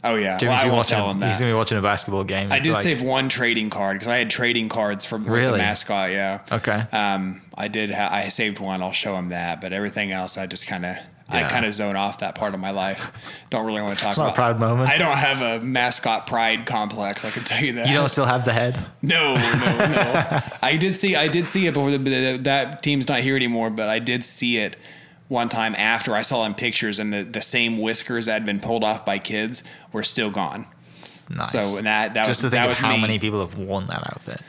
Oh 0.04 0.16
yeah, 0.16 0.38
Jimmy's 0.38 0.54
well, 0.54 0.64
gonna 0.66 0.76
watching 0.76 0.96
tell 0.98 1.12
him 1.12 1.22
he's 1.24 1.40
gonna 1.40 1.52
be 1.52 1.56
watching 1.58 1.78
a 1.78 1.82
basketball 1.82 2.24
game 2.24 2.52
I 2.52 2.60
did 2.60 2.74
like, 2.74 2.84
save 2.84 3.02
one 3.02 3.30
trading 3.30 3.70
card 3.72 3.96
because 3.96 4.08
I 4.08 4.18
had 4.18 4.30
trading 4.30 4.70
cards 4.70 5.06
from 5.06 5.26
with 5.26 5.44
the 5.44 5.58
mascot. 5.58 6.12
Yeah. 6.12 6.42
okay 6.52 6.84
Um, 6.92 7.42
I 7.58 7.68
did. 7.68 7.90
Ha- 7.92 8.10
I 8.12 8.28
saved 8.28 8.60
one. 8.60 8.82
I'll 8.84 8.92
show 8.94 9.16
him 9.18 9.30
that. 9.30 9.60
But 9.60 9.74
everything 9.74 10.12
else, 10.12 10.38
I 10.38 10.46
just 10.46 10.68
kind 10.68 10.86
of. 10.86 10.96
I 11.30 11.44
kind 11.44 11.66
of 11.66 11.74
zone 11.74 11.96
off 11.98 12.20
that 12.20 12.36
part 12.36 12.54
of 12.54 12.60
my 12.62 12.72
life. 12.72 13.12
Don't 13.50 13.66
really 13.66 13.82
want 13.82 13.98
to 13.98 14.02
talk 14.02 14.12
It's 14.12 14.18
about. 14.18 14.36
proud 14.36 14.60
moment. 14.60 14.90
I 14.90 14.98
don't 14.98 15.18
have 15.18 15.42
a 15.42 15.64
mascot 15.64 16.26
pride 16.26 16.66
complex. 16.66 17.26
I 17.26 17.32
can 17.32 17.44
tell 17.44 17.62
you 17.64 17.74
that. 17.74 17.88
you 17.90 17.94
don't 17.96 18.08
still 18.10 18.26
have 18.26 18.46
the 18.46 18.54
head 18.54 18.78
No, 19.02 19.36
no, 19.36 19.42
no. 19.42 20.42
I 20.62 20.78
did 20.78 20.96
see. 20.96 21.16
I 21.18 21.28
did 21.28 21.48
see 21.48 21.68
it 21.68 21.74
before 21.74 21.92
the, 21.92 21.98
the, 21.98 22.38
that 22.44 22.82
team's 22.82 23.08
not 23.10 23.20
here 23.20 23.36
anymore. 23.36 23.70
But 23.70 23.90
I 23.90 24.00
did 24.00 24.24
see 24.24 24.58
it 24.58 24.78
one 25.28 25.50
time 25.50 25.76
after 25.76 26.16
I 26.16 26.22
saw 26.22 26.46
in 26.46 26.54
pictures, 26.54 27.00
and 27.00 27.12
the, 27.12 27.24
the 27.24 27.42
same 27.42 27.78
whiskers 27.80 28.28
that 28.28 28.34
had 28.34 28.46
been 28.46 28.62
pulled 28.62 28.86
off 28.86 29.06
by 29.06 29.20
kids 29.20 29.64
were 29.92 30.04
still 30.04 30.32
gone. 30.32 30.66
nice 31.30 31.52
So 31.52 31.76
and 31.78 31.86
that 31.88 32.14
that 32.14 32.26
just 32.26 32.30
was 32.30 32.38
to 32.40 32.42
think 32.44 32.52
that 32.54 32.64
of 32.64 32.70
was 32.70 32.78
how 32.78 32.96
me. 32.96 33.02
many 33.02 33.20
people 33.20 33.46
have 33.46 33.58
worn 33.58 33.88
that 33.88 34.02
outfit 34.14 34.42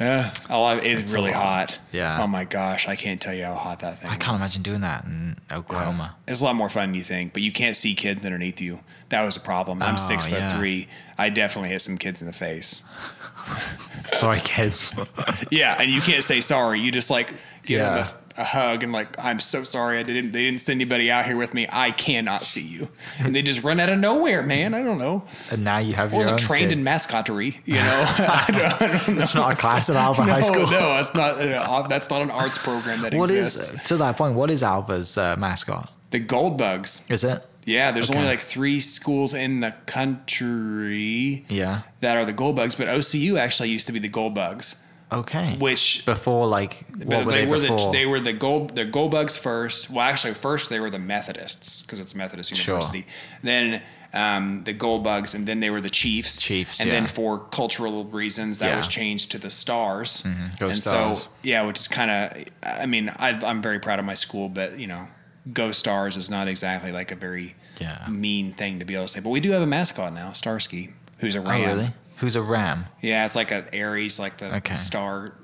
Yeah. 0.00 0.32
Oh, 0.50 0.64
I- 0.64 0.76
it's, 0.80 1.12
really 1.12 1.30
hot. 1.32 1.78
Yeah. 1.92 2.18
Oh 2.20 2.26
my 2.26 2.44
gosh, 2.44 2.88
I 2.88 2.96
can't 2.96 3.20
tell 3.20 3.32
you 3.34 3.44
how 3.44 3.54
hot 3.54 3.80
that 3.80 3.98
thing. 4.00 4.10
I 4.10 4.16
can't 4.16 4.32
was. 4.32 4.42
imagine 4.42 4.62
doing 4.62 4.80
that 4.80 5.04
in 5.04 5.36
Oklahoma 5.52 6.16
It's 6.26 6.40
a 6.40 6.44
lot 6.44 6.56
more 6.56 6.68
fun 6.68 6.88
than 6.88 6.94
you 6.96 7.04
think, 7.04 7.32
but 7.32 7.42
you 7.42 7.52
can't 7.52 7.76
see 7.76 7.94
kids 7.94 8.24
underneath 8.24 8.60
you. 8.60 8.80
That 9.10 9.22
was 9.22 9.36
a 9.36 9.40
problem. 9.40 9.82
I'm 9.82 9.94
Oh, 9.94 9.96
six 9.96 10.24
foot 10.26 10.38
yeah. 10.38 10.58
three. 10.58 10.88
I 11.16 11.28
definitely 11.28 11.68
hit 11.68 11.80
some 11.80 11.96
kids 11.96 12.20
in 12.22 12.26
the 12.26 12.32
face. 12.32 12.82
sorry 14.14 14.40
kids 14.40 14.92
Yeah, 15.50 15.76
and 15.78 15.90
you 15.90 16.00
can't 16.00 16.24
say 16.24 16.40
sorry. 16.40 16.80
You 16.80 16.90
just 16.90 17.10
like 17.10 17.28
give 17.64 17.78
Yeah. 17.80 17.94
them 18.02 18.06
a 18.06 18.23
hug 18.42 18.82
and 18.82 18.92
like, 18.92 19.08
I'm 19.22 19.38
so 19.38 19.62
sorry 19.62 19.98
I 19.98 20.02
didn't 20.02 20.32
they 20.32 20.42
didn't 20.44 20.60
send 20.60 20.78
anybody 20.80 21.10
out 21.10 21.24
here 21.26 21.36
with 21.36 21.54
me. 21.54 21.68
I 21.70 21.92
cannot 21.92 22.46
see 22.46 22.62
you. 22.62 22.88
And 23.20 23.34
they 23.34 23.42
just 23.42 23.62
run 23.62 23.78
out 23.78 23.90
of 23.90 23.98
nowhere, 24.00 24.42
man. 24.42 24.74
I 24.74 24.82
don't 24.82 24.98
know. 24.98 25.24
And 25.52 25.62
now 25.62 25.78
you 25.78 25.94
have 25.94 26.12
I 26.12 26.16
wasn't 26.16 26.38
trained 26.40 26.70
kid. 26.70 26.78
in 26.78 26.84
mascottery, 26.84 27.56
you 27.64 27.74
know. 27.74 27.82
I 28.18 28.46
don't, 28.50 28.82
I 28.82 29.04
don't 29.06 29.16
know. 29.18 29.24
Not 29.40 29.52
a 29.52 29.56
class 29.56 29.88
at 29.90 29.96
Alva 29.96 30.24
no, 30.26 30.32
High 30.32 30.40
School. 30.40 30.62
no, 30.62 30.68
that's 30.70 31.14
not 31.14 31.38
uh, 31.38 31.86
that's 31.88 32.10
not 32.10 32.22
an 32.22 32.30
arts 32.30 32.58
program 32.58 33.02
that 33.02 33.14
What 33.14 33.30
exists. 33.30 33.74
is 33.74 33.82
to 33.84 33.96
that 33.98 34.16
point? 34.16 34.34
What 34.34 34.50
is 34.50 34.62
Alva's 34.64 35.16
uh, 35.16 35.36
mascot? 35.36 35.90
the 36.10 36.18
gold 36.20 36.56
bugs? 36.58 37.02
Is 37.08 37.24
it? 37.24 37.44
Yeah, 37.66 37.90
there's 37.92 38.10
Okay. 38.10 38.18
only 38.18 38.30
like 38.30 38.40
three 38.40 38.78
schools 38.78 39.32
in 39.34 39.60
the 39.60 39.74
country 39.86 41.44
Yeah. 41.48 41.82
that 42.00 42.16
are 42.16 42.24
the 42.24 42.32
gold 42.32 42.56
bugs, 42.56 42.74
but 42.74 42.88
OCU 42.88 43.38
actually 43.38 43.70
used 43.70 43.86
to 43.86 43.92
be 43.92 43.98
the 43.98 44.08
gold 44.08 44.34
bugs, 44.34 44.76
Okay. 45.20 45.56
which 45.58 46.04
before 46.06 46.46
like 46.46 46.84
what 47.04 47.24
were 47.26 47.32
they, 47.32 47.40
they, 47.44 47.46
were 47.46 47.58
before? 47.60 47.78
the 47.78 47.90
they 47.92 48.06
were 48.06 48.20
the 48.20 48.32
gold 48.32 48.74
the 48.76 48.84
gold 48.84 49.10
bugs 49.10 49.36
first. 49.36 49.90
Well, 49.90 50.00
actually, 50.00 50.34
first 50.34 50.70
they 50.70 50.80
were 50.80 50.90
the 50.90 50.98
Methodists 50.98 51.80
because 51.82 51.98
it's 51.98 52.14
Methodist 52.14 52.54
Sure. 52.54 52.74
University. 52.74 53.06
Then 53.42 53.82
um, 54.12 54.62
the 54.64 54.72
gold 54.72 55.02
bugs, 55.02 55.34
and 55.34 55.46
then 55.46 55.58
they 55.60 55.70
were 55.70 55.80
the 55.80 55.90
Chiefs. 55.90 56.40
Chiefs, 56.40 56.80
and 56.80 56.88
then 56.90 57.06
for 57.08 57.38
cultural 57.38 58.04
reasons, 58.04 58.58
that 58.60 58.68
Yeah. 58.70 58.76
was 58.76 58.86
changed 58.88 59.30
to 59.32 59.38
the 59.38 59.50
Stars. 59.50 60.22
Go 60.58 60.68
and 60.68 60.78
Stars. 60.78 61.22
so 61.22 61.28
yeah, 61.42 61.62
which 61.66 61.78
is 61.80 61.88
kind 61.88 62.10
of. 62.10 62.44
I 62.62 62.86
mean, 62.86 63.08
I, 63.16 63.30
I'm 63.44 63.60
very 63.60 63.80
proud 63.80 63.98
of 63.98 64.04
my 64.04 64.14
school, 64.14 64.48
but 64.48 64.78
you 64.78 64.86
know, 64.86 65.08
go 65.52 65.72
Stars 65.72 66.16
is 66.16 66.30
not 66.30 66.46
exactly 66.48 66.92
like 66.92 67.10
a 67.10 67.16
very 67.16 67.56
Yeah. 67.80 68.06
mean 68.08 68.52
thing 68.52 68.78
to 68.78 68.84
be 68.84 68.94
able 68.94 69.06
to 69.06 69.08
say. 69.08 69.20
But 69.20 69.30
we 69.30 69.40
do 69.40 69.50
have 69.50 69.62
a 69.62 69.66
mascot 69.66 70.12
now, 70.14 70.30
Starsky, 70.32 70.92
who's 71.18 71.34
a 71.34 71.40
oh 71.40 71.42
ram. 71.50 71.60
really? 71.76 71.90
Who's 72.24 72.36
a 72.36 72.42
ram? 72.42 72.86
Yeah, 73.02 73.26
it's 73.26 73.36
like 73.36 73.50
a 73.50 73.66
Aries, 73.74 74.18
like 74.18 74.38
the 74.38 74.56
Okay. 74.56 74.76
star. 74.76 75.34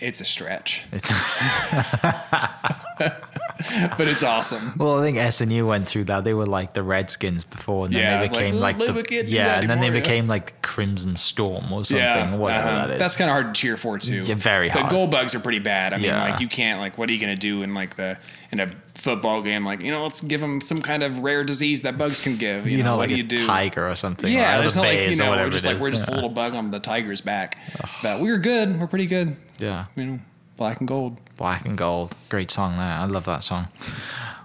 It's 0.00 0.22
a 0.22 0.24
stretch, 0.24 0.86
It's, 0.90 1.10
but 2.98 4.06
it's 4.08 4.22
awesome. 4.22 4.72
well, 4.76 4.98
I 4.98 5.02
think 5.02 5.16
SNU 5.18 5.66
went 5.66 5.88
through 5.88 6.04
that. 6.04 6.24
They 6.24 6.34
were 6.34 6.46
like 6.46 6.74
the 6.74 6.82
Redskins 6.82 7.44
before, 7.44 7.86
and 7.86 7.94
then 7.94 8.00
Yeah, 8.02 8.20
they 8.20 8.28
became 8.28 8.54
"Oh, 8.54 8.58
like, 8.58 8.78
the 8.78 9.24
yeah, 9.26 9.60
and 9.60 9.68
then 9.70 9.80
they 9.80 9.90
became 9.90 10.26
like 10.28 10.60
Crimson 10.62 11.16
Storm 11.16 11.72
or 11.72 11.84
something, 11.84 11.96
Yeah, 12.04 12.36
whatever 12.36 12.68
uh-huh. 12.68 12.86
that 12.86 12.90
is. 12.94 12.98
That's 12.98 13.16
kind 13.16 13.30
of 13.30 13.34
hard 13.34 13.54
to 13.54 13.60
cheer 13.60 13.76
for 13.76 13.98
too. 13.98 14.22
Yeah, 14.22 14.34
very 14.34 14.68
But 14.68 14.78
hard. 14.80 14.90
gold 14.90 15.10
bugs 15.10 15.34
are 15.34 15.40
pretty 15.40 15.58
bad. 15.58 15.92
I 15.92 15.96
mean, 15.96 16.06
Yeah. 16.06 16.22
like 16.30 16.40
you 16.40 16.48
can't 16.48 16.80
like, 16.80 16.98
what 16.98 17.08
are 17.08 17.12
you 17.12 17.20
gonna 17.20 17.36
do 17.36 17.62
in 17.62 17.74
like 17.74 17.96
the 17.96 18.18
in 18.52 18.60
a 18.60 18.68
football 18.94 19.42
game? 19.42 19.64
Like, 19.64 19.80
you 19.80 19.90
know, 19.90 20.02
let's 20.04 20.20
give 20.20 20.40
them 20.40 20.60
some 20.60 20.80
kind 20.82 21.02
of 21.02 21.18
rare 21.20 21.44
disease 21.44 21.82
that 21.82 21.98
bugs 21.98 22.20
can 22.20 22.36
give. 22.36 22.66
You, 22.68 22.78
you 22.78 22.84
know, 22.84 22.96
what 22.96 23.08
like 23.08 23.08
do 23.10 23.14
a 23.14 23.18
you 23.18 23.22
do? 23.24 23.46
tiger 23.46 23.88
or 23.88 23.94
something. 23.96 24.32
Yeah, 24.32 24.56
or 24.56 24.60
there's 24.60 24.76
not 24.76 24.86
like 24.86 25.10
you 25.10 25.16
know, 25.16 25.32
we're 25.32 25.50
just 25.50 25.66
like 25.66 25.78
we're 25.78 25.90
just 25.90 26.08
a 26.08 26.12
little 26.12 26.30
bug 26.30 26.54
on 26.54 26.70
the 26.70 26.80
tiger's 26.80 27.20
back. 27.20 27.58
But 28.02 28.20
we 28.20 28.30
were 28.30 28.38
good. 28.38 28.78
We're 28.80 28.86
pretty 28.86 29.06
good. 29.06 29.36
yeah. 29.58 29.86
You 29.96 30.04
know, 30.06 30.18
black 30.58 30.80
and 30.80 30.86
gold. 30.88 31.16
Black 31.38 31.64
and 31.64 31.78
Gold, 31.78 32.14
great 32.28 32.50
song 32.50 32.76
there. 32.76 32.84
I 32.84 33.04
love 33.06 33.24
that 33.26 33.42
song. 33.44 33.68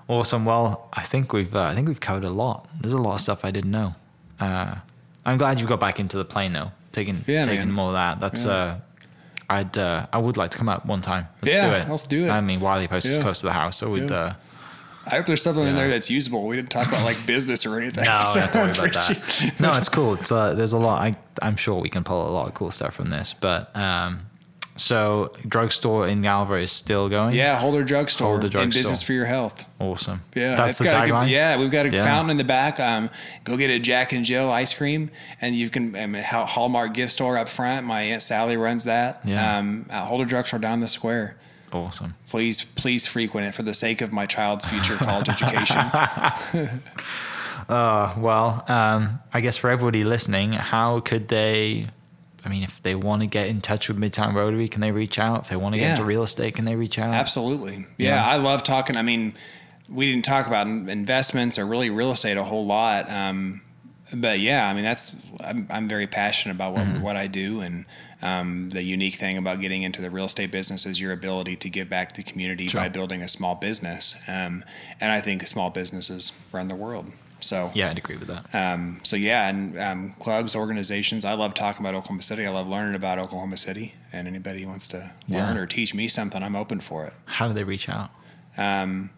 Awesome. 0.07 0.45
Well, 0.45 0.88
I 0.93 1.03
think 1.03 1.34
we've 1.34 1.53
uh, 1.55 1.64
I 1.64 1.76
think 1.76 1.88
we've 1.88 1.99
covered 1.99 2.24
a 2.24 2.30
lot. 2.30 2.68
There's 2.80 2.93
a 2.93 3.01
lot 3.01 3.16
of 3.16 3.22
stuff 3.22 3.43
I 3.43 3.51
didn't 3.51 3.72
know. 3.72 3.95
Uh, 4.39 4.76
I'm 5.26 5.38
glad 5.38 5.59
you 5.59 5.66
got 5.66 5.80
back 5.80 5.99
into 5.99 6.18
the 6.18 6.26
plane 6.26 6.53
though, 6.53 6.72
taking 6.91 7.24
Yeah, 7.28 7.43
taking 7.43 7.66
man. 7.68 7.72
more 7.72 7.88
of 7.88 7.93
that. 7.93 8.20
That's 8.20 8.45
Yeah. 8.45 8.51
uh, 8.51 8.80
I'd 9.49 9.78
uh, 9.78 10.05
I 10.14 10.18
would 10.20 10.38
like 10.38 10.51
to 10.51 10.57
come 10.57 10.70
out 10.70 10.86
one 10.86 11.01
time. 11.01 11.28
Let's 11.41 11.55
Yeah, 11.55 11.70
do 11.70 11.76
it. 11.76 11.89
let's 11.89 12.07
do 12.07 12.26
it. 12.26 12.30
I 12.30 12.41
mean, 12.41 12.59
Wiley 12.59 12.88
Post 12.88 13.05
is 13.07 13.20
close 13.20 13.39
to 13.41 13.47
the 13.47 13.53
house, 13.53 13.78
so 13.78 13.89
we'd. 13.89 14.09
Yeah. 14.09 14.16
Uh, 14.18 14.34
I 15.05 15.09
hope 15.16 15.26
there's 15.26 15.41
something 15.41 15.68
in 15.68 15.76
there 15.76 15.89
that's 15.89 16.09
usable. 16.09 16.45
We 16.47 16.55
didn't 16.55 16.70
talk 16.70 16.88
about 16.88 17.03
like 17.03 17.18
business 17.26 17.66
or 17.66 17.78
anything. 17.80 18.05
no, 18.05 18.22
so 18.22 18.39
don't 18.53 18.78
worry 18.78 18.89
about 18.89 18.93
that. 19.07 19.53
No, 19.59 19.74
it's 19.74 19.89
cool. 19.89 20.14
It's 20.14 20.32
uh, 20.32 20.53
there's 20.53 20.74
a 20.74 20.80
lot. 20.80 21.01
I 21.01 21.16
I'm 21.41 21.55
sure 21.57 21.82
we 21.82 21.89
can 21.89 22.03
pull 22.03 22.28
a 22.30 22.32
lot 22.32 22.47
of 22.47 22.53
cool 22.53 22.72
stuff 22.72 22.93
from 22.93 23.09
this. 23.09 23.34
But 23.34 23.76
um, 23.76 24.28
so 24.76 25.32
drugstore 25.47 26.07
in 26.07 26.21
Galva 26.21 26.55
is 26.55 26.71
still 26.71 27.09
going. 27.09 27.36
Yeah, 27.36 27.59
Holder 27.59 27.84
Drugstore. 27.84 28.28
Holder 28.28 28.49
Drugstore. 28.49 28.80
business 28.82 29.03
for 29.03 29.13
your 29.13 29.26
health. 29.26 29.65
Awesome. 29.80 30.21
Yeah, 30.36 30.55
that's 30.55 30.78
the 30.80 30.86
tagline. 30.86 31.30
yeah, 31.30 31.57
we've 31.57 31.69
got 31.71 31.86
a 31.86 31.89
Yeah. 31.91 32.03
fountain 32.03 32.32
in 32.32 32.38
the 32.38 32.43
back. 32.43 32.80
Um, 32.80 33.09
go 33.43 33.55
get 33.57 33.69
a 33.69 33.80
Jack 33.80 34.13
and 34.13 34.26
Jill 34.26 34.49
ice 34.51 34.74
cream, 34.74 35.11
and 35.41 35.55
you 35.55 35.69
can 35.69 35.95
um, 35.95 36.13
Hall- 36.15 36.45
Hallmark 36.45 36.93
gift 36.93 37.11
store 37.13 37.38
up 37.38 37.49
front. 37.49 37.86
My 37.86 38.01
aunt 38.01 38.21
Sally 38.21 38.57
runs 38.57 38.84
that. 38.86 39.21
Yeah. 39.24 39.57
Um, 39.59 39.86
Holder 39.91 40.26
Drugstore 40.26 40.59
down 40.59 40.80
the 40.80 40.88
square. 40.88 41.36
Awesome. 41.71 42.13
Please, 42.30 42.63
please 42.63 43.07
frequent 43.07 43.47
it 43.47 43.53
for 43.55 43.63
the 43.63 43.74
sake 43.74 44.01
of 44.01 44.11
my 44.13 44.26
child's 44.28 44.63
future 44.65 44.95
college 44.97 45.30
education. 45.30 45.82
Uh, 47.69 48.13
well, 48.17 48.63
um, 48.67 49.19
I 49.34 49.39
guess 49.39 49.55
for 49.55 49.69
everybody 49.69 50.03
listening, 50.03 50.51
how 50.51 50.99
could 50.99 51.30
they? 51.30 51.88
I 52.46 52.50
mean, 52.50 52.64
if 52.64 52.82
they 52.84 52.96
want 52.96 53.22
to 53.22 53.28
get 53.28 53.48
in 53.48 53.62
touch 53.62 53.88
with 53.88 53.98
Midtown 53.98 54.34
Rotary, 54.34 54.68
can 54.68 54.82
they 54.82 54.91
reach 54.91 55.18
out? 55.18 55.44
If 55.44 55.50
they 55.50 55.56
want 55.56 55.76
to 55.76 55.80
get 55.80 55.91
into 55.91 56.04
real 56.04 56.24
estate, 56.24 56.56
can 56.56 56.66
they 56.66 56.76
reach 56.76 57.00
out? 57.00 57.14
Absolutely. 57.14 57.86
Yeah, 57.98 58.16
Yeah. 58.16 58.26
I 58.26 58.36
love 58.38 58.64
talking. 58.64 58.98
I 58.98 59.02
mean, 59.02 59.34
we 59.89 60.06
didn't 60.12 60.26
talk 60.26 60.48
about 60.48 60.68
investments 60.68 61.58
or 61.58 61.66
really 61.66 61.89
real 61.89 62.12
estate 62.12 62.38
a 62.38 62.44
whole 62.44 62.66
lot. 62.66 63.10
Um, 63.12 63.62
but 64.14 64.39
yeah, 64.39 64.68
I 64.70 64.74
mean, 64.74 64.84
that's, 64.84 65.16
I'm, 65.44 65.68
I'm 65.70 65.88
very 65.88 66.06
passionate 66.08 66.56
about 66.56 66.74
what, 66.74 66.82
Mm-hmm. 66.86 67.02
what 67.02 67.16
I 67.16 67.28
do. 67.28 67.62
And 67.62 67.86
um, 68.22 68.70
the 68.70 68.86
unique 68.86 69.16
thing 69.16 69.38
about 69.38 69.60
getting 69.60 69.84
into 69.84 70.02
the 70.02 70.10
real 70.10 70.26
estate 70.26 70.52
business 70.52 70.86
is 70.86 71.00
your 71.02 71.12
ability 71.14 71.56
to 71.58 71.70
give 71.70 71.89
back 71.89 72.12
to 72.14 72.24
the 72.24 72.30
community 72.30 72.68
Sure. 72.68 72.82
by 72.82 72.89
building 72.89 73.22
a 73.22 73.28
small 73.28 73.56
business. 73.56 74.16
Um, 74.28 74.64
and 75.02 75.12
I 75.12 75.20
think 75.22 75.46
small 75.48 75.70
businesses 75.70 76.32
run 76.52 76.68
the 76.68 76.76
world. 76.76 77.12
So, 77.44 77.72
Yeah, 77.74 77.89
I'd 77.91 77.98
agree 77.98 78.18
with 78.18 78.28
that. 78.30 78.54
um, 78.56 79.00
so 79.04 79.16
yeah, 79.16 79.48
and 79.50 79.78
um, 79.80 80.14
clubs, 80.20 80.56
organizations. 80.56 81.26
I 81.26 81.34
love 81.34 81.54
talking 81.54 81.86
about 81.86 81.94
Oklahoma 81.96 82.22
City. 82.24 82.46
I 82.48 82.50
love 82.52 82.68
learning 82.68 82.96
about 82.96 83.20
Oklahoma 83.20 83.58
City. 83.58 83.94
And 84.12 84.28
anybody 84.28 84.62
who 84.64 84.68
wants 84.70 84.88
to 84.89 85.12
Yeah. 85.28 85.46
learn 85.48 85.58
or 85.58 85.66
teach 85.66 85.94
me 85.94 86.08
something, 86.08 86.41
I'm 86.41 86.56
open 86.56 86.80
for 86.80 87.06
it. 87.06 87.14
How 87.26 87.48
do 87.48 87.54
they 87.54 87.64
reach 87.64 87.89
out? 87.89 88.10
Um, 88.58 89.10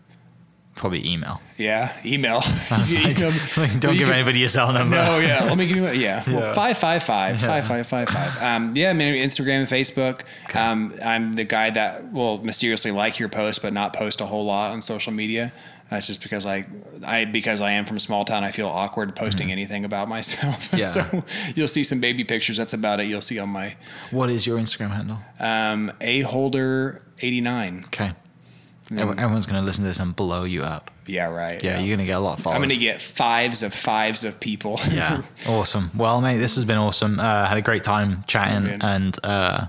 Probably 0.75 1.07
email. 1.09 1.41
yeah, 1.57 1.93
email. 2.05 2.41
Like, 2.69 3.17
like, 3.57 3.79
don't 3.79 3.93
give 3.97 4.07
can- 4.07 4.13
anybody 4.15 4.39
your 4.41 4.49
cell 4.49 4.73
number. 4.73 4.95
No, 4.95 5.19
yeah. 5.19 5.43
Let 5.45 5.57
me 5.57 5.67
give 5.67 5.77
you. 5.77 5.85
Yeah, 5.87 6.21
Yeah. 6.27 6.33
Well, 6.37 6.53
five 6.53 6.77
five 6.77 7.01
five 7.01 7.39
five 7.39 7.65
five 7.65 7.87
five 7.87 8.09
five. 8.09 8.41
Um, 8.43 8.75
yeah, 8.75 8.89
I 8.89 8.93
mean 8.93 9.15
Instagram, 9.25 9.59
and 9.59 9.67
Facebook. 9.69 10.21
Okay. 10.49 10.59
Um, 10.59 10.93
I'm 11.03 11.31
the 11.31 11.45
guy 11.45 11.69
that 11.69 12.11
will 12.11 12.43
mysteriously 12.43 12.91
like 12.91 13.19
your 13.19 13.29
post, 13.29 13.61
but 13.61 13.71
not 13.71 13.93
post 13.93 14.19
a 14.19 14.25
whole 14.25 14.43
lot 14.43 14.71
on 14.71 14.81
social 14.81 15.13
media. 15.13 15.53
That's 15.89 16.07
just 16.07 16.21
because 16.23 16.45
I, 16.47 16.65
I 17.05 17.25
because 17.25 17.61
I 17.61 17.71
am 17.73 17.85
from 17.85 17.97
a 17.97 17.99
small 17.99 18.25
town. 18.25 18.43
I 18.43 18.51
feel 18.51 18.67
awkward 18.67 19.15
posting 19.15 19.51
anything 19.51 19.85
about 19.85 20.07
myself. 20.17 20.71
Mm-hmm. 20.71 20.77
Yeah. 20.77 20.85
so 20.85 21.23
you'll 21.55 21.67
see 21.67 21.83
some 21.83 21.99
baby 21.99 22.23
pictures. 22.23 22.57
That's 22.57 22.73
about 22.73 22.99
it. 22.99 23.05
You'll 23.07 23.21
see 23.21 23.37
on 23.39 23.49
my 23.49 23.75
What 24.11 24.29
is 24.29 24.47
your 24.47 24.57
Instagram 24.57 24.89
handle? 24.91 25.19
um, 25.39 25.91
a 26.01 26.21
holder 26.21 27.03
eighty 27.21 27.39
nine. 27.41 27.83
Okay. 27.87 28.13
Every- 28.91 29.17
Everyone's 29.17 29.47
going 29.47 29.59
to 29.59 29.65
listen 29.65 29.83
to 29.83 29.87
this 29.87 29.99
and 29.99 30.15
blow 30.15 30.43
you 30.43 30.61
up. 30.63 30.91
Yeah, 31.07 31.25
right. 31.29 31.63
Yeah, 31.63 31.79
you're 31.79 31.95
going 31.95 32.05
to 32.05 32.11
get 32.11 32.17
a 32.17 32.19
lot 32.19 32.37
of 32.37 32.43
followers. 32.43 32.61
I'm 32.61 32.67
gonna 32.69 32.79
get 32.79 33.01
fives 33.01 33.63
of 33.63 33.73
fives 33.73 34.23
of 34.23 34.39
people. 34.39 34.79
yeah, 34.91 35.21
awesome. 35.47 35.89
Well, 35.95 36.19
mate, 36.21 36.37
this 36.37 36.55
has 36.55 36.65
been 36.65 36.77
awesome. 36.77 37.19
Uh, 37.19 37.47
had 37.47 37.57
a 37.57 37.61
great 37.63 37.83
time 37.83 38.23
chatting, 38.27 38.63
man. 38.65 38.81
and 38.83 39.19
uh, 39.23 39.65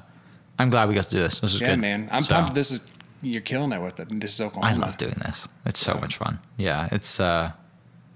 I'm 0.59 0.69
glad 0.71 0.89
we 0.89 0.95
got 0.95 1.05
to 1.05 1.11
do 1.11 1.19
this. 1.19 1.41
This 1.41 1.53
was 1.55 1.61
Yeah, 1.63 1.71
good. 1.73 1.81
man. 1.81 2.09
I'm 2.11 2.23
So, 2.23 2.35
pumped. 2.35 2.55
This 2.55 2.71
is 2.71 2.87
you're 3.33 3.43
killing 3.43 3.73
it 3.73 3.81
with 3.83 3.99
it. 4.01 4.09
This 4.21 4.35
is 4.35 4.41
Oklahoma. 4.41 4.75
I 4.75 4.79
love 4.79 4.97
doing 4.97 5.17
this. 5.25 5.49
It's 5.65 5.81
so 5.81 5.95
much 5.95 6.17
fun. 6.17 6.39
Yeah, 6.57 6.89
it's. 6.93 7.21
Uh, 7.21 7.53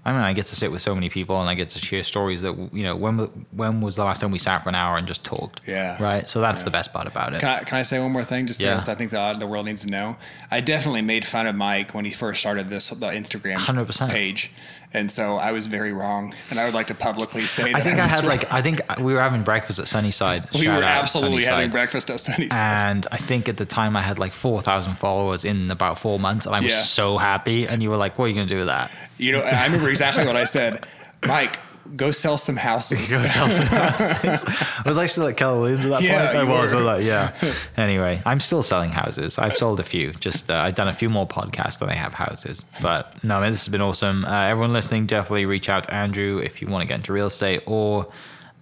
I 0.03 0.13
mean, 0.13 0.21
I 0.21 0.33
get 0.33 0.47
to 0.47 0.55
sit 0.55 0.71
with 0.71 0.81
so 0.81 0.95
many 0.95 1.09
people, 1.09 1.39
and 1.39 1.47
I 1.47 1.53
get 1.53 1.69
to 1.69 1.79
share 1.79 2.01
stories 2.01 2.41
that 2.41 2.55
you 2.73 2.81
know. 2.81 2.95
When 2.95 3.19
when 3.51 3.81
was 3.81 3.95
the 3.97 4.03
last 4.03 4.19
time 4.21 4.31
we 4.31 4.39
sat 4.39 4.63
for 4.63 4.69
an 4.69 4.75
hour 4.75 4.97
and 4.97 5.05
just 5.07 5.23
talked? 5.23 5.61
Yeah. 5.67 6.01
Right. 6.01 6.27
So 6.27 6.41
that's 6.41 6.61
Yeah. 6.61 6.65
the 6.65 6.71
best 6.71 6.91
part 6.91 7.05
about 7.05 7.35
it. 7.35 7.39
Can 7.41 7.49
I, 7.49 7.59
can 7.59 7.77
I 7.77 7.83
say 7.83 7.99
one 7.99 8.11
more 8.11 8.23
thing? 8.23 8.47
Just 8.47 8.63
Yeah. 8.63 8.81
I 8.87 8.95
think 8.95 9.11
the 9.11 9.35
the 9.37 9.45
world 9.45 9.67
needs 9.67 9.83
to 9.85 9.91
know. 9.91 10.17
I 10.49 10.59
definitely 10.59 11.03
made 11.03 11.23
fun 11.23 11.45
of 11.45 11.55
Mike 11.55 11.93
when 11.93 12.05
he 12.05 12.11
first 12.11 12.39
started 12.39 12.67
this 12.69 12.89
the 12.89 13.07
Instagram 13.07 13.57
100%. 13.57 14.09
page, 14.09 14.49
and 14.93 15.09
so 15.11 15.37
I 15.37 15.51
was 15.51 15.67
very 15.67 15.93
wrong. 15.93 16.33
And 16.49 16.59
I 16.59 16.65
would 16.65 16.73
like 16.73 16.87
to 16.87 16.95
publicly 16.95 17.47
say 17.47 17.71
that 17.71 17.75
I 17.75 17.81
think 17.81 17.99
I 17.99 18.03
was 18.05 18.11
had 18.13 18.19
wrong. 18.23 18.29
like 18.37 18.51
I 18.51 18.61
think 18.61 18.81
we 18.99 19.13
were 19.13 19.21
having 19.21 19.43
breakfast 19.43 19.79
at 19.79 19.87
Sunnyside. 19.87 20.47
we 20.53 20.61
Shout 20.61 20.77
were 20.79 20.83
absolutely 20.83 21.43
Sunnyside. 21.43 21.53
having 21.55 21.71
breakfast 21.71 22.09
at 22.09 22.19
Sunnyside. 22.19 22.87
And 22.91 23.07
I 23.11 23.17
think 23.17 23.47
at 23.49 23.57
the 23.57 23.65
time 23.65 23.95
I 23.95 24.01
had 24.01 24.19
like 24.19 24.33
4,000 24.33 24.95
followers 24.95 25.45
in 25.45 25.71
about 25.71 25.99
four 25.99 26.19
months, 26.19 26.45
and 26.45 26.55
I 26.55 26.59
was 26.61 26.71
Yeah. 26.71 26.77
so 26.79 27.17
happy. 27.17 27.67
And 27.67 27.81
you 27.81 27.89
were 27.89 27.97
like, 27.97 28.17
"What 28.19 28.25
are 28.25 28.27
you 28.29 28.33
gonna 28.35 28.47
do 28.47 28.57
with 28.59 28.67
that?" 28.67 28.91
you 29.17 29.31
know, 29.31 29.41
and 29.41 29.55
I 29.55 29.65
remember 29.65 29.89
exactly 29.89 30.25
what 30.25 30.35
I 30.35 30.43
said. 30.45 30.85
Mike, 31.25 31.57
go 31.95 32.11
sell 32.11 32.37
some 32.37 32.55
houses. 32.55 33.13
Go 33.15 33.25
sell 33.25 33.49
some 33.49 33.65
houses. 33.67 34.45
I 34.47 34.83
was 34.87 34.97
actually 34.97 35.27
like 35.27 35.37
Keller 35.37 35.59
Williams 35.59 35.85
at 35.85 35.89
that 35.91 36.01
Yeah, 36.01 36.27
point. 36.33 36.37
I 36.37 36.43
was. 36.61 36.73
I 36.73 36.77
was 36.77 36.85
like, 36.85 37.03
yeah. 37.05 37.33
Anyway, 37.77 38.21
I'm 38.25 38.39
still 38.39 38.63
selling 38.63 38.89
houses. 38.91 39.37
I've 39.39 39.55
sold 39.57 39.79
a 39.79 39.83
few. 39.83 40.11
Just 40.13 40.49
uh, 40.51 40.55
I've 40.55 40.75
done 40.75 40.87
a 40.87 40.93
few 40.93 41.09
more 41.09 41.27
podcasts 41.27 41.79
than 41.79 41.89
I 41.89 41.95
have 41.95 42.13
houses. 42.13 42.63
But 42.81 43.23
no, 43.23 43.39
man, 43.39 43.51
this 43.51 43.65
has 43.65 43.71
been 43.71 43.81
awesome. 43.81 44.25
Uh, 44.25 44.43
everyone 44.45 44.73
listening, 44.73 45.05
definitely 45.05 45.45
reach 45.45 45.69
out 45.69 45.85
to 45.85 45.93
Andrew 45.93 46.39
if 46.39 46.61
you 46.61 46.67
want 46.67 46.81
to 46.83 46.87
get 46.87 46.95
into 46.95 47.13
real 47.13 47.27
estate 47.27 47.63
or. 47.65 48.07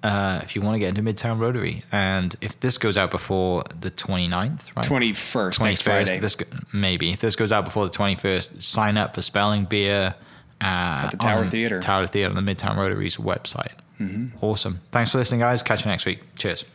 Uh, 0.02 0.40
if 0.44 0.56
you 0.56 0.62
want 0.62 0.76
to 0.76 0.80
get 0.80 0.98
into 0.98 1.02
Midtown 1.02 1.42
Rotary, 1.42 1.84
and 1.92 2.34
if 2.40 2.58
this 2.62 2.78
goes 2.78 2.98
out 2.98 3.12
before 3.12 3.64
the 3.82 3.92
29th, 3.92 4.74
right? 4.78 4.86
21st, 4.86 5.60
next 5.62 5.82
21st. 5.82 5.84
Friday. 5.84 6.20
This 6.20 6.38
maybe 6.72 7.12
if 7.12 7.20
this 7.20 7.36
goes 7.36 7.52
out 7.52 7.66
before 7.66 7.84
the 7.84 7.92
21st, 7.92 8.64
sign 8.64 8.96
up 8.96 9.14
for 9.14 9.22
Spelling 9.22 9.66
Beer 9.66 10.16
uh, 10.62 10.66
at 11.04 11.12
the 11.12 11.18
Tower 11.18 11.46
Theater. 11.46 11.80
Tower 11.80 12.08
Theater 12.08 12.30
on 12.30 12.44
the 12.44 12.52
Midtown 12.52 12.76
Rotary's 12.78 13.18
website. 13.18 13.74
Mm-hmm. 14.00 14.44
Awesome. 14.44 14.80
Thanks 14.92 15.12
for 15.12 15.18
listening, 15.18 15.42
guys. 15.42 15.62
Catch 15.64 15.86
you 15.86 15.92
next 15.92 16.06
week. 16.06 16.20
Cheers. 16.38 16.66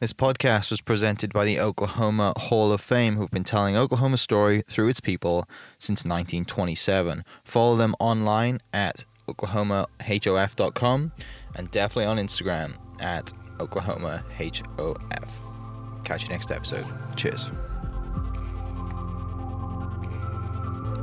This 0.00 0.12
podcast 0.12 0.70
was 0.70 0.80
presented 0.80 1.32
by 1.32 1.44
the 1.44 1.58
Oklahoma 1.58 2.32
Hall 2.36 2.70
of 2.70 2.80
Fame, 2.80 3.16
who've 3.16 3.30
been 3.32 3.42
telling 3.42 3.76
Oklahoma's 3.76 4.20
story 4.20 4.62
through 4.68 4.86
its 4.88 5.00
people 5.00 5.44
since 5.76 6.04
1927. 6.04 7.24
Follow 7.42 7.76
them 7.76 7.96
online 7.98 8.60
at 8.72 9.04
oklahomahof.com 9.28 11.12
and 11.56 11.70
definitely 11.72 12.04
on 12.04 12.16
Instagram 12.18 12.74
at 13.00 13.32
oklahomahof. 13.58 15.30
Catch 16.04 16.22
you 16.22 16.28
next 16.28 16.52
episode. 16.52 16.86
Cheers. 17.16 17.50